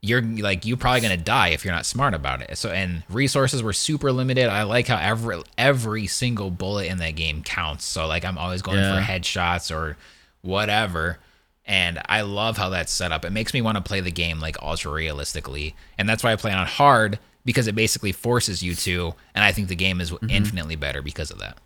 you're 0.00 0.20
like 0.20 0.66
you're 0.66 0.76
probably 0.76 1.00
gonna 1.00 1.16
die 1.16 1.48
if 1.48 1.64
you're 1.64 1.74
not 1.74 1.86
smart 1.86 2.12
about 2.12 2.42
it. 2.42 2.58
So 2.58 2.70
and 2.70 3.02
resources 3.08 3.62
were 3.62 3.72
super 3.72 4.12
limited. 4.12 4.48
I 4.48 4.64
like 4.64 4.88
how 4.88 4.98
every 4.98 5.42
every 5.56 6.06
single 6.06 6.50
bullet 6.50 6.88
in 6.88 6.98
that 6.98 7.14
game 7.14 7.42
counts. 7.42 7.84
So 7.84 8.06
like 8.06 8.24
I'm 8.24 8.36
always 8.36 8.62
going 8.62 8.78
Yeah. 8.78 8.96
for 8.96 9.02
headshots 9.02 9.74
or 9.74 9.96
whatever. 10.42 11.18
And 11.66 12.02
I 12.06 12.20
love 12.20 12.58
how 12.58 12.68
that's 12.68 12.92
set 12.92 13.12
up. 13.12 13.24
It 13.24 13.30
makes 13.30 13.54
me 13.54 13.62
want 13.62 13.78
to 13.78 13.82
play 13.82 14.00
the 14.00 14.10
game 14.10 14.40
like 14.40 14.60
ultra 14.60 14.92
realistically. 14.92 15.74
And 15.96 16.06
that's 16.06 16.22
why 16.22 16.32
I 16.32 16.36
play 16.36 16.52
on 16.52 16.66
hard 16.66 17.18
because 17.46 17.66
it 17.66 17.74
basically 17.74 18.12
forces 18.12 18.62
you 18.62 18.74
to. 18.74 19.14
And 19.34 19.42
I 19.42 19.52
think 19.52 19.68
the 19.68 19.76
game 19.76 20.00
is 20.00 20.10
mm-hmm. 20.10 20.28
infinitely 20.28 20.76
better 20.76 21.00
because 21.00 21.30
of 21.30 21.38
that. 21.38 21.56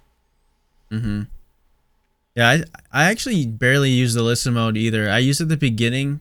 Mm-hmm. 0.93 1.23
Yeah, 2.39 2.49
I 2.51 2.65
I 2.93 3.05
actually 3.11 3.47
barely 3.47 3.91
use 3.91 4.15
the 4.15 4.23
listen 4.23 4.55
mode 4.55 4.77
either. 4.77 5.11
I 5.11 5.19
used 5.19 5.41
it 5.41 5.45
at 5.45 5.49
the 5.49 5.57
beginning, 5.57 6.21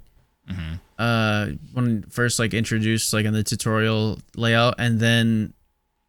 uh, 0.97 1.49
when 1.73 2.01
first 2.09 2.39
like 2.39 2.55
introduced 2.55 3.13
like 3.13 3.25
in 3.25 3.33
the 3.33 3.43
tutorial 3.43 4.17
layout, 4.35 4.75
and 4.79 4.99
then 4.99 5.53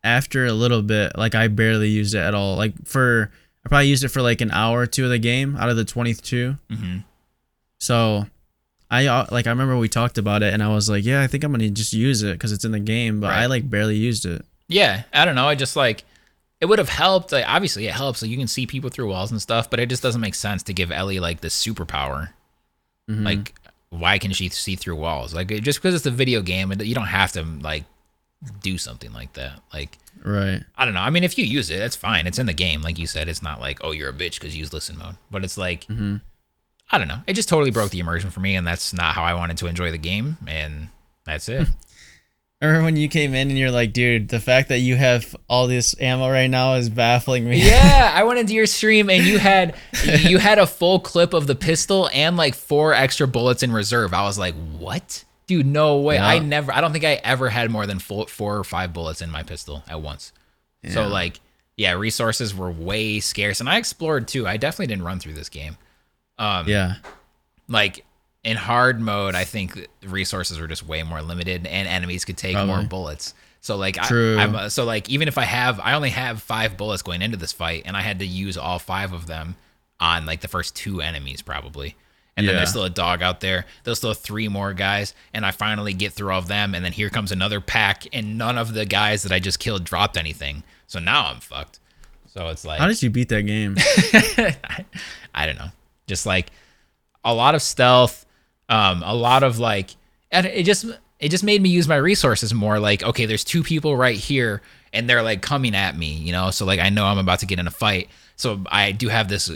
after 0.03 0.47
a 0.47 0.53
little 0.55 0.81
bit, 0.81 1.12
like 1.19 1.35
I 1.35 1.49
barely 1.49 1.91
used 1.91 2.15
it 2.15 2.20
at 2.20 2.35
all. 2.35 2.57
Like 2.57 2.73
for 2.87 3.31
I 3.66 3.69
probably 3.69 3.89
used 3.89 4.03
it 4.03 4.09
for 4.09 4.23
like 4.23 4.41
an 4.41 4.51
hour 4.51 4.81
or 4.81 4.87
two 4.87 5.05
of 5.05 5.11
the 5.11 5.19
game 5.19 5.57
out 5.57 5.69
of 5.69 5.77
the 5.77 5.85
twenty 5.85 6.15
two. 6.15 6.57
Mhm. 6.70 7.05
So. 7.78 8.27
I 8.91 9.05
uh, 9.05 9.27
like 9.31 9.47
I 9.47 9.51
remember 9.51 9.77
we 9.77 9.91
talked 9.91 10.16
about 10.16 10.43
it 10.43 10.55
and 10.55 10.62
I 10.62 10.69
was 10.69 10.89
like, 10.89 11.05
yeah, 11.05 11.20
I 11.20 11.27
think 11.27 11.45
I'm 11.45 11.53
gonna 11.53 11.69
just 11.69 11.93
use 11.93 12.23
it 12.23 12.32
because 12.32 12.53
it's 12.53 12.65
in 12.65 12.73
the 12.73 12.81
game, 12.81 13.20
but 13.20 13.28
I 13.28 13.45
like 13.45 13.69
barely 13.69 13.97
used 13.97 14.24
it. 14.24 14.47
Yeah, 14.66 15.03
I 15.12 15.27
don't 15.27 15.35
know. 15.35 15.47
I 15.47 15.55
just 15.57 15.77
like 15.77 16.05
it 16.60 16.66
would 16.66 16.78
have 16.78 16.89
helped. 16.89 17.32
Like, 17.32 17.44
obviously, 17.48 17.86
it 17.86 17.93
helps. 17.94 18.22
Like 18.22 18.30
you 18.30 18.36
can 18.39 18.48
see 18.48 18.66
people 18.66 18.90
through 18.90 19.09
walls 19.09 19.30
and 19.30 19.40
stuff, 19.40 19.70
but 19.70 19.80
it 19.80 19.89
just 19.89 20.02
doesn't 20.02 20.20
make 20.20 20.35
sense 20.35 20.62
to 20.64 20.72
give 20.72 20.90
Ellie 20.90 21.20
like 21.20 21.40
this 21.40 21.55
superpower. 21.60 22.30
Mm-hmm. 23.09 23.24
Like, 23.24 23.55
why 23.90 24.18
can 24.18 24.32
she 24.32 24.48
see 24.51 24.76
through 24.76 24.97
walls? 24.97 25.32
Like, 25.35 25.48
just 25.48 25.80
because 25.80 25.94
it's 25.94 26.05
a 26.06 26.10
video 26.10 26.43
game, 26.43 26.70
it- 26.72 26.85
you 26.85 26.94
don't 26.94 27.06
have 27.06 27.32
to 27.32 27.43
like 27.43 27.85
do 28.62 28.76
something 28.78 29.12
like 29.12 29.32
that. 29.35 29.60
Like, 29.72 29.98
Right. 30.24 30.62
I 30.76 30.85
don't 30.85 30.94
know. 30.94 31.01
I 31.01 31.10
mean, 31.10 31.22
if 31.22 31.39
you 31.39 31.44
use 31.44 31.70
it, 31.70 31.78
that's 31.78 31.94
fine. 31.94 32.26
It's 32.26 32.40
in 32.40 32.47
the 32.47 32.52
game, 32.52 32.82
like 32.82 32.98
you 32.98 33.06
said. 33.06 33.28
It's 33.28 33.43
not 33.43 33.60
like 33.60 33.78
oh, 33.85 33.93
you're 33.93 34.10
a 34.10 34.12
bitch 34.12 34.35
because 34.40 34.55
you 34.55 34.60
use 34.60 34.72
listen 34.72 34.98
mode. 34.98 35.14
But 35.30 35.44
it's 35.44 35.56
like 35.56 35.86
I 36.90 36.98
don't 36.98 37.06
know. 37.09 37.20
It 37.28 37.35
just 37.35 37.48
totally 37.48 37.70
broke 37.70 37.90
the 37.93 38.01
immersion 38.01 38.30
for 38.30 38.40
me, 38.40 38.56
and 38.56 38.66
that's 38.66 38.93
not 38.93 39.14
how 39.14 39.22
I 39.22 39.35
wanted 39.35 39.59
to 39.59 39.66
enjoy 39.68 39.93
the 39.93 39.98
game. 39.98 40.36
And 40.47 40.89
that's 41.24 41.48
it. 41.48 41.68
I 42.60 42.66
remember 42.66 42.86
when 42.86 42.97
you 42.97 43.09
came 43.09 43.35
in 43.35 43.51
and 43.51 43.59
you're 43.59 43.70
like, 43.70 43.93
dude, 43.93 44.28
the 44.28 44.40
fact 44.40 44.70
that 44.70 44.80
you 44.80 44.97
have 44.97 45.36
all 45.48 45.68
this 45.68 45.94
ammo 46.01 46.28
right 46.28 46.48
now 46.48 46.74
is 46.74 46.89
baffling 46.89 47.48
me. 47.48 47.64
Yeah, 47.64 48.10
I 48.14 48.24
went 48.24 48.40
into 48.40 48.52
your 48.52 48.66
stream 48.66 49.09
and 49.10 49.24
you 49.24 49.39
had 49.39 49.76
you 50.05 50.39
had 50.39 50.59
a 50.59 50.66
full 50.66 50.98
clip 50.98 51.35
of 51.35 51.47
the 51.47 51.55
pistol 51.55 52.10
and 52.12 52.36
like 52.36 52.56
four 52.56 52.94
extra 52.94 53.28
bullets 53.28 53.62
in 53.62 53.70
reserve. 53.70 54.12
I 54.12 54.22
was 54.22 54.39
like, 54.40 54.56
"What? 54.76 55.24
Dude, 55.47 55.66
no 55.66 55.98
way. 56.01 56.18
I 56.18 56.40
never 56.40 56.72
I 56.72 56.80
don't 56.80 56.93
think 56.93 57.05
I 57.05 57.20
ever 57.22 57.48
had 57.48 57.70
more 57.70 57.86
than 57.86 58.01
four, 58.01 58.26
four 58.26 58.56
or 58.59 58.64
five 58.64 58.93
bullets 58.93 59.22
in 59.22 59.30
my 59.30 59.44
pistol 59.44 59.85
at 59.89 60.01
once." 60.02 60.32
So 60.89 61.06
like, 61.06 61.39
yeah, 61.76 61.93
resources 61.93 62.55
were 62.56 62.72
way 62.72 63.20
scarce 63.20 63.60
and 63.60 63.68
I 63.68 63.78
explored 63.78 64.26
too. 64.26 64.48
I 64.48 64.56
definitely 64.56 64.89
didn't 64.89 65.05
run 65.05 65.20
through 65.20 65.35
this 65.35 65.48
game. 65.48 65.76
Um 66.39 66.68
yeah. 66.68 66.97
Like 67.68 68.05
in 68.44 68.56
hard 68.56 69.01
mode, 69.01 69.35
I 69.35 69.44
think 69.44 69.89
resources 70.05 70.59
were 70.59 70.69
just 70.69 70.86
way 70.86 71.02
more 71.02 71.23
limited, 71.23 71.66
and 71.66 71.89
enemies 71.89 72.24
could 72.24 72.36
take 72.36 72.56
more 72.56 72.82
bullets. 72.82 73.35
So 73.60 73.77
like, 73.77 73.98
I, 73.98 74.06
True. 74.06 74.39
I'm 74.39 74.55
uh, 74.55 74.69
so 74.69 74.85
like 74.85 75.09
even 75.10 75.28
if 75.28 75.36
I 75.36 75.44
have, 75.44 75.81
I 75.81 75.94
only 75.94 76.10
have 76.10 76.43
five 76.43 76.77
bullets 76.77 77.02
going 77.02 77.23
into 77.23 77.36
this 77.36 77.52
fight, 77.52 77.82
and 77.86 77.97
I 77.97 78.02
had 78.02 78.20
to 78.20 78.27
use 78.27 78.56
all 78.56 78.78
five 78.78 79.12
of 79.12 79.27
them 79.27 79.56
on 80.01 80.27
like 80.27 80.40
the 80.40 80.48
first 80.48 80.77
two 80.77 81.01
enemies 81.01 81.43
probably. 81.43 81.97
And 82.36 82.47
then 82.47 82.55
there's 82.55 82.70
still 82.70 82.85
a 82.85 82.90
dog 82.90 83.20
out 83.20 83.40
there. 83.40 83.66
There's 83.82 83.98
still 83.98 84.15
three 84.15 84.47
more 84.47 84.73
guys, 84.73 85.12
and 85.35 85.44
I 85.44 85.51
finally 85.51 85.93
get 85.93 86.12
through 86.12 86.31
all 86.31 86.39
of 86.39 86.47
them. 86.47 86.73
And 86.73 86.85
then 86.85 86.93
here 86.93 87.10
comes 87.10 87.32
another 87.32 87.60
pack, 87.60 88.06
and 88.12 88.39
none 88.39 88.56
of 88.56 88.74
the 88.74 88.86
guys 88.86 89.24
that 89.24 89.32
I 89.32 89.40
just 89.40 89.59
killed 89.59 89.82
dropped 89.82 90.16
anything. 90.16 90.62
So 90.86 91.01
now 91.01 91.27
I'm 91.27 91.40
fucked. 91.40 91.81
So 92.28 92.47
it's 92.47 92.65
like 92.65 92.78
How 92.78 92.86
did 92.86 93.02
you 93.02 93.10
beat 93.10 93.28
that 93.31 93.43
game? 93.43 93.74
I, 93.77 94.85
I 95.35 95.47
don't 95.47 95.59
know. 95.59 95.70
Just 96.06 96.27
like 96.27 96.51
a 97.24 97.35
lot 97.35 97.56
of 97.56 97.62
stealth, 97.62 98.24
um, 98.69 99.03
a 99.05 99.15
lot 99.15 99.43
of 99.43 99.59
like, 99.59 99.90
and 100.31 100.47
it 100.47 100.65
just 100.65 100.86
it 101.20 101.31
just 101.31 101.45
made 101.45 101.61
me 101.61 101.69
use 101.69 101.89
my 101.89 101.97
resources 101.97 102.55
more. 102.55 102.78
Like, 102.78 103.03
okay, 103.03 103.27
there's 103.27 103.45
two 103.45 103.62
people 103.62 103.97
right 103.97 104.16
here, 104.16 104.62
and 104.93 105.09
they're 105.09 105.23
like 105.23 105.43
coming 105.43 105.74
at 105.74 105.97
me, 105.97 106.15
you 106.15 106.32
know. 106.32 106.51
So 106.51 106.65
like, 106.65 106.81
I 106.81 106.89
know 106.89 107.07
I'm 107.07 107.19
about 107.19 107.40
to 107.40 107.47
get 107.47 107.59
in 107.59 107.66
a 107.66 107.73
fight. 107.73 108.09
So 108.36 108.61
I 108.70 108.93
do 108.93 109.09
have 109.09 109.28
this 109.28 109.51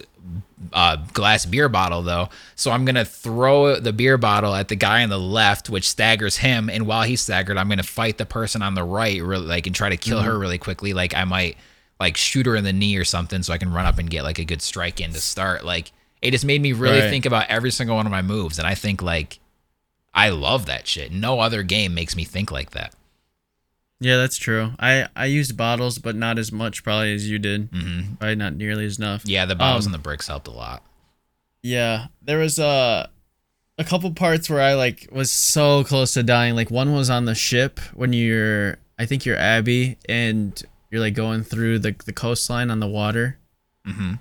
uh, 0.72 0.96
glass 1.12 1.46
beer 1.46 1.68
bottle 1.68 2.02
though. 2.02 2.28
So 2.56 2.70
I'm 2.70 2.84
gonna 2.84 3.04
throw 3.04 3.76
the 3.76 3.92
beer 3.92 4.18
bottle 4.18 4.54
at 4.54 4.68
the 4.68 4.76
guy 4.76 5.02
on 5.02 5.08
the 5.08 5.18
left, 5.18 5.70
which 5.70 5.88
staggers 5.88 6.36
him. 6.38 6.68
And 6.68 6.86
while 6.86 7.02
he's 7.02 7.20
staggered, 7.20 7.56
I'm 7.56 7.68
gonna 7.68 7.82
fight 7.82 8.18
the 8.18 8.26
person 8.26 8.62
on 8.62 8.74
the 8.74 8.84
right, 8.84 9.22
really, 9.22 9.46
like, 9.46 9.66
and 9.66 9.74
try 9.74 9.88
to 9.88 9.96
kill 9.96 10.22
her 10.22 10.38
really 10.38 10.58
quickly. 10.58 10.94
Like 10.94 11.14
I 11.14 11.24
might 11.24 11.56
like 12.00 12.16
shoot 12.16 12.46
her 12.46 12.56
in 12.56 12.64
the 12.64 12.72
knee 12.72 12.96
or 12.96 13.04
something, 13.04 13.42
so 13.42 13.52
I 13.52 13.58
can 13.58 13.72
run 13.72 13.86
up 13.86 13.98
and 13.98 14.10
get 14.10 14.24
like 14.24 14.38
a 14.38 14.44
good 14.44 14.62
strike 14.62 15.00
in 15.00 15.12
to 15.12 15.20
start. 15.20 15.64
Like 15.64 15.92
it 16.22 16.30
just 16.30 16.44
made 16.44 16.62
me 16.62 16.72
really 16.72 17.00
Right. 17.00 17.10
think 17.10 17.26
about 17.26 17.48
every 17.48 17.70
single 17.70 17.96
one 17.96 18.06
of 18.06 18.12
my 18.12 18.22
moves, 18.22 18.58
and 18.58 18.66
I 18.66 18.74
think 18.74 19.02
like 19.02 19.40
I 20.14 20.28
love 20.30 20.66
that 20.66 20.86
shit. 20.86 21.10
No 21.12 21.40
other 21.40 21.62
game 21.62 21.94
makes 21.94 22.14
me 22.16 22.24
think 22.24 22.50
like 22.50 22.70
that. 22.70 22.94
yeah, 24.00 24.16
that's 24.16 24.36
true. 24.36 24.72
I 24.78 25.08
I 25.16 25.26
used 25.26 25.56
bottles, 25.56 25.98
but 25.98 26.16
not 26.16 26.38
as 26.38 26.50
much 26.52 26.82
probably 26.84 27.14
as 27.14 27.28
you 27.30 27.38
did. 27.38 27.68
hmm 27.72 28.14
Probably 28.18 28.36
not 28.36 28.54
nearly 28.54 28.84
as 28.86 28.98
enough. 28.98 29.22
Yeah, 29.24 29.44
the 29.46 29.54
bottles 29.54 29.86
Um, 29.86 29.92
and 29.92 29.94
the 30.00 30.02
bricks 30.02 30.28
helped 30.28 30.48
a 30.48 30.52
lot. 30.52 30.82
Yeah, 31.62 32.06
there 32.20 32.38
was 32.38 32.58
uh, 32.58 33.06
a 33.78 33.84
couple 33.84 34.10
parts 34.12 34.50
where 34.50 34.60
I 34.60 34.74
like 34.74 35.08
was 35.12 35.30
so 35.32 35.84
close 35.84 36.12
to 36.14 36.22
dying. 36.22 36.54
Like 36.56 36.70
one 36.70 36.92
was 36.92 37.08
on 37.10 37.24
the 37.24 37.34
ship 37.36 37.78
when 37.94 38.12
you're, 38.12 38.78
I 38.98 39.06
think 39.06 39.24
you're 39.24 39.36
Abby, 39.36 39.96
and 40.08 40.60
you're 40.90 41.00
like 41.00 41.14
going 41.14 41.42
through 41.44 41.78
the 41.78 41.94
the 42.04 42.12
coastline 42.12 42.70
on 42.70 42.80
the 42.80 42.88
water, 42.88 43.38
hmm 43.86 44.14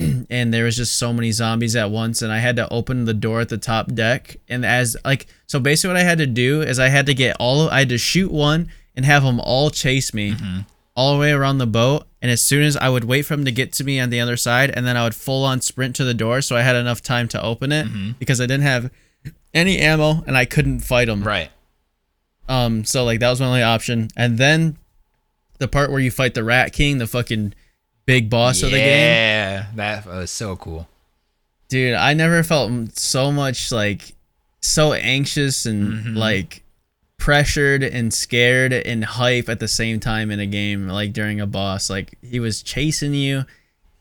and 0.30 0.52
there 0.52 0.64
was 0.64 0.76
just 0.76 0.96
so 0.96 1.12
many 1.12 1.30
zombies 1.32 1.76
at 1.76 1.90
once, 1.90 2.22
and 2.22 2.32
I 2.32 2.38
had 2.38 2.56
to 2.56 2.72
open 2.72 3.04
the 3.04 3.14
door 3.14 3.40
at 3.40 3.48
the 3.48 3.58
top 3.58 3.92
deck, 3.92 4.36
and 4.48 4.64
as 4.64 4.96
like 5.04 5.26
so 5.46 5.60
basically 5.60 5.94
what 5.94 6.00
I 6.00 6.04
had 6.04 6.18
to 6.18 6.26
do 6.26 6.62
is 6.62 6.78
I 6.78 6.88
had 6.88 7.06
to 7.06 7.14
get 7.14 7.36
all 7.38 7.62
of, 7.62 7.70
I 7.70 7.80
had 7.80 7.88
to 7.90 7.98
shoot 7.98 8.30
one 8.30 8.68
and 8.96 9.04
have 9.04 9.22
them 9.22 9.40
all 9.40 9.70
chase 9.70 10.12
me 10.14 10.34
all 10.96 11.14
the 11.14 11.20
way 11.20 11.32
around 11.32 11.58
the 11.58 11.66
boat. 11.66 12.06
And 12.22 12.30
as 12.30 12.42
soon 12.42 12.62
as 12.62 12.76
I 12.76 12.88
would 12.88 13.04
wait 13.04 13.22
for 13.22 13.34
them 13.34 13.46
to 13.46 13.52
get 13.52 13.72
to 13.74 13.84
me 13.84 13.98
on 13.98 14.10
the 14.10 14.20
other 14.20 14.36
side, 14.36 14.70
and 14.70 14.86
then 14.86 14.96
I 14.96 15.04
would 15.04 15.14
full 15.14 15.44
on 15.44 15.60
sprint 15.60 15.96
to 15.96 16.04
the 16.04 16.12
door 16.14 16.42
so 16.42 16.56
I 16.56 16.62
had 16.62 16.76
enough 16.76 17.00
time 17.00 17.28
to 17.28 17.42
open 17.42 17.72
it 17.72 17.86
because 18.18 18.40
I 18.40 18.44
didn't 18.44 18.64
have 18.64 18.90
any 19.54 19.78
ammo 19.78 20.22
and 20.26 20.36
I 20.36 20.44
couldn't 20.44 20.80
fight 20.80 21.06
them 21.06 21.22
Right. 21.22 21.50
Um, 22.48 22.84
so 22.84 23.04
like 23.04 23.20
that 23.20 23.30
was 23.30 23.40
my 23.40 23.46
only 23.46 23.62
option. 23.62 24.08
And 24.16 24.36
then 24.36 24.76
the 25.58 25.68
part 25.68 25.90
where 25.90 26.00
you 26.00 26.10
fight 26.10 26.34
the 26.34 26.44
Rat 26.44 26.72
King, 26.72 26.98
the 26.98 27.06
fucking 27.06 27.54
big 28.10 28.28
boss 28.28 28.62
of 28.62 28.70
the 28.70 28.78
game. 28.78 28.88
Yeah, 28.88 29.66
that 29.76 30.06
was 30.06 30.30
so 30.30 30.56
cool. 30.56 30.88
Dude, 31.68 31.94
I 31.94 32.14
never 32.14 32.42
felt 32.42 32.98
so 32.98 33.30
much 33.30 33.70
like 33.70 34.14
so 34.60 34.92
anxious 34.92 35.64
and 35.64 35.92
mm-hmm. 35.92 36.16
like 36.16 36.64
pressured 37.16 37.84
and 37.84 38.12
scared 38.12 38.72
and 38.72 39.04
hype 39.04 39.48
at 39.48 39.60
the 39.60 39.68
same 39.68 40.00
time 40.00 40.30
in 40.30 40.40
a 40.40 40.46
game 40.46 40.88
like 40.88 41.12
during 41.12 41.38
a 41.38 41.46
boss 41.46 41.90
like 41.90 42.16
he 42.22 42.40
was 42.40 42.62
chasing 42.62 43.12
you 43.12 43.44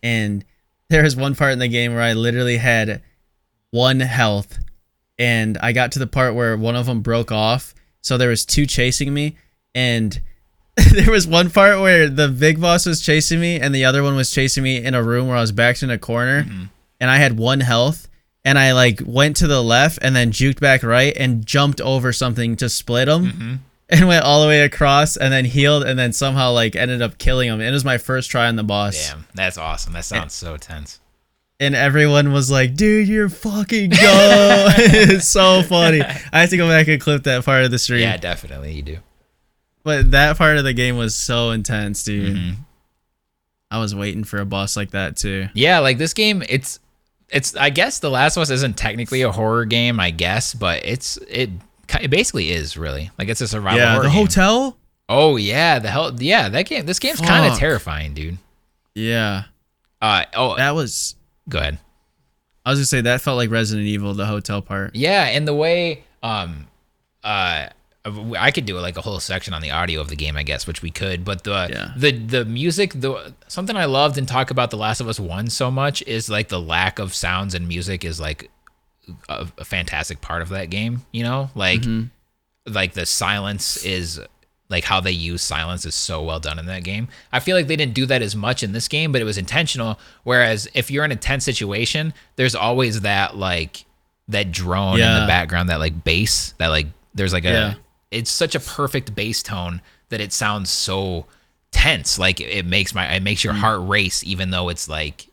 and 0.02 0.46
there 0.88 1.04
was 1.04 1.18
one 1.18 1.36
part 1.36 1.52
in 1.52 1.60
the 1.60 1.68
game 1.68 1.94
where 1.94 2.02
I 2.02 2.14
literally 2.14 2.56
had 2.56 3.02
one 3.72 4.00
health 4.00 4.58
and 5.18 5.58
I 5.58 5.74
got 5.74 5.92
to 5.94 6.00
the 6.00 6.08
part 6.08 6.34
where 6.34 6.56
one 6.56 6.78
of 6.78 6.86
them 6.86 7.02
broke 7.02 7.30
off 7.30 7.76
so 8.02 8.18
there 8.18 8.30
was 8.30 8.46
two 8.46 8.66
chasing 8.66 9.14
me 9.14 9.36
and 9.76 10.20
there 10.94 11.12
was 11.12 11.28
one 11.28 11.50
part 11.50 11.80
where 11.80 12.10
the 12.10 12.28
big 12.28 12.60
boss 12.60 12.86
was 12.86 13.02
chasing 13.02 13.40
me 13.40 13.60
and 13.60 13.74
the 13.74 13.86
other 13.86 14.04
one 14.04 14.16
was 14.16 14.32
chasing 14.32 14.64
me 14.64 14.84
in 14.84 14.94
a 14.94 15.04
room 15.04 15.28
where 15.28 15.38
I 15.38 15.42
was 15.42 15.52
backed 15.52 15.84
in 15.84 15.90
a 15.90 15.98
corner 15.98 16.44
mm-hmm. 16.44 16.66
and 17.00 17.10
I 17.10 17.18
had 17.18 17.38
one 17.38 17.60
health 17.60 18.08
and 18.46 18.58
I 18.58 18.74
like 18.74 19.02
went 19.06 19.38
to 19.38 19.48
the 19.48 19.62
left 19.62 20.00
and 20.02 20.16
then 20.16 20.32
juked 20.32 20.60
back 20.60 20.84
right 20.84 21.16
and 21.16 21.46
jumped 21.46 21.82
over 21.82 22.14
something 22.14 22.56
to 22.58 22.70
split 22.70 23.08
them 23.08 23.26
mm-hmm. 23.26 23.56
and 23.90 24.08
went 24.08 24.24
all 24.24 24.42
the 24.42 24.48
way 24.48 24.62
across 24.62 25.18
and 25.18 25.34
then 25.34 25.46
healed 25.46 25.84
and 25.84 25.98
then 25.98 26.14
somehow 26.14 26.52
like 26.52 26.76
ended 26.76 27.02
up 27.02 27.18
killing 27.18 27.50
him. 27.50 27.62
It 27.62 27.72
was 27.72 27.86
my 27.86 27.98
first 27.98 28.30
try 28.30 28.48
on 28.48 28.56
the 28.56 28.64
boss. 28.64 29.10
Damn, 29.10 29.26
that's 29.34 29.58
awesome. 29.58 29.94
That 29.94 30.06
sounds 30.06 30.34
so 30.34 30.58
tense. 30.58 31.00
And 31.62 31.76
everyone 31.76 32.32
was 32.32 32.50
like, 32.50 32.76
dude, 32.76 33.10
you're 33.10 33.28
fucking 33.28 33.90
go. 33.90 33.98
it's 34.78 35.28
so 35.28 35.62
funny. 35.64 36.02
I 36.02 36.40
have 36.40 36.52
to 36.52 36.58
go 36.58 36.70
back 36.70 36.88
and 36.88 37.02
clip 37.02 37.24
that 37.24 37.44
part 37.44 37.66
of 37.66 37.72
the 37.72 37.80
stream. 37.80 38.00
Yeah, 38.00 38.16
definitely 38.16 38.72
you 38.72 38.82
do. 38.82 38.98
But 39.90 40.12
that 40.12 40.38
part 40.38 40.58
of 40.58 40.64
the 40.64 40.74
game 40.74 40.98
was 40.98 41.16
so 41.16 41.50
intense, 41.52 42.04
dude. 42.04 42.36
Mhm. 42.36 42.56
I 43.72 43.80
was 43.80 43.94
waiting 43.96 44.24
for 44.24 44.38
a 44.40 44.46
boss 44.46 44.78
like 44.78 44.92
that 44.92 45.16
too. 45.18 45.48
Yeah, 45.54 45.80
like 45.80 45.98
this 45.98 46.14
game, 46.14 46.44
it's 46.48 46.80
it's. 47.30 47.56
I 47.56 47.70
guess 47.70 48.00
The 48.00 48.10
Last 48.10 48.38
of 48.38 48.42
Us 48.42 48.50
isn't 48.50 48.78
technically 48.78 49.22
a 49.24 49.32
horror 49.32 49.66
game, 49.66 50.00
I 50.00 50.12
guess, 50.12 50.54
but 50.54 50.84
it's 50.86 51.18
it. 51.28 51.50
It 52.02 52.10
basically 52.12 52.52
is 52.52 52.78
really 52.78 53.10
like 53.18 53.30
it's 53.30 53.42
a 53.42 53.48
survival 53.48 53.80
yeah, 53.80 53.96
the 53.98 54.04
game. 54.04 54.12
hotel? 54.12 54.78
Oh 55.08 55.38
yeah, 55.38 55.80
the 55.80 55.90
hell 55.90 56.16
yeah, 56.20 56.50
that 56.50 56.68
game. 56.68 56.86
This 56.86 57.00
game's 57.00 57.20
kind 57.20 57.52
of 57.52 57.58
terrifying, 57.58 58.14
dude. 58.14 58.38
Yeah. 58.94 59.46
Uh 60.02 60.26
oh, 60.36 60.56
That 60.56 60.76
was 60.76 61.16
go 61.50 61.58
ahead. 61.58 61.80
I 62.66 62.70
was 62.72 62.80
gonna 62.80 62.86
say 62.86 63.02
that 63.02 63.22
felt 63.22 63.38
like 63.38 63.50
Resident 63.50 63.88
Evil, 63.88 64.14
the 64.14 64.28
hotel 64.28 64.62
part. 64.62 64.96
Yeah, 64.96 65.24
and 65.26 65.48
the 65.48 65.54
way 65.56 66.04
um 66.22 66.68
uh 67.24 67.68
I 68.38 68.52
could 68.52 68.66
do 68.66 68.78
like 68.80 68.98
a 68.98 69.02
whole 69.02 69.20
section 69.20 69.54
on 69.54 69.62
the 69.62 69.72
audio 69.72 70.02
of 70.02 70.08
the 70.10 70.16
game, 70.16 70.38
I 70.38 70.44
guess, 70.44 70.68
which 70.68 70.82
we 70.82 70.92
could. 70.92 71.26
But 71.26 71.44
the 71.44 71.68
Yeah. 71.72 71.94
the 71.96 72.12
the 72.12 72.46
music, 72.46 72.94
the 72.96 73.34
something 73.48 73.76
I 73.76 73.86
loved 73.86 74.18
and 74.18 74.28
talk 74.28 74.52
about 74.52 74.72
The 74.72 74.78
Last 74.78 75.02
of 75.02 75.08
Us 75.08 75.20
One 75.20 75.50
so 75.50 75.70
much 75.72 76.02
is 76.04 76.30
like 76.30 76.50
the 76.50 76.60
lack 76.60 77.00
of 77.00 77.14
sounds 77.14 77.54
and 77.54 77.68
music 77.68 78.04
is 78.04 78.20
like 78.20 78.50
a, 79.28 79.48
a 79.58 79.66
fantastic 79.66 80.22
part 80.22 80.42
of 80.42 80.50
that 80.50 80.70
game. 80.70 81.06
You 81.12 81.24
know, 81.24 81.50
like 81.56 81.82
mm-hmm. 81.82 82.08
like 82.74 82.94
the 82.94 83.06
silence 83.06 83.84
is 83.86 84.20
like 84.70 84.84
how 84.84 85.00
they 85.00 85.12
use 85.12 85.42
silence 85.42 85.86
is 85.86 85.96
so 85.96 86.22
well 86.22 86.40
done 86.40 86.60
in 86.60 86.68
that 86.68 86.84
game. 86.84 87.08
I 87.32 87.40
feel 87.40 87.56
like 87.56 87.68
they 87.68 87.76
didn't 87.76 87.96
do 87.96 88.06
that 88.06 88.22
as 88.22 88.36
much 88.36 88.62
in 88.62 88.72
this 88.72 88.88
game, 88.88 89.12
but 89.12 89.20
it 89.22 89.26
was 89.26 89.38
intentional. 89.38 90.00
Whereas 90.24 90.68
if 90.74 90.92
you're 90.92 91.04
in 91.04 91.12
a 91.12 91.16
tense 91.16 91.44
situation, 91.44 92.14
there's 92.36 92.56
always 92.56 93.02
that 93.02 93.36
like 93.36 93.86
that 94.28 94.52
drone 94.52 95.00
in 95.00 95.22
the 95.22 95.28
background, 95.28 95.70
that 95.70 95.80
like 95.80 96.04
bass, 96.04 96.54
that 96.60 96.68
like 96.68 96.88
there's 97.16 97.34
like 97.34 97.46
a 97.46 97.50
Yeah. 97.50 97.74
It's 98.12 98.32
such 98.32 98.56
a 98.56 98.60
perfect 98.60 99.14
bass 99.16 99.44
tone 99.44 99.82
that 100.10 100.22
it 100.22 100.34
sounds 100.34 100.70
so 100.70 101.26
tense. 101.72 102.18
Like 102.18 102.42
it 102.42 102.66
makes 102.66 102.94
my 102.94 103.14
it 103.14 103.24
makes 103.24 103.44
your 103.44 103.54
mm. 103.54 103.60
heart 103.60 103.88
race 103.88 104.24
even 104.24 104.52
though 104.52 104.70
it's 104.70 104.90
like 104.90 105.28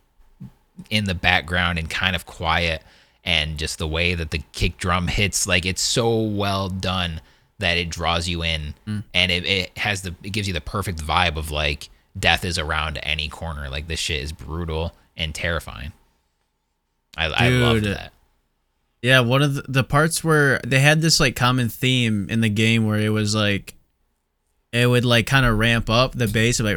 in 0.90 1.05
the 1.05 1.15
background 1.15 1.78
and 1.78 1.89
kind 1.89 2.15
of 2.15 2.27
quiet 2.27 2.82
and 3.24 3.59
just 3.59 3.78
the 3.78 3.89
way 3.89 4.15
that 4.15 4.31
the 4.31 4.43
kick 4.53 4.78
drum 4.78 5.09
hits. 5.09 5.47
Like 5.47 5.65
it's 5.65 5.82
so 5.82 6.20
well 6.20 6.69
done 6.69 7.20
that 7.59 7.78
it 7.78 7.89
draws 7.89 8.28
you 8.28 8.43
in 8.43 8.74
mm. 8.86 9.03
and 9.15 9.32
it, 9.32 9.47
it 9.47 9.78
has 9.78 10.03
the 10.03 10.15
it 10.23 10.31
gives 10.31 10.47
you 10.47 10.55
the 10.55 10.61
perfect 10.61 10.98
vibe 10.98 11.36
of 11.36 11.51
like 11.51 11.89
death 12.19 12.44
is 12.44 12.59
around 12.59 12.98
any 13.03 13.28
corner. 13.28 13.70
Like 13.70 13.89
this 13.89 14.01
shit 14.01 14.23
is 14.23 14.32
brutal 14.32 14.94
and 15.16 15.35
terrifying. 15.35 15.93
I, 17.16 17.27
I 17.28 17.48
love 17.48 17.82
that 17.82 18.12
Yeah, 19.02 19.20
one 19.20 19.43
of 19.43 19.55
the, 19.55 19.62
the 19.68 19.85
parts 19.85 20.24
where 20.24 20.60
they 20.66 20.81
had 20.81 21.01
this 21.01 21.20
like 21.20 21.36
common 21.36 21.68
theme 21.68 22.28
in 22.31 22.40
the 22.40 22.48
game 22.48 22.86
where 22.86 22.98
it 22.98 23.10
was 23.10 23.35
like 23.35 23.74
it 24.73 24.86
would 24.86 25.05
like 25.05 25.27
kind 25.27 25.47
of 25.47 25.59
ramp 25.59 25.89
up 25.89 26.12
the 26.12 26.27
bass 26.27 26.60
of 26.60 26.66
like 26.66 26.77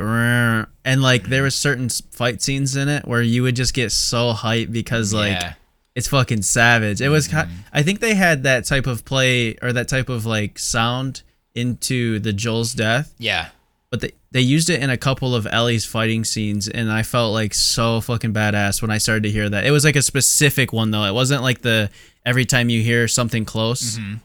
and 0.86 1.02
like 1.02 1.24
there 1.24 1.42
were 1.42 1.50
certain 1.50 1.90
fight 1.90 2.42
scenes 2.42 2.76
in 2.76 2.88
it 2.88 3.06
where 3.08 3.22
you 3.22 3.44
would 3.44 3.56
just 3.56 3.74
get 3.74 3.92
so 3.92 4.34
hyped 4.34 4.72
because 4.72 5.14
like 5.14 5.32
yeah 5.32 5.54
it's 5.96 6.08
fucking 6.08 6.42
savage. 6.42 7.02
It 7.02 7.10
was 7.10 7.28
Mm-hmm. 7.28 7.62
I 7.74 7.84
think 7.84 8.00
they 8.00 8.16
had 8.16 8.44
that 8.44 8.66
type 8.66 8.88
of 8.88 9.06
play 9.06 9.56
or 9.62 9.74
that 9.74 9.88
type 9.88 10.10
of 10.10 10.26
like 10.26 10.58
sound 10.58 11.24
into 11.54 12.20
the 12.20 12.32
Joel's 12.32 12.74
death, 12.74 13.14
yeah 13.18 13.50
but 13.92 14.02
they 14.02 14.12
they 14.32 14.42
used 14.42 14.70
it 14.70 14.82
in 14.82 14.90
a 14.90 14.98
couple 14.98 15.34
of 15.36 15.48
Ellie's 15.50 15.86
fighting 15.86 16.24
scenes 16.24 16.68
and 16.68 16.92
I 16.92 17.04
felt 17.04 17.34
like 17.34 17.54
so 17.54 18.02
fucking 18.02 18.34
badass 18.34 18.82
when 18.82 18.92
I 18.92 18.98
started 19.00 19.24
to 19.24 19.32
hear 19.32 19.50
that. 19.50 19.66
It 19.66 19.72
was 19.72 19.84
like 19.84 19.96
a 19.96 20.02
specific 20.02 20.72
one 20.74 20.92
though. 20.92 21.04
It 21.06 21.14
wasn't 21.14 21.42
like 21.42 21.62
the 21.62 21.90
every 22.26 22.46
time 22.46 22.70
you 22.70 22.82
hear 22.82 23.08
something 23.08 23.46
close. 23.46 23.98
Mm-hmm. 23.98 24.16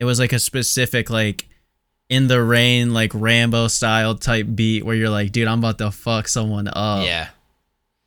It 0.00 0.04
was 0.04 0.18
like 0.18 0.32
a 0.32 0.38
specific 0.38 1.10
like 1.10 1.46
in 2.08 2.26
the 2.28 2.42
rain 2.42 2.92
like 2.92 3.12
Rambo 3.14 3.68
style 3.68 4.14
type 4.16 4.46
beat 4.54 4.84
where 4.84 4.94
you're 4.96 5.08
like, 5.10 5.32
dude, 5.32 5.48
I'm 5.48 5.60
about 5.60 5.78
to 5.78 5.90
fuck 5.90 6.28
someone 6.28 6.68
up. 6.68 7.04
yeah 7.06 7.28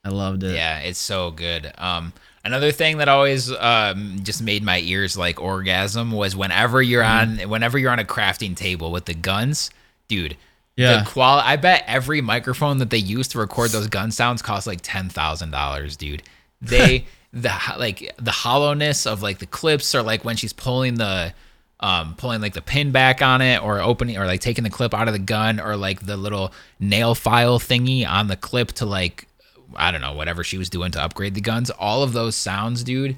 I 0.03 0.09
loved 0.09 0.43
it. 0.43 0.55
Yeah, 0.55 0.79
it's 0.79 0.99
so 0.99 1.31
good. 1.31 1.71
Um, 1.77 2.13
Another 2.45 2.71
thing 2.71 2.99
that 2.99 3.09
always 3.09 3.51
um, 3.51 4.19
just 4.23 4.41
made 4.41 4.63
my 4.63 4.79
ears 4.79 5.17
like 5.17 5.41
orgasm 5.41 6.11
was 6.13 6.33
whenever 6.33 6.81
you're 6.81 7.03
Mm-hmm. 7.03 7.41
on 7.41 7.49
whenever 7.49 7.77
you're 7.77 7.91
on 7.91 7.99
a 7.99 8.05
crafting 8.05 8.55
table 8.55 8.89
with 8.91 9.03
the 9.05 9.13
guns, 9.13 9.69
dude. 10.07 10.37
Yeah. 10.77 11.03
The 11.03 11.09
qual 11.09 11.39
I 11.39 11.57
bet 11.57 11.83
every 11.87 12.21
microphone 12.21 12.77
that 12.77 12.89
they 12.91 12.97
use 12.97 13.27
to 13.29 13.39
record 13.39 13.71
those 13.71 13.87
gun 13.87 14.11
sounds 14.11 14.41
costs 14.41 14.67
like 14.67 14.79
ten 14.81 15.09
thousand 15.09 15.51
dollars, 15.51 15.97
dude. 15.97 16.23
They 16.61 17.05
the 17.33 17.51
like 17.77 18.13
the 18.17 18.31
hollowness 18.31 19.05
of 19.05 19.21
like 19.21 19.39
the 19.39 19.45
clips 19.45 19.93
or 19.93 20.01
like 20.01 20.23
when 20.23 20.37
she's 20.37 20.53
pulling 20.53 20.95
the 20.95 21.33
um 21.79 22.15
pulling 22.15 22.41
like 22.41 22.53
the 22.53 22.61
pin 22.61 22.91
back 22.91 23.21
on 23.21 23.41
it 23.41 23.61
or 23.61 23.81
opening 23.81 24.17
or 24.17 24.25
like 24.25 24.39
taking 24.39 24.63
the 24.63 24.69
clip 24.69 24.93
out 24.93 25.07
of 25.07 25.13
the 25.13 25.19
gun 25.19 25.59
or 25.59 25.75
like 25.75 26.05
the 26.05 26.15
little 26.15 26.53
nail 26.79 27.13
file 27.13 27.59
thingy 27.59 28.07
on 28.07 28.27
the 28.27 28.37
clip 28.37 28.71
to 28.73 28.85
like 28.85 29.27
I 29.75 29.91
don't 29.91 30.01
know 30.01 30.13
whatever 30.13 30.43
she 30.43 30.57
was 30.57 30.69
doing 30.69 30.91
to 30.91 31.01
upgrade 31.01 31.33
the 31.35 31.41
guns. 31.41 31.69
All 31.71 32.03
of 32.03 32.13
those 32.13 32.35
sounds, 32.35 32.83
dude. 32.83 33.17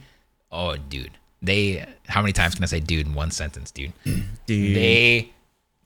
Oh, 0.51 0.75
dude. 0.77 1.11
They 1.41 1.85
how 2.07 2.21
many 2.21 2.33
times 2.33 2.55
can 2.55 2.63
I 2.63 2.67
say 2.67 2.79
dude 2.79 3.05
in 3.05 3.13
one 3.13 3.31
sentence, 3.31 3.71
dude? 3.71 3.93
Dude. 4.45 4.75
they 4.75 5.31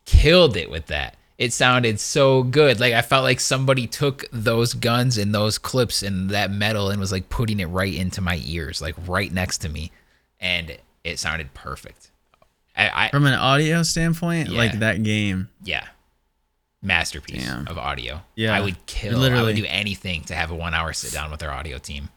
killed 0.05 0.55
it 0.55 0.69
with 0.71 0.87
that. 0.87 1.15
It 1.37 1.51
sounded 1.51 1.99
so 1.99 2.43
good. 2.43 2.79
Like 2.79 2.93
I 2.93 3.01
felt 3.01 3.23
like 3.23 3.39
somebody 3.39 3.87
took 3.87 4.25
those 4.31 4.73
guns 4.73 5.17
and 5.17 5.33
those 5.33 5.57
clips 5.57 6.03
and 6.03 6.29
that 6.29 6.51
metal 6.51 6.89
and 6.89 6.99
was 6.99 7.11
like 7.11 7.29
putting 7.29 7.59
it 7.59 7.65
right 7.65 7.93
into 7.93 8.21
my 8.21 8.39
ears, 8.45 8.81
like 8.81 8.95
right 9.07 9.31
next 9.31 9.57
to 9.59 9.69
me, 9.69 9.91
and 10.39 10.77
it 11.03 11.17
sounded 11.19 11.53
perfect. 11.53 12.11
I, 12.77 13.05
I 13.07 13.09
From 13.09 13.25
an 13.25 13.33
audio 13.33 13.83
standpoint, 13.83 14.49
Yeah. 14.49 14.57
like 14.57 14.79
that 14.79 15.01
game. 15.03 15.49
yeah, 15.63 15.87
masterpiece 16.81 17.45
Damn. 17.45 17.67
of 17.67 17.77
audio. 17.77 18.21
Yeah. 18.35 18.55
I 18.55 18.61
would 18.61 18.85
kill. 18.85 19.15
I 19.17 19.19
Literally. 19.19 19.45
would 19.45 19.55
do 19.55 19.65
anything 19.67 20.21
to 20.25 20.35
have 20.35 20.49
a 20.51 20.55
one-hour 20.55 20.93
sit 20.93 21.11
down 21.13 21.29
with 21.31 21.41
our 21.43 21.51
audio 21.51 21.77
team. 21.79 22.09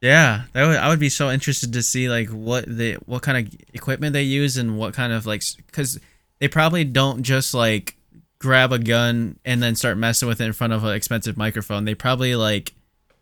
Yeah, 0.00 0.42
that 0.52 0.66
would 0.66 0.76
I 0.76 0.88
would 0.88 0.98
be 1.00 1.08
so 1.08 1.30
interested 1.30 1.72
to 1.72 1.82
see 1.82 2.08
like 2.10 2.28
what 2.28 2.64
they 2.68 2.92
what 3.06 3.22
kind 3.22 3.46
of 3.46 3.54
equipment 3.72 4.12
they 4.12 4.22
use 4.22 4.56
and 4.56 4.76
what 4.78 4.92
kind 4.92 5.12
of 5.12 5.24
like 5.24 5.42
because 5.66 5.98
they 6.44 6.48
probably 6.48 6.84
don't 6.84 7.22
just 7.22 7.54
like 7.54 7.96
grab 8.38 8.70
a 8.70 8.78
gun 8.78 9.38
and 9.46 9.62
then 9.62 9.74
start 9.74 9.96
messing 9.96 10.28
with 10.28 10.42
it 10.42 10.44
in 10.44 10.52
front 10.52 10.74
of 10.74 10.84
an 10.84 10.92
expensive 10.94 11.38
microphone. 11.38 11.86
They 11.86 11.94
probably 11.94 12.36
like 12.36 12.74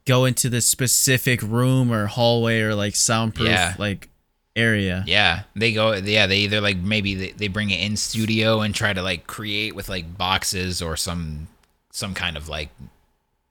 go 0.06 0.24
into 0.24 0.48
this 0.50 0.66
specific 0.66 1.40
room 1.40 1.92
or 1.92 2.06
hallway 2.08 2.62
or 2.62 2.74
like 2.74 2.96
soundproof 2.96 3.46
Yeah. 3.48 3.76
like 3.78 4.08
area. 4.56 5.04
Yeah, 5.06 5.42
they 5.54 5.72
go. 5.72 5.92
Yeah, 5.92 6.26
they 6.26 6.38
either 6.38 6.60
like 6.60 6.78
maybe 6.78 7.14
they, 7.14 7.30
they 7.30 7.46
bring 7.46 7.70
it 7.70 7.78
in 7.78 7.96
studio 7.96 8.60
and 8.60 8.74
try 8.74 8.92
to 8.92 9.04
like 9.04 9.28
create 9.28 9.76
with 9.76 9.88
like 9.88 10.18
boxes 10.18 10.82
or 10.82 10.96
some 10.96 11.46
some 11.92 12.14
kind 12.14 12.36
of 12.36 12.48
like 12.48 12.70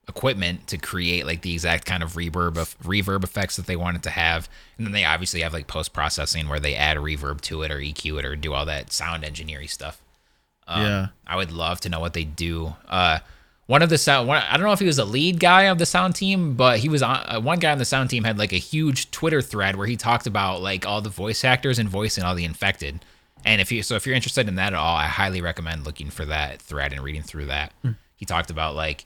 equipment 0.09 0.67
to 0.67 0.77
create 0.77 1.25
like 1.25 1.41
the 1.41 1.53
exact 1.53 1.85
kind 1.85 2.03
of 2.03 2.13
reverb 2.13 2.57
of 2.57 2.77
reverb 2.79 3.23
effects 3.23 3.55
that 3.55 3.65
they 3.67 3.75
wanted 3.75 4.03
to 4.03 4.09
have, 4.09 4.49
and 4.77 4.85
then 4.85 4.93
they 4.93 5.05
obviously 5.05 5.41
have 5.41 5.53
like 5.53 5.67
post 5.67 5.93
processing 5.93 6.47
where 6.49 6.59
they 6.59 6.75
add 6.75 6.97
reverb 6.97 7.41
to 7.41 7.61
it 7.61 7.71
or 7.71 7.77
EQ 7.77 8.19
it 8.19 8.25
or 8.25 8.35
do 8.35 8.53
all 8.53 8.65
that 8.65 8.91
sound 8.91 9.23
engineering 9.23 9.67
stuff. 9.67 10.01
Um, 10.67 10.81
Yeah. 10.81 11.07
I 11.25 11.35
would 11.35 11.51
love 11.51 11.81
to 11.81 11.89
know 11.89 11.99
what 11.99 12.13
they 12.13 12.23
do. 12.23 12.75
Uh, 12.89 13.19
one 13.67 13.81
of 13.81 13.89
the 13.89 13.97
sound, 13.97 14.27
one, 14.27 14.43
I 14.49 14.57
don't 14.57 14.65
know 14.65 14.73
if 14.73 14.79
he 14.79 14.85
was 14.85 14.97
the 14.97 15.05
lead 15.05 15.39
guy 15.39 15.63
of 15.63 15.77
the 15.77 15.85
sound 15.85 16.15
team, 16.15 16.55
but 16.55 16.79
he 16.79 16.89
was 16.89 17.01
on. 17.01 17.23
Uh, 17.25 17.39
one 17.39 17.59
guy 17.59 17.71
on 17.71 17.77
the 17.77 17.85
sound 17.85 18.09
team 18.09 18.25
had 18.25 18.37
like 18.37 18.51
a 18.51 18.57
huge 18.57 19.11
Twitter 19.11 19.41
thread 19.41 19.77
where 19.77 19.87
he 19.87 19.95
talked 19.95 20.27
about 20.27 20.61
like 20.61 20.85
all 20.85 20.99
the 20.99 21.09
voice 21.09 21.45
actors 21.45 21.79
and 21.79 21.87
voicing 21.87 22.23
all 22.23 22.35
the 22.35 22.43
infected. 22.43 23.05
And 23.45 23.61
if 23.61 23.71
you 23.71 23.81
so 23.81 23.95
if 23.95 24.05
you're 24.05 24.15
interested 24.15 24.47
in 24.49 24.55
that 24.55 24.73
at 24.73 24.79
all, 24.79 24.95
I 24.97 25.05
highly 25.05 25.41
recommend 25.41 25.85
looking 25.85 26.09
for 26.09 26.25
that 26.25 26.61
thread 26.61 26.91
and 26.91 27.01
reading 27.01 27.21
through 27.23 27.45
that. 27.45 27.71
He 28.17 28.25
talked 28.25 28.51
about 28.51 28.75
like 28.75 29.05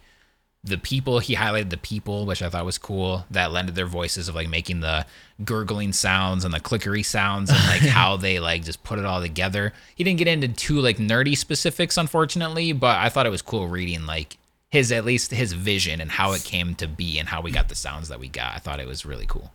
the 0.65 0.77
people 0.77 1.19
he 1.19 1.35
highlighted 1.35 1.69
the 1.69 1.77
people 1.77 2.25
which 2.25 2.41
i 2.41 2.49
thought 2.49 2.65
was 2.65 2.77
cool 2.77 3.25
that 3.29 3.51
lended 3.51 3.75
their 3.75 3.85
voices 3.85 4.27
of 4.27 4.33
like 4.35 4.49
making 4.49 4.79
the 4.79 5.05
gurgling 5.43 5.93
sounds 5.93 6.43
and 6.43 6.53
the 6.53 6.59
clickery 6.59 7.03
sounds 7.03 7.49
and 7.49 7.59
like 7.67 7.81
how 7.81 8.17
they 8.17 8.39
like 8.39 8.63
just 8.63 8.83
put 8.83 8.97
it 8.97 9.05
all 9.05 9.21
together 9.21 9.73
he 9.95 10.03
didn't 10.03 10.17
get 10.17 10.27
into 10.27 10.47
too 10.47 10.79
like 10.81 10.97
nerdy 10.97 11.37
specifics 11.37 11.97
unfortunately 11.97 12.71
but 12.73 12.97
i 12.97 13.09
thought 13.09 13.25
it 13.25 13.31
was 13.31 13.41
cool 13.43 13.67
reading 13.67 14.05
like 14.05 14.37
his 14.69 14.91
at 14.91 15.05
least 15.05 15.31
his 15.31 15.53
vision 15.53 16.01
and 16.01 16.11
how 16.11 16.31
it 16.33 16.43
came 16.43 16.73
to 16.75 16.87
be 16.87 17.19
and 17.19 17.29
how 17.29 17.41
we 17.41 17.51
got 17.51 17.69
the 17.69 17.75
sounds 17.75 18.07
that 18.09 18.19
we 18.19 18.27
got 18.27 18.55
i 18.55 18.57
thought 18.57 18.79
it 18.79 18.87
was 18.87 19.05
really 19.05 19.25
cool 19.27 19.51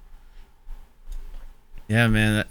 Yeah, 1.89 2.07
man. 2.07 2.45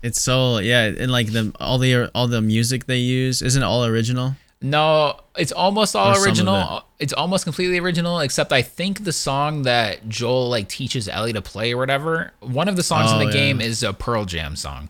It's 0.00 0.20
so 0.20 0.58
yeah, 0.58 0.84
and 0.84 1.10
like 1.10 1.32
the 1.32 1.52
all 1.58 1.78
the 1.78 2.08
all 2.14 2.28
the 2.28 2.40
music 2.40 2.86
they 2.86 2.98
use 2.98 3.42
isn't 3.42 3.62
all 3.64 3.84
original. 3.84 4.36
No, 4.62 5.18
it's 5.36 5.50
almost 5.50 5.96
all 5.96 6.16
Or 6.16 6.24
original. 6.24 6.84
It's 6.98 7.12
almost 7.12 7.44
completely 7.44 7.78
original, 7.78 8.18
except 8.20 8.52
I 8.52 8.62
think 8.62 9.04
the 9.04 9.12
song 9.12 9.62
that 9.62 10.08
Joel 10.08 10.48
like 10.48 10.68
teaches 10.68 11.08
Ellie 11.08 11.32
to 11.32 11.40
play 11.42 11.72
or 11.72 11.76
whatever. 11.76 12.32
One 12.40 12.68
of 12.68 12.74
the 12.76 12.82
songs 12.82 13.10
in 13.12 13.16
Oh, 13.16 13.20
the 13.20 13.26
yeah. 13.26 13.30
game 13.32 13.60
is 13.60 13.82
a 13.84 13.92
Pearl 13.92 14.24
Jam 14.24 14.56
song. 14.56 14.88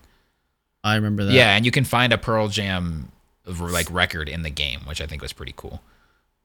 I 0.82 0.94
remember 0.94 1.24
that. 1.24 1.32
Yeah, 1.34 1.54
and 1.54 1.66
you 1.66 1.70
can 1.70 1.84
find 1.84 2.12
a 2.12 2.18
Pearl 2.18 2.48
Jam 2.48 3.12
like 3.44 3.90
record 3.90 4.28
in 4.28 4.42
the 4.42 4.50
game, 4.50 4.80
which 4.86 5.00
I 5.02 5.06
think 5.06 5.20
was 5.22 5.32
pretty 5.34 5.52
cool. 5.56 5.82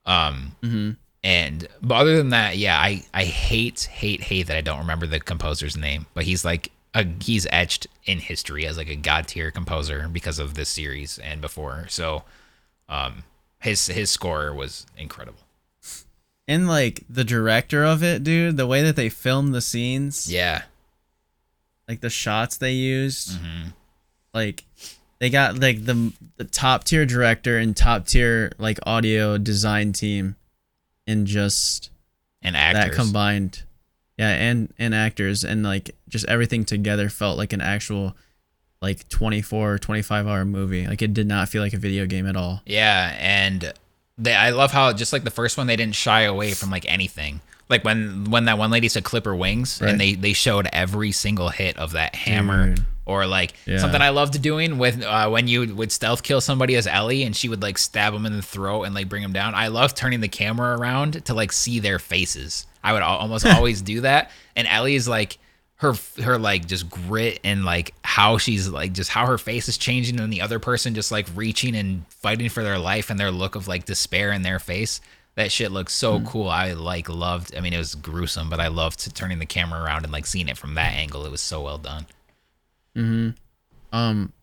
Um, 0.05 0.55
Mhm. 0.61 0.97
and 1.23 1.67
but 1.81 1.95
other 1.95 2.17
than 2.17 2.29
that, 2.29 2.57
yeah, 2.57 2.77
I 2.77 3.05
I 3.13 3.23
hate 3.23 3.83
hate 3.83 4.21
hate 4.21 4.47
that 4.47 4.57
I 4.57 4.61
don't 4.61 4.79
remember 4.79 5.07
the 5.07 5.19
composer's 5.21 5.77
name, 5.77 6.07
but 6.13 6.25
he's 6.25 6.43
like 6.43 6.71
a 6.93 7.05
he's 7.21 7.47
etched 7.51 7.87
in 8.05 8.19
history 8.19 8.65
as 8.65 8.75
like 8.77 8.89
a 8.89 8.95
god 8.97 9.27
tier 9.29 9.49
composer 9.49 10.09
because 10.11 10.39
of 10.39 10.55
this 10.55 10.67
series 10.69 11.17
and 11.19 11.39
before. 11.39 11.85
So, 11.89 12.23
um, 12.89 13.23
his 13.59 13.87
his 13.87 14.11
score 14.11 14.53
was 14.53 14.85
incredible. 14.97 15.39
And 16.47 16.67
like 16.67 17.03
the 17.09 17.23
director 17.23 17.83
of 17.85 18.03
it, 18.03 18.23
dude, 18.23 18.57
the 18.57 18.67
way 18.67 18.81
that 18.83 18.95
they 18.95 19.09
filmed 19.09 19.53
the 19.53 19.61
scenes, 19.61 20.31
Yeah, 20.31 20.63
like 21.87 22.01
the 22.01 22.09
shots 22.09 22.57
they 22.57 22.73
used, 22.73 23.31
Mm-hmm. 23.39 23.69
like 24.33 24.63
they 25.19 25.29
got 25.29 25.59
like 25.59 25.85
the 25.85 26.11
the 26.37 26.43
top 26.43 26.83
tier 26.83 27.05
director 27.05 27.57
and 27.57 27.75
top 27.77 28.05
tier 28.07 28.51
like 28.57 28.77
audio 28.85 29.37
design 29.37 29.93
team, 29.93 30.35
and 31.07 31.25
just 31.27 31.89
and 32.41 32.57
actors. 32.57 32.83
that 32.97 33.01
combined, 33.03 33.63
yeah, 34.17 34.31
and 34.31 34.73
and 34.77 34.93
actors 34.93 35.45
and 35.45 35.63
like 35.63 35.95
just 36.09 36.25
everything 36.25 36.65
together 36.65 37.07
felt 37.07 37.37
like 37.37 37.53
an 37.53 37.61
actual 37.61 38.17
like 38.81 39.07
24 39.07 39.77
25 39.79 40.27
hour 40.27 40.43
movie. 40.43 40.85
Like 40.87 41.01
it 41.01 41.13
did 41.13 41.25
not 41.27 41.47
feel 41.47 41.61
like 41.61 41.71
a 41.73 41.77
video 41.77 42.05
game 42.05 42.27
at 42.27 42.35
all. 42.35 42.61
Yeah, 42.65 43.15
and 43.17 43.71
they 44.17 44.33
I 44.33 44.51
love 44.51 44.71
how 44.71 44.93
just 44.93 45.13
like 45.13 45.23
the 45.23 45.31
first 45.31 45.57
one 45.57 45.67
they 45.67 45.75
didn't 45.75 45.95
shy 45.95 46.21
away 46.21 46.53
from 46.53 46.69
like 46.69 46.85
anything. 46.87 47.41
Like 47.69 47.83
when 47.83 48.29
when 48.29 48.45
that 48.45 48.57
one 48.57 48.71
lady 48.71 48.87
said 48.89 49.03
clip 49.03 49.25
her 49.25 49.35
wings 49.35 49.79
Right. 49.81 49.89
and 49.91 49.99
they 49.99 50.13
they 50.15 50.33
showed 50.33 50.67
every 50.73 51.11
single 51.11 51.49
hit 51.49 51.77
of 51.77 51.93
that 51.93 52.13
hammer 52.15 52.75
Dude. 52.75 52.85
or 53.05 53.25
like 53.25 53.53
Yeah. 53.65 53.79
something 53.79 54.01
I 54.01 54.09
loved 54.09 54.39
doing 54.41 54.77
with 54.77 55.01
uh, 55.01 55.29
when 55.29 55.47
you 55.47 55.73
would 55.75 55.91
stealth 55.91 56.21
kill 56.23 56.41
somebody 56.41 56.75
as 56.75 56.85
Ellie 56.87 57.23
and 57.23 57.35
she 57.35 57.49
would 57.49 57.61
like 57.61 57.77
stab 57.77 58.13
them 58.13 58.25
in 58.25 58.33
the 58.35 58.41
throat 58.41 58.83
and 58.83 58.93
like 58.93 59.09
bring 59.09 59.23
them 59.23 59.33
down. 59.33 59.55
I 59.55 59.67
love 59.69 59.95
turning 59.95 60.19
the 60.19 60.27
camera 60.27 60.77
around 60.77 61.25
to 61.25 61.33
like 61.33 61.51
see 61.51 61.79
their 61.79 61.99
faces. 61.99 62.67
I 62.83 62.93
would 62.93 63.01
almost 63.01 63.45
always 63.47 63.81
do 63.81 64.01
that. 64.01 64.29
And 64.55 64.67
Ellie 64.67 64.95
is 64.95 65.07
like 65.07 65.39
her 65.83 65.93
her 66.23 66.37
like 66.37 66.65
just 66.65 66.89
grit 66.89 67.39
and 67.43 67.63
like 67.63 67.93
how 68.03 68.37
she's 68.39 68.67
like 68.67 68.93
just 68.93 69.09
how 69.11 69.27
her 69.27 69.37
face 69.37 69.69
is 69.69 69.77
changing 69.77 70.19
and 70.19 70.33
the 70.33 70.41
other 70.41 70.57
person 70.59 70.95
just 70.95 71.11
like 71.11 71.27
reaching 71.35 71.75
and 71.75 72.05
fighting 72.09 72.49
for 72.49 72.63
their 72.63 72.79
life 72.79 73.09
and 73.09 73.19
their 73.19 73.31
look 73.31 73.55
of 73.55 73.67
like 73.67 73.85
despair 73.85 74.31
in 74.31 74.41
their 74.41 74.59
face. 74.59 74.99
That 75.35 75.51
shit 75.51 75.71
looks 75.71 75.93
so 75.93 76.19
cool. 76.21 76.47
I 76.47 76.73
like 76.73 77.07
loved 77.09 77.55
i 77.55 77.59
mean 77.59 77.73
it 77.73 77.77
was 77.77 77.95
gruesome 77.95 78.49
but 78.49 78.59
i 78.59 78.67
loved 78.67 79.15
turning 79.15 79.39
the 79.39 79.45
camera 79.45 79.81
around 79.83 80.03
and 80.03 80.11
like 80.11 80.25
seeing 80.25 80.47
it 80.49 80.57
from 80.57 80.73
that 80.75 80.93
angle. 80.93 81.25
It 81.25 81.31
was 81.31 81.41
so 81.41 81.61
well 81.61 81.77
done. 81.77 82.05
Mm-hmm. 82.95 83.95
Um 83.95 84.33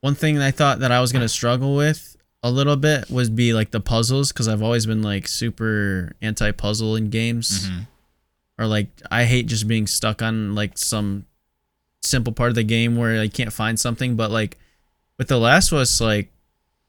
one 0.00 0.14
thing 0.14 0.38
i 0.38 0.50
thought 0.50 0.78
that 0.80 0.90
i 0.92 1.00
was 1.00 1.12
going 1.12 1.22
to 1.22 1.28
struggle 1.28 1.76
with 1.76 2.16
a 2.42 2.50
little 2.50 2.76
bit 2.76 3.10
was 3.10 3.28
be 3.28 3.52
like 3.52 3.70
the 3.70 3.80
puzzles 3.80 4.32
because 4.32 4.48
i've 4.48 4.62
always 4.62 4.86
been 4.86 5.02
like 5.02 5.28
super 5.28 6.12
anti-puzzle 6.22 6.96
in 6.96 7.10
games. 7.10 7.68
Mhm. 7.68 7.86
Or 8.60 8.66
like 8.66 8.86
i 9.10 9.24
hate 9.24 9.46
just 9.46 9.66
being 9.66 9.86
stuck 9.88 10.22
on 10.22 10.54
like 10.54 10.78
some 10.78 11.24
simple 12.02 12.32
part 12.32 12.50
of 12.50 12.54
the 12.54 12.62
game 12.62 12.96
where 12.96 13.20
i 13.20 13.26
can't 13.28 13.52
find 13.52 13.80
something 13.80 14.14
but 14.16 14.30
like 14.30 14.56
with 15.18 15.26
the 15.28 15.38
last 15.38 15.72
of 15.72 15.78
us 15.78 16.00
like 16.00 16.30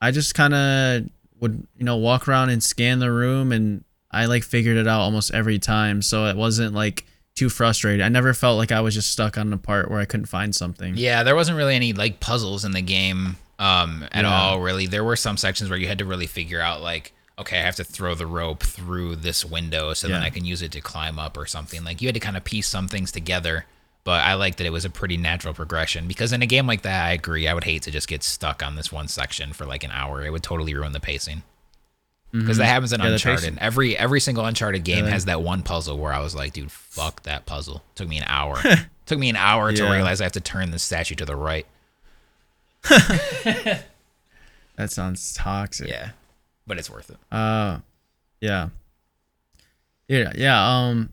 i 0.01 0.11
just 0.11 0.35
kind 0.35 0.53
of 0.53 1.03
would 1.39 1.65
you 1.77 1.83
know 1.85 1.95
walk 1.97 2.27
around 2.27 2.49
and 2.49 2.61
scan 2.63 2.99
the 2.99 3.11
room 3.11 3.51
and 3.51 3.83
i 4.11 4.25
like 4.25 4.43
figured 4.43 4.77
it 4.77 4.87
out 4.87 5.01
almost 5.01 5.33
every 5.33 5.57
time 5.57 6.01
so 6.01 6.25
it 6.25 6.35
wasn't 6.35 6.73
like 6.75 7.05
too 7.33 7.47
frustrated. 7.49 8.01
I 8.01 8.09
never 8.09 8.33
felt 8.33 8.57
like 8.57 8.73
i 8.73 8.81
was 8.81 8.93
just 8.93 9.09
stuck 9.09 9.37
on 9.37 9.53
a 9.53 9.57
part 9.57 9.89
where 9.89 10.01
i 10.01 10.05
couldn't 10.05 10.25
find 10.25 10.53
something. 10.53 10.95
Yeah 10.97 11.23
there 11.23 11.35
wasn't 11.35 11.57
really 11.57 11.75
any 11.75 11.93
like 11.93 12.19
puzzles 12.19 12.65
in 12.65 12.73
the 12.73 12.81
game 12.81 13.37
um 13.57 14.05
at 14.11 14.23
Yeah. 14.25 14.33
all 14.37 14.59
really. 14.61 14.85
There 14.87 15.03
were 15.05 15.15
some 15.15 15.37
sections 15.37 15.69
where 15.69 15.79
you 15.79 15.87
had 15.87 15.99
to 15.99 16.05
really 16.05 16.27
figure 16.27 16.59
out 16.59 16.81
like 16.81 17.13
okay 17.39 17.59
i 17.59 17.61
have 17.61 17.75
to 17.75 17.83
throw 17.83 18.15
the 18.15 18.25
rope 18.25 18.63
through 18.63 19.15
this 19.15 19.43
window 19.45 19.93
so 19.93 20.07
then 20.07 20.21
i 20.21 20.29
can 20.29 20.45
use 20.45 20.61
it 20.61 20.71
to 20.71 20.81
climb 20.81 21.17
up 21.17 21.37
or 21.37 21.45
something 21.45 21.83
like 21.83 22.01
you 22.01 22.07
had 22.07 22.15
to 22.15 22.19
kind 22.19 22.37
of 22.37 22.43
piece 22.43 22.67
some 22.67 22.87
things 22.87 23.11
together 23.11 23.65
but 24.03 24.23
i 24.23 24.33
like 24.33 24.57
that 24.57 24.65
it 24.65 24.71
was 24.71 24.85
a 24.85 24.89
pretty 24.89 25.17
natural 25.17 25.53
progression 25.53 26.07
because 26.07 26.33
in 26.33 26.41
a 26.41 26.47
game 26.47 26.67
like 26.67 26.81
that 26.81 27.05
i 27.05 27.11
agree 27.11 27.47
i 27.47 27.53
would 27.53 27.63
hate 27.63 27.81
to 27.81 27.91
just 27.91 28.07
get 28.07 28.23
stuck 28.23 28.61
on 28.61 28.75
this 28.75 28.91
one 28.91 29.07
section 29.07 29.53
for 29.53 29.65
like 29.65 29.83
an 29.83 29.91
hour 29.91 30.23
it 30.23 30.31
would 30.31 30.43
totally 30.43 30.73
ruin 30.73 30.91
the 30.91 30.99
pacing 30.99 31.43
mm-hmm. 32.33 32.39
because 32.39 32.57
that 32.57 32.65
happens 32.65 32.93
in 32.93 33.01
Yeah, 33.01 33.07
Uncharted. 33.07 33.57
Every 33.59 33.97
every 33.97 34.19
single 34.19 34.45
Uncharted 34.45 34.83
game 34.83 34.99
Really? 34.99 35.11
has 35.11 35.25
that 35.25 35.41
one 35.41 35.63
puzzle 35.63 35.97
where 35.97 36.13
I 36.13 36.19
was 36.19 36.35
like, 36.35 36.53
dude, 36.53 36.71
fuck 36.71 37.21
that 37.23 37.45
puzzle. 37.45 37.83
Took 37.95 38.07
me 38.07 38.17
an 38.17 38.25
hour. 38.27 38.57
Took 39.05 39.19
me 39.19 39.29
an 39.29 39.35
hour 39.35 39.73
to 39.73 39.83
realize 39.83 40.21
I 40.21 40.25
have 40.25 40.31
to 40.33 40.41
turn 40.41 40.71
the 40.71 40.79
statue 40.79 41.15
to 41.15 41.25
the 41.25 41.35
right. 41.35 41.65
That 44.77 44.89
sounds 44.89 45.33
toxic. 45.33 45.89
Yeah, 45.89 46.11
but 46.71 46.77
it's 46.77 46.89
worth 46.89 47.09
it. 47.09 47.17
Uh, 47.33 47.79
yeah. 48.39 48.69
Yeah, 50.07 50.31
yeah. 50.37 50.65
Um, 50.65 51.11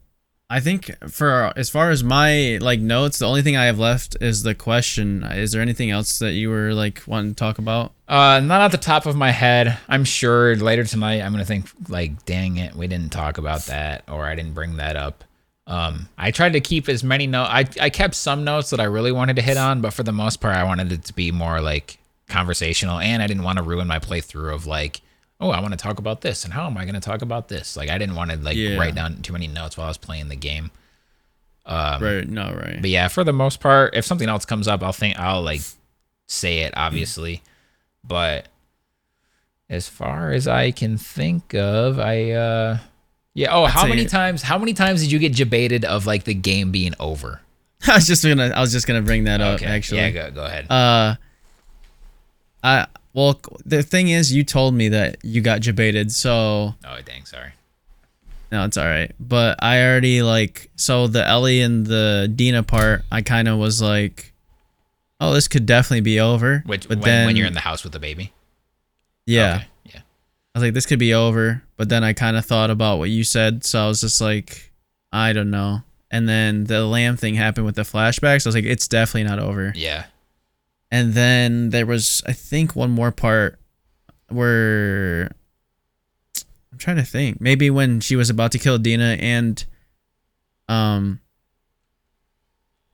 I 0.49 0.61
think 0.61 0.95
for 1.11 1.53
as 1.57 1.69
far 1.69 1.91
as 1.91 2.05
my 2.05 2.59
like 2.61 2.79
notes, 2.79 3.19
the 3.19 3.27
only 3.27 3.43
thing 3.43 3.57
I 3.57 3.65
have 3.65 3.81
left 3.81 4.17
is 4.21 4.45
the 4.45 4.55
question. 4.55 5.25
Is 5.25 5.51
there 5.51 5.61
anything 5.61 5.91
else 5.91 6.21
that 6.21 6.35
you 6.35 6.49
were 6.49 6.75
like 6.75 7.03
wanting 7.09 7.33
to 7.33 7.35
talk 7.35 7.59
about? 7.59 7.91
Uh, 8.07 8.39
not 8.39 8.61
at 8.61 8.71
the 8.71 8.79
top 8.79 9.05
of 9.05 9.17
my 9.17 9.33
head. 9.33 9.77
I'm 9.89 10.05
sure 10.05 10.55
later 10.55 10.85
tonight 10.85 11.23
I'm 11.23 11.33
gonna 11.33 11.45
think 11.45 11.67
like, 11.89 12.25
dang 12.25 12.57
it, 12.57 12.77
we 12.77 12.87
didn't 12.87 13.11
talk 13.11 13.39
about 13.39 13.63
that, 13.63 14.05
or 14.09 14.27
I 14.27 14.37
didn't 14.37 14.55
bring 14.55 14.77
that 14.77 14.95
up. 14.95 15.25
Um, 15.67 16.09
I 16.17 16.31
tried 16.31 16.53
to 16.53 16.61
keep 16.61 16.89
as 16.89 17.03
many 17.03 17.27
notes. 17.27 17.51
I 17.53 17.65
I 17.81 17.91
kept 17.91 18.15
some 18.15 18.45
notes 18.45 18.71
that 18.71 18.79
I 18.79 18.85
really 18.85 19.11
wanted 19.11 19.35
to 19.37 19.43
hit 19.43 19.57
on, 19.57 19.81
but 19.81 19.93
for 19.93 20.05
the 20.05 20.13
most 20.13 20.37
part, 20.37 20.55
I 20.55 20.63
wanted 20.63 20.93
it 20.93 21.03
to 21.07 21.13
be 21.13 21.33
more 21.33 21.61
like 21.61 21.99
conversational, 22.29 23.01
and 23.01 23.21
I 23.25 23.27
didn't 23.27 23.43
want 23.43 23.57
to 23.59 23.65
ruin 23.65 23.89
my 23.89 23.99
playthrough 23.99 24.55
of 24.55 24.67
like, 24.67 25.01
oh, 25.41 25.51
I 25.51 25.61
want 25.61 25.73
to 25.73 25.79
talk 25.79 25.99
about 25.99 26.21
this, 26.21 26.45
and 26.45 26.53
how 26.53 26.67
am 26.67 26.77
I 26.77 26.85
gonna 26.85 27.01
talk 27.01 27.23
about 27.23 27.49
this? 27.49 27.77
Like, 27.77 27.89
I 27.91 27.99
didn't 27.99 28.17
want 28.17 28.31
to 28.31 28.37
like 28.39 28.57
Yeah. 28.57 28.77
write 28.77 28.95
down 28.95 29.23
too 29.23 29.33
many 29.33 29.47
notes 29.47 29.77
while 29.77 29.87
I 29.87 29.91
was 29.91 29.99
playing 29.99 30.29
the 30.29 30.37
game. 30.37 30.71
Um, 31.67 32.03
right. 32.03 32.29
No. 32.29 32.53
Right. 32.53 32.79
but 32.81 32.89
yeah, 32.91 33.09
for 33.09 33.25
the 33.25 33.33
most 33.33 33.61
part, 33.61 33.95
if 33.95 34.05
something 34.07 34.29
else 34.29 34.45
comes 34.45 34.67
up, 34.67 34.83
I'll 34.83 34.93
think 34.93 35.19
I'll 35.19 35.43
like 35.43 35.61
say 36.27 36.61
it 36.61 36.73
obviously. 36.77 37.43
But 38.03 38.49
as 39.69 39.87
far 39.89 40.33
as 40.33 40.49
I 40.49 40.71
can 40.71 40.97
think 40.97 41.55
of, 41.55 41.99
I 42.01 42.31
uh 42.31 42.79
yeah, 43.35 43.55
oh, 43.55 43.67
how 43.67 43.87
many 43.87 44.03
it- 44.03 44.09
times 44.09 44.43
how 44.43 44.57
many 44.59 44.73
times 44.73 45.03
did 45.03 45.13
you 45.13 45.19
get 45.19 45.35
debated 45.37 45.85
of 45.85 46.07
like 46.07 46.25
the 46.25 46.35
game 46.35 46.71
being 46.73 46.95
over? 46.99 47.43
I 47.87 47.95
was 47.97 48.07
just 48.09 48.25
gonna. 48.25 48.49
I 48.49 48.61
was 48.61 48.73
just 48.73 48.87
gonna 48.89 49.03
bring 49.03 49.25
that 49.25 49.41
up. 49.41 49.63
Actually. 49.63 50.01
Yeah, 50.01 50.11
go 50.11 50.31
go 50.33 50.45
ahead. 50.47 50.69
Uh, 50.71 51.15
I 52.65 52.87
well, 53.19 53.41
the 53.67 53.83
thing 53.83 54.11
is, 54.11 54.33
you 54.33 54.45
told 54.45 54.75
me 54.75 54.91
that 54.91 55.17
you 55.25 55.41
got 55.41 55.61
debated, 55.61 56.13
so 56.13 56.77
oh, 56.85 56.99
dang, 57.05 57.25
sorry. 57.25 57.51
no, 58.53 58.65
it's 58.65 58.77
all 58.77 58.85
right. 58.85 59.11
But 59.19 59.61
I 59.61 59.83
already 59.83 60.23
like 60.23 60.71
so 60.77 61.09
the 61.09 61.27
Ellie 61.27 61.61
and 61.61 61.85
the 61.85 62.31
Dina 62.33 62.63
part. 62.63 63.03
I 63.11 63.23
kind 63.23 63.49
of 63.49 63.59
was 63.59 63.83
like, 63.83 64.33
oh, 65.21 65.33
this 65.35 65.49
could 65.49 65.67
definitely 65.67 66.03
be 66.03 66.21
over. 66.21 66.63
Which 66.65 66.87
but 66.87 66.99
when, 66.99 67.05
then 67.05 67.27
when 67.27 67.35
you're 67.35 67.49
in 67.49 67.55
the 67.55 67.61
house 67.61 67.83
with 67.83 67.93
the 67.93 67.99
baby? 67.99 68.33
yeah, 69.27 69.57
Okay, 69.57 69.67
Yeah. 69.95 70.01
I 70.55 70.59
was 70.59 70.63
like, 70.63 70.75
this 70.75 70.87
could 70.87 71.01
be 71.01 71.13
over. 71.13 71.65
But 71.77 71.89
then 71.89 72.05
I 72.05 72.13
kind 72.13 72.37
of 72.37 72.47
thought 72.47 72.71
about 72.71 72.99
what 72.99 73.11
you 73.11 73.25
said, 73.25 73.65
so 73.65 73.85
I 73.85 73.89
was 73.89 74.01
just 74.01 74.21
like, 74.21 74.71
I 75.13 75.33
don't 75.33 75.51
know. 75.51 75.83
And 76.11 76.29
then 76.29 76.65
the 76.65 76.87
lamb 76.87 77.17
thing 77.17 77.35
happened 77.35 77.67
with 77.67 77.75
the 77.75 77.83
flashbacks. 77.83 78.47
I 78.47 78.49
was 78.49 78.55
like, 78.55 78.65
it's 78.65 78.87
definitely 78.87 79.25
not 79.25 79.41
over. 79.41 79.73
Yeah. 79.75 80.07
And 80.91 81.13
then 81.15 81.71
there 81.71 81.85
was, 81.87 82.23
I 82.27 82.33
think, 82.33 82.75
one 82.75 82.91
more 82.91 83.13
part 83.13 83.59
where 84.29 85.31
I'm 86.73 86.79
trying 86.79 86.97
to 86.97 87.05
think. 87.05 87.41
Maybe 87.41 87.69
when 87.71 88.01
she 88.01 88.17
was 88.17 88.31
about 88.31 88.53
to 88.53 88.59
kill 88.59 88.79
Dina 88.79 89.17
and, 89.21 89.63
um, 90.69 91.21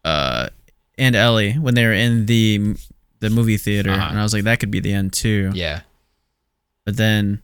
uh, 0.04 0.48
and 0.98 1.14
Ellie 1.16 1.52
when 1.52 1.74
they 1.74 1.84
were 1.84 1.92
in 1.92 2.26
the 2.26 2.76
the 3.20 3.30
movie 3.30 3.56
theater, 3.56 3.90
Uh-huh. 3.90 4.08
and 4.10 4.18
I 4.18 4.22
was 4.22 4.34
like, 4.34 4.44
that 4.44 4.60
could 4.60 4.70
be 4.70 4.80
the 4.80 4.92
end 4.92 5.12
too. 5.14 5.50
Yeah. 5.54 5.80
But 6.84 6.96
then, 6.98 7.40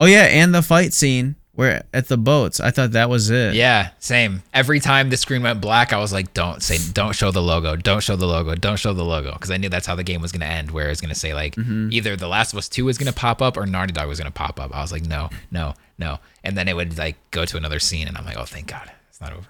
oh 0.00 0.06
yeah, 0.06 0.24
and 0.24 0.54
the 0.54 0.60
fight 0.60 0.92
scene 0.92 1.35
where 1.56 1.84
at 1.92 2.06
the 2.08 2.16
boats, 2.16 2.60
I 2.60 2.70
thought 2.70 2.92
that 2.92 3.10
was 3.10 3.30
it. 3.30 3.54
Yeah, 3.54 3.90
same. 3.98 4.42
Every 4.54 4.78
time 4.78 5.10
the 5.10 5.16
screen 5.16 5.42
went 5.42 5.60
black, 5.60 5.92
I 5.92 5.98
was 5.98 6.12
like, 6.12 6.32
"Don't 6.34 6.62
say, 6.62 6.78
don't 6.92 7.14
show 7.14 7.30
the 7.32 7.42
logo, 7.42 7.74
don't 7.74 8.00
show 8.02 8.14
the 8.14 8.26
logo, 8.26 8.54
don't 8.54 8.76
show 8.78 8.92
the 8.92 9.04
logo," 9.04 9.32
because 9.32 9.50
I 9.50 9.56
knew 9.56 9.68
that's 9.68 9.86
how 9.86 9.94
the 9.96 10.04
game 10.04 10.22
was 10.22 10.30
gonna 10.32 10.44
end. 10.44 10.70
Where 10.70 10.88
it's 10.90 11.00
gonna 11.00 11.14
say 11.14 11.34
like 11.34 11.56
Mm-hmm. 11.56 11.88
either 11.92 12.14
The 12.14 12.28
Last 12.28 12.52
of 12.52 12.58
Us 12.58 12.68
Two 12.68 12.84
was 12.84 12.98
gonna 12.98 13.12
pop 13.12 13.42
up 13.42 13.56
or 13.56 13.66
Naughty 13.66 13.92
Dog 13.92 14.06
was 14.06 14.18
gonna 14.18 14.30
pop 14.30 14.60
up. 14.60 14.72
I 14.74 14.80
was 14.82 14.92
like, 14.92 15.04
"No, 15.04 15.30
no, 15.50 15.74
no," 15.98 16.18
and 16.44 16.56
then 16.56 16.68
it 16.68 16.76
would 16.76 16.96
like 16.96 17.16
go 17.32 17.44
to 17.44 17.56
another 17.56 17.80
scene, 17.80 18.06
and 18.06 18.16
I'm 18.16 18.24
like, 18.24 18.36
"Oh, 18.36 18.44
thank 18.44 18.68
God, 18.68 18.90
it's 19.08 19.20
not 19.20 19.32
over." 19.32 19.48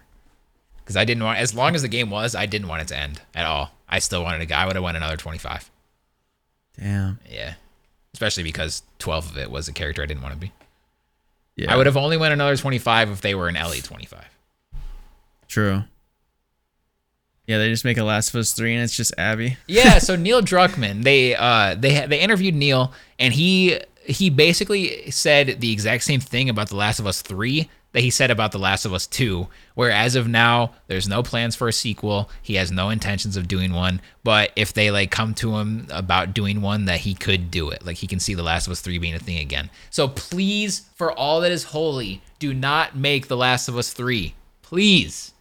Because 0.78 0.96
I 0.96 1.04
didn't 1.04 1.24
want, 1.24 1.40
as 1.40 1.52
long 1.52 1.74
as 1.74 1.82
the 1.82 1.88
game 1.88 2.10
was, 2.10 2.36
I 2.36 2.46
didn't 2.46 2.68
want 2.68 2.82
it 2.82 2.88
to 2.88 2.96
end 2.96 3.20
at 3.34 3.44
all. 3.44 3.72
I 3.88 3.98
still 3.98 4.22
wanted 4.22 4.38
to 4.38 4.46
go. 4.46 4.54
I 4.54 4.66
would 4.66 4.76
have 4.76 4.82
won 4.84 4.94
another 4.94 5.16
25. 5.16 5.68
Damn. 6.78 7.18
Yeah, 7.28 7.54
especially 8.14 8.44
because 8.44 8.82
12 9.00 9.30
of 9.30 9.38
it 9.38 9.50
was 9.50 9.66
a 9.66 9.72
character 9.72 10.02
I 10.02 10.06
didn't 10.06 10.22
want 10.22 10.34
to 10.34 10.40
be. 10.40 10.52
Yeah. 11.56 11.72
I 11.72 11.76
would 11.76 11.86
have 11.86 11.96
only 11.96 12.16
went 12.16 12.32
another 12.32 12.56
25 12.56 13.10
if 13.10 13.20
they 13.22 13.34
were 13.34 13.48
an 13.48 13.56
Ellie 13.56 13.80
25. 13.80 14.24
True. 15.48 15.84
Yeah, 17.46 17.58
they 17.58 17.68
just 17.70 17.84
make 17.84 17.96
a 17.96 18.04
Last 18.04 18.30
of 18.30 18.36
Us 18.36 18.52
three, 18.52 18.74
and 18.74 18.82
it's 18.82 18.96
just 18.96 19.14
Abby. 19.16 19.56
yeah 19.66 19.98
so 19.98 20.16
neil 20.16 20.42
druckmann 20.42 21.04
they 21.04 21.34
uh 21.34 21.74
they 21.74 22.06
they 22.06 22.18
interviewed 22.20 22.54
neil 22.54 22.92
and 23.18 23.32
he 23.32 23.78
he 24.04 24.30
basically 24.30 25.10
said 25.10 25.60
the 25.60 25.72
exact 25.72 26.04
same 26.04 26.20
thing 26.20 26.48
about 26.48 26.68
the 26.68 26.76
last 26.76 26.98
of 26.98 27.06
us 27.06 27.22
3 27.22 27.68
that 27.96 28.02
he 28.02 28.10
said 28.10 28.30
about 28.30 28.52
the 28.52 28.58
last 28.58 28.84
of 28.84 28.92
us 28.92 29.06
2 29.06 29.48
where 29.74 29.90
as 29.90 30.16
of 30.16 30.28
now 30.28 30.74
there's 30.86 31.08
no 31.08 31.22
plans 31.22 31.56
for 31.56 31.66
a 31.66 31.72
sequel. 31.72 32.28
He 32.42 32.56
has 32.56 32.70
no 32.70 32.90
intentions 32.90 33.38
of 33.38 33.48
doing 33.48 33.72
one. 33.72 34.02
But 34.22 34.52
if 34.54 34.74
they 34.74 34.90
like 34.90 35.10
come 35.10 35.32
to 35.36 35.56
him 35.56 35.86
about 35.88 36.34
doing 36.34 36.60
one 36.60 36.84
that 36.84 37.00
he 37.00 37.14
could 37.14 37.50
do 37.50 37.70
it. 37.70 37.86
Like 37.86 37.96
he 37.96 38.06
can 38.06 38.20
see 38.20 38.34
the 38.34 38.42
last 38.42 38.66
of 38.66 38.72
us 38.72 38.82
3 38.82 38.98
being 38.98 39.14
a 39.14 39.18
thing 39.18 39.38
again. 39.38 39.70
So 39.88 40.08
please 40.08 40.82
for 40.94 41.10
all 41.10 41.40
that 41.40 41.50
is 41.50 41.64
holy 41.64 42.20
do 42.38 42.52
not 42.52 42.94
make 42.94 43.28
the 43.28 43.36
last 43.38 43.66
of 43.66 43.78
us 43.78 43.94
3 43.94 44.34
please. 44.60 45.32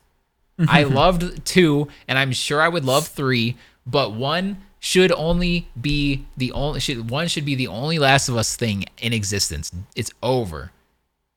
I 0.57 0.84
loved 1.02 1.45
two, 1.45 1.90
and 2.07 2.18
I'm 2.18 2.32
sure 2.32 2.61
I 2.61 2.69
would 2.69 2.86
love 2.86 3.07
three, 3.07 3.57
but 3.86 4.14
one 4.14 4.61
should 4.80 5.11
only 5.11 5.68
be 5.80 6.26
the 6.38 6.52
only 6.52 6.80
should 6.80 7.10
one 7.10 7.27
should 7.27 7.44
be 7.44 7.56
the 7.56 7.68
only 7.68 7.99
Last 7.99 8.30
of 8.30 8.38
Us 8.38 8.56
thing 8.56 8.86
in 8.99 9.14
existence. 9.14 9.72
It's 9.95 10.11
over. 10.22 10.72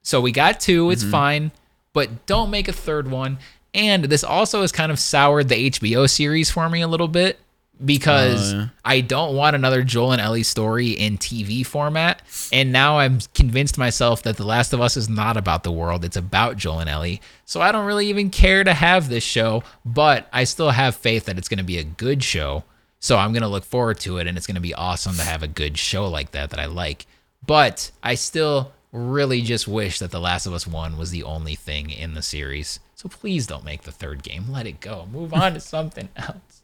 So 0.09 0.23
we 0.23 0.33
got 0.33 0.59
2 0.59 0.91
it's 0.91 1.03
mm-hmm. 1.03 1.11
fine, 1.11 1.53
but 1.93 2.25
don't 2.25 2.51
make 2.51 2.67
a 2.67 2.73
third 2.73 3.11
one. 3.11 3.37
And 3.75 4.05
this 4.05 4.25
also 4.25 4.63
has 4.63 4.73
kind 4.73 4.91
of 4.91 4.99
soured 4.99 5.51
the 5.51 5.71
HBO 5.71 6.09
series 6.09 6.51
for 6.51 6.67
me 6.71 6.81
a 6.81 6.89
little 6.89 7.09
bit 7.09 7.39
because 7.85 8.55
Oh, 8.55 8.57
yeah. 8.57 8.69
I 8.87 9.03
don't 9.03 9.37
want 9.37 9.55
another 9.55 9.83
Joel 9.83 10.13
and 10.13 10.21
Ellie 10.23 10.45
story 10.45 10.93
in 10.93 11.19
TV 11.19 11.65
format. 11.65 12.23
And 12.51 12.73
now 12.73 12.99
I'm 12.99 13.19
convinced 13.35 13.77
myself 13.77 14.23
that 14.23 14.39
The 14.39 14.47
Last 14.47 14.73
of 14.73 14.81
Us 14.81 14.97
is 14.97 15.11
not 15.11 15.37
about 15.37 15.63
the 15.63 15.73
world, 15.73 16.07
it's 16.07 16.17
about 16.17 16.57
Joel 16.57 16.79
and 16.79 16.89
Ellie. 16.89 17.21
So 17.45 17.61
I 17.61 17.71
don't 17.71 17.85
really 17.85 18.07
even 18.07 18.31
care 18.31 18.65
to 18.65 18.73
have 18.73 19.11
this 19.11 19.23
show, 19.23 19.63
but 19.85 20.27
I 20.33 20.45
still 20.45 20.71
have 20.71 20.97
faith 20.97 21.27
that 21.27 21.37
it's 21.37 21.51
going 21.51 21.59
to 21.59 21.65
be 21.65 21.77
a 21.77 21.85
good 21.85 22.25
show. 22.25 22.65
So 22.99 23.19
I'm 23.19 23.35
going 23.35 23.43
to 23.43 23.49
look 23.49 23.67
forward 23.67 24.01
to 24.01 24.17
it 24.17 24.27
and 24.27 24.39
it's 24.39 24.47
going 24.47 24.55
to 24.55 24.63
be 24.63 24.73
awesome 24.73 25.17
to 25.17 25.23
have 25.23 25.43
a 25.43 25.49
good 25.49 25.77
show 25.77 26.09
like 26.09 26.31
that 26.31 26.49
that 26.49 26.59
I 26.59 26.65
like. 26.65 27.05
But 27.47 27.91
I 28.03 28.15
still 28.15 28.73
really 28.93 29.43
just 29.43 29.69
wish 29.69 29.99
that 29.99 30.11
The 30.11 30.21
Last 30.21 30.47
of 30.47 30.53
Us 30.53 30.67
1 30.67 30.97
was 30.97 31.11
the 31.11 31.23
only 31.23 31.55
thing 31.55 31.91
in 31.91 32.15
the 32.15 32.23
series. 32.23 32.81
So 32.95 33.09
please 33.09 33.47
don't 33.47 33.65
make 33.65 33.83
the 33.83 33.93
third 33.93 34.23
game. 34.23 34.47
Let 34.51 34.67
it 34.67 34.81
go. 34.81 35.07
Move 35.13 35.33
on 35.35 35.55
to 35.55 35.61
something 35.61 36.09
else. 36.17 36.63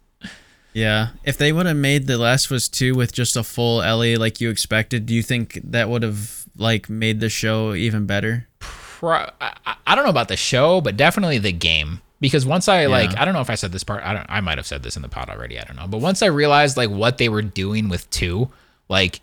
Yeah, 0.72 1.10
if 1.22 1.38
they 1.38 1.52
would 1.52 1.66
have 1.66 1.76
made 1.76 2.06
The 2.08 2.18
Last 2.18 2.46
of 2.46 2.52
Us 2.52 2.66
two 2.68 2.96
with 2.96 3.12
just 3.12 3.36
a 3.36 3.44
full 3.44 3.80
Ellie 3.82 4.16
like 4.16 4.40
you 4.40 4.50
expected, 4.50 5.06
do 5.06 5.14
you 5.14 5.22
think 5.22 5.60
that 5.62 5.88
would 5.88 6.02
have 6.02 6.46
like 6.56 6.88
made 6.90 7.20
the 7.20 7.28
show 7.28 7.74
even 7.74 8.06
better? 8.06 8.48
pro- 8.58 9.30
I, 9.40 9.54
I- 9.66 9.76
I 9.86 9.94
don't 9.94 10.04
know 10.04 10.10
about 10.10 10.28
the 10.28 10.36
show, 10.36 10.80
but 10.80 10.96
definitely 10.96 11.38
the 11.38 11.52
game. 11.52 12.00
Because 12.20 12.46
once 12.46 12.68
I 12.68 12.86
like, 12.86 13.16
I 13.18 13.24
don't 13.26 13.34
know 13.34 13.42
if 13.42 13.50
I 13.50 13.54
said 13.54 13.70
this 13.70 13.84
part. 13.84 14.02
I 14.02 14.14
don't. 14.14 14.24
I 14.30 14.40
might 14.40 14.56
have 14.56 14.66
said 14.66 14.82
this 14.82 14.96
in 14.96 15.02
the 15.02 15.08
pod 15.10 15.28
already. 15.28 15.60
I 15.60 15.64
don't 15.64 15.76
know. 15.76 15.86
But 15.86 15.98
once 15.98 16.22
I 16.22 16.26
realized 16.26 16.76
like 16.76 16.88
what 16.88 17.18
they 17.18 17.28
were 17.28 17.42
doing 17.42 17.90
with 17.90 18.08
two, 18.10 18.50
like 18.88 19.20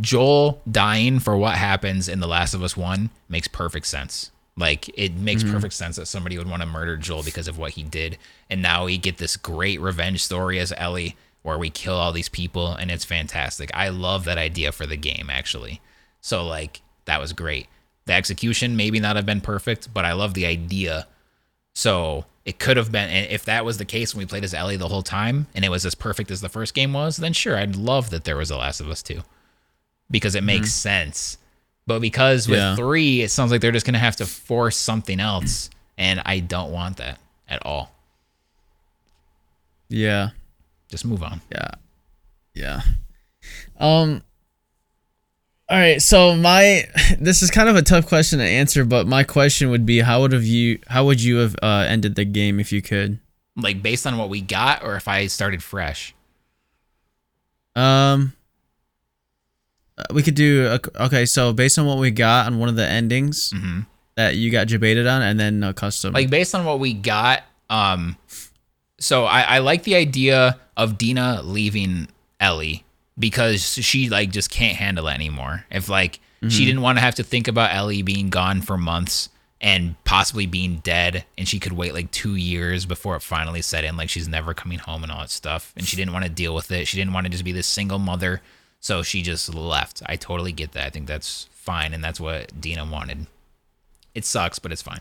Joel 0.00 0.60
dying 0.70 1.20
for 1.20 1.36
what 1.36 1.56
happens 1.56 2.08
in 2.08 2.20
The 2.20 2.26
Last 2.26 2.54
of 2.54 2.62
Us 2.62 2.76
one 2.76 3.10
makes 3.28 3.48
perfect 3.48 3.86
sense. 3.86 4.30
Like 4.56 4.88
it 4.98 5.14
makes 5.14 5.42
mm-hmm. 5.42 5.52
perfect 5.52 5.74
sense 5.74 5.96
that 5.96 6.06
somebody 6.06 6.38
would 6.38 6.48
want 6.48 6.62
to 6.62 6.68
murder 6.68 6.96
Joel 6.96 7.22
because 7.22 7.48
of 7.48 7.58
what 7.58 7.72
he 7.72 7.82
did, 7.82 8.18
and 8.48 8.62
now 8.62 8.86
we 8.86 8.98
get 8.98 9.18
this 9.18 9.36
great 9.36 9.80
revenge 9.80 10.22
story 10.22 10.58
as 10.58 10.72
Ellie, 10.76 11.16
where 11.42 11.58
we 11.58 11.70
kill 11.70 11.94
all 11.94 12.12
these 12.12 12.28
people, 12.28 12.72
and 12.72 12.90
it's 12.90 13.04
fantastic. 13.04 13.70
I 13.74 13.90
love 13.90 14.24
that 14.24 14.38
idea 14.38 14.72
for 14.72 14.86
the 14.86 14.96
game 14.96 15.28
actually. 15.30 15.80
So 16.20 16.46
like 16.46 16.80
that 17.04 17.20
was 17.20 17.32
great. 17.32 17.66
The 18.06 18.14
execution 18.14 18.76
maybe 18.76 19.00
not 19.00 19.16
have 19.16 19.26
been 19.26 19.40
perfect, 19.40 19.92
but 19.92 20.04
I 20.04 20.12
love 20.12 20.34
the 20.34 20.46
idea. 20.46 21.06
So 21.74 22.24
it 22.46 22.58
could 22.58 22.76
have 22.76 22.92
been, 22.92 23.10
and 23.10 23.30
if 23.30 23.44
that 23.44 23.64
was 23.64 23.78
the 23.78 23.84
case 23.84 24.14
when 24.14 24.20
we 24.20 24.26
played 24.26 24.44
as 24.44 24.54
Ellie 24.54 24.76
the 24.76 24.88
whole 24.88 25.02
time, 25.02 25.48
and 25.54 25.64
it 25.64 25.70
was 25.70 25.84
as 25.84 25.96
perfect 25.96 26.30
as 26.30 26.40
the 26.40 26.48
first 26.48 26.72
game 26.72 26.92
was, 26.92 27.16
then 27.16 27.32
sure, 27.32 27.56
I'd 27.56 27.76
love 27.76 28.10
that 28.10 28.24
there 28.24 28.36
was 28.36 28.50
a 28.50 28.56
Last 28.56 28.80
of 28.80 28.88
Us 28.88 29.02
two, 29.02 29.22
because 30.10 30.34
it 30.34 30.42
makes 30.44 30.72
sense. 30.72 31.38
But 31.86 32.00
because 32.00 32.48
with 32.48 32.58
Yeah. 32.58 32.74
three, 32.76 33.22
it 33.22 33.30
sounds 33.30 33.50
like 33.52 33.60
they're 33.60 33.72
just 33.72 33.86
gonna 33.86 33.98
have 33.98 34.16
to 34.16 34.26
force 34.26 34.76
something 34.76 35.20
else, 35.20 35.70
and 35.96 36.20
I 36.24 36.40
don't 36.40 36.72
want 36.72 36.96
that 36.98 37.18
at 37.48 37.64
all. 37.64 37.92
Yeah, 39.88 40.30
Just 40.88 41.04
move 41.04 41.22
on. 41.22 41.40
yeah, 41.52 41.70
yeah. 42.54 42.80
Um, 43.78 44.22
All 45.68 45.76
right, 45.78 46.00
so 46.02 46.34
my 46.36 46.88
this 47.20 47.42
is 47.42 47.50
kind 47.50 47.68
of 47.68 47.76
a 47.76 47.82
tough 47.82 48.06
question 48.06 48.38
to 48.40 48.44
answer, 48.44 48.84
but 48.84 49.06
my 49.06 49.22
question 49.24 49.70
would 49.70 49.84
be 49.86 50.00
how 50.00 50.20
would 50.22 50.32
have 50.32 50.44
you 50.44 50.78
how 50.88 51.04
would 51.06 51.22
you 51.22 51.36
have 51.38 51.54
uh, 51.62 51.86
ended 51.88 52.14
the 52.16 52.24
game 52.24 52.58
if 52.60 52.72
you 52.72 52.82
could? 52.82 53.18
Like 53.56 53.82
based 53.82 54.06
on 54.06 54.16
what 54.18 54.28
we 54.28 54.40
got, 54.40 54.82
or 54.84 54.96
if 54.96 55.08
I 55.08 55.26
started 55.28 55.62
fresh. 55.62 56.14
Um, 57.74 58.32
we 60.12 60.22
could 60.22 60.34
do 60.34 60.66
a, 60.66 61.04
okay. 61.04 61.26
So 61.26 61.52
based 61.52 61.78
on 61.78 61.86
what 61.86 61.98
we 61.98 62.10
got 62.10 62.46
on 62.46 62.58
one 62.58 62.68
of 62.68 62.76
the 62.76 62.86
endings 62.86 63.52
hmm 63.54 63.80
that 64.16 64.34
you 64.34 64.50
got 64.50 64.66
debated 64.66 65.06
on, 65.06 65.20
and 65.20 65.38
then 65.38 65.62
a 65.62 65.74
custom. 65.74 66.14
Like 66.14 66.30
based 66.30 66.54
on 66.54 66.64
what 66.64 66.80
we 66.80 66.94
got, 66.94 67.42
um, 67.68 68.16
so 68.98 69.26
I, 69.26 69.42
I 69.42 69.58
like 69.58 69.82
the 69.82 69.94
idea 69.94 70.58
of 70.74 70.96
Dina 70.96 71.42
leaving 71.42 72.08
Ellie 72.40 72.84
because 73.18 73.62
she 73.62 74.08
like 74.08 74.30
just 74.30 74.50
can't 74.50 74.76
handle 74.76 75.08
it 75.08 75.12
anymore. 75.14 75.66
If 75.70 75.88
like 75.90 76.20
she 76.48 76.64
didn't 76.64 76.80
want 76.80 76.96
to 76.96 77.02
have 77.02 77.16
to 77.16 77.24
think 77.24 77.48
about 77.48 77.74
Ellie 77.74 78.02
being 78.02 78.30
gone 78.30 78.62
for 78.62 78.78
months 78.78 79.30
and 79.60 80.02
possibly 80.04 80.46
being 80.46 80.76
dead, 80.78 81.24
and 81.36 81.48
she 81.48 81.58
could 81.58 81.72
wait 81.72 81.92
like 81.92 82.10
two 82.10 82.36
years 82.36 82.86
before 82.86 83.16
it 83.16 83.20
finally 83.20 83.62
set 83.62 83.84
in, 83.84 83.96
like 83.96 84.08
she's 84.08 84.28
never 84.28 84.54
coming 84.54 84.78
home 84.78 85.02
and 85.02 85.10
all 85.10 85.20
that 85.20 85.30
stuff, 85.30 85.72
and 85.76 85.86
she 85.86 85.96
didn't 85.96 86.12
want 86.12 86.24
to 86.24 86.30
deal 86.30 86.54
with 86.54 86.70
it. 86.70 86.86
She 86.86 86.96
didn't 86.96 87.12
want 87.12 87.26
to 87.26 87.30
just 87.30 87.44
be 87.44 87.52
this 87.52 87.66
single 87.66 87.98
mother, 87.98 88.42
so 88.80 89.02
she 89.02 89.22
just 89.22 89.52
left. 89.54 90.02
I 90.06 90.16
totally 90.16 90.52
get 90.52 90.72
that. 90.72 90.86
I 90.86 90.90
think 90.90 91.06
that's 91.06 91.48
fine, 91.52 91.92
and 91.92 92.02
that's 92.02 92.20
what 92.20 92.60
Dina 92.60 92.84
wanted. 92.84 93.26
It 94.14 94.24
sucks, 94.24 94.58
but 94.58 94.72
it's 94.72 94.82
fine. 94.82 95.00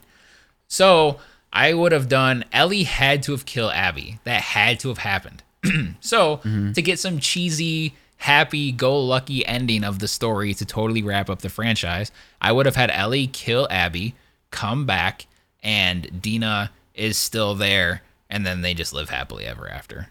So 0.68 1.20
I 1.54 1.74
would 1.74 1.92
have 1.92 2.10
done. 2.10 2.44
Ellie 2.52 2.84
had 2.84 3.24
to 3.24 3.32
have 3.32 3.46
killed 3.46 3.72
Abby. 3.74 4.20
That 4.24 4.42
had 4.42 4.80
to 4.82 4.90
have 4.90 4.98
happened. 5.00 5.44
so 6.00 6.38
mm-hmm. 6.38 6.74
to 6.74 6.82
get 6.82 7.00
some 7.00 7.20
cheesy, 7.20 7.96
happy-go-lucky 8.18 9.46
ending 9.46 9.84
of 9.84 10.00
the 10.00 10.08
story 10.08 10.54
to 10.56 10.66
totally 10.66 11.04
wrap 11.04 11.30
up 11.30 11.42
the 11.42 11.50
franchise, 11.50 12.12
I 12.42 12.52
would 12.52 12.66
have 12.66 12.76
had 12.76 12.92
Ellie 12.92 13.28
kill 13.28 13.68
Abby, 13.70 14.16
come 14.52 14.86
back, 14.86 15.28
and 15.64 16.22
Dina 16.22 16.72
is 16.94 17.18
still 17.18 17.56
there, 17.56 18.02
and 18.30 18.46
then 18.46 18.62
they 18.62 18.74
just 18.74 18.94
live 18.94 19.10
happily 19.10 19.46
ever 19.46 19.70
after. 19.70 20.10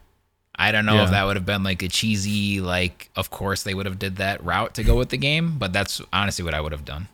I 0.57 0.71
don't 0.71 0.87
know 0.87 1.03
if 1.03 1.11
that 1.11 1.25
would 1.25 1.37
have 1.37 1.47
been 1.47 1.65
like 1.65 1.83
a 1.83 1.89
cheesy, 1.89 2.61
like 2.61 3.11
of 3.17 3.31
course 3.31 3.65
they 3.65 3.75
would 3.75 3.87
have 3.87 3.99
did 3.99 4.17
that 4.17 4.45
route 4.45 4.75
to 4.75 4.85
go 4.85 4.97
with 4.97 5.09
the 5.09 5.17
game, 5.17 5.59
but 5.59 5.73
that's 5.73 6.01
honestly 6.13 6.45
what 6.45 6.55
I 6.55 6.61
would 6.61 6.73
have 6.73 6.85
done. 6.85 7.09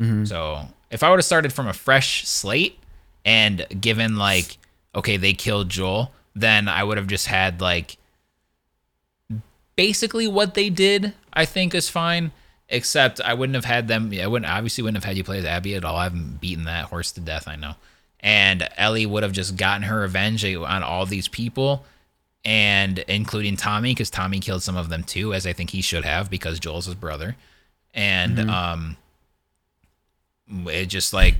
Mm-hmm. 0.00 0.24
So 0.24 0.68
if 0.90 1.02
I 1.02 1.10
would 1.10 1.18
have 1.18 1.24
started 1.24 1.52
from 1.52 1.68
a 1.68 1.72
fresh 1.72 2.26
slate 2.26 2.78
and 3.24 3.66
given 3.78 4.16
like, 4.16 4.56
okay, 4.94 5.18
they 5.18 5.34
killed 5.34 5.68
Joel, 5.68 6.12
then 6.34 6.68
I 6.68 6.82
would 6.82 6.96
have 6.96 7.08
just 7.08 7.26
had 7.26 7.60
like 7.60 7.98
basically 9.76 10.26
what 10.26 10.54
they 10.54 10.70
did. 10.70 11.12
I 11.32 11.44
think 11.44 11.74
is 11.74 11.90
fine, 11.90 12.32
except 12.68 13.20
I 13.20 13.34
wouldn't 13.34 13.54
have 13.54 13.66
had 13.66 13.86
them. 13.86 14.12
I 14.18 14.26
wouldn't 14.26 14.50
obviously 14.50 14.82
wouldn't 14.82 15.02
have 15.02 15.08
had 15.08 15.16
you 15.16 15.24
play 15.24 15.38
as 15.38 15.44
Abby 15.44 15.74
at 15.74 15.84
all. 15.84 15.96
I 15.96 16.04
haven't 16.04 16.40
beaten 16.40 16.64
that 16.64 16.86
horse 16.86 17.12
to 17.12 17.20
death. 17.20 17.46
I 17.46 17.56
know, 17.56 17.74
and 18.20 18.66
Ellie 18.76 19.06
would 19.06 19.22
have 19.22 19.32
just 19.32 19.56
gotten 19.56 19.82
her 19.82 20.00
revenge 20.00 20.44
on 20.44 20.82
all 20.82 21.04
these 21.04 21.28
people. 21.28 21.84
And 22.44 23.00
including 23.00 23.56
Tommy, 23.56 23.90
because 23.90 24.10
Tommy 24.10 24.40
killed 24.40 24.62
some 24.62 24.76
of 24.76 24.88
them 24.88 25.02
too, 25.02 25.34
as 25.34 25.46
I 25.46 25.52
think 25.52 25.70
he 25.70 25.82
should 25.82 26.04
have, 26.04 26.30
because 26.30 26.58
Joel's 26.58 26.86
his 26.86 26.94
brother. 26.94 27.36
And 27.92 28.48
um, 28.48 28.96
it 30.66 30.86
just 30.86 31.12
like 31.12 31.34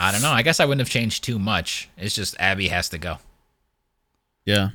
I 0.00 0.12
don't 0.12 0.22
know. 0.22 0.30
I 0.30 0.40
guess 0.40 0.60
I 0.60 0.64
wouldn't 0.64 0.80
have 0.80 0.88
changed 0.88 1.24
too 1.24 1.38
much. 1.38 1.90
It's 1.98 2.14
just 2.14 2.34
Abby 2.40 2.68
has 2.68 2.88
to 2.88 2.98
go. 2.98 3.18
Yeah. 4.46 4.70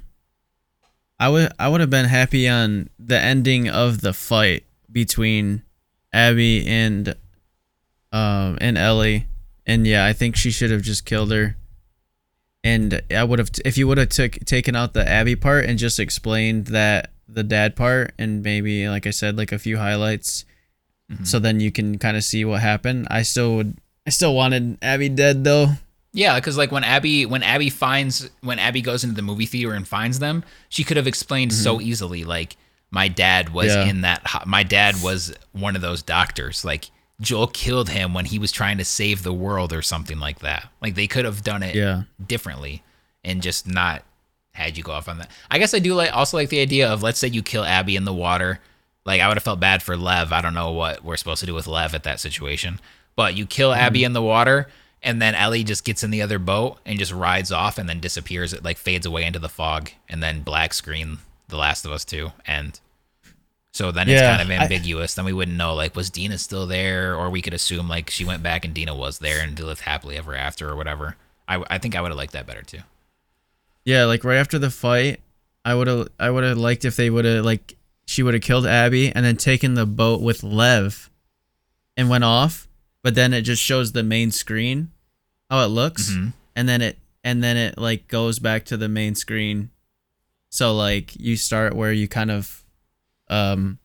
I 1.19 1.29
would 1.29 1.51
I 1.57 1.67
would 1.67 1.81
have 1.81 1.89
been 1.89 2.05
happy 2.05 2.47
on 2.47 2.89
the 2.99 3.19
ending 3.19 3.67
of 3.67 4.01
the 4.01 4.13
fight 4.13 4.65
between 4.91 5.63
Abby 6.13 6.67
and 6.67 7.15
um 8.11 8.59
and 8.61 8.77
Ellie. 8.77 9.25
And 9.65 9.87
yeah, 9.87 10.05
I 10.05 10.13
think 10.13 10.35
she 10.35 10.51
should 10.51 10.69
have 10.69 10.83
just 10.83 11.05
killed 11.05 11.31
her. 11.31 11.57
And 12.65 13.01
I 13.15 13.23
would 13.23 13.37
have 13.37 13.51
if 13.63 13.77
you 13.77 13.87
would 13.87 13.99
have 13.99 14.09
took 14.09 14.33
taken 14.43 14.75
out 14.75 14.93
the 14.93 15.07
Abby 15.07 15.35
part 15.35 15.65
and 15.65 15.77
just 15.77 15.99
explained 15.99 16.67
that 16.67 17.11
the 17.29 17.43
dad 17.43 17.75
part 17.75 18.13
and 18.17 18.41
maybe 18.43 18.89
like 18.89 19.05
I 19.05 19.11
said 19.11 19.37
like 19.37 19.51
a 19.51 19.59
few 19.59 19.77
highlights 19.77 20.45
mm-hmm. 21.11 21.23
so 21.23 21.39
then 21.39 21.59
you 21.59 21.71
can 21.71 21.97
kind 21.99 22.17
of 22.17 22.23
see 22.23 22.43
what 22.43 22.61
happened. 22.61 23.07
I 23.11 23.21
still 23.21 23.55
would 23.57 23.77
I 24.07 24.09
still 24.09 24.33
wanted 24.33 24.77
Abby 24.81 25.09
dead 25.09 25.43
though. 25.43 25.67
Yeah, 26.11 26.35
because 26.39 26.57
like 26.57 26.71
when 26.71 26.83
Abby 26.83 27.25
when 27.25 27.43
Abby 27.43 27.69
finds 27.69 28.29
when 28.41 28.57
Abby 28.57 28.81
goes 28.81 29.03
into 29.03 29.15
the 29.15 29.21
movie 29.21 29.45
theater 29.45 29.73
and 29.73 29.87
finds 29.87 30.19
them, 30.19 30.43
she 30.69 30.83
could 30.83 30.97
have 30.97 31.07
explained 31.07 31.53
so 31.53 31.75
mm-hmm. 31.75 31.87
easily 31.87 32.23
like 32.23 32.57
my 32.89 33.07
dad 33.07 33.49
was 33.49 33.75
Yeah. 33.75 33.85
in 33.85 34.01
that 34.01 34.25
my 34.47 34.63
dad 34.63 34.95
was 35.03 35.35
one 35.51 35.75
of 35.75 35.81
those 35.81 36.01
doctors 36.01 36.65
like 36.65 36.89
Joel 37.21 37.47
killed 37.47 37.89
him 37.89 38.13
when 38.13 38.25
he 38.25 38.39
was 38.39 38.51
trying 38.51 38.77
to 38.77 38.85
save 38.85 39.23
the 39.23 39.33
world 39.33 39.71
or 39.71 39.81
something 39.81 40.19
like 40.19 40.39
that. 40.39 40.69
Like 40.81 40.95
they 40.95 41.07
could 41.07 41.25
have 41.25 41.43
done 41.43 41.63
it 41.63 41.75
Yeah. 41.75 42.03
differently 42.25 42.83
and 43.23 43.41
just 43.41 43.67
not 43.67 44.03
had 44.53 44.77
you 44.77 44.83
go 44.83 44.91
off 44.91 45.07
on 45.07 45.17
that. 45.19 45.29
I 45.49 45.57
guess 45.57 45.73
I 45.73 45.79
do 45.79 45.93
like 45.93 46.15
also 46.15 46.37
like 46.37 46.49
the 46.49 46.61
idea 46.61 46.89
of 46.89 47.03
let's 47.03 47.19
say 47.19 47.27
you 47.27 47.41
kill 47.43 47.63
Abby 47.63 47.95
in 47.95 48.05
the 48.05 48.13
water. 48.13 48.59
Like 49.05 49.21
I 49.21 49.27
would 49.27 49.37
have 49.37 49.43
felt 49.43 49.59
bad 49.59 49.81
for 49.83 49.95
Lev. 49.95 50.33
I 50.33 50.41
don't 50.41 50.53
know 50.53 50.71
what 50.71 51.03
we're 51.03 51.17
supposed 51.17 51.39
to 51.41 51.45
do 51.45 51.53
with 51.53 51.67
Lev 51.67 51.93
at 51.95 52.03
that 52.03 52.19
situation. 52.19 52.79
But 53.15 53.35
you 53.35 53.45
kill 53.45 53.71
mm-hmm. 53.71 53.81
Abby 53.81 54.03
in 54.03 54.13
the 54.13 54.21
water 54.21 54.67
and 55.01 55.21
then 55.21 55.35
Ellie 55.35 55.63
just 55.63 55.85
gets 55.85 56.03
in 56.03 56.11
the 56.11 56.21
other 56.21 56.39
boat 56.39 56.79
and 56.85 56.99
just 56.99 57.11
rides 57.11 57.51
off 57.51 57.77
and 57.77 57.87
then 57.87 57.99
disappears. 57.99 58.53
It 58.53 58.63
like 58.63 58.77
fades 58.77 59.05
away 59.05 59.23
into 59.23 59.39
the 59.39 59.49
fog 59.49 59.91
and 60.09 60.21
then 60.21 60.41
black 60.41 60.73
screen 60.73 61.19
The 61.47 61.57
Last 61.57 61.85
of 61.85 61.91
Us 61.91 62.03
2 62.03 62.31
and 62.45 62.79
so 63.75 63.91
then 63.91 64.07
it's 64.07 64.21
Yeah, 64.21 64.37
kind 64.37 64.41
of 64.41 64.57
I- 64.57 64.63
ambiguous. 64.63 65.15
then 65.15 65.25
we 65.25 65.33
wouldn't 65.33 65.57
know 65.57 65.73
like 65.75 65.95
was 65.97 66.09
Dina 66.09 66.37
still 66.37 66.65
there 66.65 67.13
or 67.15 67.29
we 67.29 67.41
could 67.41 67.53
assume 67.53 67.89
like 67.89 68.09
she 68.09 68.23
went 68.23 68.41
back 68.41 68.63
and 68.63 68.73
Dina 68.73 68.95
was 68.95 69.19
there 69.19 69.41
and 69.41 69.57
they 69.57 69.63
lived 69.63 69.81
happily 69.81 70.15
ever 70.17 70.33
after 70.33 70.69
or 70.69 70.75
whatever. 70.77 71.17
I, 71.47 71.61
I 71.69 71.77
think 71.77 71.93
I 71.95 71.99
would 72.01 72.09
have 72.11 72.17
liked 72.17 72.31
that 72.33 72.47
better 72.47 72.61
too. 72.61 72.79
Yeah, 73.83 74.05
like 74.05 74.23
right 74.23 74.37
after 74.37 74.57
the 74.57 74.71
fight, 74.71 75.19
I 75.65 75.75
would 75.75 75.87
have 75.87 76.07
I 76.19 76.29
would 76.29 76.43
have 76.45 76.57
liked 76.57 76.85
if 76.85 76.95
they 76.95 77.09
would 77.09 77.25
have 77.25 77.43
like 77.43 77.75
she 78.05 78.23
would 78.23 78.33
have 78.33 78.43
killed 78.43 78.65
Abby 78.65 79.11
and 79.13 79.25
then 79.25 79.35
taken 79.35 79.73
the 79.73 79.85
boat 79.85 80.21
with 80.21 80.41
Lev 80.43 81.09
and 81.97 82.09
went 82.09 82.23
off, 82.23 82.67
but 83.03 83.13
then 83.15 83.33
it 83.33 83.41
just 83.41 83.61
shows 83.61 83.91
the 83.91 84.03
main 84.03 84.31
screen 84.31 84.89
how 85.49 85.63
it 85.63 85.67
looks 85.67 86.11
Mhm. 86.11 86.33
and 86.55 86.69
then 86.69 86.81
it 86.81 86.97
and 87.23 87.43
then 87.43 87.57
it 87.57 87.77
like 87.77 88.07
goes 88.07 88.39
back 88.39 88.65
to 88.65 88.77
the 88.77 88.87
main 88.87 89.15
screen. 89.15 89.69
So 90.49 90.73
like 90.75 91.15
you 91.15 91.35
start 91.35 91.75
where 91.75 91.91
you 91.91 92.07
kind 92.07 92.31
of 92.31 92.63
um 93.29 93.79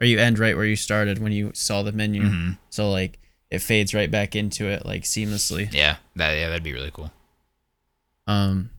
or 0.00 0.06
you 0.06 0.18
end 0.18 0.38
right 0.38 0.56
where 0.56 0.66
you 0.66 0.76
started 0.76 1.18
when 1.18 1.32
you 1.32 1.50
saw 1.54 1.82
the 1.82 1.92
menu. 1.92 2.22
Mhm. 2.22 2.58
So 2.70 2.90
like 2.90 3.18
it 3.50 3.60
fades 3.60 3.94
right 3.94 4.10
back 4.10 4.34
into 4.36 4.66
it 4.66 4.84
like 4.84 5.02
seamlessly. 5.04 5.72
Yeah, 5.72 5.96
that 6.16 6.32
yeah, 6.34 6.48
that'd 6.48 6.62
be 6.62 6.72
really 6.72 6.90
cool. 6.92 7.12
Um, 8.26 8.70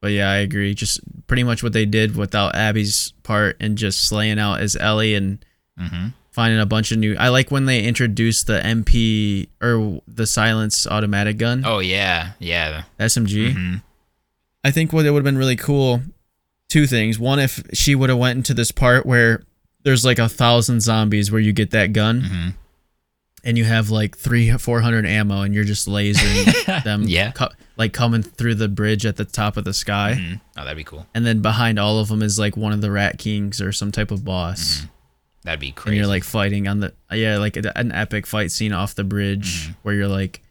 but 0.00 0.08
yeah, 0.12 0.30
I 0.30 0.36
agree. 0.38 0.74
Just 0.74 1.00
pretty 1.26 1.42
much 1.44 1.62
what 1.62 1.72
they 1.72 1.86
did 1.86 2.16
without 2.16 2.54
Abby's 2.54 3.12
part 3.22 3.56
and 3.60 3.78
just 3.78 4.04
slaying 4.06 4.38
out 4.38 4.60
as 4.60 4.76
Ellie 4.76 5.14
and 5.14 5.44
hmm 5.76 6.08
finding 6.30 6.60
a 6.60 6.66
bunch 6.66 6.92
of 6.92 6.98
new. 6.98 7.16
I 7.18 7.28
like 7.30 7.50
when 7.50 7.64
they 7.66 7.82
introduced 7.82 8.46
the 8.46 8.60
MP 8.60 9.48
or 9.60 10.00
the 10.06 10.24
silence 10.26 10.86
automatic 10.86 11.36
gun, 11.36 11.64
Oh 11.66 11.80
yeah, 11.80 12.32
yeah. 12.38 12.84
SMG. 13.00 13.52
hmm 13.54 13.74
I 14.64 14.70
think 14.70 14.92
what 14.92 15.04
it 15.06 15.10
would 15.10 15.18
have 15.20 15.24
been 15.24 15.38
really 15.38 15.56
cool. 15.56 16.02
Two 16.68 16.86
things. 16.86 17.18
One, 17.18 17.38
if 17.40 17.62
she 17.72 17.94
would 17.94 18.08
have 18.10 18.18
went 18.18 18.36
into 18.36 18.54
this 18.54 18.70
part 18.70 19.04
where 19.06 19.42
there's 19.88 20.04
like 20.04 20.18
a 20.18 20.28
thousand 20.28 20.80
zombies 20.80 21.32
where 21.32 21.40
you 21.40 21.52
get 21.52 21.70
that 21.70 21.92
gun 21.92 22.20
hmm 22.20 22.48
and 23.44 23.56
you 23.56 23.64
have 23.64 23.88
like 23.88 24.16
three, 24.18 24.50
four 24.58 24.80
hundred 24.80 25.06
ammo 25.06 25.42
and 25.42 25.54
you're 25.54 25.62
just 25.64 25.86
lasering 25.88 26.82
them. 26.84 27.04
Yeah. 27.06 27.30
co- 27.30 27.48
like 27.76 27.92
coming 27.92 28.20
through 28.22 28.56
the 28.56 28.68
bridge 28.68 29.06
at 29.06 29.16
the 29.16 29.24
top 29.24 29.56
of 29.56 29.62
the 29.64 29.72
sky. 29.72 30.14
hmm 30.14 30.34
Oh, 30.58 30.64
that'd 30.64 30.76
be 30.76 30.82
cool. 30.84 31.06
and 31.14 31.24
then 31.24 31.40
behind 31.40 31.78
all 31.78 32.00
of 32.00 32.08
them 32.08 32.20
is 32.20 32.36
like 32.38 32.56
one 32.56 32.72
of 32.72 32.80
the 32.80 32.90
rat 32.90 33.16
kings 33.18 33.60
or 33.60 33.70
some 33.72 33.92
type 33.92 34.10
of 34.10 34.24
boss 34.24 34.86
That'd 35.44 35.60
be 35.60 35.72
and 35.86 35.94
you're 35.94 36.08
like 36.08 36.24
fighting 36.24 36.66
on 36.66 36.80
the 36.80 36.92
yeah 37.12 37.38
like 37.38 37.56
an 37.56 37.92
epic 37.92 38.26
fight 38.26 38.50
scene 38.50 38.72
off 38.72 38.96
the 38.96 39.04
bridge 39.04 39.70
where 39.82 39.94
you're 39.94 40.08
like 40.08 40.42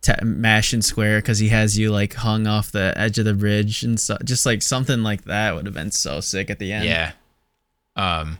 ta 0.00 0.14
mashing 0.24 0.80
square 0.82 1.18
because 1.18 1.38
he 1.40 1.50
has 1.50 1.78
you 1.78 1.92
like 1.92 2.14
hung 2.14 2.46
off 2.46 2.72
the 2.72 2.94
edge 2.96 3.18
of 3.18 3.26
the 3.26 3.34
bridge 3.34 3.82
and 3.84 4.00
so 4.00 4.16
just 4.24 4.46
like 4.46 4.62
something 4.62 5.02
like 5.02 5.24
that 5.24 5.54
would 5.54 5.66
have 5.66 5.74
been 5.74 5.92
so 5.92 6.20
sick 6.20 6.48
at 6.48 6.58
the 6.58 6.72
end 6.72 6.86
yeah. 6.86 7.12
Um, 7.96 8.38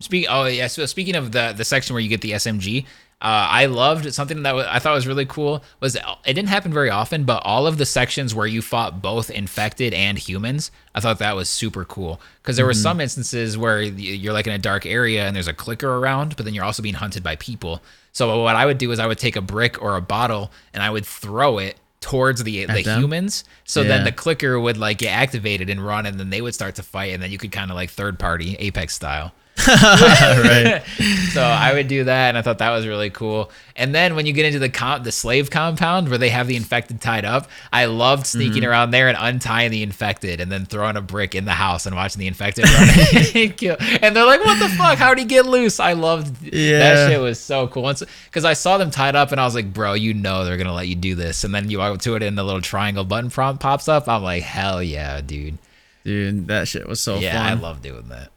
speak. 0.00 0.26
Oh 0.28 0.46
yeah. 0.46 0.66
So 0.66 0.86
speaking 0.86 1.14
of 1.16 1.32
the 1.32 1.54
the 1.56 1.64
section 1.64 1.94
where 1.94 2.02
you 2.02 2.08
get 2.08 2.20
the 2.20 2.32
SMG, 2.32 2.84
uh, 3.22 3.48
I 3.50 3.66
loved 3.66 4.12
something 4.12 4.42
that 4.42 4.54
I 4.54 4.78
thought 4.78 4.94
was 4.94 5.06
really 5.06 5.24
cool. 5.24 5.64
Was 5.80 5.96
it 5.96 6.02
didn't 6.26 6.48
happen 6.48 6.72
very 6.72 6.90
often, 6.90 7.24
but 7.24 7.42
all 7.44 7.66
of 7.66 7.78
the 7.78 7.86
sections 7.86 8.34
where 8.34 8.46
you 8.46 8.60
fought 8.60 9.00
both 9.00 9.30
infected 9.30 9.94
and 9.94 10.18
humans, 10.18 10.70
I 10.94 11.00
thought 11.00 11.18
that 11.20 11.34
was 11.34 11.48
super 11.48 11.84
cool 11.84 12.20
because 12.42 12.56
there 12.56 12.66
were 12.66 12.74
some 12.74 13.00
instances 13.00 13.56
where 13.56 13.80
you're 13.80 14.32
like 14.32 14.46
in 14.46 14.52
a 14.52 14.58
dark 14.58 14.84
area 14.84 15.26
and 15.26 15.34
there's 15.34 15.48
a 15.48 15.54
clicker 15.54 15.96
around, 15.96 16.36
but 16.36 16.44
then 16.44 16.54
you're 16.54 16.64
also 16.64 16.82
being 16.82 16.96
hunted 16.96 17.22
by 17.22 17.36
people. 17.36 17.82
So 18.12 18.42
what 18.42 18.56
I 18.56 18.66
would 18.66 18.78
do 18.78 18.92
is 18.92 18.98
I 18.98 19.06
would 19.06 19.18
take 19.18 19.36
a 19.36 19.40
brick 19.40 19.80
or 19.82 19.96
a 19.96 20.00
bottle 20.00 20.52
and 20.72 20.82
I 20.82 20.90
would 20.90 21.06
throw 21.06 21.58
it 21.58 21.76
towards 22.04 22.44
the 22.44 22.66
the 22.66 22.82
them? 22.82 23.00
humans. 23.00 23.44
So 23.64 23.82
then 23.82 24.04
the 24.04 24.12
clicker 24.12 24.60
would 24.60 24.76
like 24.76 24.98
get 24.98 25.12
activated 25.12 25.70
and 25.70 25.84
run, 25.84 26.04
and 26.04 26.20
then 26.20 26.28
they 26.28 26.42
would 26.42 26.54
start 26.54 26.74
to 26.74 26.82
fight, 26.82 27.14
and 27.14 27.22
then 27.22 27.32
you 27.32 27.38
could 27.38 27.50
kind 27.52 27.70
of 27.70 27.76
like 27.76 27.88
third 27.88 28.18
party 28.18 28.56
Apex 28.58 28.94
style. 28.94 29.32
right. 29.68 30.82
so 31.32 31.42
I 31.42 31.72
would 31.74 31.88
do 31.88 32.04
that, 32.04 32.28
and 32.30 32.38
I 32.38 32.42
thought 32.42 32.58
that 32.58 32.70
was 32.70 32.86
really 32.86 33.10
cool. 33.10 33.50
And 33.76 33.94
then 33.94 34.14
when 34.16 34.26
you 34.26 34.32
get 34.32 34.46
into 34.46 34.58
the 34.58 34.68
comp, 34.68 35.04
the 35.04 35.12
slave 35.12 35.50
compound 35.50 36.08
where 36.08 36.18
they 36.18 36.28
have 36.30 36.46
the 36.48 36.56
infected 36.56 37.00
tied 37.00 37.24
up, 37.24 37.48
I 37.72 37.86
loved 37.86 38.26
sneaking 38.26 38.62
Mm-hmm. 38.62 38.70
around 38.70 38.90
there 38.90 39.08
and 39.08 39.16
untying 39.18 39.70
the 39.70 39.82
infected, 39.82 40.40
and 40.40 40.50
then 40.50 40.66
throwing 40.66 40.96
a 40.96 41.00
brick 41.00 41.34
in 41.34 41.44
the 41.44 41.52
house 41.52 41.86
and 41.86 41.94
watching 41.96 42.20
the 42.20 42.26
infected 42.26 42.64
run 42.68 42.88
and 43.34 43.56
kill. 43.56 43.76
And 44.02 44.14
they're 44.14 44.26
like, 44.26 44.44
"What 44.44 44.58
the 44.58 44.68
fuck? 44.76 44.98
How 44.98 45.14
did 45.14 45.20
he 45.20 45.24
get 45.26 45.46
loose?" 45.46 45.80
I 45.80 45.92
loved 45.94 46.42
Yeah. 46.42 46.78
that 46.78 47.10
shit. 47.10 47.20
Was 47.20 47.40
so 47.40 47.68
cool. 47.68 47.92
Because 48.26 48.44
I 48.44 48.52
saw 48.54 48.76
them 48.78 48.90
tied 48.90 49.16
up, 49.16 49.32
and 49.32 49.40
I 49.40 49.44
was 49.44 49.54
like, 49.54 49.72
"Bro, 49.72 49.94
you 49.94 50.14
know 50.14 50.44
they're 50.44 50.56
gonna 50.58 50.74
let 50.74 50.88
you 50.88 50.94
do 50.96 51.14
this." 51.14 51.44
And 51.44 51.54
then 51.54 51.70
you 51.70 51.78
walk 51.78 52.00
to 52.00 52.16
it, 52.16 52.22
and 52.22 52.36
the 52.36 52.44
little 52.44 52.60
triangle 52.60 53.04
button 53.04 53.30
prompt 53.30 53.62
pops 53.62 53.88
up. 53.88 54.08
I'm 54.08 54.22
like, 54.22 54.42
"Hell 54.42 54.82
yeah, 54.82 55.20
dude! 55.20 55.58
Dude, 56.04 56.48
that 56.48 56.68
shit 56.68 56.86
was 56.88 57.00
so 57.00 57.18
yeah, 57.18 57.42
I 57.42 57.54
love 57.54 57.80
doing 57.82 58.08
that." 58.08 58.30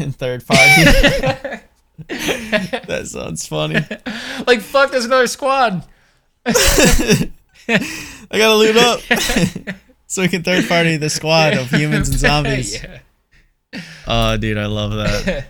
In 0.00 0.12
third 0.12 0.46
party. 0.46 0.82
that 2.08 3.02
sounds 3.06 3.46
funny. 3.46 3.74
Like, 4.46 4.60
fuck, 4.60 4.90
there's 4.90 5.04
another 5.04 5.26
squad. 5.26 5.84
I 6.46 7.28
gotta 8.32 8.54
loot 8.56 8.76
up. 8.76 9.00
so 10.06 10.22
we 10.22 10.28
can 10.28 10.42
third 10.42 10.66
party 10.68 10.96
the 10.96 11.10
squad 11.10 11.54
of 11.54 11.70
humans 11.70 12.08
and 12.08 12.18
zombies. 12.18 12.82
yeah. 12.82 13.00
Oh, 14.06 14.36
dude, 14.36 14.58
I 14.58 14.66
love 14.66 14.92
that. 14.92 15.46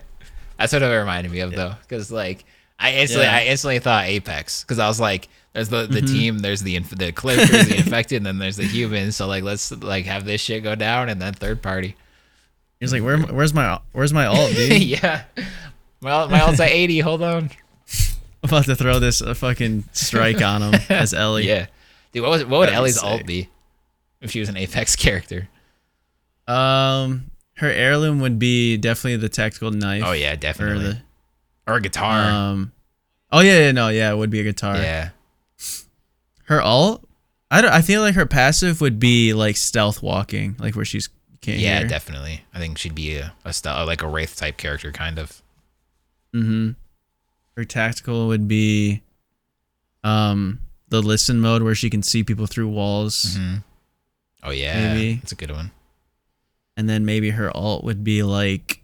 That's 0.59 0.73
what 0.73 0.81
it 0.83 0.85
reminded 0.87 1.31
me 1.31 1.39
of 1.39 1.51
though, 1.53 1.73
because 1.81 2.11
like 2.11 2.43
I 2.79 2.93
instantly, 2.95 3.25
Yeah. 3.27 3.35
I 3.37 3.43
instantly 3.45 3.79
thought 3.79 4.05
Apex, 4.05 4.63
because 4.63 4.77
I 4.79 4.87
was 4.87 4.99
like, 4.99 5.29
there's 5.53 5.69
the 5.69 5.87
the 5.87 6.01
Mm-hmm. 6.01 6.13
team, 6.13 6.39
there's 6.39 6.61
the 6.61 6.75
inf- 6.75 6.89
the 6.97 7.11
clip, 7.11 7.37
there's 7.49 7.67
the 7.69 7.77
infected, 7.77 8.17
and 8.17 8.25
then 8.25 8.37
there's 8.39 8.57
the 8.57 8.65
humans. 8.65 9.15
So 9.15 9.27
like, 9.27 9.43
let's 9.43 9.71
like 9.71 10.05
have 10.05 10.25
this 10.25 10.41
shit 10.41 10.63
go 10.63 10.75
down, 10.75 11.09
and 11.09 11.21
then 11.21 11.33
third 11.33 11.61
party. 11.61 11.95
He's 12.81 12.91
like, 12.91 13.01
Where, 13.03 13.17
where's 13.19 13.53
my 13.53 13.79
where's 13.93 14.11
my 14.11 14.25
ult, 14.25 14.51
dude? 14.53 14.81
yeah. 14.83 15.23
Well, 16.01 16.27
my 16.27 16.41
ult's 16.41 16.59
at 16.59 16.71
80. 16.71 16.99
Hold 16.99 17.21
on. 17.21 17.49
I'm 18.43 18.49
about 18.49 18.65
to 18.65 18.75
throw 18.75 18.97
this 18.99 19.21
uh, 19.21 19.33
fucking 19.35 19.85
strike 19.93 20.41
on 20.41 20.61
him 20.63 20.81
as 20.89 21.13
Ellie. 21.13 21.47
Yeah. 21.47 21.67
Dude, 22.11 22.23
what 22.23 22.31
was 22.31 22.43
what 22.43 22.57
would 22.57 22.67
That'd 22.67 22.77
Ellie's 22.79 23.01
ult 23.01 23.25
be 23.25 23.47
if 24.19 24.31
she 24.31 24.39
was 24.41 24.49
an 24.49 24.57
Apex 24.57 24.95
character? 24.97 25.47
Um, 26.47 27.29
her 27.57 27.69
heirloom 27.69 28.19
would 28.21 28.39
be 28.39 28.77
definitely 28.77 29.17
the 29.17 29.29
tactical 29.29 29.71
knife. 29.71 30.03
Oh 30.05 30.11
yeah, 30.11 30.33
Or 30.33 30.35
definitely. 30.37 30.83
the 30.85 31.01
Or 31.67 31.75
a 31.75 31.81
guitar. 31.81 32.29
um. 32.29 32.71
Oh 33.31 33.39
yeah, 33.41 33.59
yeah, 33.59 33.71
no, 33.71 33.87
yeah, 33.89 34.11
it 34.11 34.17
would 34.17 34.29
be 34.31 34.39
a 34.41 34.43
guitar. 34.43 34.75
yeah. 34.77 35.09
Her 36.45 36.61
alt, 36.61 37.07
I 37.49 37.61
don't. 37.61 37.71
I 37.71 37.81
feel 37.81 38.01
like 38.01 38.15
her 38.15 38.25
passive 38.25 38.81
would 38.81 38.99
be 38.99 39.33
like 39.33 39.55
stealth 39.55 40.01
walking, 40.03 40.55
like 40.59 40.75
where 40.75 40.83
she's 40.83 41.07
Yeah, 41.43 41.79
hear. 41.79 41.87
definitely. 41.87 42.43
I 42.53 42.59
think 42.59 42.77
she'd 42.77 42.95
be 42.95 43.15
a, 43.17 43.33
a 43.45 43.53
style 43.53 43.85
like 43.85 44.01
a 44.03 44.07
wraith 44.07 44.35
type 44.35 44.57
character, 44.57 44.91
kind 44.91 45.17
of. 45.19 45.41
Mm-hmm. 46.35 46.71
Her 47.57 47.65
tactical 47.65 48.27
would 48.27 48.47
be, 48.47 49.01
um, 50.03 50.59
the 50.89 51.01
listen 51.01 51.39
mode 51.39 51.63
where 51.63 51.75
she 51.75 51.89
can 51.89 52.03
see 52.03 52.23
people 52.23 52.45
through 52.47 52.67
walls, 52.69 53.35
hmm 53.37 53.55
Oh 54.43 54.49
yeah, 54.51 54.93
Maybe. 54.93 55.15
that's 55.15 55.31
a 55.31 55.35
good 55.35 55.51
one. 55.51 55.71
and 56.75 56.89
then 56.89 57.05
maybe 57.05 57.29
her 57.31 57.55
ult 57.55 57.83
would 57.83 58.03
be 58.03 58.23
like. 58.23 58.81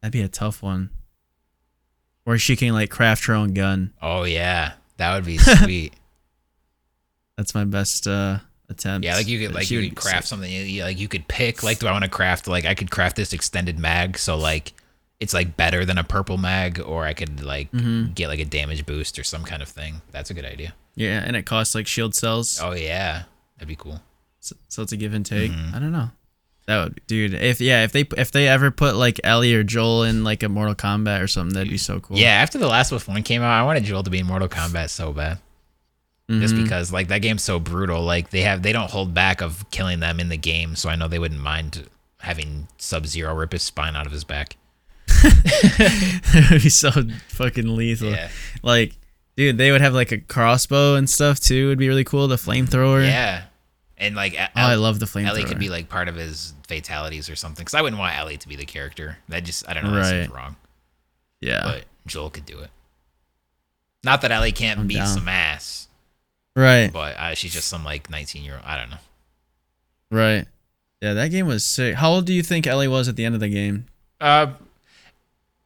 That'd 0.00 0.12
be 0.12 0.22
a 0.22 0.28
tough 0.28 0.62
one. 0.62 0.88
Where 2.24 2.38
she 2.38 2.56
can 2.56 2.72
like 2.72 2.88
craft 2.90 3.26
her 3.26 3.34
own 3.34 3.52
gun. 3.52 3.92
Oh 4.00 4.24
yeah, 4.24 4.72
that 4.96 5.14
would 5.14 5.24
be 5.26 5.36
sweet. 5.38 5.92
That's 7.36 7.54
my 7.54 7.64
best 7.64 8.06
uh 8.06 8.38
attempt. 8.70 9.04
yeah, 9.04 9.16
like 9.16 9.26
you 9.28 9.38
could 9.46 9.54
like 9.54 9.70
you 9.70 9.82
could 9.88 9.96
craft 9.96 10.24
sick. 10.24 10.26
something. 10.30 10.50
you- 10.50 10.82
Like 10.84 10.98
you 10.98 11.08
could 11.08 11.28
pick 11.28 11.62
like, 11.62 11.78
do 11.80 11.86
I 11.86 11.92
want 11.92 12.04
to 12.04 12.10
craft 12.10 12.48
like 12.48 12.64
I 12.64 12.74
could 12.74 12.90
craft 12.90 13.16
this 13.16 13.32
extended 13.32 13.78
mag, 13.78 14.16
so 14.18 14.36
like 14.36 14.72
it's 15.20 15.34
like 15.34 15.56
better 15.56 15.84
than 15.84 15.98
a 15.98 16.04
purple 16.04 16.38
mag, 16.38 16.80
or 16.80 17.04
I 17.04 17.12
could 17.12 17.42
like 17.42 17.70
Mhm. 17.72 18.14
get 18.14 18.28
like 18.28 18.40
a 18.40 18.44
damage 18.46 18.86
boost 18.86 19.18
or 19.18 19.24
some 19.24 19.44
kind 19.44 19.60
of 19.60 19.68
thing. 19.68 20.00
That's 20.12 20.30
a 20.30 20.34
good 20.34 20.46
idea. 20.46 20.72
Yeah, 20.94 21.22
and 21.24 21.36
it 21.36 21.44
costs 21.46 21.74
like 21.74 21.86
shield 21.86 22.14
cells. 22.14 22.58
Oh 22.62 22.72
yeah, 22.72 23.24
that'd 23.56 23.68
be 23.68 23.76
cool. 23.76 24.02
So, 24.40 24.56
so 24.68 24.82
it's 24.82 24.92
a 24.92 24.96
give 24.96 25.12
and 25.12 25.26
take. 25.26 25.52
Mhm. 25.52 25.74
I 25.74 25.78
don't 25.78 25.92
know. 25.92 26.10
That 26.66 26.84
would, 26.84 26.94
be, 26.94 27.02
dude. 27.06 27.34
If 27.34 27.60
yeah, 27.60 27.84
if 27.84 27.92
they 27.92 28.04
if 28.16 28.30
they 28.30 28.46
ever 28.48 28.70
put 28.70 28.94
like 28.96 29.20
Ellie 29.24 29.52
or 29.54 29.62
Joel 29.64 30.04
in 30.04 30.24
like 30.24 30.42
a 30.42 30.48
Mortal 30.48 30.74
Kombat 30.74 31.20
or 31.20 31.26
something, 31.26 31.52
that'd 31.54 31.68
be 31.68 31.76
so 31.78 32.00
cool. 32.00 32.16
Yeah, 32.16 32.30
after 32.30 32.58
the 32.58 32.68
Last 32.68 32.92
of 32.92 32.96
Us 32.96 33.08
One 33.08 33.22
came 33.22 33.42
out, 33.42 33.50
I 33.50 33.62
wanted 33.64 33.84
Joel 33.84 34.04
to 34.04 34.10
be 34.10 34.20
in 34.20 34.26
Mortal 34.26 34.48
Kombat 34.48 34.88
so 34.90 35.12
bad. 35.12 35.38
Just 36.30 36.54
Mhm. 36.54 36.62
because 36.62 36.92
like 36.92 37.08
that 37.08 37.18
game's 37.22 37.42
so 37.42 37.58
brutal 37.58 38.02
like 38.02 38.30
they 38.30 38.42
have 38.42 38.62
they 38.62 38.72
don't 38.72 38.90
hold 38.90 39.12
back 39.12 39.40
of 39.40 39.68
killing 39.72 39.98
them 39.98 40.20
in 40.20 40.28
the 40.28 40.36
game 40.36 40.76
so 40.76 40.88
i 40.88 40.94
know 40.94 41.08
they 41.08 41.18
wouldn't 41.18 41.40
mind 41.40 41.88
having 42.20 42.68
sub 42.78 43.04
zero 43.06 43.34
rip 43.34 43.50
his 43.52 43.62
spine 43.64 43.96
out 43.96 44.06
of 44.06 44.12
his 44.12 44.22
back 44.22 44.56
it 45.24 46.50
would 46.50 46.62
be 46.62 46.68
so 46.68 46.90
fucking 47.28 47.74
lethal. 47.74 48.10
yeah 48.10 48.28
Like, 48.62 48.92
dude, 49.36 49.58
they 49.58 49.70
would 49.72 49.80
have 49.80 49.92
like 49.94 50.12
a 50.12 50.18
crossbow 50.18 50.94
and 50.94 51.10
stuff 51.10 51.40
too. 51.40 51.66
It'd 51.68 51.78
be 51.78 51.88
really 51.88 52.04
cool. 52.04 52.28
The 52.28 52.36
flamethrower. 52.36 53.04
yeah 53.06 53.42
and 53.98 54.14
like 54.14 54.34
Oh, 54.38 54.46
I 54.54 54.74
love 54.76 54.98
the 55.00 55.06
flamethrower. 55.06 55.28
ellie 55.28 55.44
could 55.44 55.58
be 55.58 55.68
like 55.68 55.88
part 55.88 56.08
of 56.08 56.14
his 56.14 56.54
fatalities 56.68 57.28
or 57.28 57.34
something 57.36 57.62
because 57.64 57.74
i 57.74 57.82
wouldn't 57.82 57.98
want 57.98 58.16
ellie 58.16 58.36
to 58.36 58.48
be 58.48 58.54
the 58.56 58.64
character 58.64 59.18
that 59.28 59.42
just 59.44 59.68
i 59.68 59.74
don't 59.74 59.82
know 59.84 59.94
that 59.94 60.06
seems 60.06 60.28
Right. 60.28 60.34
wrong 60.36 60.56
yeah. 61.40 61.62
but 61.64 61.84
joel 62.06 62.30
could 62.30 62.46
do 62.46 62.60
it 62.60 62.70
not 64.04 64.20
that 64.22 64.30
ellie 64.30 64.52
can't 64.52 64.78
I'm 64.80 64.86
beat 64.86 64.98
down. 64.98 65.08
some 65.08 65.28
ass 65.28 65.88
right. 66.60 66.92
but 66.92 67.16
uh, 67.16 67.34
she's 67.34 67.52
just 67.52 67.68
some 67.68 67.84
like 67.84 68.10
19 68.10 68.44
year 68.44 68.54
old 68.54 68.64
i 68.64 68.76
don't 68.76 68.90
know 68.90 68.96
Right. 70.10 70.46
Yeah, 71.00 71.14
that 71.14 71.30
game 71.30 71.46
was 71.46 71.64
sick. 71.64 71.94
How 71.94 72.10
old 72.10 72.26
do 72.26 72.32
you 72.32 72.42
think 72.42 72.66
Ellie 72.66 72.88
was 72.88 73.08
at 73.08 73.16
the 73.16 73.24
end 73.24 73.34
of 73.34 73.40
the 73.40 73.48
game? 73.48 73.86
Uh, 74.20 74.48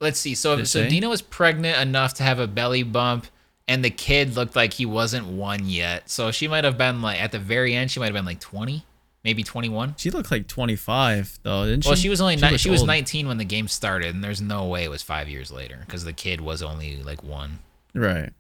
let's 0.01 0.19
see. 0.19 0.35
So, 0.35 0.57
Did 0.57 0.69
so 0.69 0.83
say? 0.83 0.89
Dina 0.89 1.09
was 1.09 1.23
pregnant 1.23 1.79
enough 1.81 2.15
to 2.15 2.23
have 2.23 2.39
a 2.39 2.47
belly 2.47 2.83
bump, 2.83 3.27
and 3.67 3.85
the 3.85 3.91
kid 3.91 4.37
looked 4.37 4.55
like 4.55 4.75
he 4.75 4.87
wasn't 4.87 5.27
one 5.27 5.69
yet. 5.69 6.09
So 6.09 6.31
she 6.31 6.47
might 6.47 6.63
have 6.65 6.79
been 6.79 7.03
like 7.03 7.21
at 7.21 7.33
the 7.33 7.39
very 7.39 7.75
end. 7.75 7.91
She 7.91 7.99
might 7.99 8.07
have 8.07 8.15
been 8.15 8.27
like 8.27 8.39
twenty, 8.39 8.85
maybe 9.25 9.43
twenty-one. 9.43 9.95
She 9.97 10.11
looked 10.11 10.31
like 10.31 10.47
25 10.47 11.41
though, 11.43 11.65
didn't 11.65 11.83
she? 11.83 11.89
Well, 11.89 11.97
she 11.97 12.09
was 12.09 12.21
only 12.21 12.37
ni- 12.37 12.59
she 12.59 12.71
was 12.71 12.85
nineteen 12.85 13.27
when 13.27 13.39
the 13.39 13.45
game 13.45 13.67
started, 13.67 14.15
and 14.15 14.23
there's 14.23 14.41
no 14.41 14.67
way 14.67 14.85
it 14.85 14.91
was 14.91 15.03
five 15.03 15.29
years 15.29 15.51
later 15.51 15.79
because 15.85 16.05
the 16.05 16.13
kid 16.13 16.41
was 16.41 16.63
only 16.63 17.03
like 17.03 17.25
one. 17.25 17.59
Right. 17.93 18.31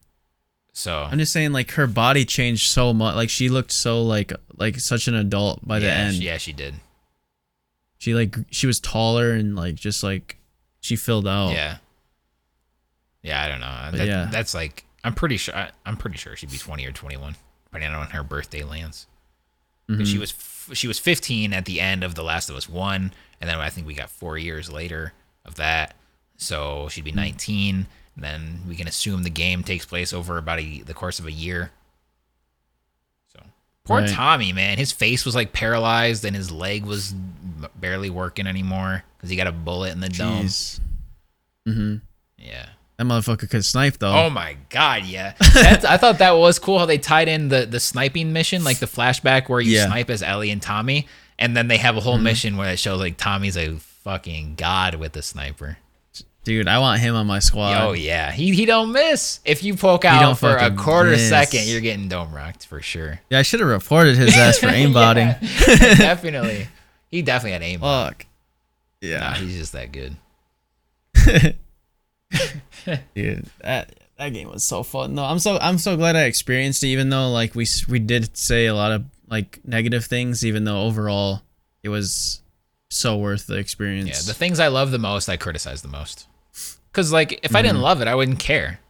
So 0.76 1.06
I'm 1.10 1.18
just 1.18 1.32
saying, 1.32 1.52
like 1.52 1.70
her 1.72 1.86
body 1.86 2.24
changed 2.24 2.66
so 2.68 2.92
much. 2.92 3.14
Like 3.14 3.30
she 3.30 3.48
looked 3.48 3.70
so 3.70 4.02
like 4.02 4.32
like 4.56 4.80
such 4.80 5.06
an 5.08 5.14
adult 5.14 5.66
by 5.66 5.78
the 5.78 5.86
yeah, 5.86 5.94
end. 5.94 6.16
she- 6.16 6.22
yeah, 6.24 6.36
she 6.36 6.52
did. 6.52 6.74
She 7.98 8.12
like 8.12 8.36
she 8.50 8.66
was 8.66 8.80
taller 8.80 9.30
and 9.30 9.54
like 9.54 9.76
just 9.76 10.02
like 10.02 10.36
she 10.80 10.96
filled 10.96 11.28
out. 11.28 11.52
Yeah, 11.52 11.76
yeah. 13.22 13.42
I 13.42 13.48
don't 13.48 13.60
know. 13.60 13.90
That- 13.98 14.06
yeah. 14.06 14.28
that's 14.30 14.52
like 14.54 14.84
I'm 15.04 15.14
pretty 15.14 15.36
sure. 15.36 15.54
I, 15.56 15.70
I'm 15.86 15.96
pretty 15.96 16.16
sure 16.18 16.34
she'd 16.36 16.50
be 16.50 16.58
twenty 16.58 16.84
or 16.86 16.92
twenty-one, 16.92 17.36
depending 17.66 17.90
on 17.94 18.08
her 18.08 18.22
birthday 18.22 18.62
lands. 18.64 19.06
Mhm. 19.88 20.06
she 20.06 20.18
was 20.18 20.30
f- 20.32 20.70
she 20.72 20.88
was 20.88 20.98
15 20.98 21.52
at 21.52 21.66
the 21.66 21.78
end 21.78 22.02
of 22.02 22.14
The 22.14 22.22
Last 22.24 22.48
of 22.48 22.56
Us 22.56 22.68
One, 22.70 23.12
and 23.38 23.50
then 23.50 23.58
I 23.60 23.68
think 23.68 23.86
we 23.86 23.92
got 23.92 24.08
four 24.08 24.38
years 24.38 24.72
later 24.72 25.12
of 25.44 25.56
that, 25.56 25.94
so 26.38 26.88
she'd 26.88 27.04
be 27.04 27.10
Hmm. 27.10 27.16
19. 27.16 27.86
Then 28.16 28.60
we 28.68 28.76
can 28.76 28.86
assume 28.86 29.22
the 29.24 29.30
game 29.30 29.62
takes 29.64 29.84
place 29.84 30.12
over 30.12 30.38
about 30.38 30.60
a, 30.60 30.82
the 30.82 30.94
course 30.94 31.18
of 31.18 31.26
a 31.26 31.32
year. 31.32 31.70
So 33.32 33.40
poor 33.84 34.00
Right. 34.02 34.10
Tommy, 34.10 34.52
man, 34.52 34.78
his 34.78 34.92
face 34.92 35.24
was 35.24 35.34
like 35.34 35.52
paralyzed, 35.52 36.24
and 36.24 36.34
his 36.36 36.50
leg 36.50 36.84
was 36.84 37.14
barely 37.76 38.10
working 38.10 38.46
anymore 38.46 39.04
because 39.16 39.30
he 39.30 39.36
got 39.36 39.46
a 39.46 39.52
bullet 39.52 39.92
in 39.92 40.00
the 40.00 40.08
dome. 40.08 40.44
Jeez. 40.44 40.80
Mhm. 41.68 42.00
Yeah. 42.38 42.66
That 42.98 43.04
motherfucker 43.06 43.50
could 43.50 43.64
snipe 43.64 43.98
though. 43.98 44.12
Oh 44.14 44.30
my 44.30 44.56
god, 44.70 45.04
yeah. 45.06 45.34
That's, 45.52 45.84
I 45.84 45.96
thought 45.96 46.18
that 46.18 46.32
was 46.32 46.60
cool 46.60 46.78
how 46.78 46.86
they 46.86 46.98
tied 46.98 47.26
in 47.28 47.48
the 47.48 47.66
the 47.66 47.80
sniping 47.80 48.32
mission, 48.32 48.62
like 48.62 48.78
the 48.78 48.86
flashback 48.86 49.48
where 49.48 49.60
you 49.60 49.72
Yeah. 49.72 49.82
Mm-hmm. 49.84 49.92
snipe 49.92 50.10
as 50.10 50.22
Ellie 50.22 50.50
and 50.52 50.62
Tommy, 50.62 51.08
and 51.38 51.56
then 51.56 51.66
they 51.66 51.78
have 51.78 51.96
a 51.96 52.00
whole 52.00 52.18
mission 52.18 52.56
where 52.56 52.70
it 52.70 52.78
shows 52.78 53.00
like 53.00 53.16
Tommy's 53.16 53.56
a 53.56 53.74
fucking 54.04 54.54
god 54.54 54.94
with 54.96 55.12
the 55.14 55.22
sniper. 55.22 55.78
Dude, 56.44 56.68
I 56.68 56.78
want 56.78 57.00
him 57.00 57.14
on 57.14 57.26
my 57.26 57.38
squad. 57.38 57.80
oh 57.82 57.92
yeah, 57.92 58.30
he 58.30 58.54
he 58.54 58.66
don't 58.66 58.92
miss. 58.92 59.40
If 59.46 59.62
you 59.64 59.76
poke 59.76 60.04
out 60.04 60.38
for 60.38 60.54
a 60.56 60.70
quarter 60.70 61.10
miss. 61.12 61.28
second, 61.28 61.66
you're 61.66 61.80
getting 61.80 62.08
dome 62.08 62.34
rocked 62.34 62.66
for 62.66 62.82
sure. 62.82 63.20
Yeah, 63.30 63.38
I 63.38 63.42
should 63.42 63.60
have 63.60 63.68
reported 63.68 64.16
his 64.16 64.36
ass 64.36 64.58
for 64.58 64.66
aimbotting. 64.66 65.36
Yeah, 65.68 65.94
definitely. 65.94 66.68
He 67.10 67.22
definitely 67.22 67.52
had 67.52 67.62
aim. 67.62 67.80
Fuck. 67.80 68.26
Nah, 69.02 69.08
Yeah. 69.08 69.34
he's 69.36 69.56
just 69.58 69.72
that 69.72 69.90
good. 69.92 70.16
Dude, 73.14 73.46
that 73.62 73.94
that 74.18 74.28
game 74.30 74.50
was 74.50 74.64
so 74.64 74.82
fun. 74.82 75.14
No, 75.14 75.24
I'm 75.24 75.38
so 75.38 75.58
I'm 75.60 75.78
so 75.78 75.96
glad 75.96 76.16
I 76.16 76.24
experienced 76.24 76.82
it. 76.84 76.88
Even 76.88 77.08
though 77.08 77.30
like 77.30 77.54
we 77.54 77.66
we 77.88 77.98
did 77.98 78.36
say 78.36 78.66
a 78.66 78.74
lot 78.74 78.92
of 78.92 79.04
like 79.28 79.60
negative 79.64 80.04
things, 80.04 80.44
even 80.44 80.64
though 80.64 80.82
overall 80.82 81.42
it 81.82 81.88
was 81.88 82.42
so 82.90 83.16
worth 83.16 83.46
the 83.46 83.56
experience. 83.56 84.08
Yeah, 84.08 84.32
the 84.32 84.34
things 84.38 84.60
I 84.60 84.68
love 84.68 84.90
the 84.90 84.98
most, 84.98 85.28
I 85.28 85.36
criticize 85.36 85.82
the 85.82 85.88
most. 85.88 86.26
Cause 86.94 87.12
like 87.12 87.40
if 87.42 87.54
I 87.54 87.60
didn't 87.60 87.80
love 87.82 88.00
it, 88.00 88.08
I 88.08 88.14
wouldn't 88.14 88.38
care. 88.38 88.80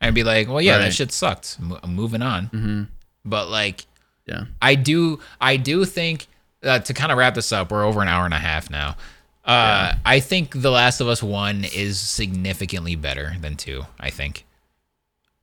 I'd 0.00 0.12
be 0.14 0.24
like, 0.24 0.48
well, 0.48 0.60
yeah, 0.60 0.78
that 0.78 0.84
Mm-hmm. 0.84 0.90
Shit 0.92 1.12
sucked. 1.12 1.56
I'm 1.82 1.94
moving 1.94 2.20
on. 2.22 2.46
hmm 2.46 2.82
But 3.24 3.48
like, 3.48 3.86
Yeah. 4.26 4.44
I 4.60 4.74
do, 4.74 5.20
I 5.40 5.56
do 5.56 5.84
think 5.86 6.26
uh, 6.62 6.80
to 6.80 6.92
kind 6.92 7.10
of 7.10 7.18
wrap 7.18 7.34
this 7.34 7.50
up, 7.52 7.70
we're 7.70 7.84
over 7.84 8.02
an 8.02 8.08
hour 8.08 8.24
and 8.24 8.34
a 8.34 8.38
half 8.38 8.68
now. 8.68 8.96
Uh, 9.44 9.94
I 10.04 10.20
think 10.20 10.60
The 10.62 10.70
Last 10.70 11.00
of 11.00 11.08
Us 11.08 11.22
One 11.22 11.64
is 11.64 11.98
significantly 11.98 12.94
better 12.94 13.34
than 13.40 13.56
two. 13.56 13.84
I 13.98 14.10
think. 14.10 14.44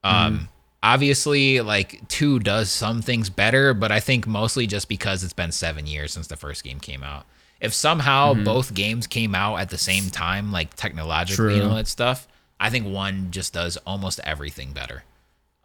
Um, 0.04 0.48
obviously, 0.82 1.60
like 1.62 2.08
two 2.08 2.40
does 2.40 2.72
some 2.72 3.02
things 3.02 3.30
better, 3.30 3.74
but 3.74 3.92
I 3.92 4.00
think 4.00 4.26
mostly 4.28 4.68
just 4.68 4.88
because 4.88 5.24
it's 5.24 5.34
been 5.34 5.52
seven 5.52 5.86
years 5.88 6.14
since 6.14 6.28
the 6.28 6.38
first 6.38 6.64
game 6.64 6.80
came 6.80 7.04
out. 7.04 7.26
If 7.62 7.74
somehow 7.74 8.34
both 8.34 8.74
games 8.74 9.06
came 9.08 9.36
out 9.36 9.58
at 9.58 9.70
the 9.70 9.78
same 9.78 10.10
time, 10.10 10.52
like 10.52 10.76
technologically 10.76 11.60
and 11.60 11.70
all 11.70 11.76
that 11.76 11.88
stuff, 11.88 12.28
I 12.60 12.70
think 12.70 12.88
one 12.88 13.32
just 13.32 13.54
does 13.54 13.78
almost 13.86 14.20
everything 14.24 14.72
better. 14.72 15.04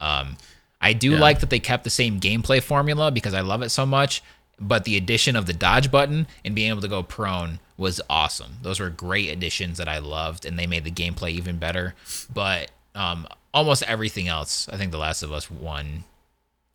Um, 0.01 0.37
I 0.81 0.93
do 0.93 1.13
Yeah. 1.13 1.21
like 1.21 1.41
that 1.41 1.51
they 1.51 1.61
kept 1.61 1.85
the 1.85 1.91
same 1.91 2.21
gameplay 2.21 2.63
formula 2.63 3.11
because 3.11 3.33
I 3.35 3.41
love 3.41 3.63
it 3.63 3.71
so 3.71 3.87
much. 3.87 4.23
But 4.61 4.85
the 4.85 4.97
addition 4.97 5.35
of 5.35 5.47
the 5.47 5.53
dodge 5.53 5.91
button 5.91 6.29
and 6.45 6.55
being 6.55 6.71
able 6.71 6.81
to 6.83 6.89
go 6.89 7.03
prone 7.03 7.59
was 7.77 8.01
awesome. 8.09 8.59
Those 8.63 8.79
were 8.79 8.89
great 8.91 9.29
additions 9.31 9.79
that 9.79 9.89
I 9.89 9.99
loved, 9.99 10.45
and 10.47 10.57
they 10.57 10.67
made 10.69 10.85
the 10.85 10.93
gameplay 10.93 11.31
even 11.31 11.59
better. 11.59 11.95
But 12.33 12.71
um, 12.95 13.27
almost 13.53 13.83
everything 13.85 14.29
else, 14.29 14.69
I 14.69 14.77
think 14.77 14.93
The 14.93 14.99
Last 14.99 15.25
of 15.25 15.33
Us 15.33 15.51
One 15.51 16.05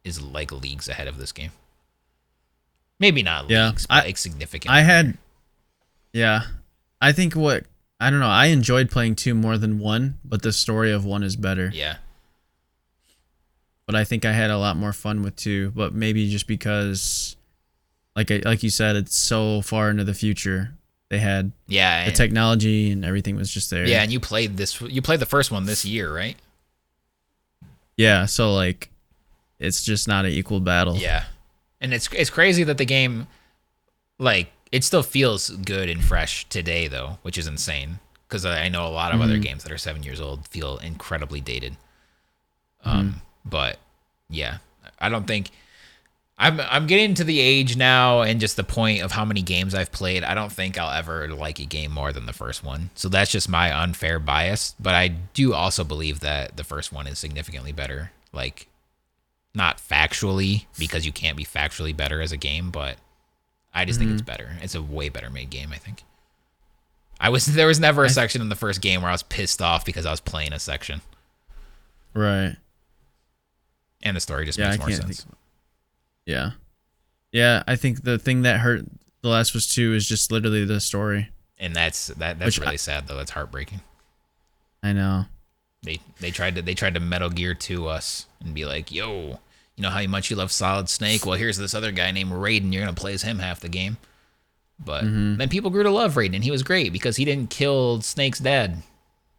is 0.03 0.21
like 0.21 0.51
leagues 0.51 0.89
ahead 0.89 1.07
of 1.07 1.17
this 1.17 1.31
game. 1.31 1.51
Maybe 2.99 3.23
not 3.23 3.49
Yeah, 3.49 3.69
leagues, 3.69 3.87
I- 3.89 4.01
like 4.05 4.17
significant. 4.17 4.73
I 4.73 4.81
had, 4.81 5.17
yeah, 6.13 6.41
I 7.01 7.11
think 7.13 7.33
what 7.35 7.63
I 7.99 8.09
don't 8.09 8.19
know. 8.19 8.27
I 8.27 8.47
enjoyed 8.47 8.89
playing 8.91 9.15
two 9.15 9.33
more 9.35 9.57
than 9.57 9.79
one, 9.79 10.19
but 10.23 10.41
the 10.41 10.51
story 10.53 10.91
of 10.91 11.03
one 11.05 11.21
is 11.23 11.35
better. 11.35 11.69
yeah, 11.73 11.97
But 13.85 13.95
I 13.95 14.03
think 14.03 14.23
I 14.25 14.31
had 14.33 14.49
a 14.51 14.57
lot 14.57 14.77
more 14.77 14.93
fun 14.93 15.21
with 15.23 15.35
two. 15.35 15.71
But 15.75 15.93
maybe 15.93 16.29
just 16.29 16.47
because, 16.47 17.35
like 18.15 18.31
I, 18.31 18.41
like 18.45 18.63
you 18.63 18.69
said, 18.69 18.95
it's 18.95 19.15
so 19.15 19.61
far 19.61 19.89
into 19.89 20.03
the 20.05 20.13
future. 20.13 20.75
They 21.09 21.19
had 21.19 21.51
yeah, 21.67 22.05
the 22.05 22.11
technology 22.11 22.91
and 22.91 23.03
everything 23.03 23.35
was 23.35 23.51
just 23.51 23.69
there. 23.69 23.85
yeah. 23.87 24.01
And 24.03 24.11
you 24.13 24.19
played 24.19 24.57
this. 24.57 24.79
You 24.79 25.01
played 25.01 25.19
the 25.19 25.25
first 25.25 25.51
one 25.51 25.65
this 25.65 25.83
year, 25.83 26.13
right? 26.13 26.37
yeah. 27.97 28.25
So 28.25 28.53
like, 28.53 28.89
it's 29.59 29.83
just 29.83 30.07
not 30.07 30.25
an 30.25 30.31
equal 30.31 30.59
battle. 30.61 30.95
Yeah, 30.95 31.25
and 31.81 31.93
it's 31.93 32.09
it's 32.13 32.29
crazy 32.29 32.63
that 32.63 32.77
the 32.77 32.85
game, 32.85 33.27
like, 34.17 34.51
it 34.71 34.83
still 34.83 35.03
feels 35.03 35.49
good 35.49 35.89
and 35.89 36.03
fresh 36.03 36.47
today, 36.49 36.87
though, 36.87 37.17
which 37.21 37.37
is 37.37 37.47
insane. 37.47 37.99
Because 38.27 38.45
I 38.45 38.69
know 38.69 38.85
a 38.85 38.89
lot 38.89 39.13
of 39.13 39.21
other 39.21 39.39
games 39.39 39.63
that 39.63 39.71
are 39.71 39.77
seven 39.79 40.03
years 40.03 40.21
old 40.21 40.47
feel 40.47 40.77
incredibly 40.77 41.41
dated. 41.41 41.77
Um, 42.85 43.21
but 43.43 43.79
yeah, 44.29 44.57
I 44.99 45.09
don't 45.09 45.25
think 45.25 45.49
I'm 46.39 46.61
I'm 46.61 46.87
getting 46.87 47.15
to 47.15 47.25
the 47.25 47.39
age 47.39 47.75
now 47.75 48.21
and 48.21 48.39
just 48.39 48.55
the 48.55 48.63
point 48.63 49.01
of 49.01 49.11
how 49.11 49.25
many 49.25 49.41
games 49.41 49.75
I've 49.75 49.91
played. 49.91 50.23
I 50.23 50.33
don't 50.35 50.51
think 50.51 50.77
I'll 50.77 50.97
ever 50.97 51.27
like 51.27 51.59
a 51.59 51.65
game 51.65 51.91
more 51.91 52.13
than 52.13 52.27
the 52.27 52.33
first 52.33 52.63
one. 52.63 52.91
So 52.95 53.09
that's 53.09 53.31
just 53.31 53.49
my 53.49 53.77
unfair 53.77 54.19
bias. 54.19 54.73
But 54.79 54.95
I 54.95 55.09
do 55.09 55.53
also 55.53 55.83
believe 55.83 56.21
that 56.21 56.55
the 56.55 56.63
first 56.63 56.93
one 56.93 57.07
is 57.07 57.19
significantly 57.19 57.73
better. 57.73 58.11
Like 58.31 58.67
not 59.55 59.77
factually 59.77 60.65
because 60.77 61.05
you 61.05 61.11
can't 61.11 61.35
be 61.37 61.43
factually 61.45 61.95
better 61.95 62.21
as 62.21 62.31
a 62.31 62.37
game, 62.37 62.69
but 62.71 62.97
I 63.73 63.85
just 63.85 63.99
think 63.99 64.11
it's 64.11 64.21
mhm. 64.21 64.25
better. 64.27 64.51
It's 64.61 64.75
a 64.75 64.81
way 64.81 65.09
better 65.09 65.29
made 65.29 65.49
game, 65.49 65.71
I 65.73 65.77
think. 65.77 66.03
I 67.19 67.29
was 67.29 67.45
there 67.55 67.67
was 67.67 67.79
never 67.79 68.03
a 68.03 68.09
section 68.09 68.41
in 68.41 68.49
the 68.49 68.55
first 68.55 68.81
game 68.81 69.01
where 69.01 69.09
I 69.09 69.13
was 69.13 69.23
pissed 69.23 69.61
off 69.61 69.85
because 69.85 70.05
I 70.05 70.11
was 70.11 70.19
playing 70.21 70.53
a 70.53 70.59
section. 70.59 71.01
Right. 72.13 72.55
And 74.01 74.15
the 74.15 74.21
story 74.21 74.45
just 74.45 74.57
Yeah, 74.57 74.69
makes 74.69 74.83
I 74.83 74.87
more 74.87 74.95
sense. 74.95 75.23
think. 75.23 75.35
Yeah. 76.25 76.51
Yeah, 77.31 77.63
I 77.67 77.75
think 77.75 78.03
the 78.03 78.17
thing 78.17 78.43
that 78.43 78.59
hurt 78.61 78.85
The 79.21 79.29
Last 79.29 79.49
of 79.51 79.57
Us 79.57 79.67
two 79.67 79.93
is 79.93 80.07
just 80.07 80.31
literally 80.31 80.65
the 80.65 80.79
story. 80.79 81.29
and 81.57 81.75
that's 81.75 82.07
that 82.07 82.39
that's 82.39 82.57
Which 82.57 82.61
I- 82.61 82.63
really 82.65 82.77
sad 82.77 83.07
though. 83.07 83.17
That's 83.17 83.31
heartbreaking. 83.31 83.81
I 84.81 84.93
know. 84.93 85.25
They 85.83 85.99
they 86.19 86.31
tried 86.31 86.55
to 86.55 86.61
they 86.61 86.73
tried 86.73 86.93
to 86.95 86.99
Metal 86.99 87.29
Gear 87.29 87.53
to 87.53 87.87
us 87.87 88.25
and 88.43 88.53
be 88.53 88.65
like, 88.65 88.91
"Yo, 88.91 89.39
you 89.75 89.81
know 89.83 89.89
how 89.89 90.03
much 90.07 90.29
you 90.29 90.35
love 90.35 90.51
Solid 90.51 90.89
Snake? 90.89 91.25
Well, 91.25 91.37
here's 91.37 91.57
this 91.57 91.73
other 91.73 91.91
guy 91.91 92.11
named 92.11 92.31
Raiden. 92.31 92.73
You're 92.73 92.81
gonna 92.83 92.93
play 92.93 93.13
as 93.13 93.21
him 93.23 93.39
half 93.39 93.59
the 93.61 93.69
game." 93.69 93.97
But 94.83 95.03
Mm-hmm. 95.03 95.35
then 95.37 95.49
people 95.49 95.71
grew 95.71 95.83
to 95.83 95.89
love 95.91 96.15
Raiden, 96.15 96.35
and 96.35 96.43
he 96.43 96.51
was 96.51 96.63
great 96.63 96.91
because 96.93 97.15
he 97.17 97.25
didn't 97.25 97.49
kill 97.49 98.01
Snake's 98.01 98.39
dad 98.39 98.81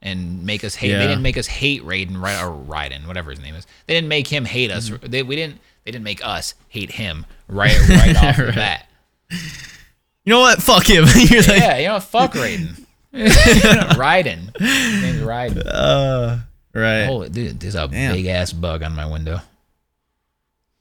and 0.03 0.45
make 0.45 0.65
us 0.65 0.75
hate. 0.75 0.93
They 0.93 1.07
didn't 1.07 1.23
make 1.23 1.37
us 1.39 1.47
hate 1.47 1.83
Raiden, 1.83 2.21
right 2.21 2.43
or 2.43 2.51
Raiden, 2.51 3.07
whatever 3.07 3.31
his 3.31 3.41
name 3.41 3.55
is. 3.55 3.67
They 3.87 3.95
didn't 3.95 4.09
make 4.09 4.27
him 4.29 4.45
hate 4.47 4.71
us. 4.71 4.89
Mm-hmm. 4.91 5.07
They 5.07 5.23
we 5.23 5.37
didn't 5.37 5.61
they 5.85 5.91
didn't 5.93 6.05
make 6.05 6.27
us 6.27 6.55
hate 6.69 6.93
him 6.93 7.27
right 7.49 7.79
right 7.89 8.17
off 8.23 8.37
the 8.37 8.45
Right. 8.47 8.55
bat. 8.55 8.87
You 9.31 10.31
know 10.33 10.41
what? 10.41 10.63
Fuck 10.63 10.89
him. 10.89 11.05
You're 11.17 11.43
like, 11.43 11.59
Yeah, 11.61 11.79
you 11.79 11.89
know, 11.89 12.01
fuck 12.01 12.33
Raiden. 12.33 12.85
Raiden. 13.15 14.57
His 14.59 15.03
name's 15.03 15.23
Raiden. 15.23 15.67
uh, 15.67 16.39
right. 16.75 17.05
Holy 17.07 17.29
dude, 17.29 17.61
there's 17.61 17.75
a 17.75 17.89
Damn. 17.89 18.15
big 18.15 18.27
ass 18.27 18.53
bug 18.53 18.83
on 18.83 18.95
my 18.95 19.07
window. 19.11 19.41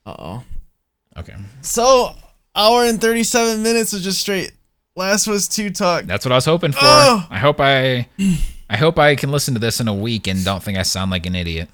Uh 0.06 0.16
oh. 0.20 0.44
Okay. 1.18 1.36
So, 1.62 2.16
hour 2.56 2.86
and 2.86 3.02
37 3.02 3.62
minutes 3.64 3.94
of 3.94 4.02
just 4.02 4.22
straight 4.22 4.52
Last 4.96 5.28
of 5.28 5.34
Us 5.34 5.48
two 5.48 5.70
talk. 5.70 6.06
That's 6.06 6.26
what 6.26 6.32
I 6.32 6.36
was 6.36 6.46
hoping 6.46 6.72
for. 6.72 6.80
Oh. 6.82 7.26
I 7.30 7.40
hope 7.40 7.60
I 7.60 8.08
I 8.70 8.78
hope 8.78 9.00
I 9.00 9.16
can 9.16 9.32
listen 9.32 9.54
to 9.56 9.60
this 9.60 9.80
in 9.80 9.88
a 9.88 9.94
week 9.94 10.28
and 10.28 10.44
don't 10.46 10.62
think 10.62 10.78
I 10.78 10.84
sound 10.84 11.10
like 11.12 11.26
an 11.26 11.36
idiot. 11.36 11.70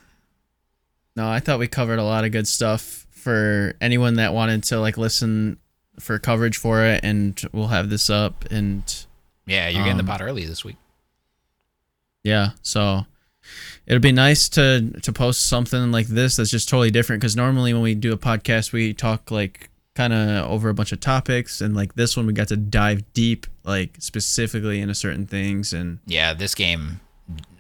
No, 1.16 1.28
I 1.30 1.40
thought 1.40 1.60
we 1.60 1.68
covered 1.68 2.00
a 2.00 2.04
lot 2.04 2.26
of 2.26 2.32
good 2.32 2.48
stuff 2.48 3.06
for 3.12 3.74
anyone 3.82 4.16
that 4.16 4.34
wanted 4.34 4.64
to 4.66 4.80
like 4.80 4.98
listen 4.98 5.58
for 6.00 6.20
coverage 6.20 6.58
for 6.58 6.84
it, 6.84 7.02
and 7.04 7.42
we'll 7.52 7.68
have 7.68 7.90
this 7.90 8.10
up 8.10 8.46
and 8.52 9.05
Yeah, 9.46 9.68
you're 9.70 9.84
getting 9.84 10.00
Um, 10.00 10.06
the 10.06 10.12
pot 10.12 10.22
early 10.22 10.46
this 10.46 10.64
week. 10.66 10.78
yeah, 12.24 12.52
so 12.62 13.06
it'd 13.86 14.02
be 14.02 14.12
nice 14.12 14.50
to 14.50 14.92
to 15.04 15.14
post 15.14 15.48
something 15.48 15.92
like 15.92 16.08
this 16.08 16.36
that's 16.38 16.50
just 16.50 16.68
totally 16.68 16.90
different 16.92 17.22
because 17.22 17.36
normally 17.36 17.74
when 17.74 17.84
we 17.84 17.94
do 17.94 18.12
a 18.12 18.18
podcast 18.18 18.72
we 18.72 18.92
talk 18.94 19.30
like 19.30 19.70
kind 19.94 20.12
of 20.12 20.50
over 20.50 20.68
a 20.70 20.74
bunch 20.74 20.92
of 20.92 21.00
topics 21.00 21.62
and 21.62 21.76
like 21.76 21.94
this 21.94 22.18
one 22.18 22.26
we 22.26 22.34
got 22.34 22.48
to 22.48 22.58
dive 22.58 23.04
deep 23.14 23.46
like 23.64 23.96
specifically 24.00 24.82
into 24.82 24.96
certain 24.96 25.28
things 25.28 25.72
and 25.74 26.00
Yeah, 26.08 26.34
this 26.34 26.56
game 26.56 27.00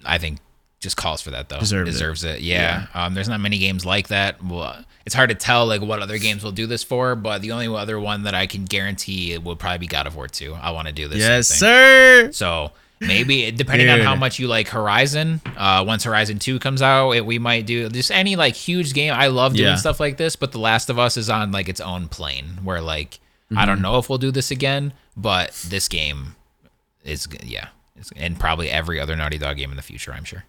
I 0.04 0.18
think 0.18 0.40
just 0.80 0.98
calls 0.98 1.22
for 1.22 1.32
that 1.32 1.50
though. 1.50 1.60
Deserved 1.60 1.88
it. 1.88 1.92
Deserves 1.92 2.24
it. 2.24 2.42
Yeah. 2.42 2.88
Um, 2.94 3.14
there's 3.14 3.30
not 3.30 3.40
many 3.40 3.58
games 3.58 3.86
like 3.86 4.10
that. 4.10 4.44
Well, 4.44 4.84
it's 5.06 5.16
hard 5.16 5.30
to 5.30 5.36
tell 5.36 5.66
like 5.66 5.82
what 5.82 6.02
other 6.02 6.18
games 6.18 6.44
will 6.44 6.52
do 6.52 6.68
this 6.68 6.84
for, 6.84 7.16
but 7.16 7.42
the 7.42 7.52
only 7.52 7.68
other 7.68 8.00
one 8.00 8.24
that 8.24 8.34
I 8.36 8.46
can 8.48 8.66
guarantee 8.66 9.34
it 9.34 9.44
will 9.44 9.56
probably 9.56 9.80
be 9.80 9.88
God 9.88 10.06
of 10.08 10.16
War 10.16 10.28
2. 10.28 10.54
I 10.54 10.72
want 10.72 10.88
to 10.88 10.94
do 10.94 11.08
this. 11.08 11.20
same 11.22 11.32
yes 11.32 11.48
thing. 11.50 11.58
sir 11.58 12.32
So 12.32 12.72
maybe 13.00 13.52
depending 13.52 13.90
on 13.90 14.00
how 14.02 14.16
much 14.16 14.40
you 14.40 14.48
like 14.48 14.68
Horizon, 14.68 15.42
uh, 15.58 15.84
once 15.88 16.04
Horizon 16.04 16.40
Two 16.40 16.60
comes 16.60 16.82
out, 16.82 17.12
it, 17.12 17.26
we 17.26 17.40
might 17.40 17.66
do 17.66 17.90
just 17.90 18.12
any 18.12 18.36
like 18.36 18.56
huge 18.56 18.94
game. 18.94 19.14
I 19.14 19.28
love 19.28 19.54
doing 19.56 19.70
Yeah. 19.70 19.76
stuff 19.76 20.00
like 20.00 20.18
this, 20.18 20.36
but 20.36 20.52
The 20.52 20.60
Last 20.60 20.90
of 20.90 20.98
Us 21.00 21.18
is 21.18 21.30
on 21.30 21.52
like 21.52 21.68
its 21.70 21.82
own 21.82 22.08
plane 22.10 22.60
where 22.64 22.82
like 22.82 23.20
I 23.52 23.54
Mm-hmm. 23.54 23.66
don't 23.68 23.82
know 23.82 24.00
if 24.00 24.10
we'll 24.10 24.18
do 24.18 24.32
this 24.32 24.50
again, 24.50 24.92
but 25.16 25.52
this 25.68 25.88
game 25.88 26.36
is 27.04 27.28
yeah, 27.44 27.68
it's, 27.96 28.12
and 28.16 28.40
probably 28.40 28.70
every 28.72 29.00
other 29.00 29.16
Naughty 29.16 29.38
Dog 29.38 29.58
game 29.58 29.70
in 29.70 29.78
the 29.78 29.84
future. 29.84 30.12
I'm 30.12 30.24
sure. 30.24 30.46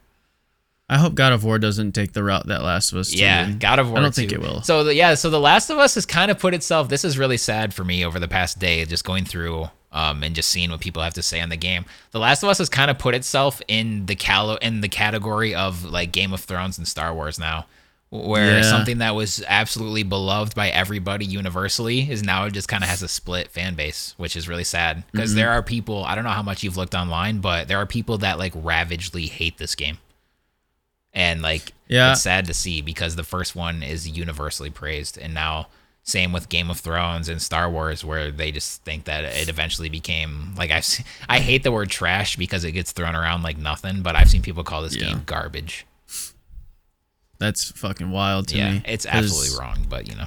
I 0.88 0.98
hope 0.98 1.14
god 1.14 1.32
of 1.32 1.42
war 1.44 1.58
doesn't 1.58 1.92
take 1.92 2.12
the 2.12 2.22
route 2.22 2.46
that 2.46 2.62
last 2.62 2.92
of 2.92 2.98
us. 2.98 3.12
Yeah, 3.12 3.50
God 3.52 3.78
of 3.78 3.88
War. 3.90 3.98
i 3.98 4.02
don't 4.02 4.14
think 4.14 4.32
it 4.32 4.40
will 4.40 4.62
So 4.62 4.84
the, 4.84 4.94
yeah, 4.94 5.14
so 5.14 5.30
The 5.30 5.40
Last 5.40 5.70
of 5.70 5.78
Us 5.78 5.94
has 5.96 6.06
kind 6.06 6.30
of 6.30 6.38
put 6.38 6.54
itself. 6.54 6.88
This 6.88 7.04
is 7.04 7.18
really 7.18 7.36
sad 7.36 7.74
for 7.74 7.84
me 7.84 8.04
over 8.04 8.18
the 8.20 8.28
past 8.28 8.58
day, 8.58 8.84
just 8.84 9.04
going 9.04 9.24
through 9.24 9.68
um, 9.92 10.22
and 10.22 10.34
just 10.34 10.48
seeing 10.50 10.70
what 10.70 10.80
people 10.80 11.02
have 11.02 11.14
to 11.14 11.22
say 11.22 11.40
on 11.40 11.48
the 11.48 11.56
game. 11.56 11.84
The 12.10 12.18
Last 12.18 12.42
of 12.42 12.48
Us 12.48 12.58
has 12.58 12.68
kind 12.68 12.90
of 12.90 12.98
put 12.98 13.14
itself 13.14 13.62
in 13.68 14.06
the 14.06 14.14
cal- 14.14 14.56
in 14.56 14.80
the 14.80 14.88
category 14.88 15.54
of 15.54 15.84
like 15.84 16.12
Game 16.12 16.32
of 16.32 16.40
Thrones 16.40 16.76
and 16.78 16.86
Star 16.86 17.14
Wars 17.14 17.38
now, 17.38 17.66
where 18.10 18.58
Yeah. 18.58 18.62
something 18.62 18.98
that 18.98 19.14
was 19.14 19.42
absolutely 19.48 20.02
beloved 20.04 20.54
by 20.54 20.68
everybody 20.68 21.24
universally 21.24 22.08
is 22.10 22.22
now 22.22 22.48
just 22.48 22.68
kind 22.68 22.84
of 22.84 22.90
has 22.90 23.02
a 23.02 23.08
split 23.08 23.50
fan 23.50 23.74
base, 23.74 24.14
which 24.18 24.36
is 24.36 24.48
really 24.48 24.64
sad 24.64 25.02
because 25.12 25.30
Mm-hmm. 25.30 25.38
there 25.38 25.50
are 25.50 25.62
people. 25.62 26.04
I 26.04 26.14
don't 26.14 26.24
know 26.24 26.30
how 26.30 26.42
much 26.42 26.62
you've 26.62 26.76
looked 26.76 26.94
online, 26.94 27.38
but 27.40 27.66
there 27.68 27.78
are 27.78 27.86
people 27.86 28.18
that 28.18 28.38
like 28.38 28.52
ravagely 28.54 29.26
hate 29.26 29.58
this 29.58 29.74
game. 29.74 29.98
And 31.16 31.42
like 31.42 31.72
Yeah. 31.88 32.12
it's 32.12 32.22
sad 32.22 32.44
to 32.46 32.54
see 32.54 32.80
because 32.82 33.16
the 33.16 33.24
first 33.24 33.56
one 33.56 33.82
is 33.82 34.06
universally 34.08 34.70
praised 34.70 35.18
and 35.18 35.34
now 35.34 35.66
same 36.04 36.30
with 36.32 36.48
Game 36.48 36.70
of 36.70 36.78
Thrones 36.78 37.28
and 37.28 37.42
Star 37.42 37.68
Wars 37.68 38.04
where 38.04 38.30
they 38.30 38.52
just 38.52 38.84
think 38.84 39.06
that 39.06 39.24
it 39.24 39.48
eventually 39.48 39.88
became 39.88 40.54
like 40.56 40.70
I've 40.70 40.86
I 41.28 41.40
hate 41.40 41.62
the 41.64 41.72
word 41.72 41.90
trash 41.90 42.36
because 42.36 42.62
it 42.62 42.70
gets 42.72 42.92
thrown 42.92 43.16
around 43.16 43.42
like 43.42 43.58
nothing 43.58 44.02
but 44.02 44.14
I've 44.14 44.30
seen 44.30 44.42
people 44.42 44.62
call 44.62 44.82
this 44.82 44.94
Yeah. 44.94 45.06
game 45.06 45.22
garbage. 45.26 45.84
that's 47.38 47.70
fucking 47.72 48.10
wild 48.10 48.48
to 48.48 48.56
yeah, 48.56 48.72
me 48.72 48.82
it's 48.86 49.06
absolutely 49.06 49.58
wrong, 49.58 49.84
but 49.88 50.06
you 50.08 50.14
know. 50.14 50.24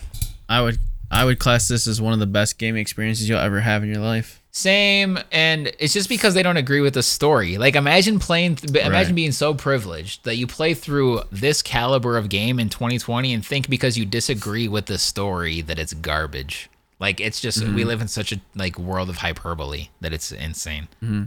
i 0.48 0.62
would 0.62 0.78
i 1.10 1.26
would 1.26 1.40
class 1.40 1.68
this 1.68 1.88
as 1.88 2.00
one 2.02 2.14
of 2.14 2.20
the 2.20 2.28
best 2.28 2.58
gaming 2.60 2.82
experiences 2.82 3.28
you'll 3.28 3.40
ever 3.40 3.62
have 3.62 3.82
in 3.84 3.90
your 3.90 4.02
life 4.02 4.39
Same, 4.60 5.20
and 5.32 5.72
it's 5.80 5.94
just 5.94 6.10
because 6.10 6.34
they 6.34 6.44
don't 6.44 6.58
agree 6.58 6.82
with 6.82 6.94
the 6.94 7.04
story. 7.04 7.58
Like, 7.58 7.76
imagine 7.76 8.20
playing, 8.20 8.56
th- 8.56 8.86
imagine 8.86 9.16
being 9.16 9.32
so 9.32 9.54
privileged 9.54 10.26
that 10.26 10.36
you 10.36 10.48
play 10.48 10.74
through 10.74 11.22
this 11.32 11.62
caliber 11.62 12.18
of 12.18 12.30
game 12.30 12.60
in 12.60 12.70
2020 12.70 13.34
and 13.34 13.46
think 13.46 13.70
because 13.70 13.98
you 13.98 14.06
disagree 14.06 14.68
with 14.68 14.88
the 14.88 14.98
story 14.98 15.62
that 15.62 15.80
it's 15.80 15.94
garbage. 15.94 16.70
Like 17.00 17.22
it's 17.22 17.40
just 17.40 17.64
we 17.64 17.86
live 17.86 18.02
in 18.02 18.10
such 18.10 18.34
a 18.34 18.42
like 18.56 18.78
world 18.78 19.10
of 19.10 19.18
hyperbole 19.18 19.88
that 20.02 20.12
it's 20.12 20.34
insane. 20.34 20.90
mm-hmm. 21.02 21.24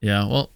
Yeah. 0.00 0.28
Well, 0.28 0.50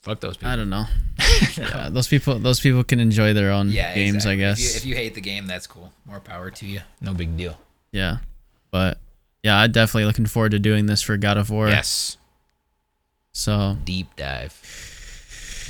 Fuck 0.00 0.20
those 0.20 0.36
people. 0.38 0.50
I 0.50 0.56
don't 0.56 0.70
know. 0.70 0.86
Yeah, 1.56 1.88
those 1.90 2.08
people, 2.08 2.38
those 2.38 2.58
people 2.58 2.82
can 2.82 2.98
enjoy 3.00 3.32
their 3.32 3.50
own 3.52 3.68
yeah, 3.70 3.94
games, 3.94 4.16
exactly. 4.16 4.44
I 4.44 4.48
guess. 4.48 4.58
If 4.58 4.64
you, 4.72 4.76
if 4.76 4.86
you 4.86 4.94
hate 4.96 5.14
the 5.14 5.20
game, 5.20 5.46
that's 5.46 5.66
cool. 5.66 5.92
More 6.04 6.20
power 6.20 6.50
to 6.50 6.66
you. 6.66 6.80
No 7.00 7.14
big 7.14 7.36
deal. 7.36 7.58
yeah. 7.92 8.18
But 8.70 8.98
yeah, 9.42 9.58
I'm 9.58 9.72
definitely 9.72 10.04
looking 10.06 10.26
forward 10.26 10.52
to 10.52 10.58
doing 10.58 10.86
this 10.86 11.02
for 11.02 11.16
God 11.16 11.36
of 11.36 11.50
War. 11.50 11.68
Yes, 11.68 12.16
So 13.32 13.76
deep 13.84 14.14
dive. 14.16 14.54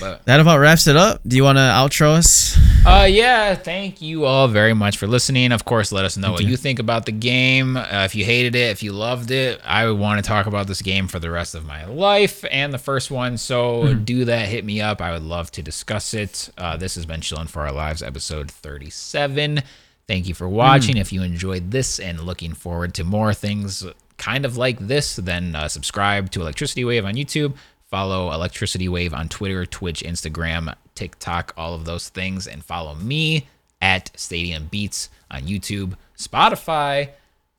But 0.01 0.25
that 0.27 0.39
about 0.39 0.59
wraps 0.59 0.87
it 0.87 0.97
up. 0.97 1.21
Do 1.27 1.35
you 1.35 1.43
want 1.43 1.59
to 1.59 1.63
outro 1.63 2.13
us? 2.15 2.57
Uh, 2.87 3.05
yeah, 3.11 3.57
thank 3.57 4.01
you 4.01 4.25
all 4.27 4.47
very 4.47 4.73
much 4.73 4.97
for 4.97 5.09
listening. 5.09 5.51
Of 5.51 5.65
course, 5.65 5.91
let 5.91 6.05
us 6.05 6.17
know 6.17 6.31
what 6.33 6.45
you. 6.45 6.57
think 6.57 6.79
about 6.79 7.05
the 7.05 7.13
game. 7.13 7.77
Uh, 7.77 8.05
if 8.05 8.15
you 8.15 8.25
hated 8.25 8.55
it, 8.55 8.71
if 8.71 8.83
you 8.85 8.93
loved 8.93 9.33
it, 9.33 9.61
I 9.65 9.87
would 9.87 9.99
want 9.99 10.23
to 10.23 10.27
talk 10.27 10.47
about 10.47 10.69
this 10.69 10.83
game 10.83 11.09
for 11.09 11.19
the 11.19 11.31
rest 11.31 11.57
of 11.57 11.67
my 11.67 11.85
life 11.87 12.45
and 12.51 12.73
the 12.73 12.79
first 12.79 13.11
one. 13.11 13.37
So 13.39 13.93
do 13.95 14.25
that. 14.27 14.49
Hit 14.49 14.65
me 14.65 14.81
up. 14.81 15.01
I 15.03 15.11
would 15.11 15.25
love 15.25 15.51
to 15.53 15.63
discuss 15.63 16.15
it. 16.15 16.49
Uh, 16.57 16.77
this 16.77 16.95
has 16.95 17.05
been 17.05 17.21
Chilling 17.21 17.49
for 17.49 17.63
Our 17.63 17.73
Lives, 17.73 18.01
episode 18.01 18.51
37. 18.53 19.63
Thank 20.09 20.27
you 20.27 20.35
for 20.35 20.49
watching. 20.49 20.97
If 20.97 21.13
you 21.13 21.23
enjoyed 21.23 21.71
this 21.71 22.01
and 22.01 22.21
looking 22.21 22.55
forward 22.55 22.95
to 22.95 23.05
more 23.05 23.33
things 23.35 23.85
kind 24.17 24.45
of 24.45 24.57
like 24.57 24.79
this, 24.81 25.17
then 25.17 25.55
uh, 25.55 25.69
subscribe 25.69 26.31
to 26.33 26.41
Electricity 26.41 26.85
Wave 26.85 27.05
on 27.05 27.15
YouTube. 27.15 27.55
Follow 27.91 28.33
Electricity 28.33 28.89
Wave 28.89 29.13
on 29.15 29.29
Twitter, 29.29 29.65
Twitch, 29.67 30.03
Instagram, 30.03 30.75
TikTok, 30.95 31.53
all 31.57 31.75
of 31.75 31.85
those 31.85 32.09
things. 32.09 32.47
And 32.47 32.65
follow 32.65 32.95
me 32.95 33.47
at 33.81 34.11
Stadium 34.19 34.67
Beats 34.67 35.09
on 35.31 35.43
YouTube, 35.43 35.95
Spotify, 36.17 37.11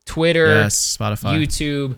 Twitter, 0.05 0.47
Yes, 0.47 0.97
Spotify. 0.97 1.39
YouTube. 1.39 1.97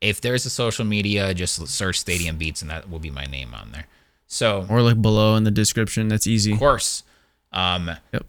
If 0.00 0.20
there's 0.20 0.46
a 0.46 0.50
social 0.50 0.84
media, 0.84 1.34
just 1.34 1.66
search 1.68 1.98
Stadium 2.00 2.36
Beats 2.38 2.62
and 2.62 2.70
that 2.70 2.88
will 2.88 3.00
be 3.00 3.10
my 3.10 3.24
name 3.24 3.54
on 3.54 3.72
there. 3.72 3.86
So, 4.28 4.66
or 4.70 4.80
like 4.82 5.02
below 5.02 5.34
in 5.34 5.42
the 5.44 5.50
description. 5.50 6.06
That's 6.08 6.26
easy. 6.28 6.52
of 6.52 6.58
course, 6.60 7.02
um, 7.52 7.90
Yep. 8.12 8.24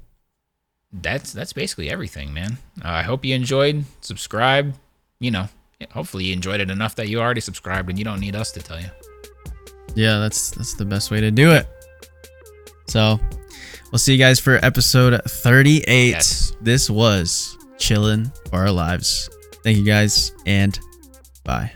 That's 0.93 1.33
that's 1.33 1.53
basically 1.53 1.89
everything, 1.89 2.33
man. 2.33 2.57
Uh, 2.83 2.89
I 2.89 3.01
hope 3.03 3.23
you 3.23 3.35
enjoyed. 3.35 3.83
Subscribe. 4.01 4.75
You 5.19 5.31
know, 5.31 5.49
hopefully 5.91 6.25
you 6.25 6.33
enjoyed 6.33 6.59
it 6.59 6.69
enough 6.69 6.95
that 6.95 7.07
you 7.07 7.19
already 7.19 7.41
subscribed 7.41 7.89
and 7.89 7.97
you 7.97 8.05
don't 8.05 8.19
need 8.19 8.35
us 8.35 8.51
to 8.53 8.59
tell 8.61 8.79
you. 8.79 8.89
Yeah, 9.95 10.19
that's 10.19 10.51
that's 10.51 10.73
the 10.75 10.85
best 10.85 11.11
way 11.11 11.21
to 11.21 11.31
do 11.31 11.51
it. 11.51 11.67
So, 12.87 13.19
we'll 13.91 13.99
see 13.99 14.13
you 14.13 14.19
guys 14.19 14.39
for 14.39 14.63
episode 14.65 15.21
38. 15.25 16.09
Yes. 16.09 16.53
This 16.61 16.89
was 16.89 17.57
chilling 17.77 18.31
for 18.49 18.59
Our 18.59 18.71
Lives. 18.71 19.29
Thank 19.63 19.77
you 19.77 19.85
guys 19.85 20.33
and 20.45 20.77
bye. 21.43 21.71